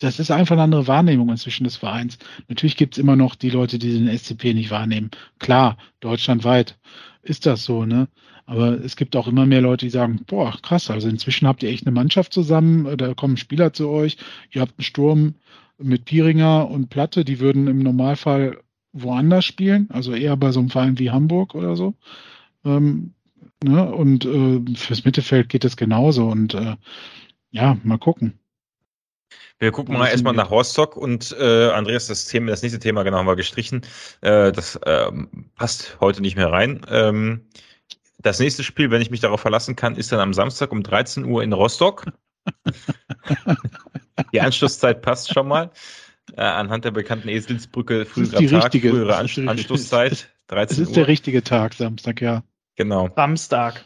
das 0.00 0.18
ist 0.18 0.30
einfach 0.30 0.54
eine 0.54 0.62
andere 0.62 0.86
Wahrnehmung 0.86 1.28
inzwischen 1.28 1.64
des 1.64 1.76
Vereins. 1.76 2.18
Natürlich 2.48 2.76
gibt 2.76 2.94
es 2.94 2.98
immer 2.98 3.16
noch 3.16 3.34
die 3.34 3.50
Leute, 3.50 3.78
die 3.78 3.92
den 3.92 4.08
SCP 4.08 4.54
nicht 4.54 4.70
wahrnehmen. 4.70 5.10
Klar, 5.38 5.76
deutschlandweit 6.00 6.78
ist 7.22 7.44
das 7.44 7.64
so, 7.64 7.84
ne? 7.84 8.08
Aber 8.46 8.82
es 8.82 8.96
gibt 8.96 9.14
auch 9.14 9.28
immer 9.28 9.46
mehr 9.46 9.60
Leute, 9.60 9.86
die 9.86 9.90
sagen, 9.90 10.24
boah, 10.26 10.56
krass, 10.60 10.90
also 10.90 11.08
inzwischen 11.08 11.46
habt 11.46 11.62
ihr 11.62 11.68
echt 11.68 11.86
eine 11.86 11.94
Mannschaft 11.94 12.32
zusammen, 12.32 12.96
da 12.96 13.14
kommen 13.14 13.36
Spieler 13.36 13.72
zu 13.72 13.88
euch, 13.90 14.16
ihr 14.50 14.62
habt 14.62 14.78
einen 14.78 14.84
Sturm 14.84 15.34
mit 15.82 16.04
Pieringer 16.04 16.70
und 16.70 16.90
Platte, 16.90 17.24
die 17.24 17.40
würden 17.40 17.66
im 17.66 17.80
Normalfall 17.80 18.60
woanders 18.92 19.44
spielen, 19.44 19.88
also 19.90 20.12
eher 20.12 20.36
bei 20.36 20.52
so 20.52 20.60
einem 20.60 20.70
Verein 20.70 20.98
wie 20.98 21.10
Hamburg 21.10 21.54
oder 21.54 21.76
so. 21.76 21.94
Ähm, 22.64 23.14
ne? 23.62 23.92
Und 23.92 24.24
äh, 24.24 24.76
fürs 24.76 25.04
Mittelfeld 25.04 25.48
geht 25.48 25.64
es 25.64 25.76
genauso 25.76 26.28
und 26.28 26.54
äh, 26.54 26.76
ja, 27.50 27.76
mal 27.82 27.98
gucken. 27.98 28.38
Wir 29.58 29.72
gucken 29.72 29.98
mal 29.98 30.08
erstmal 30.08 30.32
nach 30.32 30.50
Rostock 30.50 30.96
und 30.96 31.36
äh, 31.38 31.70
Andreas, 31.70 32.06
das 32.06 32.24
Thema, 32.24 32.50
das 32.50 32.62
nächste 32.62 32.80
Thema 32.80 33.02
genau 33.02 33.18
haben 33.18 33.26
wir 33.26 33.36
gestrichen. 33.36 33.82
Äh, 34.22 34.52
das 34.52 34.76
äh, 34.76 35.12
passt 35.54 35.98
heute 36.00 36.22
nicht 36.22 36.34
mehr 36.34 36.50
rein. 36.50 36.80
Ähm, 36.88 37.42
das 38.18 38.38
nächste 38.40 38.64
Spiel, 38.64 38.90
wenn 38.90 39.02
ich 39.02 39.10
mich 39.10 39.20
darauf 39.20 39.40
verlassen 39.40 39.76
kann, 39.76 39.96
ist 39.96 40.12
dann 40.12 40.20
am 40.20 40.32
Samstag 40.32 40.72
um 40.72 40.82
13 40.82 41.24
Uhr 41.24 41.42
in 41.42 41.52
Rostock. 41.52 42.06
die 44.32 44.40
Anschlusszeit 44.40 45.02
passt 45.02 45.32
schon 45.32 45.48
mal. 45.48 45.70
Äh, 46.36 46.42
anhand 46.42 46.84
der 46.84 46.90
bekannten 46.92 47.28
Eselsbrücke 47.28 48.06
früherer 48.06 48.38
Tag, 48.38 48.64
richtige, 48.64 48.90
frühere 48.90 49.16
Anschlusszeit. 49.16 50.30
13 50.48 50.50
Uhr. 50.50 50.66
Das 50.66 50.78
ist 50.78 50.96
der 50.96 51.08
richtige 51.08 51.42
Tag, 51.42 51.74
Samstag, 51.74 52.20
ja. 52.20 52.44
Genau. 52.76 53.10
Samstag. 53.14 53.84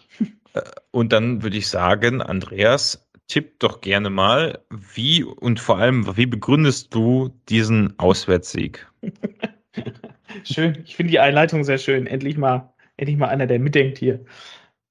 Äh, 0.52 0.62
und 0.90 1.12
dann 1.12 1.42
würde 1.42 1.56
ich 1.56 1.68
sagen, 1.68 2.22
Andreas, 2.22 3.08
tipp 3.28 3.58
doch 3.58 3.80
gerne 3.80 4.10
mal, 4.10 4.60
wie 4.70 5.24
und 5.24 5.60
vor 5.60 5.78
allem, 5.78 6.16
wie 6.16 6.26
begründest 6.26 6.94
du 6.94 7.30
diesen 7.48 7.98
Auswärtssieg? 7.98 8.86
schön, 10.44 10.82
ich 10.84 10.96
finde 10.96 11.10
die 11.12 11.20
Einleitung 11.20 11.64
sehr 11.64 11.78
schön. 11.78 12.06
Endlich 12.06 12.36
mal, 12.36 12.72
endlich 12.96 13.16
mal 13.16 13.28
einer, 13.28 13.46
der 13.46 13.58
mitdenkt 13.58 13.98
hier. 13.98 14.24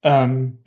Ähm, 0.02 0.58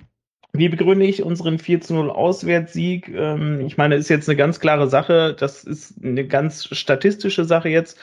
wie 0.54 0.70
begründe 0.70 1.06
ich 1.06 1.24
unseren 1.24 1.60
4 1.60 1.82
zu 1.82 1.94
0 1.94 2.10
Auswärtssieg? 2.10 3.10
Ähm, 3.10 3.62
ich 3.62 3.78
meine, 3.78 3.96
ist 3.96 4.10
jetzt 4.10 4.30
eine 4.30 4.36
ganz 4.36 4.60
klare 4.60 4.88
Sache. 4.88 5.36
Das 5.38 5.64
ist 5.64 5.96
eine 6.04 6.26
ganz 6.26 6.66
statistische 6.66 7.46
Sache 7.46 7.70
jetzt. 7.70 8.00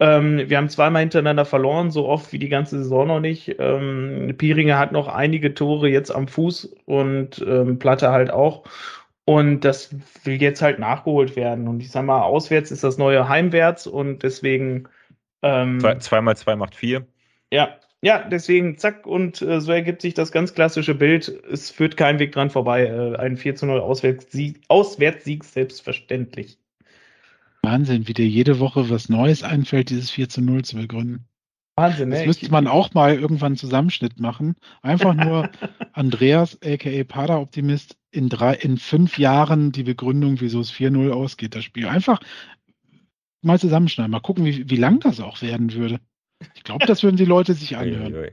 Ähm, 0.00 0.48
wir 0.48 0.56
haben 0.56 0.68
zweimal 0.68 1.00
hintereinander 1.00 1.44
verloren, 1.44 1.90
so 1.90 2.06
oft 2.06 2.32
wie 2.32 2.38
die 2.38 2.48
ganze 2.48 2.78
Saison 2.78 3.08
noch 3.08 3.20
nicht. 3.20 3.56
Ähm, 3.58 4.34
Pieringer 4.38 4.78
hat 4.78 4.92
noch 4.92 5.08
einige 5.08 5.54
Tore 5.54 5.88
jetzt 5.88 6.10
am 6.10 6.28
Fuß 6.28 6.76
und 6.86 7.44
Platte 7.78 8.10
halt 8.12 8.30
auch. 8.30 8.64
Und 9.28 9.60
das 9.60 9.94
will 10.24 10.40
jetzt 10.40 10.62
halt 10.62 10.78
nachgeholt 10.78 11.36
werden. 11.36 11.68
Und 11.68 11.80
ich 11.80 11.90
sag 11.90 12.06
mal, 12.06 12.22
auswärts 12.22 12.70
ist 12.70 12.82
das 12.82 12.96
neue 12.96 13.28
Heimwärts 13.28 13.86
und 13.86 14.22
deswegen. 14.22 14.88
Ähm, 15.42 15.80
zwei, 15.80 15.96
zwei 15.96 16.20
mal 16.22 16.34
zwei 16.34 16.56
macht 16.56 16.74
vier. 16.74 17.06
Ja, 17.52 17.76
ja, 18.02 18.28
deswegen 18.28 18.78
zack 18.78 19.06
und 19.06 19.42
äh, 19.42 19.60
so 19.60 19.72
ergibt 19.72 20.02
sich 20.02 20.14
das 20.14 20.30
ganz 20.30 20.54
klassische 20.54 20.94
Bild. 20.94 21.28
Es 21.50 21.70
führt 21.70 21.96
kein 21.96 22.18
Weg 22.18 22.32
dran 22.32 22.50
vorbei. 22.50 22.86
Äh, 22.86 23.16
ein 23.16 23.36
4 23.36 23.56
zu 23.56 23.66
0 23.66 23.80
Auswärtssieg, 23.80 24.60
Auswärtssieg 24.68 25.44
selbstverständlich. 25.44 26.58
Wahnsinn, 27.62 28.06
wie 28.06 28.14
dir 28.14 28.26
jede 28.26 28.60
Woche 28.60 28.88
was 28.88 29.08
Neues 29.08 29.42
einfällt, 29.42 29.90
dieses 29.90 30.10
4 30.10 30.28
zu 30.28 30.40
0 30.40 30.64
zu 30.64 30.76
begründen. 30.76 31.26
Wahnsinn, 31.76 32.10
ne? 32.10 32.16
Das 32.16 32.26
müsste 32.26 32.50
man 32.50 32.66
auch 32.68 32.94
mal 32.94 33.14
irgendwann 33.14 33.48
einen 33.48 33.56
Zusammenschnitt 33.56 34.20
machen. 34.20 34.54
Einfach 34.82 35.14
nur 35.14 35.50
Andreas, 35.92 36.58
aka 36.62 37.04
Pada-Optimist, 37.04 37.96
in 38.10 38.28
drei, 38.28 38.54
in 38.54 38.78
fünf 38.78 39.18
Jahren 39.18 39.72
die 39.72 39.82
Begründung, 39.82 40.40
wieso 40.40 40.60
es 40.60 40.72
4-0 40.72 41.10
ausgeht, 41.10 41.54
das 41.54 41.64
Spiel. 41.64 41.86
Einfach 41.86 42.20
mal 43.42 43.58
zusammenschneiden. 43.58 44.10
Mal 44.10 44.20
gucken, 44.20 44.44
wie, 44.44 44.70
wie 44.70 44.76
lang 44.76 45.00
das 45.00 45.20
auch 45.20 45.42
werden 45.42 45.72
würde. 45.72 46.00
Ich 46.54 46.64
glaube, 46.64 46.86
das 46.86 47.02
würden 47.02 47.16
die 47.16 47.24
Leute 47.24 47.54
sich 47.54 47.76
anhören. 47.76 48.30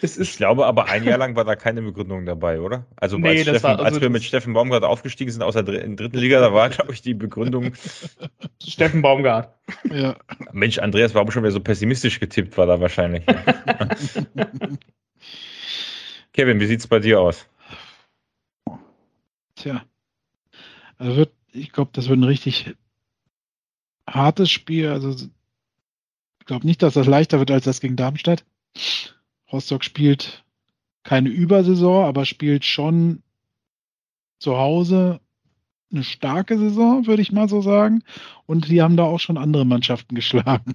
ich 0.00 0.36
glaube 0.36 0.66
aber, 0.66 0.86
ein 0.86 1.04
Jahr 1.04 1.18
lang 1.18 1.36
war 1.36 1.44
da 1.44 1.54
keine 1.56 1.82
Begründung 1.82 2.26
dabei, 2.26 2.60
oder? 2.60 2.86
Also, 2.96 3.18
nee, 3.18 3.28
als, 3.28 3.42
Steffen, 3.42 3.62
war, 3.62 3.70
also 3.72 3.84
als 3.84 4.00
wir 4.00 4.10
mit 4.10 4.24
Steffen 4.24 4.52
Baumgart 4.52 4.82
aufgestiegen 4.84 5.30
sind 5.30 5.42
aus 5.42 5.54
der 5.54 5.62
dritten 5.62 6.18
Liga, 6.18 6.40
da 6.40 6.52
war, 6.52 6.70
glaube 6.70 6.92
ich, 6.92 7.02
die 7.02 7.14
Begründung. 7.14 7.72
Steffen 8.66 9.02
Baumgart. 9.02 9.54
Ja. 9.90 10.16
Mensch, 10.52 10.78
Andreas, 10.78 11.14
warum 11.14 11.30
schon 11.30 11.44
wieder 11.44 11.52
so 11.52 11.60
pessimistisch 11.60 12.18
getippt 12.18 12.56
war 12.58 12.66
da 12.66 12.80
wahrscheinlich? 12.80 13.24
Kevin, 16.32 16.60
wie 16.60 16.66
sieht 16.66 16.80
es 16.80 16.86
bei 16.86 16.98
dir 16.98 17.20
aus? 17.20 17.48
Tja. 19.54 19.84
Also 20.98 21.16
wird, 21.16 21.32
ich 21.52 21.72
glaube, 21.72 21.90
das 21.94 22.08
wird 22.08 22.18
ein 22.18 22.24
richtig 22.24 22.74
hartes 24.06 24.50
Spiel. 24.50 24.88
Also 24.88 25.14
glaube 26.46 26.66
nicht, 26.66 26.82
dass 26.82 26.94
das 26.94 27.06
leichter 27.06 27.38
wird 27.38 27.50
als 27.50 27.64
das 27.64 27.80
gegen 27.80 27.96
Darmstadt. 27.96 28.44
Rostock 29.52 29.84
spielt 29.84 30.44
keine 31.02 31.28
Übersaison, 31.28 32.04
aber 32.04 32.24
spielt 32.24 32.64
schon 32.64 33.22
zu 34.38 34.56
Hause 34.56 35.20
eine 35.92 36.04
starke 36.04 36.58
Saison, 36.58 37.06
würde 37.06 37.22
ich 37.22 37.32
mal 37.32 37.48
so 37.48 37.62
sagen. 37.62 38.02
Und 38.46 38.68
die 38.68 38.82
haben 38.82 38.96
da 38.96 39.04
auch 39.04 39.20
schon 39.20 39.38
andere 39.38 39.64
Mannschaften 39.64 40.14
geschlagen. 40.14 40.74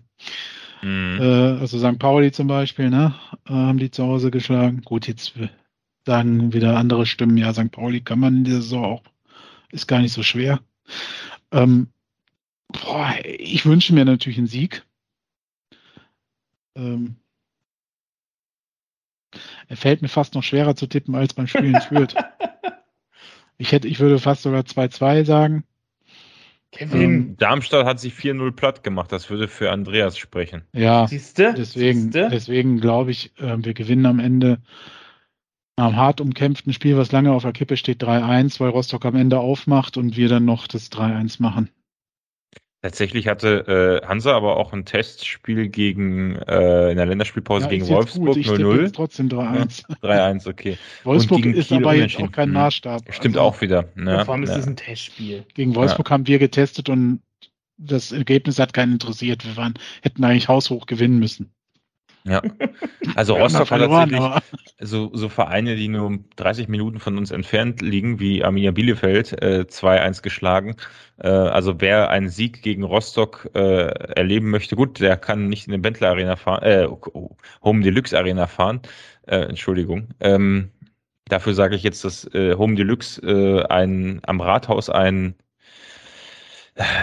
Mhm. 0.82 1.20
Äh, 1.20 1.60
also 1.60 1.78
St. 1.78 2.00
Pauli 2.00 2.32
zum 2.32 2.48
Beispiel, 2.48 2.90
ne, 2.90 3.14
äh, 3.46 3.54
haben 3.54 3.78
die 3.78 3.92
zu 3.92 4.04
Hause 4.04 4.32
geschlagen. 4.32 4.82
Gut, 4.82 5.08
jetzt 5.08 5.34
sagen 6.06 6.54
wieder 6.54 6.78
andere 6.78 7.06
Stimmen, 7.06 7.38
ja, 7.38 7.54
St. 7.54 7.72
Pauli 7.72 8.02
kann 8.02 8.20
man 8.20 8.38
in 8.38 8.44
der 8.46 8.56
Saison 8.56 8.86
auch, 8.86 9.04
ist 9.72 9.88
gar 9.88 10.00
nicht 10.00 10.14
so 10.14 10.24
schwer. 10.24 10.60
Ähm, 11.52 11.88
boah, 12.70 13.14
ich 13.24 13.66
wünsche 13.66 13.94
mir 13.94 14.06
natürlich 14.06 14.40
einen 14.40 14.48
Sieg. 14.48 14.84
Ähm, 16.76 17.16
er 19.68 19.78
fällt 19.78 20.02
mir 20.02 20.10
fast 20.10 20.36
noch 20.36 20.44
schwerer 20.44 20.76
zu 20.76 20.88
tippen 20.88 21.16
als 21.16 21.34
beim 21.34 21.48
Spielen 21.48 21.80
Fürth. 21.82 22.16
ich 23.58 23.72
hätte, 23.72 23.88
ich 23.88 24.00
würde 24.00 24.20
fast 24.20 24.44
sogar 24.44 24.62
2-2 24.62 25.26
sagen. 25.26 25.64
Kevin. 26.72 27.02
Ähm, 27.02 27.38
Darmstadt 27.38 27.86
hat 27.86 28.00
sich 28.00 28.14
4-0 28.14 28.52
platt 28.54 28.84
gemacht. 28.84 29.12
Das 29.12 29.30
würde 29.30 29.48
für 29.48 29.72
Andreas 29.72 30.18
sprechen. 30.18 30.64
Ja, 30.74 31.08
Siehste? 31.08 31.54
deswegen, 31.56 32.04
Siehste? 32.04 32.30
deswegen 32.32 32.80
glaube 32.80 33.12
ich, 33.12 33.38
äh, 33.40 33.58
wir 33.64 33.74
gewinnen 33.74 34.06
am 34.06 34.20
Ende 34.20 34.62
einem 35.76 35.96
hart 35.96 36.22
umkämpften 36.22 36.74
Spiel, 36.74 36.98
was 36.98 37.12
lange 37.12 37.32
auf 37.32 37.44
der 37.44 37.54
Kippe 37.54 37.76
steht, 37.76 38.04
3-1, 38.04 38.60
weil 38.60 38.70
Rostock 38.70 39.06
am 39.06 39.16
Ende 39.16 39.40
aufmacht 39.40 39.98
und 39.98 40.16
wir 40.16 40.30
dann 40.30 40.46
noch 40.46 40.68
das 40.68 40.92
3-1 40.92 41.42
machen. 41.42 41.70
Tatsächlich 42.82 43.28
hatte 43.28 44.02
äh, 44.02 44.08
Hansa 44.08 44.36
aber 44.36 44.58
auch 44.58 44.74
ein 44.74 44.86
Testspiel 44.86 45.70
gegen 45.70 46.36
äh, 46.36 46.90
in 46.90 46.98
der 46.98 47.06
Länderspielpause 47.06 47.66
ja, 47.66 47.70
gegen 47.70 47.88
Wolfsburg 47.88 48.36
0-0. 48.38 48.92
Trotzdem 48.92 49.30
3-1. 49.30 49.84
Ja, 50.02 50.30
3-1, 50.32 50.50
okay. 50.50 50.78
Wolfsburg 51.04 51.46
ist 51.46 51.68
Kiel 51.68 51.78
aber 51.78 51.94
jetzt 51.94 52.20
auch 52.20 52.32
kein 52.32 52.50
Maßstab. 52.50 53.04
Stimmt 53.14 53.38
also, 53.38 53.48
auch 53.48 53.62
wieder. 53.62 53.86
Ja, 54.04 54.26
vor 54.26 54.34
allem 54.34 54.44
ist 54.44 54.56
es 54.56 54.66
ein 54.66 54.76
Testspiel. 54.76 55.46
Gegen 55.54 55.76
Wolfsburg 55.76 56.10
haben 56.10 56.26
wir 56.26 56.40
getestet 56.40 56.90
und 56.90 57.22
das 57.78 58.12
Ergebnis 58.12 58.58
hat 58.58 58.74
keinen 58.74 58.94
interessiert. 58.94 59.46
Wir 59.46 59.58
waren, 59.58 59.76
hätten 60.02 60.24
eigentlich 60.24 60.48
haushoch 60.48 60.88
gewinnen 60.88 61.20
müssen. 61.20 61.54
Ja. 62.24 62.42
Also 63.16 63.36
Rostock 63.36 63.72
hat 63.72 63.80
tatsächlich 63.82 64.22
so, 64.80 65.10
so 65.14 65.30
Vereine, 65.30 65.76
die 65.76 65.88
nur 65.88 66.20
30 66.36 66.68
Minuten 66.68 67.00
von 67.00 67.18
uns 67.18 67.32
entfernt 67.32 67.82
liegen, 67.82 68.20
wie 68.20 68.44
Arminia 68.44 68.72
Bielefeld, 68.72 69.42
äh, 69.42 69.66
2-1 69.68 70.22
geschlagen. 70.22 70.76
Äh, 71.18 71.30
also 71.30 71.82
wer 71.82 72.10
einen 72.10 72.30
Sieg 72.30 72.62
gegen 72.62 72.84
Rostock 72.84 73.50
äh, 73.54 73.88
erleben 74.16 74.50
möchte, 74.50 74.76
gut, 74.76 75.00
der 75.00 75.18
kann 75.18 75.48
nicht 75.50 75.68
in 75.68 75.72
den 75.72 75.82
Bentley 75.82 76.08
Arena 76.08 76.36
fahren, 76.36 76.64
äh, 76.64 76.88
Home 77.64 77.82
Deluxe 77.82 78.18
Arena 78.18 78.48
fahren. 78.48 78.82
Äh, 79.28 79.42
Entschuldigung. 79.42 80.10
Ähm, 80.20 80.72
dafür 81.26 81.54
sage 81.54 81.76
ich 81.76 81.84
jetzt, 81.84 82.04
dass 82.04 82.26
äh, 82.34 82.56
Home 82.56 82.76
Deluxe 82.76 83.22
äh, 83.22 83.66
ein, 83.68 84.20
am 84.24 84.42
Rathaus 84.42 84.90
ein 84.90 85.36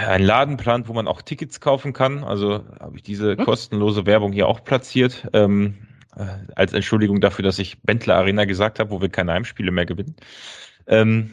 ein 0.07 0.21
Laden 0.21 0.57
plant, 0.57 0.87
wo 0.87 0.93
man 0.93 1.07
auch 1.07 1.21
Tickets 1.21 1.59
kaufen 1.59 1.93
kann. 1.93 2.23
Also 2.23 2.63
habe 2.79 2.97
ich 2.97 3.03
diese 3.03 3.37
Was? 3.37 3.45
kostenlose 3.45 4.05
Werbung 4.05 4.31
hier 4.31 4.47
auch 4.47 4.63
platziert. 4.63 5.27
Ähm, 5.33 5.77
äh, 6.15 6.25
als 6.55 6.73
Entschuldigung 6.73 7.21
dafür, 7.21 7.43
dass 7.43 7.59
ich 7.59 7.81
Bentler 7.83 8.15
Arena 8.15 8.45
gesagt 8.45 8.79
habe, 8.79 8.91
wo 8.91 9.01
wir 9.01 9.09
keine 9.09 9.33
Heimspiele 9.33 9.71
mehr 9.71 9.85
gewinnen, 9.85 10.15
ähm, 10.87 11.31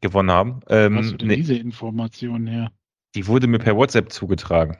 gewonnen 0.00 0.30
haben. 0.30 0.60
Ähm, 0.68 0.98
Hast 0.98 1.12
du 1.12 1.16
denn 1.16 1.28
nee, 1.28 1.36
diese 1.36 1.54
Information 1.54 2.46
her? 2.46 2.70
Die 3.14 3.26
wurde 3.26 3.46
mir 3.46 3.58
per 3.58 3.76
WhatsApp 3.76 4.12
zugetragen. 4.12 4.76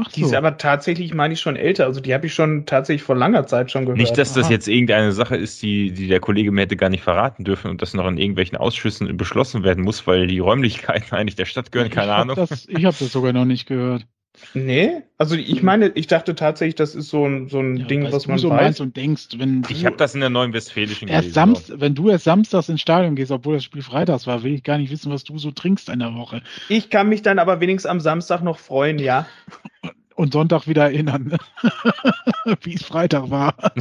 Ach 0.00 0.10
so. 0.10 0.14
Die 0.14 0.22
ist 0.22 0.34
aber 0.34 0.56
tatsächlich, 0.56 1.14
meine 1.14 1.34
ich, 1.34 1.40
schon 1.40 1.56
älter. 1.56 1.86
Also 1.86 2.00
die 2.00 2.14
habe 2.14 2.26
ich 2.26 2.34
schon 2.34 2.66
tatsächlich 2.66 3.02
vor 3.02 3.16
langer 3.16 3.46
Zeit 3.46 3.70
schon 3.70 3.84
gehört. 3.84 3.98
Nicht, 3.98 4.16
dass 4.16 4.34
das 4.34 4.46
Aha. 4.46 4.52
jetzt 4.52 4.68
irgendeine 4.68 5.12
Sache 5.12 5.36
ist, 5.36 5.62
die, 5.62 5.92
die 5.92 6.08
der 6.08 6.20
Kollege 6.20 6.50
mir 6.52 6.62
hätte 6.62 6.76
gar 6.76 6.88
nicht 6.88 7.02
verraten 7.02 7.44
dürfen 7.44 7.70
und 7.70 7.82
das 7.82 7.94
noch 7.94 8.06
in 8.06 8.18
irgendwelchen 8.18 8.56
Ausschüssen 8.58 9.16
beschlossen 9.16 9.62
werden 9.64 9.84
muss, 9.84 10.06
weil 10.06 10.26
die 10.26 10.38
Räumlichkeiten 10.38 11.14
eigentlich 11.14 11.36
der 11.36 11.46
Stadt 11.46 11.72
gehören, 11.72 11.90
keine 11.90 12.12
ich 12.12 12.12
Ahnung. 12.12 12.36
Das, 12.36 12.66
ich 12.68 12.84
habe 12.84 12.96
das 12.98 13.12
sogar 13.12 13.32
noch 13.32 13.44
nicht 13.44 13.66
gehört. 13.66 14.06
Nee, 14.54 15.02
also 15.18 15.36
ich 15.36 15.58
hm. 15.58 15.64
meine, 15.64 15.88
ich 15.94 16.06
dachte 16.06 16.34
tatsächlich, 16.34 16.74
das 16.74 16.94
ist 16.94 17.10
so 17.10 17.26
ein, 17.26 17.48
so 17.48 17.60
ein 17.60 17.76
ja, 17.76 17.86
Ding, 17.86 18.10
was 18.10 18.26
man 18.26 18.38
so 18.38 18.50
weiß. 18.50 18.80
und 18.80 18.96
denkst, 18.96 19.28
wenn 19.36 19.62
ich 19.68 19.84
habe 19.84 19.96
das 19.96 20.14
in 20.14 20.20
der 20.20 20.30
neuen 20.30 20.52
Westfälischen 20.52 21.08
erst 21.08 21.34
Samst, 21.34 21.78
Wenn 21.80 21.94
du 21.94 22.08
erst 22.08 22.24
samstags 22.24 22.68
ins 22.68 22.80
Stadion 22.80 23.16
gehst, 23.16 23.30
obwohl 23.30 23.54
das 23.54 23.64
Spiel 23.64 23.82
freitags 23.82 24.26
war, 24.26 24.42
will 24.42 24.54
ich 24.54 24.62
gar 24.62 24.78
nicht 24.78 24.90
wissen, 24.90 25.12
was 25.12 25.24
du 25.24 25.38
so 25.38 25.50
trinkst 25.50 25.88
in 25.88 25.98
der 25.98 26.14
Woche. 26.14 26.42
Ich 26.68 26.90
kann 26.90 27.08
mich 27.08 27.22
dann 27.22 27.38
aber 27.38 27.60
wenigstens 27.60 27.90
am 27.90 28.00
Samstag 28.00 28.42
noch 28.42 28.58
freuen, 28.58 28.98
ja. 28.98 29.26
und 30.14 30.32
Sonntag 30.32 30.66
wieder 30.66 30.84
erinnern, 30.84 31.36
wie 32.62 32.74
es 32.74 32.84
Freitag 32.84 33.30
war. 33.30 33.54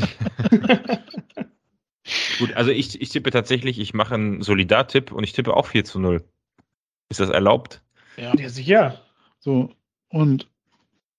Gut, 2.39 2.53
also 2.53 2.71
ich, 2.71 3.01
ich 3.01 3.09
tippe 3.09 3.29
tatsächlich, 3.31 3.79
ich 3.79 3.93
mache 3.93 4.15
einen 4.15 4.41
Solidar-Tipp 4.41 5.11
und 5.11 5.23
ich 5.23 5.33
tippe 5.33 5.55
auch 5.55 5.67
4 5.67 5.85
zu 5.85 5.99
0. 5.99 6.23
Ist 7.09 7.19
das 7.19 7.29
erlaubt? 7.29 7.81
Ja, 8.17 8.33
ja 8.35 8.49
sicher. 8.49 9.01
So, 9.39 9.73
und. 10.09 10.49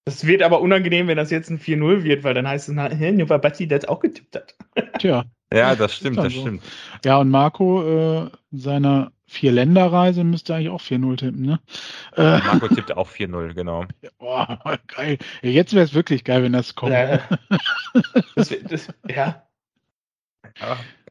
Es 0.06 0.26
wird 0.26 0.42
aber 0.42 0.60
unangenehm, 0.60 1.06
wenn 1.08 1.18
das 1.18 1.30
jetzt 1.30 1.50
ein 1.50 1.60
4-0 1.60 2.02
wird, 2.02 2.24
weil 2.24 2.34
dann 2.34 2.48
heißt 2.48 2.68
es, 2.68 2.74
nur 2.74 3.28
weil 3.28 3.38
Batti 3.38 3.68
das 3.68 3.84
auch 3.84 4.00
getippt 4.00 4.34
hat. 4.34 4.54
Tja. 4.98 5.24
Ja, 5.52 5.76
das 5.76 5.94
stimmt, 5.94 6.16
das 6.18 6.32
so. 6.32 6.40
stimmt. 6.40 6.62
Ja, 7.04 7.18
und 7.18 7.28
Marco 7.28 8.24
äh, 8.24 8.30
seiner 8.50 9.12
Vier-Länder-Reise 9.30 10.24
müsste 10.24 10.56
eigentlich 10.56 10.70
auch 10.70 10.80
4-0 10.80 11.16
tippen, 11.16 11.42
ne? 11.42 11.60
Äh, 12.16 12.38
Marco 12.38 12.66
tippt 12.66 12.96
auch 12.96 13.08
4-0, 13.08 13.54
genau. 13.54 13.84
Boah, 14.18 14.58
geil. 14.88 15.18
Jetzt 15.40 15.72
wäre 15.72 15.84
es 15.84 15.94
wirklich 15.94 16.24
geil, 16.24 16.42
wenn 16.42 16.52
das 16.52 16.74
kommt. 16.74 16.90
Ja, 16.90 17.20
das, 18.34 18.52
das, 18.68 18.88
ja. 19.08 19.46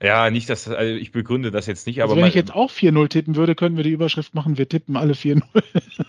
ja. 0.01 0.29
nicht, 0.31 0.49
dass 0.49 0.67
also 0.67 0.95
ich 0.95 1.13
begründe 1.13 1.49
das 1.49 1.65
jetzt 1.65 1.87
nicht, 1.87 2.01
also 2.01 2.11
aber. 2.11 2.21
wenn 2.21 2.27
ich 2.27 2.35
jetzt 2.35 2.53
auch 2.53 2.71
4-0 2.71 3.07
tippen 3.07 3.35
würde, 3.37 3.55
könnten 3.55 3.77
wir 3.77 3.85
die 3.85 3.91
Überschrift 3.91 4.35
machen, 4.35 4.57
wir 4.57 4.67
tippen 4.67 4.97
alle 4.97 5.13
4-0. 5.13 5.41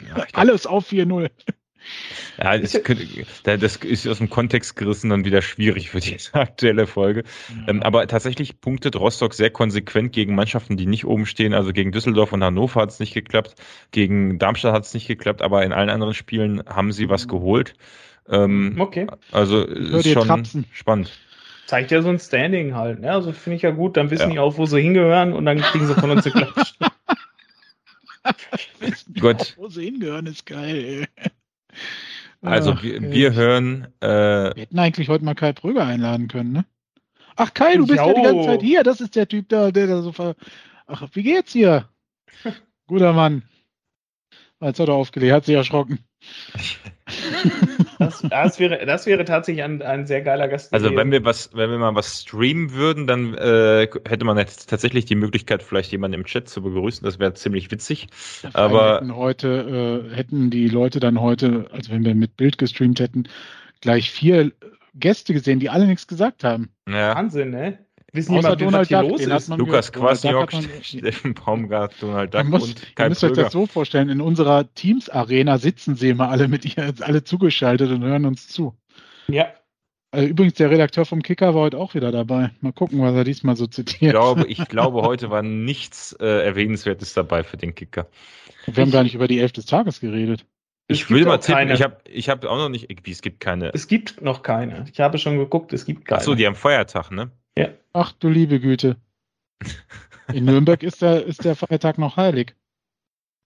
Ja, 0.08 0.26
Alles 0.32 0.66
auf 0.66 0.90
4-0. 0.90 1.30
Ja, 2.38 2.58
das, 2.58 2.72
könnte, 2.84 3.06
das, 3.44 3.76
ist 3.76 4.06
aus 4.06 4.18
dem 4.18 4.30
Kontext 4.30 4.76
gerissen 4.76 5.10
dann 5.10 5.24
wieder 5.24 5.42
schwierig 5.42 5.90
für 5.90 6.00
die 6.00 6.16
aktuelle 6.32 6.86
Folge. 6.86 7.24
Ja. 7.48 7.68
Ähm, 7.68 7.82
aber 7.82 8.06
tatsächlich 8.06 8.60
punktet 8.60 8.96
Rostock 8.96 9.34
sehr 9.34 9.50
konsequent 9.50 10.12
gegen 10.12 10.34
Mannschaften, 10.34 10.76
die 10.76 10.86
nicht 10.86 11.04
oben 11.04 11.26
stehen. 11.26 11.54
Also 11.54 11.72
gegen 11.72 11.92
Düsseldorf 11.92 12.32
und 12.32 12.44
Hannover 12.44 12.82
hat 12.82 12.90
es 12.90 13.00
nicht 13.00 13.14
geklappt, 13.14 13.54
gegen 13.90 14.38
Darmstadt 14.38 14.72
hat 14.72 14.84
es 14.84 14.94
nicht 14.94 15.08
geklappt, 15.08 15.42
aber 15.42 15.64
in 15.64 15.72
allen 15.72 15.90
anderen 15.90 16.14
Spielen 16.14 16.62
haben 16.66 16.92
sie 16.92 17.08
was 17.08 17.28
geholt. 17.28 17.74
Ähm, 18.28 18.76
okay. 18.78 19.06
Also 19.32 19.64
ist 19.64 20.08
schon 20.08 20.26
trapsen. 20.26 20.64
spannend. 20.72 21.18
Zeigt 21.66 21.90
ja 21.90 22.02
so 22.02 22.08
ein 22.08 22.18
Standing 22.18 22.74
halt. 22.74 23.00
Ne? 23.00 23.12
Also 23.12 23.32
finde 23.32 23.56
ich 23.56 23.62
ja 23.62 23.70
gut, 23.70 23.96
dann 23.96 24.10
wissen 24.10 24.28
ja. 24.28 24.30
die 24.30 24.38
auch, 24.40 24.58
wo 24.58 24.66
sie 24.66 24.80
hingehören 24.80 25.32
und 25.32 25.46
dann 25.46 25.60
kriegen 25.60 25.86
sie 25.86 25.94
von 25.94 26.10
uns 26.10 26.26
eine 26.26 26.46
Klatsch. 26.46 26.74
Gut. 29.20 29.40
Auch, 29.40 29.56
wo 29.56 29.68
sie 29.68 29.84
hingehören, 29.84 30.26
ist 30.26 30.46
geil. 30.46 31.06
Ey. 31.16 31.30
Also 32.42 32.72
Ach, 32.72 32.82
wir, 32.82 33.12
wir 33.12 33.34
hören. 33.34 33.88
Äh, 34.00 34.08
wir 34.08 34.52
hätten 34.56 34.78
eigentlich 34.78 35.08
heute 35.08 35.24
mal 35.24 35.34
Kai 35.34 35.52
Pröger 35.52 35.86
einladen 35.86 36.28
können, 36.28 36.52
ne? 36.52 36.64
Ach 37.36 37.52
Kai, 37.52 37.76
du 37.76 37.86
bist 37.86 37.98
jo. 37.98 38.06
ja 38.06 38.14
die 38.14 38.22
ganze 38.22 38.46
Zeit 38.46 38.62
hier. 38.62 38.82
Das 38.82 39.00
ist 39.00 39.16
der 39.16 39.28
Typ 39.28 39.48
da, 39.48 39.70
der 39.70 39.86
da 39.86 40.02
so 40.02 40.12
ver. 40.12 40.34
Ach, 40.86 41.06
wie 41.12 41.22
geht's 41.22 41.52
hier? 41.52 41.88
Guter 42.86 43.12
Mann. 43.12 43.42
Jetzt 44.60 44.80
hat 44.80 44.88
er 44.88 44.94
aufgelegt, 44.94 45.32
hat 45.32 45.44
sich 45.46 45.54
erschrocken. 45.54 45.98
Das, 47.98 48.22
das, 48.22 48.58
wäre, 48.58 48.86
das 48.86 49.06
wäre 49.06 49.24
tatsächlich 49.24 49.62
ein, 49.64 49.82
ein 49.82 50.06
sehr 50.06 50.22
geiler 50.22 50.48
Gast. 50.48 50.72
Also 50.72 50.94
wenn 50.94 51.10
wir 51.10 51.24
was, 51.24 51.50
wenn 51.54 51.70
wir 51.70 51.78
mal 51.78 51.94
was 51.94 52.22
streamen 52.22 52.72
würden, 52.72 53.06
dann 53.06 53.34
äh, 53.34 53.88
hätte 54.08 54.24
man 54.24 54.38
jetzt 54.38 54.70
tatsächlich 54.70 55.04
die 55.04 55.16
Möglichkeit, 55.16 55.62
vielleicht 55.62 55.92
jemanden 55.92 56.20
im 56.20 56.24
Chat 56.24 56.48
zu 56.48 56.62
begrüßen. 56.62 57.04
Das 57.04 57.18
wäre 57.18 57.34
ziemlich 57.34 57.70
witzig. 57.70 58.08
Aber 58.52 58.96
hätten 58.96 59.16
heute 59.16 60.08
äh, 60.10 60.14
hätten 60.14 60.50
die 60.50 60.68
Leute 60.68 61.00
dann 61.00 61.20
heute, 61.20 61.66
also 61.72 61.92
wenn 61.92 62.04
wir 62.04 62.14
mit 62.14 62.36
Bild 62.36 62.58
gestreamt 62.58 63.00
hätten, 63.00 63.28
gleich 63.80 64.10
vier 64.10 64.52
Gäste 64.94 65.32
gesehen, 65.32 65.60
die 65.60 65.70
alle 65.70 65.86
nichts 65.86 66.06
gesagt 66.06 66.44
haben. 66.44 66.70
Ja. 66.88 67.14
Wahnsinn, 67.14 67.50
ne? 67.50 67.78
Wissen 68.12 68.36
Außer 68.36 68.58
jemand, 68.58 68.90
Donald 68.90 68.92
Duck, 68.92 69.10
los 69.10 69.20
ist? 69.20 69.48
Lukas 69.56 69.92
Kwasniok, 69.92 70.52
Steffen 70.82 71.34
Baumgart, 71.34 71.94
Donald 72.00 72.34
Duck 72.34 72.44
muss, 72.46 72.68
und 72.68 72.96
Kai 72.96 73.04
Ihr 73.04 73.08
müsst 73.10 73.24
euch 73.24 73.32
das 73.32 73.52
so 73.52 73.66
vorstellen, 73.66 74.08
in 74.08 74.20
unserer 74.20 74.72
Teams-Arena 74.74 75.58
sitzen 75.58 75.94
sie 75.94 76.08
immer 76.08 76.28
alle 76.28 76.48
mit 76.48 76.64
ihr, 76.64 76.92
alle 77.00 77.22
zugeschaltet 77.22 77.90
und 77.90 78.02
hören 78.02 78.26
uns 78.26 78.48
zu. 78.48 78.74
Ja. 79.28 79.52
Also 80.12 80.26
übrigens, 80.26 80.54
der 80.54 80.70
Redakteur 80.70 81.04
vom 81.04 81.22
Kicker 81.22 81.54
war 81.54 81.62
heute 81.62 81.78
auch 81.78 81.94
wieder 81.94 82.10
dabei. 82.10 82.50
Mal 82.60 82.72
gucken, 82.72 83.00
was 83.00 83.14
er 83.14 83.22
diesmal 83.22 83.54
so 83.54 83.68
zitiert. 83.68 84.02
Ich 84.02 84.10
glaube, 84.10 84.46
ich 84.46 84.64
glaube 84.68 85.02
heute 85.02 85.30
war 85.30 85.42
nichts 85.42 86.12
äh, 86.20 86.44
Erwähnenswertes 86.44 87.14
dabei 87.14 87.44
für 87.44 87.56
den 87.56 87.76
Kicker. 87.76 88.08
Wir 88.66 88.72
ich, 88.72 88.80
haben 88.80 88.90
gar 88.90 89.04
nicht 89.04 89.14
über 89.14 89.28
die 89.28 89.38
Elf 89.38 89.52
des 89.52 89.66
Tages 89.66 90.00
geredet. 90.00 90.46
Ich 90.88 91.08
will 91.08 91.24
mal 91.24 91.38
tippen, 91.38 91.70
ich 91.70 91.82
habe 91.82 91.98
ich 92.08 92.28
hab 92.28 92.44
auch 92.44 92.56
noch 92.56 92.68
nicht, 92.68 92.88
wie, 93.04 93.12
es 93.12 93.22
gibt 93.22 93.38
keine. 93.38 93.72
Es 93.72 93.86
gibt 93.86 94.22
noch 94.22 94.42
keine. 94.42 94.86
Ich 94.92 94.98
habe 94.98 95.18
schon 95.18 95.38
geguckt, 95.38 95.72
es 95.72 95.84
gibt 95.84 96.04
keine. 96.04 96.18
Achso, 96.18 96.34
die 96.34 96.44
haben 96.44 96.56
Feiertag, 96.56 97.12
ne? 97.12 97.30
Ja. 97.56 97.68
Ach 97.92 98.12
du 98.12 98.28
liebe 98.28 98.60
Güte. 98.60 98.96
In 100.32 100.44
Nürnberg 100.44 100.82
ist 100.82 101.02
der, 101.02 101.24
ist 101.24 101.44
der 101.44 101.56
Feiertag 101.56 101.98
noch 101.98 102.16
heilig. 102.16 102.54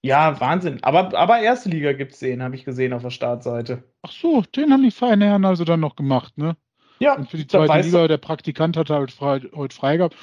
Ja, 0.05 0.39
Wahnsinn. 0.39 0.83
Aber, 0.83 1.17
aber 1.17 1.41
erste 1.41 1.71
Liga 1.71 1.95
gibt 1.95 2.13
es 2.13 2.19
den, 2.19 2.43
habe 2.43 2.55
ich 2.55 2.65
gesehen 2.67 2.93
auf 2.93 3.03
der 3.03 3.11
Startseite. 3.11 3.85
Ach 4.03 4.13
so, 4.13 4.43
den 4.43 4.71
haben 4.71 4.83
die 4.83 4.91
feinen 4.91 5.27
Herren 5.27 5.47
also 5.47 5.65
dann 5.65 5.81
noch 5.81 5.97
gemacht, 5.97 6.37
ne? 6.37 6.57
Ja. 6.99 7.17
Und 7.17 7.31
für 7.31 7.39
die 7.39 7.47
zweite 7.47 7.81
Liga, 7.81 8.07
der 8.07 8.19
Praktikant 8.19 8.77
hat 8.77 8.91
halt 8.91 9.11
frei, 9.11 9.41
heute 9.55 9.75
frei 9.75 9.97
gehabt. 9.97 10.17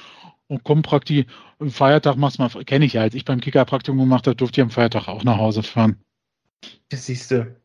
Und 0.46 0.62
komm, 0.64 0.82
Prakti, 0.82 1.26
Feiertag 1.66 2.16
machst 2.16 2.38
du 2.38 2.42
mal, 2.42 2.64
kenne 2.64 2.84
ich 2.84 2.92
ja, 2.92 3.02
als 3.02 3.14
ich 3.14 3.24
beim 3.24 3.40
Kicker-Praktikum 3.40 3.98
gemacht 3.98 4.26
habe, 4.26 4.36
durfte 4.36 4.60
ich 4.60 4.62
am 4.62 4.70
Feiertag 4.70 5.08
auch 5.08 5.24
nach 5.24 5.38
Hause 5.38 5.62
fahren. 5.62 6.00
Das 6.90 7.06
siehst 7.06 7.30
du. 7.30 7.56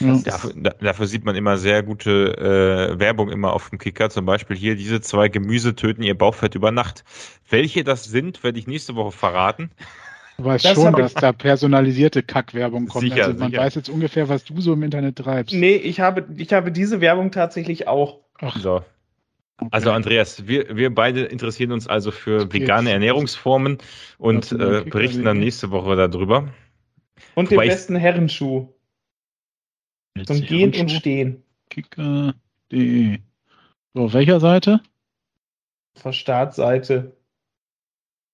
Dafür, 0.00 0.52
dafür, 0.80 1.06
sieht 1.06 1.24
man 1.24 1.36
immer 1.36 1.56
sehr 1.56 1.82
gute 1.82 2.92
äh, 2.92 2.98
Werbung 2.98 3.30
immer 3.30 3.52
auf 3.52 3.70
dem 3.70 3.78
Kicker. 3.78 4.10
Zum 4.10 4.26
Beispiel 4.26 4.56
hier, 4.56 4.76
diese 4.76 5.00
zwei 5.00 5.28
Gemüse 5.28 5.74
töten 5.74 6.02
ihr 6.02 6.16
Bauchfett 6.16 6.54
über 6.54 6.70
Nacht. 6.70 7.04
Welche 7.48 7.84
das 7.84 8.04
sind, 8.04 8.44
werde 8.44 8.58
ich 8.58 8.66
nächste 8.66 8.94
Woche 8.94 9.12
verraten. 9.12 9.70
Du 10.38 10.44
weißt 10.44 10.64
das 10.64 10.74
schon, 10.74 10.92
dass 10.92 11.14
da 11.14 11.32
personalisierte 11.32 12.22
Kackwerbung 12.22 12.88
kommt. 12.88 13.04
Sicher, 13.04 13.26
also 13.26 13.38
man 13.38 13.50
sicher. 13.50 13.62
weiß 13.62 13.74
jetzt 13.76 13.88
ungefähr, 13.88 14.28
was 14.28 14.44
du 14.44 14.60
so 14.60 14.74
im 14.74 14.82
Internet 14.82 15.16
treibst. 15.16 15.54
Nee, 15.54 15.76
ich 15.76 16.00
habe, 16.00 16.26
ich 16.36 16.52
habe 16.52 16.72
diese 16.72 17.00
Werbung 17.00 17.30
tatsächlich 17.30 17.88
auch. 17.88 18.20
Ach. 18.40 18.56
So. 18.58 18.82
Okay. 19.58 19.68
Also 19.70 19.90
Andreas, 19.90 20.46
wir, 20.46 20.76
wir 20.76 20.94
beide 20.94 21.24
interessieren 21.24 21.72
uns 21.72 21.86
also 21.86 22.10
für 22.10 22.42
okay, 22.42 22.60
vegane 22.60 22.90
Ernährungsformen 22.90 23.78
und 24.18 24.52
äh, 24.52 24.82
berichten 24.84 25.24
dann 25.24 25.38
nächste 25.38 25.70
Woche 25.70 25.96
darüber. 25.96 26.48
Und 27.34 27.50
den 27.50 27.58
besten 27.58 27.96
Herrenschuh. 27.96 28.68
Zum 30.24 30.40
Gehen 30.40 30.74
und 30.80 30.90
Stehen. 30.90 31.42
Kicker.de. 31.70 33.18
So, 33.94 34.02
auf 34.04 34.12
welcher 34.12 34.40
Seite? 34.40 34.80
Auf 35.96 36.02
der 36.02 36.12
Startseite. 36.12 37.16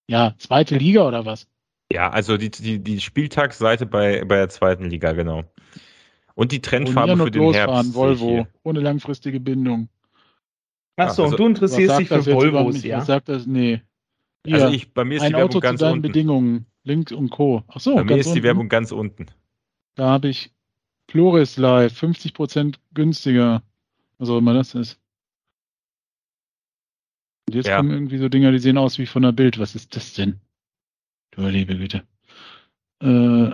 Ja, 0.08 0.34
zweite 0.38 0.76
Liga 0.76 1.06
oder 1.06 1.24
was? 1.24 1.46
Ja, 1.92 2.10
also 2.10 2.36
die, 2.36 2.50
die, 2.50 2.78
die 2.78 3.00
Spieltagsseite 3.00 3.86
bei, 3.86 4.24
bei 4.24 4.36
der 4.36 4.48
zweiten 4.48 4.90
Liga, 4.90 5.12
genau. 5.12 5.44
Und 6.34 6.52
die 6.52 6.62
Trendfarbe 6.62 7.16
für 7.16 7.30
den 7.30 7.52
Herbst. 7.52 7.94
Volvo, 7.94 8.46
ohne 8.62 8.80
langfristige 8.80 9.40
Bindung. 9.40 9.88
Achso, 10.96 11.24
also, 11.24 11.34
und 11.34 11.38
du 11.38 11.46
interessierst 11.46 12.00
dich 12.00 12.08
für 12.08 12.26
Volvos, 12.26 12.82
ja? 12.82 12.98
Was 12.98 13.06
sagt 13.06 13.28
das? 13.28 13.46
Nee. 13.46 13.82
Hier, 14.44 14.54
also 14.56 14.68
ich, 14.68 14.92
bei 14.92 15.04
mir 15.04 15.16
ist 15.16 15.22
ein 15.22 15.28
die 15.28 15.34
Werbung 15.34 15.50
Auto 15.50 15.60
ganz 15.60 15.78
zu 15.78 15.84
deinen 15.84 15.92
unten. 15.94 16.02
Bedingungen. 16.02 16.66
Link 16.84 17.12
und 17.12 17.30
Co. 17.30 17.62
Ach 17.68 17.78
so, 17.78 17.94
bei 17.94 18.04
mir 18.04 18.16
ist 18.16 18.26
unten. 18.26 18.36
die 18.36 18.42
Werbung 18.42 18.68
ganz 18.68 18.90
unten. 18.90 19.26
Da 19.94 20.08
habe 20.08 20.28
ich 20.28 20.50
Flores 21.08 21.56
Live, 21.56 22.00
50% 22.00 22.76
günstiger. 22.94 23.62
Was 24.18 24.28
auch 24.28 24.38
immer 24.38 24.54
das 24.54 24.74
ist. 24.74 25.00
Und 27.48 27.54
jetzt 27.56 27.66
Ja. 27.66 27.76
kommen 27.78 27.90
irgendwie 27.90 28.18
so 28.18 28.28
Dinger, 28.28 28.52
die 28.52 28.58
sehen 28.58 28.78
aus 28.78 28.98
wie 28.98 29.06
von 29.06 29.22
der 29.22 29.32
Bild. 29.32 29.58
Was 29.58 29.74
ist 29.74 29.96
das 29.96 30.14
denn? 30.14 30.40
Du 31.32 31.46
liebe 31.48 31.76
Güte. 31.76 32.06
Äh, 33.00 33.50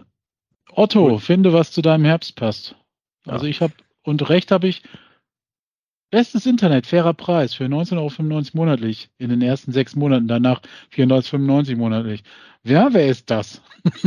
Otto, 0.71 1.09
Gut. 1.09 1.23
finde, 1.23 1.53
was 1.53 1.73
zu 1.73 1.81
deinem 1.81 2.05
Herbst 2.05 2.37
passt. 2.37 2.77
Ja. 3.25 3.33
Also 3.33 3.47
ich 3.47 3.61
habe, 3.63 3.73
und 4.03 4.29
recht 4.29 4.51
habe 4.51 4.69
ich, 4.69 4.83
bestes 6.11 6.47
Internet, 6.47 6.87
fairer 6.87 7.15
Preis 7.15 7.55
für 7.55 7.65
19,95 7.65 7.97
Euro 7.99 8.43
monatlich 8.55 9.11
in 9.19 9.31
den 9.31 9.43
ersten 9.43 9.73
sechs 9.73 9.95
Monaten, 9.97 10.29
danach 10.29 10.61
34,95 10.95 11.77
monatlich. 11.77 12.23
Ja, 12.65 12.89
wer 12.93 13.07
ist 13.09 13.31
das? 13.31 13.63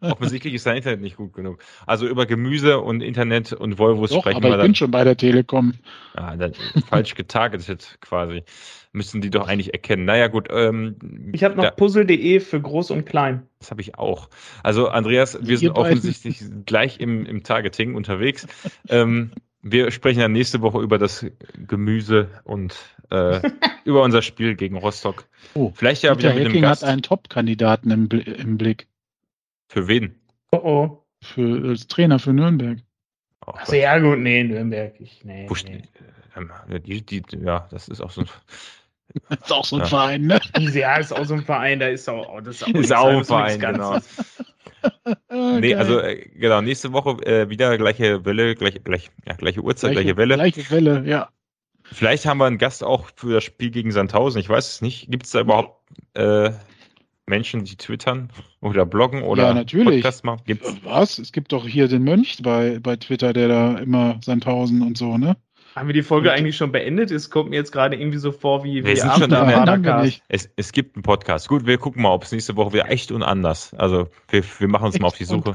Offensichtlich 0.00 0.54
ist 0.54 0.66
dein 0.66 0.78
Internet 0.78 1.00
nicht 1.00 1.16
gut 1.16 1.32
genug. 1.32 1.62
Also 1.86 2.06
über 2.08 2.26
Gemüse 2.26 2.80
und 2.80 3.02
Internet 3.02 3.52
und 3.52 3.78
Volvos 3.78 4.10
Doch, 4.10 4.20
sprechen 4.20 4.36
aber 4.38 4.48
wir 4.48 4.50
ich 4.52 4.56
dann. 4.56 4.66
bin 4.66 4.74
schon 4.74 4.90
bei 4.90 5.04
der 5.04 5.16
Telekom. 5.16 5.74
Dann 6.14 6.52
falsch 6.88 7.14
getargetet 7.14 7.98
quasi. 8.00 8.42
Müssen 8.92 9.20
die 9.20 9.30
doch 9.30 9.48
eigentlich 9.48 9.72
erkennen. 9.72 10.04
Naja, 10.04 10.26
gut. 10.28 10.48
Ähm, 10.50 10.96
Ich 11.32 11.44
habe 11.44 11.56
noch 11.56 11.76
puzzle.de 11.76 12.40
für 12.40 12.60
groß 12.60 12.90
und 12.90 13.06
klein. 13.06 13.46
Das 13.58 13.70
habe 13.70 13.80
ich 13.80 13.96
auch. 13.98 14.28
Also, 14.62 14.88
Andreas, 14.88 15.38
wir 15.40 15.50
Ihr 15.50 15.58
sind 15.58 15.74
beiden. 15.74 15.92
offensichtlich 15.98 16.42
gleich 16.66 17.00
im, 17.00 17.24
im 17.24 17.42
Targeting 17.42 17.94
unterwegs. 17.94 18.46
ähm, 18.88 19.30
wir 19.62 19.90
sprechen 19.92 20.20
dann 20.20 20.32
nächste 20.32 20.60
Woche 20.60 20.80
über 20.80 20.98
das 20.98 21.24
Gemüse 21.66 22.28
und 22.44 22.76
äh, 23.10 23.40
über 23.84 24.02
unser 24.02 24.22
Spiel 24.22 24.56
gegen 24.56 24.76
Rostock. 24.76 25.24
Oh, 25.54 25.72
Vielleicht 25.74 26.02
ja 26.02 26.16
wieder 26.18 26.30
mit 26.30 26.38
einem 26.38 26.46
Hecking 26.48 26.62
Gast. 26.62 26.82
hat 26.82 26.88
einen 26.88 27.02
Top-Kandidaten 27.02 27.90
im, 27.90 28.08
im 28.08 28.58
Blick 28.58 28.88
Für 29.68 29.86
wen? 29.86 30.16
Oh 30.50 30.60
oh. 30.62 31.04
für 31.22 31.68
als 31.70 31.86
Trainer 31.86 32.18
für 32.18 32.32
Nürnberg. 32.32 32.78
Oh, 33.46 33.52
Achso, 33.52 33.74
ja 33.74 33.98
gut, 33.98 34.18
nee, 34.18 34.42
Nürnberg. 34.44 34.94
Ich, 35.00 35.24
nee, 35.24 35.48
nee. 35.64 35.82
ähm, 36.36 36.50
die, 36.84 37.02
die, 37.02 37.22
ja, 37.38 37.68
das 37.70 37.88
ist 37.88 38.00
auch 38.00 38.10
so 38.10 38.22
ein. 38.22 38.28
Das 39.28 39.38
ist 39.40 39.52
auch 39.52 39.64
so 39.64 39.76
ein 39.76 39.80
Ja. 39.82 39.86
Verein, 39.86 40.22
ne? 40.22 40.40
Ja, 40.72 40.96
ist 40.96 41.12
auch 41.12 41.24
so 41.24 41.34
ein 41.34 41.44
Verein, 41.44 41.80
da 41.80 41.88
ist 41.88 42.08
auch, 42.08 42.40
das 42.40 42.56
ist 42.56 42.64
auch, 42.64 42.68
Ist 42.74 42.92
auch 42.94 43.08
ein 43.08 43.24
Verein, 43.24 43.60
genau. 43.60 43.98
Ah, 45.28 45.58
Nee, 45.60 45.74
also 45.74 46.00
äh, 46.00 46.28
genau, 46.34 46.60
nächste 46.60 46.92
Woche 46.92 47.10
äh, 47.24 47.48
wieder 47.48 47.76
gleiche 47.78 48.24
Welle, 48.24 48.54
gleiche, 48.54 48.80
gleich, 48.80 49.10
ja, 49.26 49.34
gleiche 49.34 49.62
Uhrzeit, 49.62 49.92
gleiche, 49.92 50.16
Welle. 50.16 50.34
Gleiche 50.34 50.70
Welle, 50.70 51.04
ja. 51.06 51.28
Vielleicht 51.84 52.26
haben 52.26 52.38
wir 52.38 52.46
einen 52.46 52.58
Gast 52.58 52.82
auch 52.82 53.08
für 53.16 53.34
das 53.34 53.44
Spiel 53.44 53.70
gegen 53.70 53.92
Sandhausen. 53.92 54.40
Ich 54.40 54.48
weiß 54.48 54.66
es 54.68 54.80
nicht. 54.82 55.10
Gibt 55.10 55.26
es 55.26 55.32
da 55.32 55.40
überhaupt 55.40 55.78
äh, 56.14 56.50
Menschen, 57.26 57.64
die 57.64 57.76
twittern 57.76 58.30
oder 58.60 58.86
bloggen 58.86 59.22
oder 59.22 59.48
Ja, 59.48 59.54
natürlich. 59.54 60.02
Podcast 60.02 60.24
machen? 60.24 60.42
Gibt's? 60.46 60.74
Was? 60.84 61.18
Es 61.18 61.32
gibt 61.32 61.52
doch 61.52 61.66
hier 61.66 61.88
den 61.88 62.02
Mönch 62.02 62.38
bei, 62.42 62.78
bei 62.80 62.96
Twitter, 62.96 63.32
der 63.32 63.48
da 63.48 63.78
immer 63.78 64.18
Sandhausen 64.24 64.82
und 64.82 64.96
so, 64.96 65.18
ne? 65.18 65.36
Haben 65.74 65.88
wir 65.88 65.94
die 65.94 66.02
Folge 66.02 66.30
eigentlich 66.32 66.56
schon 66.56 66.70
beendet? 66.70 67.10
Es 67.10 67.30
kommt 67.30 67.48
mir 67.50 67.56
jetzt 67.56 67.72
gerade 67.72 67.96
irgendwie 67.96 68.18
so 68.18 68.30
vor 68.30 68.62
wie, 68.62 68.84
Wir 68.84 68.92
wie 68.92 68.96
sind 68.96 69.12
schon 69.14 69.30
Paracast. 69.30 70.04
nicht. 70.04 70.22
Es, 70.28 70.50
es 70.56 70.72
gibt 70.72 70.96
einen 70.96 71.02
Podcast. 71.02 71.48
Gut, 71.48 71.66
wir 71.66 71.78
gucken 71.78 72.02
mal, 72.02 72.10
ob 72.10 72.24
es 72.24 72.32
nächste 72.32 72.56
Woche 72.56 72.74
wieder 72.74 72.90
echt 72.90 73.10
und 73.10 73.22
anders. 73.22 73.72
Also 73.74 74.08
wir, 74.28 74.44
wir 74.58 74.68
machen 74.68 74.86
uns 74.86 74.98
mal 74.98 75.06
auf 75.08 75.16
die 75.16 75.24
Suche. 75.24 75.54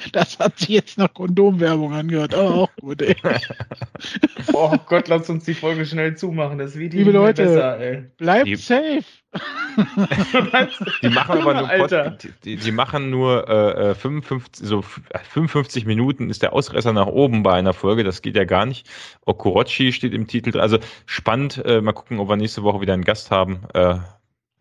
Das 0.12 0.38
hat 0.38 0.58
sich 0.58 0.68
jetzt 0.70 0.98
nach 0.98 1.12
Kondomwerbung 1.12 1.92
angehört, 1.92 2.34
aber 2.34 2.54
auch 2.54 2.70
gut, 2.80 3.02
ey. 3.02 3.16
Oh 4.52 4.74
Gott, 4.86 5.08
lass 5.08 5.28
uns 5.30 5.44
die 5.44 5.54
Folge 5.54 5.84
schnell 5.86 6.16
zumachen. 6.16 6.58
Das 6.58 6.76
wird 6.76 6.92
Liebe 6.94 7.10
Leute. 7.10 7.44
besser, 7.44 7.78
ey. 7.78 8.04
Bleibt 8.16 8.46
Die- 8.46 8.56
safe. 8.56 9.04
Die 11.02 11.08
machen 11.08 11.40
aber 11.40 11.54
nur 11.54 11.68
Alter. 11.68 12.18
Die, 12.44 12.56
die 12.56 12.72
machen 12.72 13.10
nur 13.10 13.48
äh, 13.48 13.90
äh, 13.90 13.94
55, 13.94 14.66
so 14.66 14.80
f- 14.80 15.00
55 15.30 15.86
Minuten 15.86 16.30
ist 16.30 16.42
der 16.42 16.52
Ausreißer 16.52 16.92
nach 16.92 17.06
oben 17.06 17.42
bei 17.44 17.52
einer 17.54 17.72
Folge. 17.72 18.02
Das 18.02 18.22
geht 18.22 18.34
ja 18.36 18.44
gar 18.44 18.66
nicht. 18.66 18.88
Okorochi 19.26 19.92
steht 19.92 20.14
im 20.14 20.26
Titel. 20.26 20.50
drin. 20.52 20.60
Also 20.60 20.78
spannend. 21.06 21.62
Äh, 21.64 21.80
mal 21.80 21.92
gucken, 21.92 22.18
ob 22.18 22.28
wir 22.28 22.36
nächste 22.36 22.62
Woche 22.64 22.80
wieder 22.80 22.94
einen 22.94 23.04
Gast 23.04 23.30
haben. 23.30 23.60
Äh, 23.74 23.96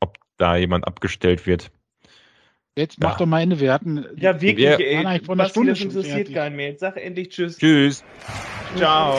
ob 0.02 0.18
da 0.38 0.56
jemand 0.56 0.86
abgestellt 0.88 1.48
wird. 1.48 1.72
Jetzt 2.78 3.00
mach 3.00 3.12
Ja. 3.14 3.18
doch 3.18 3.26
mal 3.26 3.42
Ende. 3.42 3.60
Wir 3.60 3.74
hatten. 3.74 4.06
Ja, 4.16 4.40
wirklich, 4.42 4.58
Wir- 4.58 4.72
waren 4.72 4.82
ey. 4.82 5.06
eigentlich 5.06 5.26
vor 5.26 5.36
einer 5.36 5.50
Stunde 5.50 5.74
das 5.74 5.82
interessiert 5.82 6.34
keinen 6.34 6.56
mehr. 6.56 6.70
Jetzt 6.70 6.80
sag 6.82 6.98
endlich 6.98 7.30
Tschüss. 7.30 7.58
Tschüss. 7.58 8.04
Ciao. 8.78 9.18